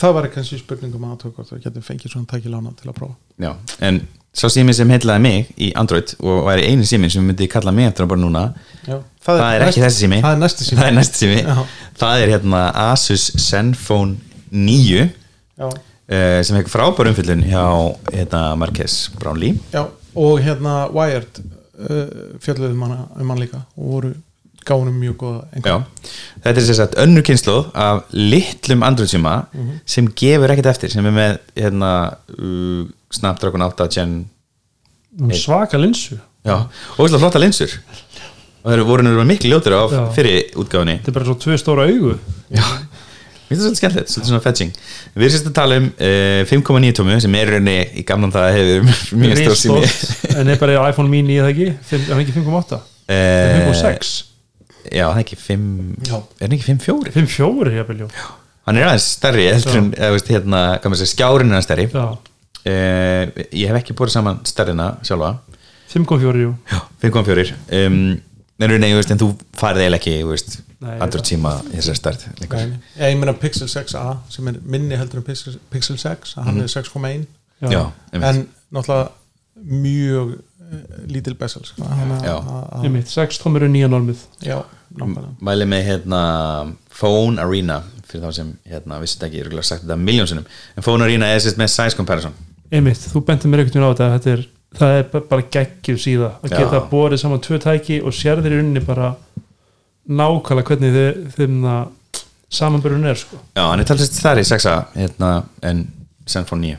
það 0.00 0.16
var 0.16 0.30
kannski 0.34 0.58
spurningum 0.60 1.04
að 1.08 1.20
tók 1.24 1.36
hvort 1.38 1.50
það 1.50 1.62
getur 1.66 1.84
fengið 1.84 2.14
svona 2.14 2.28
tæki 2.30 2.52
lána 2.52 2.72
til 2.78 2.90
að 2.90 2.98
prófa. 2.98 3.16
Já, 3.40 3.52
en 3.86 4.02
sá 4.36 4.46
sími 4.52 4.74
sem 4.76 4.90
heillaði 4.92 5.24
mig 5.24 5.48
í 5.58 5.70
Android 5.80 6.12
og 6.20 6.44
væri 6.46 6.68
einu 6.70 6.86
sími 6.86 7.10
sem 7.10 7.24
myndi 7.26 7.48
kalla 7.50 7.72
mig 7.74 7.88
eftir 7.90 8.04
að 8.04 8.12
bara 8.12 8.22
núna 8.22 8.42
já. 8.86 9.00
það, 9.26 9.40
er 9.48 9.64
ekki 9.66 9.82
þessi 9.82 10.04
sími. 10.04 10.20
það 10.22 10.36
er 10.36 10.42
næsti 10.44 10.66
sími. 10.68 10.80
Það 10.80 10.90
er 10.90 10.98
næsti 10.98 11.22
sími. 11.24 11.64
Það 12.00 12.24
er 12.24 12.34
hérna 12.36 12.62
Asus 12.84 13.26
Zenfone 13.42 14.16
9 14.50 15.00
já, 15.00 15.66
uh, 15.66 16.38
sem 16.46 16.60
hefur 16.60 16.74
frábær 16.76 17.10
umfyllun 17.10 17.46
hjá 17.48 17.64
hérna, 18.12 18.44
Marques 18.60 19.02
Brownlee. 19.18 19.58
Já, 19.74 19.86
og 20.14 20.40
hérna 20.44 20.84
Wired 20.94 21.42
uh, 21.42 22.36
fjalluðum 22.44 22.86
hana 22.86 23.06
um 23.16 23.32
hann 23.34 23.42
líka 23.42 23.64
og 23.74 23.94
voru 23.96 24.14
gáðunum 24.68 24.96
mjög 25.00 25.16
góða 25.22 25.76
þetta 26.44 26.54
er 26.56 26.66
sér 26.66 26.78
sagt 26.78 26.98
önnur 27.00 27.24
kynnslóð 27.26 27.70
af 27.74 28.02
litlum 28.16 28.82
Android 28.86 29.10
síma 29.12 29.34
sem 29.88 30.08
gefur 30.20 30.52
ekkert 30.54 30.70
eftir 30.74 30.92
sem 30.92 31.06
er 31.06 31.16
með 31.16 31.38
hérna, 31.58 31.92
uh, 32.36 32.84
Snapdragon 33.14 33.64
8 33.66 33.88
Gen 33.96 34.14
svaka 35.34 35.78
linsu. 35.80 36.16
Já, 36.46 36.54
og 36.96 37.00
veist 37.04 37.18
flotta 37.20 37.40
linsur. 37.42 37.72
Og 38.60 38.70
það 38.72 38.82
voru 38.88 39.04
nefnilega 39.04 39.28
miklu 39.28 39.50
ljótur 39.50 39.74
á 39.76 39.82
Já. 39.90 40.02
fyrir 40.14 40.54
útgáfunni. 40.60 40.98
Þetta 41.00 41.10
er 41.10 41.16
bara 41.16 41.28
svo 41.28 41.36
tvö 41.40 41.56
stóra 41.60 41.86
augu. 41.88 42.14
Já, 42.52 42.64
Mér 43.50 43.58
finnst 43.58 43.64
það 43.64 43.66
svolítið 43.66 43.78
skemmtilegt, 43.80 44.10
svolítið 44.12 44.30
svona 44.30 44.42
fetching. 44.44 44.74
Við 45.16 45.24
erum 45.26 45.32
sérst 45.34 45.48
að 45.50 45.54
tala 45.58 45.78
um 45.80 45.86
uh, 45.90 46.42
5,9 46.46 46.92
tómu 47.00 47.16
sem 47.24 47.34
er 47.34 47.48
rauninni 47.50 47.76
í 47.98 48.04
gamlan 48.06 48.30
það 48.30 48.50
hefur 48.54 48.84
mjög 49.18 49.40
stór 49.40 49.56
sími 49.58 49.80
Risastórt, 49.82 50.36
en 50.38 50.52
er 50.54 50.60
bara 50.60 50.84
iPhone 50.92 51.10
mini 51.10 51.40
eða 51.42 51.50
ekki? 51.50 51.66
Fimm- 51.88 52.04
er 52.06 52.14
hann 52.14 52.22
ekki 52.22 52.36
5.8 52.38 52.78
Eh, 53.10 53.66
5.6 53.66 54.12
Já, 54.88 55.04
það 55.06 55.18
er 55.18 55.24
ekki 55.24 55.38
5 55.42 55.66
Já. 56.08 56.16
Er 56.16 56.46
hann 56.46 56.56
ekki 56.56 56.68
5,4? 56.70 57.12
5.4 57.16 57.74
jafnvel, 57.76 58.00
jú. 58.04 58.08
Hann 58.68 58.80
er 58.80 58.88
aðeins 58.88 59.10
stærri 59.16 59.46
heldur 59.50 59.78
en, 59.80 59.92
eða 59.98 60.14
veist, 60.14 60.32
hérna, 60.32 60.62
skjárin 61.10 61.56
er 61.56 61.64
stærri 61.64 61.86
já, 61.90 62.06
uh, 62.06 63.44
Ég 63.56 63.70
hef 63.70 63.78
ekki 63.80 63.96
búið 63.98 64.14
saman 64.14 64.42
stærrina 64.48 64.92
sjálfa 65.06 65.34
5.4 65.90 66.42
jú 66.44 66.50
Já, 66.70 66.80
5,4 67.02 67.54
um, 67.80 68.02
þú 68.60 69.00
veist, 69.00 69.14
en 69.14 69.22
þú 69.22 69.30
farið 69.56 69.86
eiginlega 69.86 70.00
ekki, 70.02 70.18
þú 70.20 70.34
veist 70.34 70.58
Nei, 70.80 70.94
ég 70.96 71.82
þessari 71.82 71.98
stærð 71.98 72.22
lengur. 72.40 72.60
Nei, 72.96 73.08
ég 73.10 73.18
meina 73.20 73.34
Pixel 73.36 73.68
6a 73.68 74.04
sem 74.32 74.46
er 74.48 74.60
minni 74.64 74.96
heldur 74.96 75.20
en 75.20 75.26
Pixel, 75.26 75.58
Pixel 75.72 75.98
6 76.00 76.38
að 76.40 76.46
hann 76.48 76.62
er 76.62 76.70
6,1 76.72 77.26
Já. 77.60 77.68
Já, 77.68 77.82
einmitt. 78.14 78.28
en 78.30 78.38
náttúrulega 78.72 79.10
mjög 79.60 80.30
lítil 81.10 81.34
bessel 81.38 81.62
sko. 81.64 81.82
Þannig 81.82 82.22
Já. 82.24 82.34
að- 82.36 82.70
að- 82.72 82.84
Ég 82.84 82.90
mitt, 82.94 83.08
6 83.08 83.38
tómur 83.42 83.62
er 83.62 83.68
nýja 83.72 83.88
normið 83.90 84.20
já, 84.42 84.62
nákvæmlega 84.96 85.34
mæli 85.40 85.66
með 85.66 85.82
hérna 85.88 86.20
Phone 87.00 87.38
Arena 87.42 87.82
fyrir 88.10 88.24
þá 88.26 88.32
sem 88.34 88.52
hérna, 88.68 89.00
vissið 89.02 89.26
ekki, 89.26 89.36
ég 89.38 89.44
er 89.44 89.48
örugglega 89.50 89.64
sagt 89.64 89.84
þetta 89.84 89.98
miljónsunum 89.98 90.44
en 90.76 90.82
Phone 90.82 91.02
Arena 91.04 91.26
er 91.26 91.38
sérst 91.40 91.56
með 91.58 91.68
size 91.74 91.96
comparison 91.96 92.32
Einmitt, 92.72 92.98
þú 93.12 93.24
bentir 93.26 93.50
mér 93.50 93.64
einhvern 93.64 93.74
veginn 93.74 93.86
á 93.86 93.94
þetta, 93.94 94.18
þetta 94.18 94.32
er, 94.36 94.46
það 94.78 94.98
er 94.98 95.02
ba- 95.12 95.26
bara 95.30 95.42
geggjur 95.42 95.98
síða 95.98 96.30
að 96.42 96.50
Já. 96.50 96.58
geta 96.58 96.80
borið 96.90 97.18
saman 97.18 97.40
tvö 97.40 97.58
tæki 97.58 98.00
og 98.04 98.12
sér 98.14 98.42
þeir 98.42 98.52
í 98.52 98.60
rauninni 98.60 98.84
bara 98.86 99.16
nákvæmlega 100.08 100.68
hvernig 100.70 101.32
þeim 101.36 101.56
það 101.64 101.88
samanbörun 102.50 103.04
er 103.06 103.14
sko. 103.18 103.36
já, 103.56 103.62
hann 103.70 103.80
er 103.80 103.84
talsist 103.84 104.14
stærri 104.18 104.42
6a 104.46 104.86
hérna, 104.96 105.44
en 105.62 105.86
Zenfone 106.26 106.60
9 106.62 106.76
já, 106.76 106.78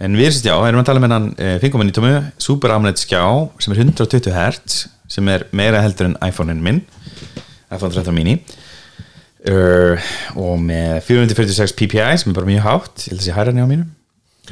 en 0.00 0.16
við 0.18 0.28
erum 0.28 0.44
já, 0.50 0.54
erum 0.68 0.82
að 0.82 0.88
tala 0.90 1.02
með 1.02 1.14
hann 1.16 1.28
eh, 1.40 1.56
5.9 1.62 1.94
tómu, 1.96 2.12
Super 2.42 2.74
AMOLED 2.74 3.00
skjá 3.00 3.22
sem 3.62 3.72
er 3.72 3.82
120 3.84 4.32
Hz 4.34 4.76
sem 5.08 5.28
er 5.32 5.46
meira 5.56 5.80
heldur 5.84 6.10
en 6.10 6.16
iPhone-in 6.26 6.62
minn 6.64 6.82
iPhone 7.72 7.92
13 7.94 8.14
mini 8.14 8.36
uh, 9.50 10.08
og 10.38 10.58
með 10.62 10.98
446 11.06 11.74
ppi 11.78 12.02
sem 12.20 12.32
er 12.32 12.36
bara 12.36 12.48
mjög 12.50 12.66
hátt 12.66 13.06
ég 13.06 13.14
held 13.14 13.22
að 13.22 13.28
sé 13.28 13.36
hæra 13.36 13.54
njá 13.54 13.66
mínum 13.70 13.88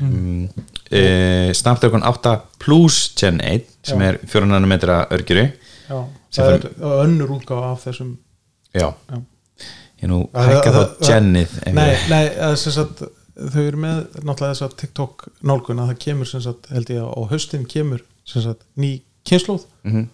mm. 0.00 0.64
uh, 0.94 1.50
Snapdragon 1.58 2.06
8 2.06 2.34
Plus 2.62 3.00
Gen 3.18 3.40
1 3.42 3.66
sem 3.84 4.00
Já. 4.00 4.12
er 4.12 4.20
4 4.30 4.48
nanometra 4.50 5.02
örgjuri 5.12 5.48
já. 5.50 5.98
Það 6.34 6.54
er 6.54 6.68
önnur 7.04 7.34
útgáfa 7.36 7.74
af 7.74 7.84
þessum 7.84 8.14
já, 8.74 8.88
já. 9.10 9.18
ég 10.02 10.08
nú 10.10 10.22
Það- 10.32 10.48
hækka 10.50 10.72
það- 10.78 10.94
þá 10.94 11.10
Genið 11.10 11.58
nei, 11.76 11.90
nei 12.10 12.24
eða 12.30 12.56
sem 12.62 12.74
sagt, 12.78 13.04
þau 13.34 13.62
eru 13.66 13.80
með 13.82 13.96
náttúrulega 14.22 14.52
þess 14.54 14.62
að 14.68 14.76
TikTok 14.82 15.24
nálgun 15.42 15.80
að 15.82 15.88
það 15.92 15.98
kemur 16.04 16.26
sem 16.30 16.40
sagt, 16.44 16.68
held 16.70 16.90
ég 16.94 17.00
að 17.02 17.10
á 17.14 17.20
haustin 17.32 17.64
kemur 17.66 18.04
sem 18.24 18.42
sagt, 18.44 18.62
ný 18.78 19.00
kynnslóð 19.26 19.64
Mhm. 19.84 20.04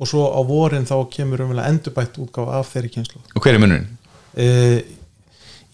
og 0.00 0.06
svo 0.10 0.26
á 0.28 0.40
vorin 0.46 0.84
þá 0.86 0.96
kemur 1.10 1.40
umvel 1.40 1.64
endurbætt 1.64 2.18
útgáfa 2.20 2.58
af 2.60 2.72
þeirri 2.74 2.90
kynnslóð 2.92 3.22
og 3.34 3.42
hver 3.42 3.54
er 3.54 3.58
munurinn? 3.62 3.88
uh, 4.36 4.80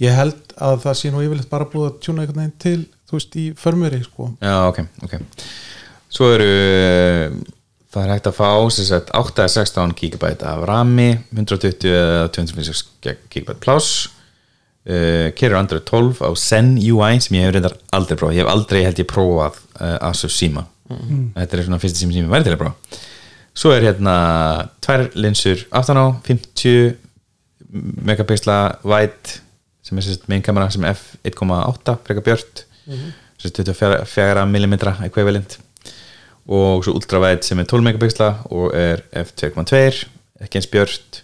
ég 0.01 0.15
held 0.15 0.55
að 0.59 0.81
það 0.85 0.95
sé 1.01 1.11
nú 1.11 1.23
yfirleitt 1.25 1.51
bara 1.51 1.65
búið 1.67 1.89
að 1.91 1.99
tjúna 2.05 2.23
einhvern 2.23 2.41
veginn 2.45 2.59
til 2.59 2.87
þú 3.11 3.19
veist 3.19 3.37
í 3.37 3.45
förmöri 3.59 4.03
sko 4.05 4.31
Já, 4.41 4.69
ok, 4.69 4.79
ok 5.03 5.19
Svo 6.13 6.27
eru 6.35 6.47
það 7.93 8.03
er 8.07 8.11
hægt 8.15 8.27
að 8.31 8.37
fá 8.37 8.49
sem 8.73 8.85
sagt, 8.89 9.11
8 9.17 9.43
eða 9.43 9.53
16 9.53 9.95
GB 9.99 10.25
af 10.49 10.63
rami 10.69 11.11
120 11.33 11.89
eða 11.93 12.29
256 12.33 12.85
GB 13.33 13.55
pláss 13.61 14.09
uh, 14.89 15.31
Kerir 15.39 15.59
Android 15.59 15.87
12 15.89 16.23
á 16.25 16.31
Zen 16.37 16.75
UI 16.79 17.21
sem 17.23 17.39
ég 17.39 17.49
hef 17.49 17.57
reyndar 17.57 17.79
aldrei 17.93 18.19
prófað. 18.19 18.37
Ég 18.39 18.45
hef 18.45 18.53
aldrei 18.53 18.85
held 18.87 19.03
ég 19.03 19.11
prófað 19.11 19.59
uh, 19.79 19.99
Asus 20.11 20.37
síma 20.39 20.67
þetta 21.37 21.57
er 21.57 21.65
svona 21.67 21.81
fyrsta 21.83 22.01
síma 22.01 22.15
sem 22.15 22.25
ég 22.25 22.33
væri 22.33 22.47
til 22.47 22.55
að 22.57 22.63
prófa. 22.63 23.01
Svo 23.53 23.73
er 23.75 23.85
hérna 23.85 24.15
tvær 24.85 25.09
linsur 25.19 25.65
aftan 25.77 26.01
á 26.01 26.07
50 26.27 26.95
megapixla 28.09 28.59
wide 28.85 29.41
sem 29.85 29.99
er 29.99 30.07
sérst 30.07 30.29
main 30.31 30.45
kamera 30.45 30.71
sem 30.73 30.85
er 30.89 30.97
f1.8 30.97 31.97
frekar 32.07 32.25
björt 32.25 32.65
sérst 33.41 33.61
24 33.61 34.47
mm 34.49 34.75
equivalent. 35.09 35.59
Og 36.49 36.83
svo 36.85 36.97
ultrawide 36.99 37.45
sem 37.47 37.61
er 37.61 37.69
12 37.69 37.87
megapixla 37.87 38.31
og 38.51 38.73
er 38.77 39.05
f2.2 39.23 39.83
ekki 40.43 40.59
eins 40.59 40.71
björt 40.71 41.22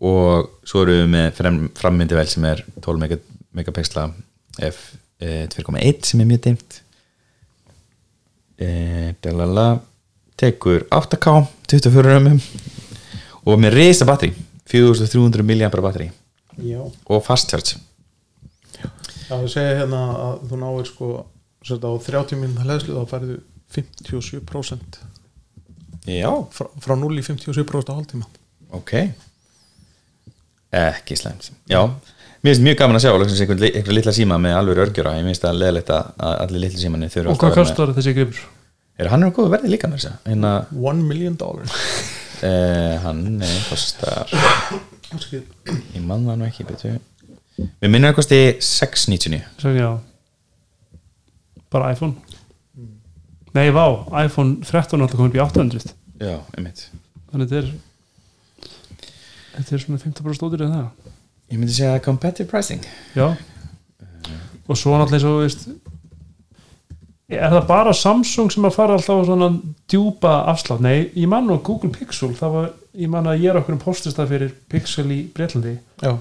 og 0.00 0.50
svo 0.64 0.82
eru 0.86 0.94
við 1.02 1.08
með 1.12 1.26
fram- 1.36 1.68
frammyndivel 1.76 2.26
sem 2.30 2.44
er 2.48 2.62
12 2.80 3.00
mega, 3.02 3.18
megapixla 3.56 4.06
f2.1 4.70 6.06
sem 6.08 6.20
er 6.22 6.28
mjög 6.30 6.42
dimmt. 6.46 6.80
E, 8.60 8.70
dalala, 9.24 9.66
tekur 10.40 10.86
8K 10.92 11.34
24 11.68 12.04
römmum. 12.06 12.40
Og 13.48 13.60
með 13.60 13.76
reysa 13.78 14.04
batteri 14.08 14.34
4300 14.70 15.42
mAh 15.48 15.70
batteri 15.82 16.10
já, 16.60 16.80
og 17.08 17.22
fast 17.24 17.48
charge. 17.50 17.78
Já 19.30 19.36
ég 19.40 19.48
segi 19.52 19.78
hérna 19.80 20.00
að 20.26 20.42
þú 20.50 20.58
náir 20.60 20.88
sko 20.90 21.08
á 21.64 21.92
30 22.04 22.36
mínúta 22.40 22.64
hlæðslu 22.66 22.96
þá 22.98 23.08
færðu 23.14 23.38
57% 23.70 25.00
já, 26.10 26.30
frá, 26.52 26.66
frá 26.82 26.94
0 26.98 27.16
í 27.20 27.24
57% 27.24 27.90
á 27.90 27.96
hálftíma. 27.96 28.26
Ok 28.76 28.92
ekki 30.70 31.18
slæmt. 31.18 31.50
Já, 31.70 31.82
mér 32.40 32.54
finnst 32.54 32.64
mjög 32.66 32.78
gaman 32.80 32.98
að 32.98 33.04
sjá 33.04 33.12
einhvern 33.14 33.96
litla 33.96 34.14
síma 34.16 34.38
með 34.42 34.56
alveg 34.60 34.82
örgjura 34.86 35.16
ég 35.18 35.26
finnst 35.28 35.44
það 35.44 35.60
leðilegt 35.64 35.92
að 35.96 36.14
að 36.28 36.38
allir 36.46 36.64
litli 36.66 36.80
símanni 36.84 37.10
þurfa 37.12 37.34
og 37.34 37.40
hvað 37.42 37.50
að 37.50 37.58
kostar 37.60 37.94
þessi 37.98 38.14
gripur? 38.16 38.40
er 39.00 39.10
hann 39.10 39.24
er 39.24 39.32
á 39.32 39.36
góðu 39.36 39.52
verði 39.54 39.72
líka 39.72 39.90
með 39.90 40.02
þess 40.02 40.10
að 40.12 40.30
hérna, 40.30 40.52
1 40.92 41.04
million 41.08 41.36
dollar 41.40 41.74
eh, 42.48 42.96
hann 43.04 43.22
nei, 43.40 43.52
kostar 43.68 44.30
ég 45.10 46.02
man 46.06 46.26
það 46.28 46.36
nú 46.38 46.46
ekki 46.46 46.66
betur. 46.68 46.98
Við 47.58 47.90
minnum 47.90 48.12
að 48.12 48.18
kosti 48.20 48.40
699 48.62 49.42
Svo, 49.60 49.72
já. 49.74 49.88
bara 51.72 51.90
iPhone. 51.92 52.14
Nei, 53.56 53.66
vá, 53.74 53.84
iPhone 54.22 54.60
13 54.62 55.02
alltaf 55.02 55.18
komið 55.18 55.32
upp 55.32 55.38
í 55.40 55.42
800 55.42 55.94
já, 56.22 56.36
einmitt. 56.54 56.86
Þannig 57.32 57.50
þetta 57.50 57.62
er 57.64 57.72
þetta 59.60 59.76
er 59.76 59.84
svona 59.84 60.02
15% 60.02 60.40
stóður 60.40 60.66
en 60.66 60.74
það. 60.74 61.14
Ég 61.50 61.60
myndi 61.60 61.76
segja 61.76 62.02
competitive 62.04 62.50
pricing. 62.50 62.84
Já. 63.14 63.32
Og 64.70 64.78
svo 64.78 64.98
náttúrulega 64.98 65.30
og 65.30 65.40
þú 65.40 65.44
veist 65.44 65.68
er 67.30 67.52
það 67.54 67.66
bara 67.68 67.92
Samsung 67.94 68.50
sem 68.52 68.66
að 68.66 68.74
fara 68.74 68.96
alltaf 68.96 69.22
á 69.22 69.28
svona 69.28 69.50
djúpa 69.90 70.32
afslátt? 70.50 70.82
Nei, 70.82 71.10
ég 71.14 71.28
man 71.30 71.46
nú 71.46 71.60
Google 71.62 71.92
Pixel 71.94 72.32
það 72.38 72.56
var, 72.56 72.66
ég 72.98 73.12
man 73.12 73.30
að 73.30 73.44
ég 73.44 73.52
er 73.52 73.60
okkur 73.60 73.76
um 73.76 73.82
postistað 73.82 74.32
fyrir 74.32 74.52
Pixel 74.70 75.06
í 75.14 75.20
Breitlandi 75.34 75.76
já, 76.02 76.16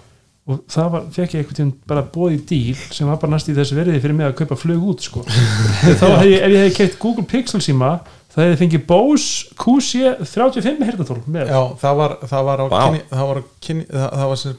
og 0.49 0.61
það 0.69 0.91
var, 0.93 1.07
fekk 1.15 1.35
ég 1.39 1.49
tíðan 1.49 1.73
bara 1.89 2.05
bóði 2.13 2.39
díl 2.51 2.77
sem 2.93 3.09
var 3.09 3.17
bara 3.21 3.33
næst 3.33 3.49
í 3.49 3.57
þessu 3.57 3.77
verði 3.79 4.01
fyrir 4.03 4.17
mig 4.19 4.29
að 4.29 4.37
kaupa 4.43 4.59
flug 4.59 4.85
út 4.93 5.05
sko. 5.05 5.25
þá 5.99 6.05
hef 6.05 6.29
ég, 6.29 6.37
ef 6.37 6.53
ég 6.53 6.67
hef 6.67 6.77
keitt 6.77 7.01
Google 7.01 7.25
Pixel 7.29 7.63
síma 7.65 7.95
það 8.33 8.45
hefði 8.45 8.59
fengið 8.63 8.85
Bose 8.89 9.57
QC 9.59 10.13
35 10.33 10.87
hertatól 10.89 11.19
með. 11.25 11.53
Já 11.53 11.61
það 11.83 12.01
var 12.01 12.17
það 12.31 12.49
var 12.49 12.65
Vá. 12.65 12.79
kynni, 12.79 13.03
það 13.13 13.31
var, 13.31 13.41
kynni, 13.67 13.87
það, 13.89 14.09
það 14.21 14.33
var 14.33 14.57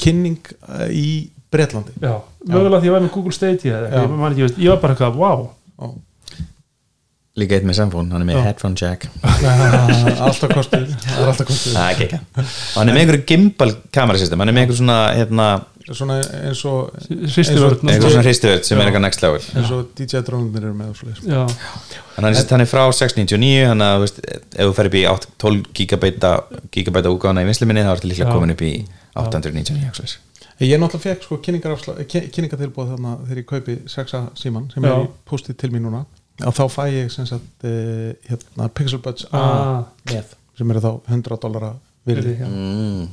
kynning 0.00 0.52
eh, 0.78 0.86
í 0.94 1.08
Bretlandi. 1.50 1.96
Já, 1.98 2.14
mögulega 2.46 2.78
því 2.82 2.88
ég 2.90 2.94
var 2.94 3.02
með 3.02 3.16
Google 3.16 3.34
Stadia 3.34 3.80
Já. 3.82 3.96
ég, 3.96 4.12
man 4.14 4.30
ekki, 4.30 4.44
ég, 4.44 4.46
veist, 4.46 4.62
ég 4.62 4.70
var 4.70 4.84
bara 4.84 4.94
eitthvað, 4.94 5.18
wow 5.18 5.50
líka 7.38 7.56
eitt 7.56 7.66
með 7.68 7.78
Samfón, 7.78 8.10
hann 8.12 8.24
er 8.24 8.28
með 8.28 8.38
Já. 8.38 8.44
headphone 8.48 8.78
jack. 8.78 9.06
Alltaf 10.26 10.52
kostur 10.52 10.86
það 11.04 11.20
er 11.22 11.30
alltaf 11.30 11.48
kostur 11.48 11.76
er 11.78 12.16
hann 12.18 12.90
er 12.90 12.96
með 12.96 13.02
einhverju 13.04 13.26
gimbal 13.30 13.70
kamerasystem 13.94 14.42
hann 14.42 14.50
er 14.52 14.56
með 14.56 14.66
einhver 14.66 14.80
svona 14.80 14.98
hérna, 15.16 15.46
svona 15.88 16.18
eins 16.20 16.60
og 16.68 16.92
Hristivörn 17.08 17.88
einhver 17.88 18.12
svona 18.12 18.24
hristiverð 18.24 18.66
sem 18.68 18.80
er 18.80 18.90
eitthvað 18.90 19.04
next 19.04 19.22
level 19.24 19.40
eins 19.40 19.72
og 19.74 19.92
DJ 19.98 20.22
drónunir 20.26 20.66
eru 20.68 20.76
með. 20.76 21.02
Já, 21.24 21.42
en 21.42 22.26
hann 22.26 22.30
er, 22.30 22.40
hann 22.52 22.64
er 22.64 22.70
frá 22.70 22.82
699 22.92 23.68
hann 23.70 23.84
að, 23.84 23.94
þú 23.96 24.06
veist, 24.06 24.20
ef 24.28 24.70
þú 24.70 24.74
fer 24.76 24.90
upp 24.90 24.98
í 25.00 25.04
8, 25.12 25.30
12 25.44 25.70
gigabæta 25.80 26.32
gigabæta 26.76 27.14
úgána 27.14 27.44
í 27.44 27.48
vinsluminni 27.48 27.86
þá 27.86 27.94
ertu 27.94 28.10
líklega 28.10 28.28
Já. 28.28 28.36
komin 28.36 28.54
upp 28.54 28.64
í 28.66 28.72
899 29.16 29.80
eitthvað 29.80 30.00
svoleiðis. 30.00 30.16
ég 30.60 30.82
náttúrulega 30.82 31.04
fekk 31.06 31.26
sko 31.26 31.40
kyn- 31.44 32.30
kynningatilbúð 32.34 32.94
þarna 32.94 33.16
þegar 33.24 33.42
ég 33.42 33.48
kaupi 33.48 33.78
6a 33.88 34.24
síman 34.38 34.68
sem 34.74 34.84
Já. 34.84 34.92
er 34.92 35.06
í 35.06 35.12
postið 35.28 35.60
til 35.64 35.72
mín 35.72 35.88
núna 35.88 36.04
og 36.44 36.56
þá 36.56 36.64
fæ 36.72 36.84
ég 36.92 37.10
sem 37.12 37.26
sagt 37.28 37.64
uh, 37.68 38.12
hérna, 38.28 38.68
Pixel 38.72 39.00
Buds 39.02 39.26
A 39.32 39.40
ah, 39.40 39.80
með 40.12 40.36
sem 40.56 40.72
eru 40.72 40.82
þá 40.84 40.92
100 41.08 41.40
dollara 41.40 41.74
virði 42.08 42.36
já, 42.38 42.46
mm. 42.48 43.08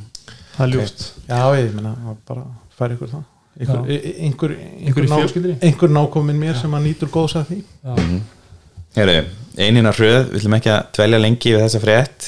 Það 0.58 0.64
er 0.66 0.72
ljúft. 0.74 1.08
Já 1.30 1.42
ég 1.58 1.74
meina 1.78 1.96
að 1.96 2.22
bara 2.28 2.46
færi 2.78 2.98
ykkur 2.98 3.14
það 3.16 3.26
Já. 3.58 3.74
Einhver 4.22 4.52
einhver, 4.54 5.06
í 5.08 5.10
ná, 5.10 5.56
einhver 5.66 5.90
nákominn 5.90 6.38
mér 6.38 6.60
sem 6.60 6.74
að 6.78 6.84
nýtur 6.92 7.10
góðs 7.10 7.34
að 7.40 7.48
því. 7.50 7.56
Já, 7.82 8.20
Heru, 8.98 9.16
einina 9.58 9.94
hröð, 9.94 10.28
við 10.30 10.38
ætlum 10.40 10.56
ekki 10.60 10.70
að 10.74 10.92
dvelja 10.98 11.20
lengi 11.24 11.54
við 11.56 11.64
þessa 11.64 11.82
frétt. 11.82 12.28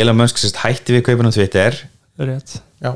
Elon 0.00 0.16
Musk 0.16 0.40
sérst 0.40 0.60
hætti 0.62 0.96
við 0.96 1.04
kaupunum 1.04 1.34
Twitter. 1.36 1.76
Rétt. 2.18 2.58
Já. 2.78 2.92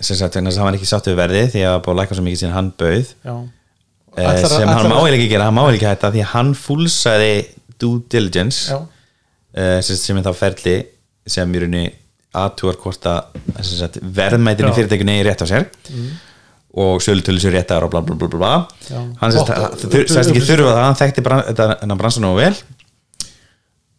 sem 0.00 0.16
sagt, 0.16 0.34
vegna 0.34 0.50
þess 0.50 0.58
að 0.58 0.62
hann 0.62 0.70
var 0.70 0.76
ekki 0.78 0.88
sátt 0.88 1.08
við 1.10 1.18
verðið 1.20 1.50
því 1.54 1.64
að 1.68 1.78
búið 1.84 1.94
að 1.94 1.98
læka 2.00 2.16
svo 2.16 2.24
mikið 2.26 2.40
síðan 2.42 2.56
hann 2.56 2.70
bauð. 2.80 3.10
Já. 3.24 3.34
Að- 4.14 4.46
sem 4.48 4.68
hann 4.70 4.88
má 4.90 4.96
eiginlega 4.98 5.18
ekki 5.18 5.30
gera, 5.32 5.48
hann 5.48 5.56
má 5.56 5.62
eiginlega 5.64 5.78
ekki 5.78 5.90
hætta 5.90 6.12
því 6.14 6.22
að 6.24 6.32
hann 6.34 6.54
fúlsaði 6.58 7.32
due 7.82 8.02
diligence 8.10 8.70
Já, 8.70 8.78
uh, 8.78 9.80
sem, 9.82 9.96
sem 9.98 10.18
er 10.20 10.26
þá 10.26 10.34
ferli 10.38 10.76
sem 11.26 11.54
í 11.54 11.62
rauninni 11.62 11.92
aðtúar 12.42 12.78
hvort 12.82 13.06
að 13.10 13.40
Já. 14.70 14.76
fyrirtækinu 14.76 15.14
er 15.18 15.28
rétt 15.30 15.44
á 15.44 15.46
sér 15.50 15.66
og 16.74 17.02
sölutölu 17.04 17.38
sér 17.38 17.54
réttar 17.54 17.84
og 17.86 17.90
bla 17.92 18.00
bla 18.02 18.16
bla 18.18 18.28
bla, 18.28 18.54
hann 19.20 19.34
sérst 19.34 20.18
ekki 20.26 20.42
þurfa 20.42 20.72
það 20.74 20.80
hann 20.82 20.96
þekkti 20.98 21.22
hennar 21.84 22.00
bransan 22.00 22.26
og 22.26 22.40
vel. 22.40 22.54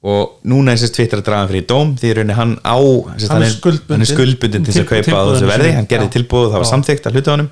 Og 0.05 0.35
núna 0.45 0.75
er 0.75 0.81
sérst 0.81 0.93
Twitter 0.99 1.21
að 1.21 1.29
draga 1.29 1.47
fyrir 1.49 1.63
dóm 1.69 1.95
því 1.97 2.09
í 2.11 2.17
rauninni 2.19 2.35
hann 2.37 2.51
á 2.61 2.77
sérst, 3.15 3.31
Hann 3.31 3.41
hann, 3.41 3.47
er, 3.47 3.79
hann 3.89 4.03
er 4.05 4.09
skuldbundin 4.11 4.67
til 4.67 4.75
þess 4.75 4.83
að 4.83 4.91
kaupa 4.91 5.15
á 5.17 5.23
þessu 5.31 5.47
verði, 5.49 5.71
hann 5.79 5.87
gerði 5.89 6.11
tilbúð 6.17 6.49
það 6.51 6.59
var 6.59 6.67
Já. 6.67 6.71
samþykkt 6.73 7.07
að 7.07 7.15
hluta 7.17 7.33
honum. 7.37 7.49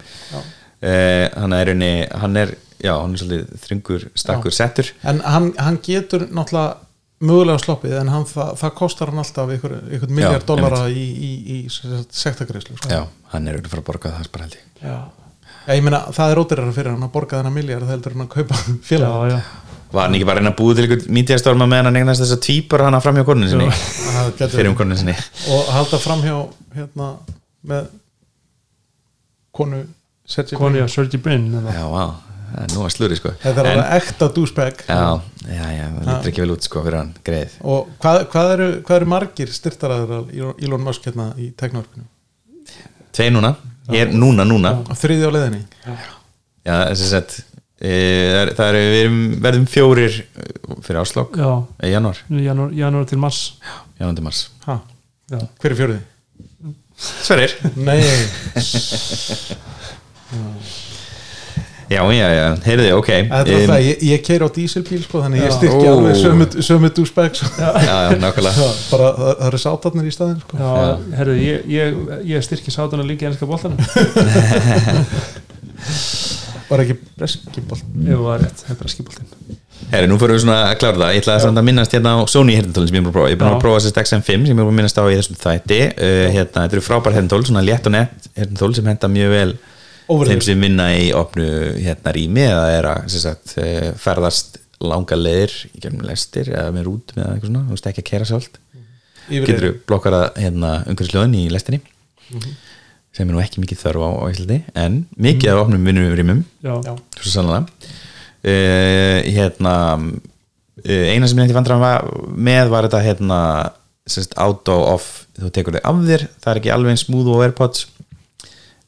Uh, 0.84 1.26
hann 1.40 1.56
er 1.56 1.64
í 1.64 1.72
rauninni 1.72 1.94
hann 2.22 2.40
er, 2.44 2.54
já, 2.84 2.94
hann 3.00 3.16
er 3.16 3.24
svolítið 3.24 3.64
þröngur, 3.64 4.06
stakkur 4.20 4.54
settur. 4.60 4.92
En 5.08 5.24
hann 5.24 5.80
getur 5.88 6.28
náttúrulega 6.28 6.83
mögulega 7.24 7.61
sloppið 7.63 7.95
en 8.01 8.11
hann, 8.13 8.26
það, 8.30 8.53
það 8.61 8.74
kostar 8.80 9.11
hann 9.11 9.24
alltaf 9.24 9.51
ykkur, 9.57 9.76
ykkur 9.97 10.13
miljard 10.19 10.45
dollara 10.49 10.86
í, 10.91 11.03
í, 11.03 11.32
í, 11.34 11.57
í 11.57 12.05
sektagreislu 12.13 12.78
sko. 12.78 12.91
já, 12.91 13.03
hann 13.34 13.47
er 13.49 13.57
auðvitað 13.57 13.69
að 13.69 13.76
fara 13.76 13.84
að 13.84 13.89
borga 13.91 14.13
það 14.17 14.32
bara 14.36 14.47
held 14.47 14.57
ég. 14.59 14.65
Já. 14.84 14.97
Já, 15.63 15.71
ég 15.78 15.84
meina, 15.86 15.99
það 16.11 16.34
er 16.34 16.41
ódýrara 16.43 16.76
fyrir 16.76 16.91
hann 16.91 17.05
að 17.07 17.13
borga 17.13 17.39
þennan 17.39 17.55
miljard 17.55 17.88
heldur 17.88 18.17
hann 18.17 18.26
að 18.28 18.34
kaupa 18.36 18.59
já, 18.63 18.80
félag 18.89 19.30
já, 19.32 19.38
Var 19.93 20.07
hann 20.07 20.15
ekki 20.17 20.26
bara 20.26 20.41
að 20.41 20.41
reyna 20.41 20.51
að 20.55 20.57
búið 20.57 20.78
til 20.80 20.84
einhvern 20.88 21.11
mídíastorma 21.19 21.65
meðan 21.69 21.88
hann 21.91 21.97
eignast 21.99 22.24
þess 22.24 22.34
að 22.34 22.39
tvípar 22.47 22.82
hana 22.88 22.99
fram 23.03 23.19
hjá 23.19 23.26
konunni 23.28 23.49
sinni? 23.51 23.67
Það 23.69 24.55
fyrir 24.55 24.69
um 24.71 24.78
konunni 24.80 24.97
sinni. 24.97 25.13
Og 25.53 25.67
halda 25.69 25.99
fram 26.01 26.24
hjá 26.26 26.34
hérna 26.74 27.09
með 27.69 27.91
konu 29.53 29.84
að 29.86 31.19
Brin 31.21 31.45
eða- 31.59 31.76
Já, 31.78 31.86
vá, 31.93 32.03
það 32.54 32.64
er 32.64 32.70
nú 32.76 32.82
að 32.86 32.91
slúri 32.95 33.16
sko. 33.20 33.30
Þetta 33.43 33.60
er 33.64 33.68
En- 33.70 33.74
alveg 33.80 33.93
ekta 34.01 34.26
douchebag. 34.38 34.76
Já, 34.88 35.04
já, 35.49 35.66
já, 35.74 35.86
það 35.97 36.08
lítur 36.10 36.30
ekki 36.32 36.43
vel 36.45 36.54
út 36.56 36.64
sko 36.68 36.78
fyrir 36.86 36.97
hann, 37.01 37.12
greið. 37.26 37.51
Og 37.74 37.80
hvað, 38.04 38.18
hvað, 38.34 38.47
eru, 38.58 38.68
hvað 38.88 38.95
eru 39.01 39.10
margir 39.14 39.49
styrtaraður 39.54 40.54
Elon 40.64 40.84
Musk 40.86 41.01
hérna 41.10 41.26
í 41.41 41.43
teknarpinu 41.60 42.06
Tvei 43.14 43.28
núna, 43.30 43.51
ég 43.93 43.99
er 44.08 44.14
núna, 44.18 44.41
núna. 44.47 44.72
Og 44.89 44.95
þriði 44.97 45.28
á 45.30 45.32
leiðinni. 45.36 45.60
Já, 46.66 46.76
þessi 46.93 47.08
sett 47.12 47.32
e, 47.84 47.91
það 47.91 48.39
er- 48.39 48.54
það 48.58 48.68
er, 48.70 48.76
við 48.93 49.10
verðum 49.43 49.68
fjórir 49.70 50.14
eh, 50.24 50.28
fyrir 50.86 51.01
áslokk, 51.04 51.32
já, 51.38 51.51
í 51.84 51.86
janúar. 51.93 52.18
Janúar, 52.32 52.72
janúar 52.74 53.06
til 53.12 53.20
mars. 53.22 53.39
Janúar 53.99 54.16
til 54.18 54.26
mars. 54.30 54.39
Ha, 54.66 54.76
já, 55.30 55.39
hver 55.62 55.72
er 55.76 55.80
fjóriði? 55.82 56.01
Sverir 57.04 57.51
Nei, 57.76 57.99
Já, 61.94 62.02
já, 62.16 62.28
já, 62.34 62.46
heyrðu 62.66 62.86
þið, 62.88 62.94
ok 62.98 63.10
Em, 63.14 63.28
það, 63.70 63.80
ég, 63.86 64.04
ég 64.10 64.24
keir 64.26 64.46
á 64.46 64.48
dísilbíl 64.56 65.02
sko, 65.06 65.22
þannig 65.26 65.44
ég 65.44 65.50
Já. 65.50 65.56
styrki 65.58 65.86
Ó. 65.86 65.91
alveg 65.94 66.16
sömu, 66.20 66.48
sko. 67.39 67.50
Já, 67.60 67.70
já, 67.86 67.96
nákvæmlega. 68.24 68.68
Bara 68.91 69.10
það, 69.18 69.34
það 69.41 69.48
eru 69.50 69.60
sátarnir 69.64 70.08
í 70.10 70.14
staðin 70.16 70.39
sko. 70.44 70.54
já, 70.64 70.72
herðu, 71.20 71.36
ég, 71.44 71.68
ég, 71.74 72.00
ég 72.34 72.48
styrki 72.48 72.74
sátun 72.74 73.04
að 73.04 73.12
líka 73.14 73.30
enska 73.30 73.46
boltanum. 73.50 73.78
Var 76.70 76.82
ekki 76.86 76.96
breskibolt 77.20 77.84
ef 77.84 78.18
það 78.18 78.32
er 78.34 78.44
rétt, 78.46 78.62
þetta 78.70 78.86
er 78.88 78.91
skiboltin 78.94 79.60
Herri, 79.91 80.08
nú 80.10 80.16
fyrir 80.18 80.38
við 80.38 80.44
svona 80.46 80.56
að 80.70 80.78
klára 80.80 80.96
það. 80.96 81.12
Ég 81.14 81.22
ætla 81.24 81.34
að, 81.36 81.58
að 81.60 81.66
minnast 81.68 81.94
hérna 81.94 82.14
á 82.16 82.20
Sony 82.32 82.54
herntólin 82.56 82.88
sem 82.89 82.96
ég 82.96 83.02
er 83.02 83.04
búin 83.04 83.12
að 83.12 83.18
prófa. 83.18 83.30
Ég 83.30 83.36
er 83.36 83.41
búin 83.41 83.52
að 83.58 83.64
prófa 83.66 83.82
sérst 83.84 84.00
XM5 84.00 84.30
sem 84.30 84.46
ég 84.48 84.54
er 84.54 84.58
búin 84.58 84.72
að 84.72 84.78
minnast 84.80 85.02
á 85.02 85.04
í 85.04 85.18
þessum 85.20 85.38
þætti. 85.41 85.80
Uh, 85.91 86.22
hérna, 86.34 86.64
Þetta 86.64 86.78
eru 86.78 86.84
frábær 86.86 87.18
herntól, 87.18 87.41
svona 87.46 87.64
létt 87.68 87.89
og 87.89 87.94
nett 87.94 88.30
herntól 88.39 88.72
sem 88.78 88.88
henda 88.89 89.10
mjög 89.12 89.34
vel 89.36 89.52
Óverðir. 90.10 90.34
þeim 90.34 90.43
sem 90.47 90.66
vinna 90.68 90.89
í 90.97 91.08
opnu 91.16 91.47
hérna 91.80 92.14
rými 92.16 92.43
eða 92.47 92.66
er 92.78 92.89
að 92.91 93.08
sem 93.14 93.24
sagt, 93.24 93.56
uh, 93.62 93.93
ferðast 93.99 94.60
langa 94.84 95.16
leiðir 95.16 95.54
í 95.72 95.80
gegnum 95.80 96.04
lestir 96.08 96.49
eða 96.51 96.74
með 96.76 96.89
rút 96.89 97.16
með 97.16 97.30
eitthvað 97.30 97.49
svona, 97.49 97.64
þú 97.70 97.78
veist 97.78 97.89
ekki 97.91 98.04
að 98.04 98.10
kera 98.10 98.28
sjálft. 98.28 98.60
Getur 99.32 99.64
þú 99.64 99.74
blokkara 99.88 100.22
hérna 100.36 100.74
umhverfisljóðin 100.91 101.38
í 101.39 101.45
lestinni 101.54 101.80
sem 103.14 103.30
er 103.30 103.36
nú 103.36 103.41
ekki 103.43 103.62
mikið 103.62 103.82
þörf 103.84 104.04
á, 104.04 104.10
á 104.10 104.26
Íslandi 104.34 104.58
en 104.80 105.04
mikið 105.22 105.51
af 105.54 105.62
opnum 105.68 105.86
vinnum 105.86 106.16
rýmum 106.18 106.41
já, 106.66 106.74
Já. 106.82 106.93
svo 107.20 107.30
sannlega 107.30 107.68
uh, 107.70 109.20
hérna 109.28 109.76
uh, 110.01 111.06
eina 111.14 111.30
sem 111.30 111.43
ég 111.43 111.54
vandræðan 111.54 111.84
var 111.84 112.08
með 112.34 112.74
var 112.74 112.88
þetta 112.88 113.04
hérna 113.06 113.39
sérst, 114.10 114.34
auto 114.41 114.76
off, 114.89 115.28
þú 115.38 115.51
tekur 115.54 115.78
þig 115.78 115.86
af 115.88 116.01
þér 116.10 116.26
það 116.41 116.51
er 116.54 116.62
ekki 116.62 116.74
alveg 116.74 117.01
smooth 117.04 117.36
og 117.36 117.45
airpods 117.45 117.86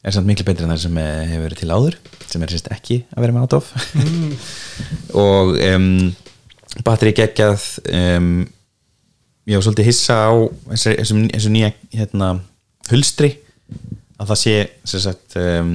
er 0.06 0.14
samt 0.14 0.28
miklu 0.28 0.46
betri 0.46 0.66
en 0.66 0.72
það 0.74 0.82
sem 0.84 1.00
eh, 1.02 1.22
hefur 1.32 1.46
verið 1.46 1.62
til 1.62 1.72
áður 1.74 1.98
sem 2.26 2.44
er 2.44 2.52
sérst 2.52 2.70
ekki 2.74 3.00
að 3.14 3.24
vera 3.24 3.36
með 3.36 3.46
auto 3.46 3.58
off 3.60 3.72
og 5.24 5.56
um, 5.66 5.88
batteri 6.86 7.14
geggjað 7.16 7.66
um, 7.90 8.30
ég 9.46 9.58
var 9.58 9.66
svolítið 9.66 9.90
hissa 9.90 10.20
á 10.30 10.32
þessu, 10.74 11.50
nýja 11.54 11.72
hérna, 11.94 12.36
hulstri 12.90 13.36
að 14.16 14.32
það 14.32 14.42
sé 14.42 14.56
sagt, 14.96 15.36
um, 15.40 15.74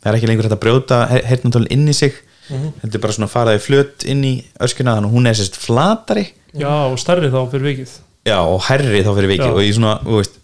það 0.00 0.10
er 0.12 0.18
ekki 0.20 0.30
lengur 0.30 0.48
hægt 0.48 0.56
að 0.58 0.64
brjóta 0.64 1.02
hernantólin 1.12 1.72
inn 1.74 1.90
í 1.90 1.96
sig 1.96 2.16
heldur 2.48 3.00
bara 3.00 3.14
svona 3.16 3.30
faraði 3.30 3.62
flöt 3.64 4.04
inn 4.10 4.24
í 4.26 4.34
öskuna 4.62 4.96
þannig 4.96 5.10
að 5.10 5.16
hún 5.16 5.28
er 5.30 5.38
sérst 5.38 5.56
flatari. 5.60 6.26
Já, 6.52 6.72
og 6.90 6.98
starri 7.00 7.30
þá 7.32 7.40
fyrir 7.52 7.70
vikið. 7.70 7.94
Já, 8.28 8.38
og 8.40 8.60
herri 8.68 9.04
þá 9.04 9.12
fyrir 9.16 9.30
viki 9.32 9.46
Já. 9.46 9.52
og 9.52 9.62
ég 9.64 9.76
svona, 9.76 9.94
þú 10.04 10.18
veist 10.20 10.36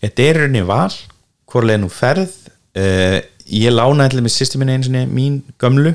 þetta 0.00 0.26
er 0.28 0.40
rauninni 0.40 0.64
val, 0.68 0.96
hvorlega 1.52 1.82
nú 1.82 1.90
ferð 1.92 2.32
uh, 2.80 3.18
ég 3.44 3.74
lánaði 3.74 4.14
allir 4.14 4.26
með 4.26 4.36
systeminni 4.38 4.76
einu 4.78 4.88
sinni 4.88 5.04
mín 5.10 5.40
gömlu 5.60 5.94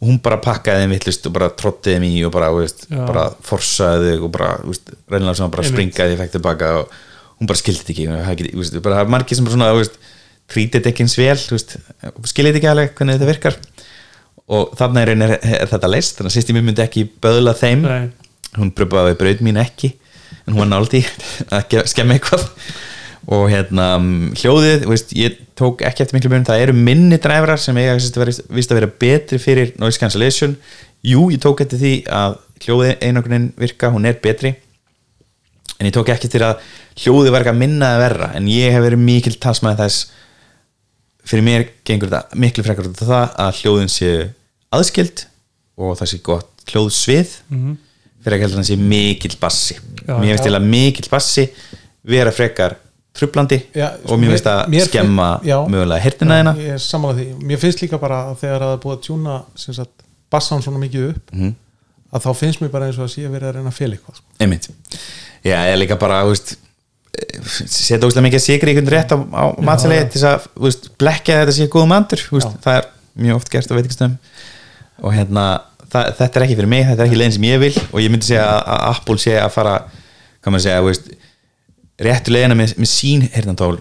og 0.00 0.08
hún 0.08 0.20
bara 0.24 0.40
pakkaði 0.40 0.86
þeim 0.86 0.94
vittlust 0.94 1.26
og 1.28 1.34
bara 1.36 1.50
trottiði 1.52 1.98
þeim 1.98 2.06
í 2.08 2.22
og 2.24 2.32
bara, 2.32 2.48
veist, 2.56 2.86
bara 2.88 3.26
forsaði 3.44 4.14
og 4.16 4.30
bara, 4.32 4.54
veist, 4.64 4.88
reynilega 5.12 5.36
svona 5.42 5.52
bara 5.52 5.66
Einmitt. 5.66 5.76
springaði 5.76 6.14
því 6.14 6.20
fekk 6.22 6.36
tilbaka 6.38 6.70
og 6.78 6.94
hún 7.40 7.50
bara 7.50 7.60
skildi 7.60 7.82
þetta 7.82 7.94
ekki 7.96 8.06
og 8.08 8.14
það 8.16 8.32
ekki, 8.32 8.54
veist, 8.62 8.78
bara 8.86 9.04
margir 9.12 9.36
sem 9.36 9.48
bara 9.48 9.58
svona, 9.58 9.90
trítið 10.50 10.88
ekki 10.90 11.04
eins 11.04 11.18
vel, 11.20 11.36
þetta 11.36 12.60
ekki 12.62 12.70
alveg 12.72 12.94
hvernig 12.96 13.18
þetta 13.18 13.28
virkar 13.28 13.60
og 14.50 14.72
þarna 14.78 15.04
er, 15.04 15.12
er, 15.14 15.34
er 15.60 15.70
þetta 15.70 15.90
leist 15.90 16.16
þannig 16.18 16.32
að 16.32 16.36
systemi 16.38 16.62
myndi 16.64 16.82
ekki 16.82 17.04
böðla 17.22 17.54
þeim 17.58 17.84
Nei. 17.84 18.08
hún 18.56 18.72
bröpaði 18.74 19.18
braut 19.20 19.44
mín 19.46 19.60
ekki 19.62 19.92
en 20.46 20.54
hún 20.54 20.64
var 20.64 20.72
náldi 20.72 21.04
að 21.54 21.84
skemma 21.90 22.16
eitthvað 22.16 22.48
og 23.28 23.50
hérna 23.52 23.86
mm, 23.98 24.30
hljóðið, 24.40 24.86
veist, 24.88 25.12
ég 25.16 25.36
tók 25.58 25.82
ekki 25.84 26.04
eftir 26.04 26.16
miklu 26.16 26.32
mjög 26.32 26.46
það 26.48 26.62
eru 26.64 26.76
minni 26.76 27.18
dræfrar 27.20 27.60
sem 27.60 27.76
eiga 27.76 27.96
vist 27.98 28.16
að 28.16 28.78
vera, 28.80 28.88
að 28.88 28.96
betri 29.02 29.40
fyrir 29.42 29.74
noise 29.80 30.00
cancellation. 30.00 30.56
Jú, 31.04 31.28
ég 31.32 31.40
tók 31.42 31.60
eftir 31.64 31.80
því 31.80 31.92
að 32.16 32.38
hljóðið 32.64 33.04
einognin 33.06 33.50
virka, 33.60 33.92
hún 33.92 34.08
er 34.08 34.18
betri. 34.22 34.54
En 35.78 35.88
ég 35.88 35.94
tók 35.96 36.10
ekki 36.12 36.28
eftir 36.28 36.44
að 36.44 36.64
hljóðið 37.00 37.38
að 37.40 37.60
minna 37.60 37.94
að 37.94 38.02
verra. 38.04 38.32
En 38.36 38.48
ég 38.52 38.72
hef 38.74 38.84
verið 38.84 39.04
mikil 39.04 39.36
talsmaði 39.40 39.84
þess. 39.84 40.10
Fyrir 41.30 41.46
mér 41.46 41.68
gengur 41.86 42.10
þetta 42.10 42.40
miklu 42.40 42.64
frekar 42.66 42.88
út 42.88 43.00
af 43.04 43.10
það 43.12 43.38
að 43.44 43.60
hljóðin 43.60 43.92
séu 43.92 44.26
aðskild 44.74 45.26
og 45.80 45.96
það 46.00 46.10
sé 46.10 46.20
gott 46.24 46.66
hljóðsvið. 46.70 47.38
Mhm. 47.48 47.78
fyrir 48.20 48.36
ekki 48.36 48.44
heldur 48.44 48.58
en 48.58 48.64
það 48.64 48.68
sé 48.68 48.76
mikill 48.76 49.36
bassi. 49.40 49.74
Mér 50.04 50.36
já. 50.36 50.42
til 50.44 50.52
að 50.52 50.66
mikill 50.68 51.08
bassi 51.08 51.46
vera 52.04 52.32
frekar 52.32 52.76
trublandi 53.14 53.58
Já, 53.74 53.88
og 54.06 54.18
mér 54.20 54.30
finnst 54.36 54.46
að 54.46 54.60
fin- 54.70 54.86
skemma 54.86 55.28
já. 55.44 55.56
mögulega 55.68 56.00
hirtina 56.04 56.36
þeina 56.40 56.52
ég 56.56 56.74
er 56.76 56.78
sammála 56.84 57.16
því, 57.18 57.26
mér 57.50 57.58
finnst 57.58 57.82
líka 57.82 57.98
bara 58.00 58.20
að 58.30 58.36
þegar 58.44 58.60
það 58.66 58.72
er 58.76 58.82
búið 58.84 58.96
að 58.96 59.02
tjúna 59.06 59.86
bassan 60.30 60.62
svona 60.62 60.78
mikið 60.78 61.08
upp 61.10 61.32
Mhm. 61.34 61.54
að 62.14 62.22
þá 62.26 62.30
finnst 62.36 62.60
mér 62.62 62.70
bara 62.70 62.86
eins 62.86 62.98
og 62.98 63.04
að 63.08 63.14
sé 63.14 63.26
að 63.26 63.30
vera 63.34 63.48
að 63.50 63.54
reyna 63.58 63.70
að 63.70 63.78
fela 63.80 63.94
eitthvað 63.96 64.16
sko. 64.16 64.24
einmitt. 64.40 64.68
Já, 65.44 65.56
ég 65.66 65.72
er 65.72 65.76
líka 65.80 65.98
bara, 65.98 66.22
setja 67.66 67.98
óslega 68.06 68.24
mikið 68.28 68.42
sigri 68.44 68.72
í 68.72 68.76
einhvern 68.76 68.92
rétt 68.94 69.12
á, 69.12 69.16
á 69.18 69.44
matsælegi 69.66 70.10
til 70.14 70.22
að 70.28 70.46
veist, 70.62 70.88
blekja 71.00 71.34
að 71.36 71.42
þetta 71.42 71.54
sé 71.56 71.66
góð 71.72 71.88
mandur 71.90 72.22
þú 72.22 72.36
veist, 72.38 72.54
það 72.64 72.78
er 72.80 72.86
mjög 73.20 73.34
oft 73.40 73.50
gert 73.52 73.70
á 73.70 73.74
veitingastöðum. 73.76 74.14
Og 75.02 75.12
hérna, 75.16 75.44
það, 75.90 76.10
þetta 76.20 76.36
er 76.40 76.44
ekki 76.46 76.56
fyrir 76.60 76.68
mig 76.70 76.84
þetta 76.86 77.02
er 77.02 77.08
ekki 77.10 77.18
leiðin 77.20 77.32
sem 77.36 77.48
ég 77.50 77.58
vil. 77.64 77.72
Og 77.92 77.98
ég 78.04 78.12
myndi 78.14 78.28
segja 78.30 78.46
að, 78.46 78.60
að 78.70 78.86
Apple 78.94 79.18
sé 79.24 79.34
að 79.40 79.50
fara 79.56 79.74
hvað 80.40 80.54
maður 80.54 80.64
segja, 80.68 80.84
veist 80.86 81.10
réttu 82.00 82.32
leiðina 82.34 82.56
með, 82.58 82.74
með 82.80 82.90
sín 82.90 83.24
heyrnantól 83.34 83.76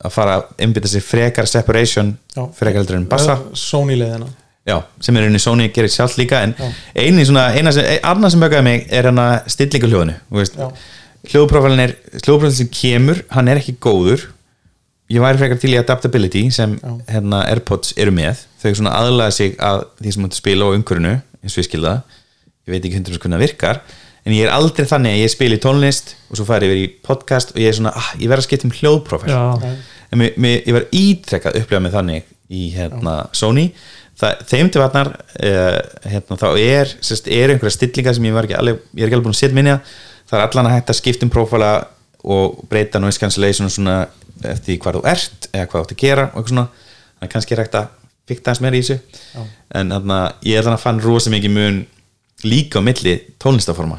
að 0.00 0.14
fara 0.14 0.36
að 0.38 0.62
einbytta 0.64 0.90
sér 0.90 1.04
frekar 1.04 1.48
separation 1.50 2.14
Já. 2.34 2.44
frekar 2.56 2.82
heldur 2.82 2.98
en 2.98 3.08
bassa 3.10 3.36
Sony 3.58 3.98
leiðina. 4.00 4.30
Já, 4.68 4.76
sem 5.02 5.16
er 5.16 5.26
unni 5.28 5.40
Sony 5.40 5.68
gerir 5.74 5.92
sjálf 5.92 6.18
líka 6.20 6.42
en 6.44 6.54
eini 6.94 7.24
svona, 7.28 7.48
eina 7.56 7.72
sem, 7.74 7.86
annað 8.06 8.34
sem 8.34 8.44
bökaði 8.44 8.66
mig 8.66 8.84
er 8.88 9.08
hérna 9.08 9.26
stillingu 9.50 9.88
hljóðinu 9.90 10.44
Já. 10.56 10.68
hljóðprófælin 11.32 11.84
er 11.84 11.96
hljóðprófælin 12.20 12.58
sem 12.58 12.70
kemur, 12.72 13.24
hann 13.34 13.50
er 13.50 13.60
ekki 13.60 13.76
góður. 13.80 14.28
Ég 15.10 15.20
væri 15.24 15.40
frekar 15.40 15.58
til 15.58 15.72
í 15.74 15.80
adaptability 15.80 16.44
sem 16.54 16.76
hérna 17.10 17.42
Airpods 17.50 17.96
eru 17.98 18.12
með. 18.14 18.44
Þau 18.62 18.70
svona 18.78 18.92
aðlaða 18.94 19.34
sig 19.34 19.56
að 19.58 19.82
því 19.98 20.12
sem 20.14 20.24
mútti 20.24 20.38
spila 20.38 20.68
á 20.70 20.74
umhverfinu, 20.76 21.16
eins 21.42 21.56
og 21.56 21.64
ég 21.64 21.66
skilða 21.66 21.94
ég 22.70 22.74
veit 22.76 22.84
ekki 22.84 22.98
hundur 23.00 23.18
hvernig 23.18 23.36
það 23.38 23.44
virkar 23.46 23.80
en 24.26 24.34
ég 24.36 24.46
er 24.46 24.52
aldrei 24.54 24.88
þannig 24.88 25.16
að 25.16 25.22
ég 25.22 25.32
spili 25.32 25.60
tónlist 25.62 26.14
og 26.28 26.38
svo 26.38 26.48
fari 26.48 26.68
yfir 26.68 26.82
í 26.82 26.88
podcast 27.06 27.54
og 27.54 27.62
ég 27.62 27.72
er 27.72 27.78
svona, 27.78 27.94
ah, 27.96 28.10
ég 28.20 28.28
verð 28.30 28.44
að 28.44 28.48
skipta 28.48 28.68
um 28.68 28.74
hljóðprófæl 28.76 29.32
já, 29.32 29.40
en 30.10 30.20
mér, 30.20 30.36
mér, 30.36 30.60
ég 30.66 30.76
var 30.76 30.86
ítrekkað 30.92 31.60
upplegað 31.62 31.86
með 31.86 31.96
þannig 31.96 32.36
í 32.50 32.66
hérna, 32.74 33.14
Sony. 33.36 33.68
Það, 34.20 34.42
þeim 34.50 34.70
til 34.72 34.82
vatnar 34.82 35.12
uh, 35.14 35.78
hérna, 36.10 36.36
þá 36.40 36.48
er, 36.58 36.90
sérst, 37.00 37.30
er 37.32 37.54
einhverja 37.54 37.76
stillingar 37.76 38.16
sem 38.16 38.26
ég 38.28 38.34
var 38.36 38.48
ekki 38.48 38.58
alveg, 38.58 38.82
ég 38.92 39.04
er 39.04 39.08
ekki 39.08 39.16
alveg 39.16 39.28
búin 39.28 39.36
að 39.36 39.40
setja 39.40 39.56
minja 39.56 39.76
það. 39.86 40.34
Er 40.34 40.44
allan 40.44 40.68
að 40.68 40.74
hægt 40.76 40.92
að 40.92 40.98
skipta 40.98 41.26
um 41.26 41.32
prófala 41.32 41.70
og 42.20 42.58
breyta 42.68 43.00
noise 43.00 43.22
cancellation 43.22 43.70
og 43.70 43.72
svona 43.72 43.96
eftir 44.50 44.80
hvað 44.82 44.98
þú 44.98 45.04
ert 45.08 45.48
eða 45.54 45.70
hvað 45.70 45.78
þú 45.78 45.84
átt 45.86 45.94
að 45.94 46.02
gera 46.02 46.26
og 46.26 46.34
eitthvað 46.34 46.52
svona. 46.52 46.66
Þannig 47.14 47.28
að 47.28 47.32
kannski 47.36 47.56
er 47.56 47.62
hægt 47.62 47.78
að 47.80 47.88
fikta 48.30 48.52
hans 48.52 48.62
meira 48.64 48.76
í 48.76 48.84
þessu. 48.84 48.98
Já. 49.30 49.46
en 49.80 49.94
hérna, 49.94 50.20
ég 50.46 50.58
er 50.58 50.66
þannig 50.66 50.80
að 50.80 50.84
fann 50.84 51.02
rosa 51.06 51.32
mikið 51.32 51.56
mun 51.56 51.80
líka 52.46 52.80
á 52.80 52.82
milli 52.84 53.16
tónlistaforma 53.42 53.98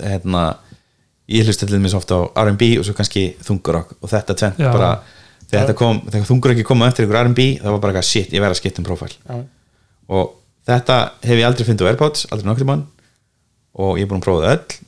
hérna 0.00 0.44
ég 1.30 1.46
hlusti 1.46 1.66
til 1.66 1.78
þess 1.78 1.96
ofta 1.98 2.18
á 2.18 2.22
R&B 2.44 2.74
og 2.80 2.86
svo 2.86 2.96
kannski 2.98 3.24
þungurokk 3.46 3.96
og 4.00 4.10
þetta 4.10 4.36
tvent 4.36 4.60
bara 4.64 4.90
þegar 5.50 5.74
kom, 5.78 6.00
þegar 6.10 6.28
þungurokki 6.28 6.66
kom 6.66 6.82
á 6.82 6.90
eftir 6.90 7.06
ykkur 7.06 7.20
R&B 7.24 7.46
það 7.62 7.74
var 7.74 7.82
bara 7.82 7.92
eitthvað 7.94 8.08
shit, 8.10 8.32
ég 8.34 8.42
verð 8.42 8.56
að 8.56 8.60
skipta 8.62 8.82
um 8.82 8.88
prófæl. 8.88 9.12
Já. 9.26 9.40
og 10.10 10.32
þetta 10.66 10.96
hef 11.26 11.38
ég 11.38 11.46
aldrei 11.46 11.66
fundið 11.66 11.86
á 11.86 11.90
Airpods, 11.90 12.26
aldrei 12.30 12.50
nokkur 12.50 12.68
mann 12.68 12.86
og 13.80 13.98
ég 13.98 14.06
er 14.06 14.10
búin 14.10 14.20
að 14.20 14.26
prófa 14.26 14.42
það 14.44 14.56
öll. 14.56 14.78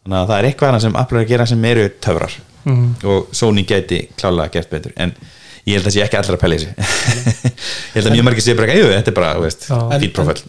Þannig 0.00 0.18
að 0.20 0.30
það 0.30 0.38
er 0.38 0.48
eitthvað 0.48 0.70
annað 0.70 0.84
sem 0.86 0.96
Apple 0.96 1.18
er 1.18 1.24
að 1.24 1.30
gera 1.34 1.46
sem 1.50 1.64
eru 1.70 1.88
töfrar. 2.00 2.38
Mhm. 2.64 2.88
og 3.08 3.28
Sony 3.32 3.62
gæti 3.64 4.00
klálega 4.20 4.52
gert 4.52 4.70
betur. 4.70 4.92
En 4.96 5.14
ég 5.66 5.76
held 5.76 5.86
að 5.90 5.94
sé 5.96 6.02
ekki 6.04 6.18
allir 6.20 6.36
að 6.36 6.40
pæla 6.42 6.56
í 6.56 6.60
þessu 6.60 7.40
ég 7.90 7.96
held 7.98 8.06
að 8.10 8.14
mjög 8.16 8.26
margir 8.28 8.44
sé 8.46 8.54
bara 8.56 8.66
ekki, 8.70 8.80
"Jú, 8.80 8.88
þetta 8.94 9.10
er 9.12 9.16
bara, 9.18 9.34
þú 9.36 9.42
veist, 9.44 9.66
Já. 9.68 9.78
en, 9.80 10.04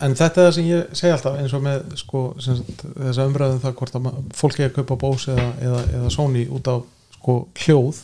en, 0.07 0.15
þetta 0.15 0.41
er 0.41 0.47
það 0.47 0.53
sem 0.55 0.69
ég 0.69 0.95
segi 1.01 1.11
alltaf 1.15 1.39
eins 1.41 1.53
og 1.57 1.63
með 1.65 1.97
sko, 2.01 2.21
sem 2.39 2.57
sagt, 2.61 2.85
þessa 2.95 3.27
umræðum 3.27 3.59
það 3.65 3.75
hvort 3.81 3.95
að 3.99 4.01
ma- 4.05 4.13
fólk 4.41 4.59
er 4.59 4.69
að 4.69 4.75
kaupa 4.79 4.95
Bose 5.01 5.31
eða, 5.35 5.49
eða, 5.61 5.81
eða 5.99 6.11
Sony 6.15 6.45
út 6.47 6.67
á 6.71 6.75
sko, 7.17 7.37
hljóð 7.65 8.01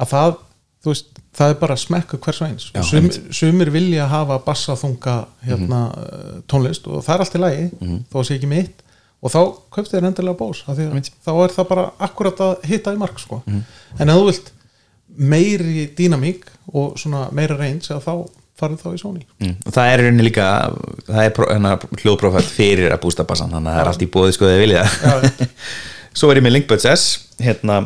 að 0.00 0.08
það, 0.14 0.36
þú 0.84 0.92
veist, 0.94 1.06
það 1.34 1.50
er 1.50 1.58
bara 1.64 1.76
smekku 1.76 2.18
hvers 2.22 2.40
og 2.42 2.48
eins 2.48 2.70
Já, 2.74 2.82
sum, 2.86 3.10
sumir 3.34 3.70
vilja 3.74 4.06
hafa 4.06 4.38
bassaþunga 4.44 5.16
hérna, 5.46 5.82
mm 5.96 6.42
tónlist 6.50 6.86
og 6.86 7.00
það 7.04 7.14
er 7.14 7.22
allt 7.24 7.34
í 7.34 7.40
lagi 7.40 7.70
þó 8.12 8.16
að 8.20 8.26
sé 8.28 8.34
ekki 8.38 8.48
mitt 8.50 8.82
og 9.24 9.32
þá 9.32 9.40
kaupst 9.72 9.92
þér 9.94 10.04
endilega 10.10 10.36
Bose 10.36 10.62
af 10.68 10.76
því 10.76 10.84
að 10.84 10.90
Einmitt. 10.92 11.10
þá 11.24 11.30
er 11.44 11.52
það 11.56 11.68
bara 11.70 11.84
akkurat 12.04 12.40
að 12.44 12.66
hitta 12.68 12.92
í 12.92 12.98
mark 13.00 13.18
sko. 13.18 13.38
Mhm. 13.46 13.62
en 13.98 14.08
ef 14.12 14.16
þú 14.18 14.24
vilt 14.28 14.50
meiri 15.16 15.88
dýnamík 15.96 16.48
og 16.74 16.98
svona 17.00 17.28
meira 17.34 17.56
reyns 17.58 17.90
þá 17.90 18.14
farið 18.58 18.84
þá 18.84 18.88
í 18.92 19.00
Sony. 19.00 19.24
Mm. 19.42 19.56
og 19.66 19.74
það 19.74 19.90
er 19.90 20.02
rauninni 20.04 20.26
líka 20.28 20.46
er 21.10 21.34
hérna, 21.34 21.74
hljóðprófæl 22.00 22.44
fyrir 22.46 22.94
að 22.94 23.02
bústa 23.02 23.26
bassan 23.26 23.50
þannig 23.50 23.72
að 23.72 23.76
það 23.76 23.82
er 23.82 23.90
allt 23.90 24.04
í 24.06 24.10
bóði 24.14 24.36
sko 24.36 24.48
þegar 24.48 24.62
vilja. 24.62 24.84
Já. 24.86 25.48
svo 26.18 26.30
er 26.30 26.38
ég 26.38 26.46
með 26.46 26.56
Linkbuds 26.56 26.86
S 26.86 27.06
hérna 27.42 27.80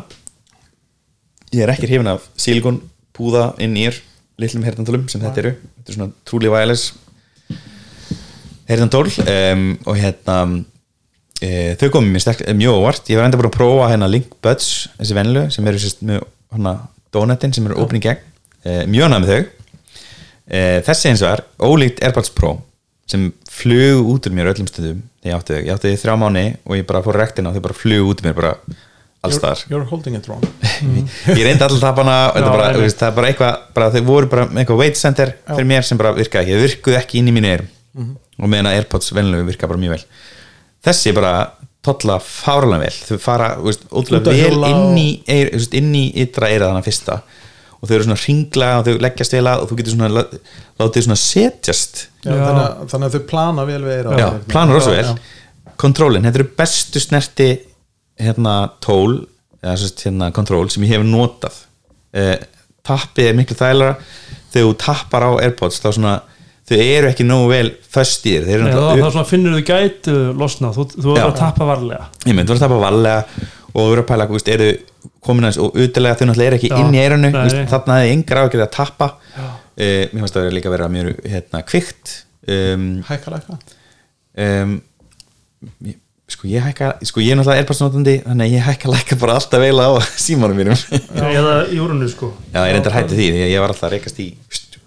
ég 1.49 1.65
er 1.65 1.73
ekki 1.73 1.89
hrifin 1.89 2.11
af 2.11 2.27
silikon 2.39 2.81
púða 3.17 3.51
inn 3.61 3.77
í 3.79 3.87
er 3.89 3.97
litlum 4.39 4.65
hertantólum 4.67 5.07
sem 5.11 5.21
þetta 5.23 5.41
eru. 5.43 5.55
Þetta 5.79 5.91
er 5.91 5.97
svona 5.97 6.13
truly 6.29 6.51
wireless 6.53 6.93
hertantól 8.69 9.07
um, 9.09 9.65
og 9.89 9.97
hérna 9.97 10.37
e, 11.41 11.73
þau 11.81 11.89
komið 11.97 12.13
mér 12.13 12.23
sterk, 12.23 12.45
mjög 12.53 12.77
óvart. 12.77 13.09
Ég 13.09 13.17
var 13.17 13.25
enda 13.25 13.41
búin 13.41 13.49
að 13.49 13.57
prófa 13.57 13.89
hérna 13.89 14.11
Linkbuds 14.11 14.69
þessi 14.99 15.17
venlu 15.17 15.47
sem 15.53 15.67
eru 15.71 15.81
sérst 15.81 16.05
með 16.05 16.21
hana 16.53 16.77
donutin 17.15 17.53
sem 17.55 17.69
eru 17.69 17.79
opni 17.83 18.01
í 18.01 18.05
gegn. 18.05 18.25
E, 18.63 18.81
mjög 18.91 19.13
með 19.15 19.29
þau. 19.31 19.39
E, 20.49 20.59
þessi 20.87 21.11
eins 21.11 21.23
og 21.23 21.31
er 21.33 21.45
ólíkt 21.61 22.03
AirPods 22.03 22.33
Pro 22.35 22.57
sem 23.09 23.29
flug 23.49 24.05
út 24.13 24.27
úr 24.29 24.35
mér 24.37 24.51
öllum 24.51 24.67
stundum 24.69 25.01
þegar 25.23 25.31
ég 25.31 25.39
átti 25.39 25.55
þau, 25.55 25.63
ég 25.63 25.73
átti 25.73 25.91
þau 25.93 26.01
þrjá 26.03 26.15
mánu 26.21 26.43
og 26.61 26.77
ég 26.77 26.85
bara 26.89 27.01
fór 27.05 27.17
rektina 27.17 27.49
og 27.49 27.57
þau 27.57 27.65
bara 27.65 27.77
flug 27.77 28.11
út 28.11 28.21
úr 28.21 28.27
mér 28.29 28.35
bara 28.37 28.51
allstaðar 29.25 29.63
you're, 29.65 29.73
you're 29.73 29.89
holding 29.89 30.15
it 30.15 30.27
wrong. 30.29 30.43
Ég 31.39 31.41
reyndi 31.43 31.65
alltaf 31.65 31.81
tapana 31.81 32.15
Já, 32.29 32.45
einmitt. 32.45 32.77
veist, 32.85 32.99
það 33.01 33.09
er 33.09 33.15
bara 33.17 33.31
eitthvað 33.33 33.65
bara, 33.75 33.89
þau 33.91 34.03
voru 34.07 34.29
bara 34.31 34.45
eitthvað 34.53 34.79
weight 34.79 34.99
center 34.99 35.33
fyrir 35.49 35.67
mér 35.73 35.87
sem 35.87 35.99
bara 35.99 36.13
virkaði 36.15 36.45
ekki, 36.45 36.55
þau 36.55 36.67
virkuðu 36.67 36.99
ekki 37.01 37.19
inn 37.19 37.31
í 37.31 37.35
mínu 37.35 37.51
eyrum 37.51 38.13
og 38.39 38.47
meðan 38.47 38.69
að 38.71 38.77
Airpods 38.79 39.11
venlegu 39.11 39.47
virka 39.49 39.67
bara 39.67 39.81
mjög 39.81 39.97
vel. 39.97 40.05
Þessi 40.87 41.11
bara 41.17 41.33
tolla 41.85 42.17
fárlega 42.19 42.83
vel. 42.85 42.95
Þau 43.07 43.17
fara 43.23 43.49
veist, 43.63 43.85
ótrúlega 43.91 44.33
vel 44.33 44.39
hjóla 44.49 44.69
inn 44.73 44.97
í, 44.99 45.09
eyr, 45.31 45.51
veist, 45.55 45.73
inn 45.79 45.93
í 45.95 46.05
ytra 46.25 46.49
eira 46.51 46.67
þannig 46.71 46.87
fyrsta. 46.89 47.19
Og 47.79 47.87
þau 47.87 47.95
eru 47.95 48.07
svona 48.09 48.19
ringla 48.25 48.69
og 48.81 48.87
þau 48.89 48.95
leggjast 49.05 49.35
vel 49.37 49.45
að 49.47 49.61
og 49.63 49.69
þú 49.71 49.77
getur 49.79 49.93
svona 49.95 50.09
lá- 50.11 50.39
látið 50.81 51.05
svona 51.07 51.19
setjast. 51.21 52.01
Já, 52.25 52.31
Já. 52.33 52.39
Þannig, 52.43 52.63
að, 52.65 52.85
þannig 52.91 53.07
að 53.07 53.15
þau 53.15 53.25
plana 53.31 53.65
vel 53.69 53.81
við 53.85 53.93
eira 54.01 54.17
já, 54.19 54.29
planar 54.51 54.75
rosa 54.75 54.91
Já, 54.91 54.95
vel. 54.97 55.05
já. 55.15 55.75
kontrólin, 55.79 56.23
þetta 56.27 56.41
eru 56.41 56.49
bestu 56.59 56.99
snerti 56.99 57.49
hérna 58.19 58.55
tól 58.83 59.21
eða 59.63 59.77
sérst 59.79 60.03
hérna 60.03 60.31
kontról 60.35 60.67
sem 60.71 60.83
ég 60.83 60.97
hef 60.97 61.05
notað. 61.07 61.55
Eh, 62.13 62.35
tappið 62.83 63.29
er 63.29 63.37
miklu 63.39 63.55
þægilega 63.55 63.95
þegar 64.51 64.67
þú 64.67 64.75
tappar 64.83 65.23
á 65.23 65.31
Airpods 65.45 65.79
þá 65.79 65.89
svona, 65.95 66.13
þau 66.69 66.79
eru 66.85 67.09
ekki 67.09 67.25
nógu 67.27 67.47
vel 67.51 67.69
föst 67.89 68.27
í 68.29 68.35
þér, 68.45 68.65
það, 68.69 68.89
það 69.01 69.13
svona 69.15 69.29
finnur 69.29 69.55
þú 69.57 69.63
gætu 69.69 70.17
losna. 70.37 70.71
Þú, 70.75 70.85
þú 70.95 71.15
Já. 71.15 71.21
er 71.23 71.25
að 71.31 71.37
tappa 71.39 71.67
varlega. 71.69 72.09
Ég 72.25 72.37
mynd, 72.37 72.49
þú 72.49 72.53
verður 72.55 72.59
að 72.59 72.65
tappa 72.67 72.81
valega 72.83 73.47
og 73.69 73.79
þú 73.79 73.87
verður 73.89 74.03
að 74.03 74.09
pæla, 74.11 74.27
þú 74.29 74.37
veist, 74.37 74.51
eru 74.55 74.69
komin 75.23 75.47
aðeins 75.47 75.59
og 75.63 75.77
utilega 75.79 76.17
þau 76.19 76.25
náttúrulega 76.29 76.49
eru 76.51 76.59
ekki 76.59 76.69
Já. 76.71 76.77
inn 76.83 76.95
í 76.95 77.01
eirunu 77.03 77.29
Nei. 77.31 77.39
veist, 77.43 77.59
þarna 77.71 77.97
hefði 77.99 78.13
yngra 78.17 78.43
ágjörði 78.45 78.65
að 78.65 78.71
tappa 78.75 79.07
uh, 79.09 79.55
mér 79.79 80.21
finnst 80.23 80.37
það 80.37 80.45
vera 80.47 80.55
líka 80.57 80.69
að 80.71 80.75
vera 80.77 80.91
mjög 80.93 81.09
hérna, 81.33 81.61
kvikt. 81.69 82.13
Um, 82.49 82.85
Hækka 83.07 83.33
lækka 83.35 83.57
um, 84.39 84.77
sko 86.29 86.47
ég 86.49 86.63
hækka 86.63 86.91
sko 87.09 87.21
ég 87.23 87.33
er 87.33 87.39
náttúrulega 87.39 87.63
erbársnótandi 87.65 88.15
þannig 88.23 88.45
að 88.47 88.53
ég 88.55 88.65
hækka 88.67 88.91
lækka 88.93 89.17
bara 89.21 89.35
alltaf 89.39 89.63
vel 89.63 89.81
á 89.81 89.89
símanum 90.25 90.59
mínum. 90.59 90.77
Já, 90.93 91.25
eða 91.33 91.53
í 91.73 91.79
úrunu 91.83 92.09
sko. 92.11 92.31
Ég 92.53 92.73
reyndar 92.75 92.95
hætti 92.95 93.17
því 93.19 93.29
að 93.33 93.53
ég 93.53 93.63
var 93.63 93.73
alltaf 93.73 93.89
að 93.89 93.95
reykast 93.97 94.21
í 94.23 94.29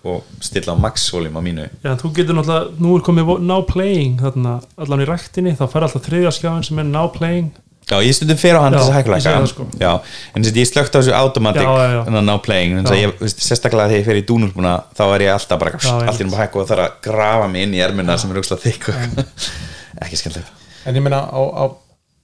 og 0.04 0.22
stilla 0.42 0.74
max 0.78 1.04
volume 1.14 1.38
á 1.38 1.42
mínu. 1.42 1.66
Já, 1.84 1.92
þú 2.00 2.12
getur 2.16 2.38
náttúrulega, 2.38 2.72
nú 2.82 2.94
er 2.96 3.04
komið 3.06 3.34
now 3.46 3.62
playing 3.66 4.16
þarna, 4.22 4.56
allan 4.76 5.04
í 5.04 5.08
ræktinni 5.08 5.56
þá 5.58 5.66
fær 5.70 5.86
alltaf 5.88 6.06
þriðja 6.08 6.32
skjáin 6.38 6.64
sem 6.66 6.80
er 6.82 6.88
now 6.88 7.10
playing. 7.12 7.52
Já 7.90 7.98
ég 7.98 8.14
stundum 8.14 8.38
fyrir 8.38 8.56
á 8.56 8.62
hann 8.62 8.76
þess 8.78 8.92
að 8.94 9.24
það, 9.26 9.46
sko. 9.50 9.64
já, 9.82 9.90
en 10.32 10.44
þess 10.44 10.52
að 10.52 10.58
ég 10.60 10.68
slögt 10.70 10.94
á 10.94 10.98
þessu 11.00 11.14
automatic 11.18 11.66
Já, 11.66 11.72
já, 11.82 11.88
já. 11.96 12.00
að 12.06 12.26
ná 12.28 12.34
playing 12.44 12.76
en 12.78 12.86
að 12.86 13.00
ég, 13.00 13.24
sérstaklega 13.34 13.90
þegar 13.90 13.98
ég 13.98 14.06
fer 14.06 14.20
í 14.20 14.24
dúnulbúna 14.28 14.74
þá 14.94 15.02
er 15.08 15.24
ég 15.26 15.32
alltaf 15.34 15.58
bara 15.60 15.74
allt 15.74 16.22
í 16.22 16.28
náttúrulega 16.28 16.44
hækka 16.44 16.62
og 16.62 16.68
þarf 16.70 16.84
að 16.86 16.94
grafa 17.08 17.48
mig 17.50 17.66
inn 17.66 17.74
í 17.74 17.82
ermina 17.82 18.16
sem 18.22 18.30
er 18.30 18.38
þykk 18.38 18.88
og 18.92 19.18
ekki 20.06 20.20
skemmtilegt. 20.20 20.54
En 20.86 20.98
ég 20.98 21.02
meina 21.04 21.24
á, 21.26 21.40
á 21.42 21.64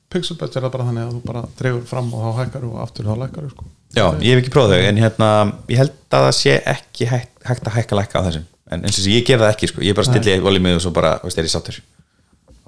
Pixelbuds 0.08 0.56
er 0.56 0.64
það 0.64 0.72
bara 0.72 0.84
þannig 0.88 1.04
að 1.04 1.10
þú 1.16 1.18
bara 1.28 1.40
dregur 1.58 1.82
fram 1.88 2.06
og 2.16 2.22
þá 2.24 2.38
hækkar 2.38 2.62
og 2.64 2.76
aftur 2.80 3.08
þá 3.10 3.14
lækkar 3.22 3.48
sko. 3.52 3.64
Já, 3.92 4.04
ég 4.24 4.30
hef 4.32 4.40
ekki 4.40 4.52
prófað 4.54 4.72
þau 4.78 4.86
en 4.88 5.00
hérna, 5.02 5.28
ég 5.68 5.80
held 5.82 5.92
að 6.16 6.24
það 6.24 6.34
sé 6.38 6.54
ekki 6.72 7.08
hægt, 7.10 7.34
hægt 7.48 7.68
að 7.68 7.76
hækka 7.76 7.98
lækka 7.98 8.22
á 8.22 8.26
þessum. 8.28 8.46
En 8.72 8.84
eins 8.84 8.94
og 8.96 9.02
þessi, 9.02 9.12
ég 9.18 9.26
gef 9.28 9.42
það 9.42 9.52
ekki, 9.52 9.68
sko, 9.72 9.82
ég 9.84 9.96
bara 9.98 10.08
stilli 10.08 10.36
volumið 10.44 10.78
og 10.78 10.84
svo 10.84 10.92
bara, 10.96 11.10
veist, 11.24 11.40
er 11.40 11.48
ég 11.48 11.52
sáttur. 11.52 11.80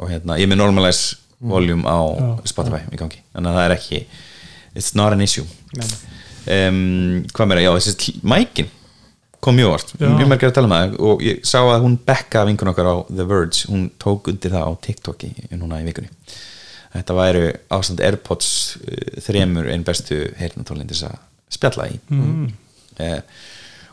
Og 0.01 0.13
hérna, 0.13 0.37
ég 0.41 0.45
er 0.49 0.53
með 0.53 0.61
normalize 0.61 1.17
voljum 1.41 1.87
á 1.89 1.97
Já. 2.21 2.29
Spotify 2.53 2.83
í 2.93 3.01
gangi. 3.01 3.23
Þannig 3.33 3.51
að 3.55 3.59
það 3.59 3.67
er 3.71 3.75
ekki, 3.79 4.03
it's 4.77 4.93
not 5.01 5.17
an 5.17 5.25
issue. 5.25 5.47
Um, 6.51 7.25
hvað 7.37 7.51
meira, 7.51 7.65
já, 7.65 7.73
þessi 7.77 8.15
mækin 8.21 8.69
kom 9.41 9.57
mjög 9.57 9.73
vart, 9.73 9.93
Já. 9.97 10.09
mjög 10.13 10.29
margir 10.29 10.51
að 10.53 10.57
tala 10.61 10.69
um 10.69 10.77
það. 10.77 10.97
Og 11.09 11.25
ég 11.25 11.41
sá 11.49 11.59
að 11.65 11.85
hún 11.89 11.97
Becca 12.05 12.45
vinkun 12.49 12.73
okkar 12.73 12.93
á 12.93 12.97
The 13.09 13.25
Verge, 13.29 13.65
hún 13.73 13.89
tók 14.01 14.29
undir 14.33 14.53
það 14.53 14.69
á 14.69 14.73
TikToki 14.85 15.31
núna 15.57 15.81
í 15.81 15.87
vikunni 15.89 16.13
þetta 16.95 17.17
væru 17.19 17.45
ástand 17.77 18.01
Airpods 18.05 18.51
uh, 18.81 19.21
þremur 19.25 19.71
einn 19.73 19.87
bestu 19.87 20.17
þess 20.39 21.05
að 21.11 21.19
spjalla 21.51 21.89
í 21.91 21.99
mm. 22.09 22.47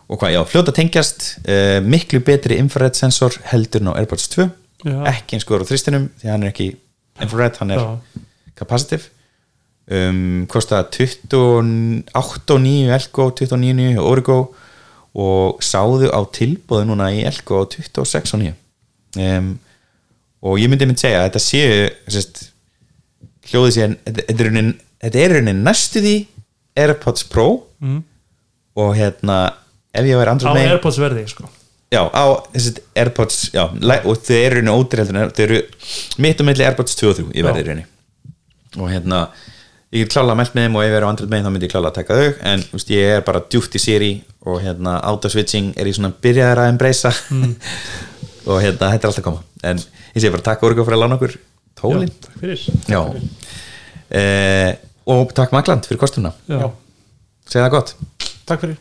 og 0.08 0.22
hvað, 0.22 0.34
já, 0.36 0.42
fljóta 0.52 0.72
tengjast 0.76 1.20
uh, 1.44 1.80
miklu 1.86 2.20
betri 2.26 2.56
infrared 2.62 2.96
sensor 2.98 3.34
heldur 3.52 3.82
en 3.84 3.92
á 3.94 3.98
Airpods 4.00 4.28
2 4.34 4.48
Já. 4.86 4.98
ekki 5.10 5.38
eins 5.38 5.48
góður 5.48 5.64
á 5.66 5.70
þristinum 5.72 6.06
því 6.22 6.28
hann 6.30 6.44
er 6.46 6.52
ekki 6.54 6.68
infrared, 7.24 7.56
hann 7.62 7.74
er 7.74 7.80
Já. 7.82 7.88
capacitive 8.60 9.06
um, 9.90 10.46
kosta 10.52 10.76
28.9 10.86 12.98
Elko 12.98 13.24
29.9 13.32 14.04
Origo 14.04 14.40
og 15.18 15.64
sáðu 15.66 16.08
á 16.14 16.22
tilbúðu 16.30 16.84
núna 16.92 17.08
í 17.16 17.24
Elko 17.26 17.64
á 17.64 17.66
26.9 17.74 18.54
um, 19.18 19.58
og 20.46 20.54
ég 20.62 20.70
myndi 20.70 20.86
mynd 20.90 21.02
segja 21.02 21.24
að 21.24 21.28
þetta 21.32 21.42
séu 21.42 21.90
sérst, 22.06 22.36
hljóðið 23.52 23.76
sé 23.78 23.88
þetta 24.06 24.38
er 24.38 24.50
raunin- 24.50 24.76
er 25.08 25.18
næstu 25.68 26.02
því 26.04 26.16
AirPods 26.78 27.28
Pro 27.32 27.48
mm. 27.82 28.00
og 28.78 28.96
hérna 28.98 29.38
ef 29.98 30.06
ég 30.06 30.20
væri 30.20 30.30
á 30.30 30.34
Android 30.36 30.58
megin 30.58 30.74
Airpods 30.76 31.00
verði 31.02 31.26
sko. 31.32 31.50
já, 31.94 32.02
á 32.12 32.24
Airpods 32.96 33.38
já, 33.54 33.64
og 34.06 34.18
þau 34.28 34.38
eru 34.40 34.62
raunin 34.62 34.74
en 35.24 35.32
þau 35.34 35.44
eru 35.48 35.62
mitt 36.24 36.42
og 36.42 36.50
milli 36.50 36.66
Airpods 36.68 36.98
2 37.00 37.12
og 37.12 37.22
3 37.22 37.30
í 37.34 37.46
verði 37.46 37.68
raunin 37.70 37.88
og 38.78 38.92
hérna 38.92 39.28
ég 39.96 40.04
get 40.04 40.12
klála 40.14 40.36
meld 40.36 40.52
með 40.54 40.68
þeim 40.68 40.76
og 40.78 40.84
ef 40.84 40.92
ég 40.92 40.98
er 41.00 41.06
á 41.08 41.12
Android 41.12 41.32
megin 41.32 41.48
þá 41.48 41.52
myndi 41.56 41.68
ég 41.70 41.74
klála 41.74 41.92
að 41.94 42.00
taka 42.02 42.18
þau 42.20 42.32
en 42.52 42.66
veist, 42.74 42.90
ég 42.92 43.14
er 43.18 43.24
bara 43.26 43.42
djúpt 43.48 43.78
í 43.80 43.82
Siri 43.82 44.12
og 44.48 44.60
hérna 44.64 44.98
autoswitching 45.08 45.74
er 45.80 45.88
ég 45.90 45.96
svona 45.98 46.12
byrjaðar 46.24 46.66
að 46.66 46.74
embracea 46.76 47.14
Mm. 47.32 47.56
og 48.48 48.62
hérna 48.64 48.92
þetta 48.94 49.08
er 49.08 49.10
alltaf 49.10 49.22
að 49.24 49.28
koma 49.28 49.44
en 49.68 49.80
ég 50.16 50.22
sé 50.24 50.30
bara 50.32 50.46
takk 50.46 50.64
Orgo 50.68 50.84
fyrir 50.86 51.00
að 51.00 51.04
lána 51.06 51.18
okkur 51.18 51.34
tólin 51.80 52.08
Já, 52.10 52.18
takk 52.26 52.40
fyrir. 52.42 52.66
Já, 52.88 53.02
Eh, 54.10 54.76
og 55.12 55.34
takk 55.36 55.52
Magland 55.52 55.84
fyrir 55.88 56.00
kostuna 56.00 56.32
segja 56.48 57.66
það 57.66 57.74
gott. 57.74 57.96
Takk 58.48 58.62
fyrir 58.64 58.78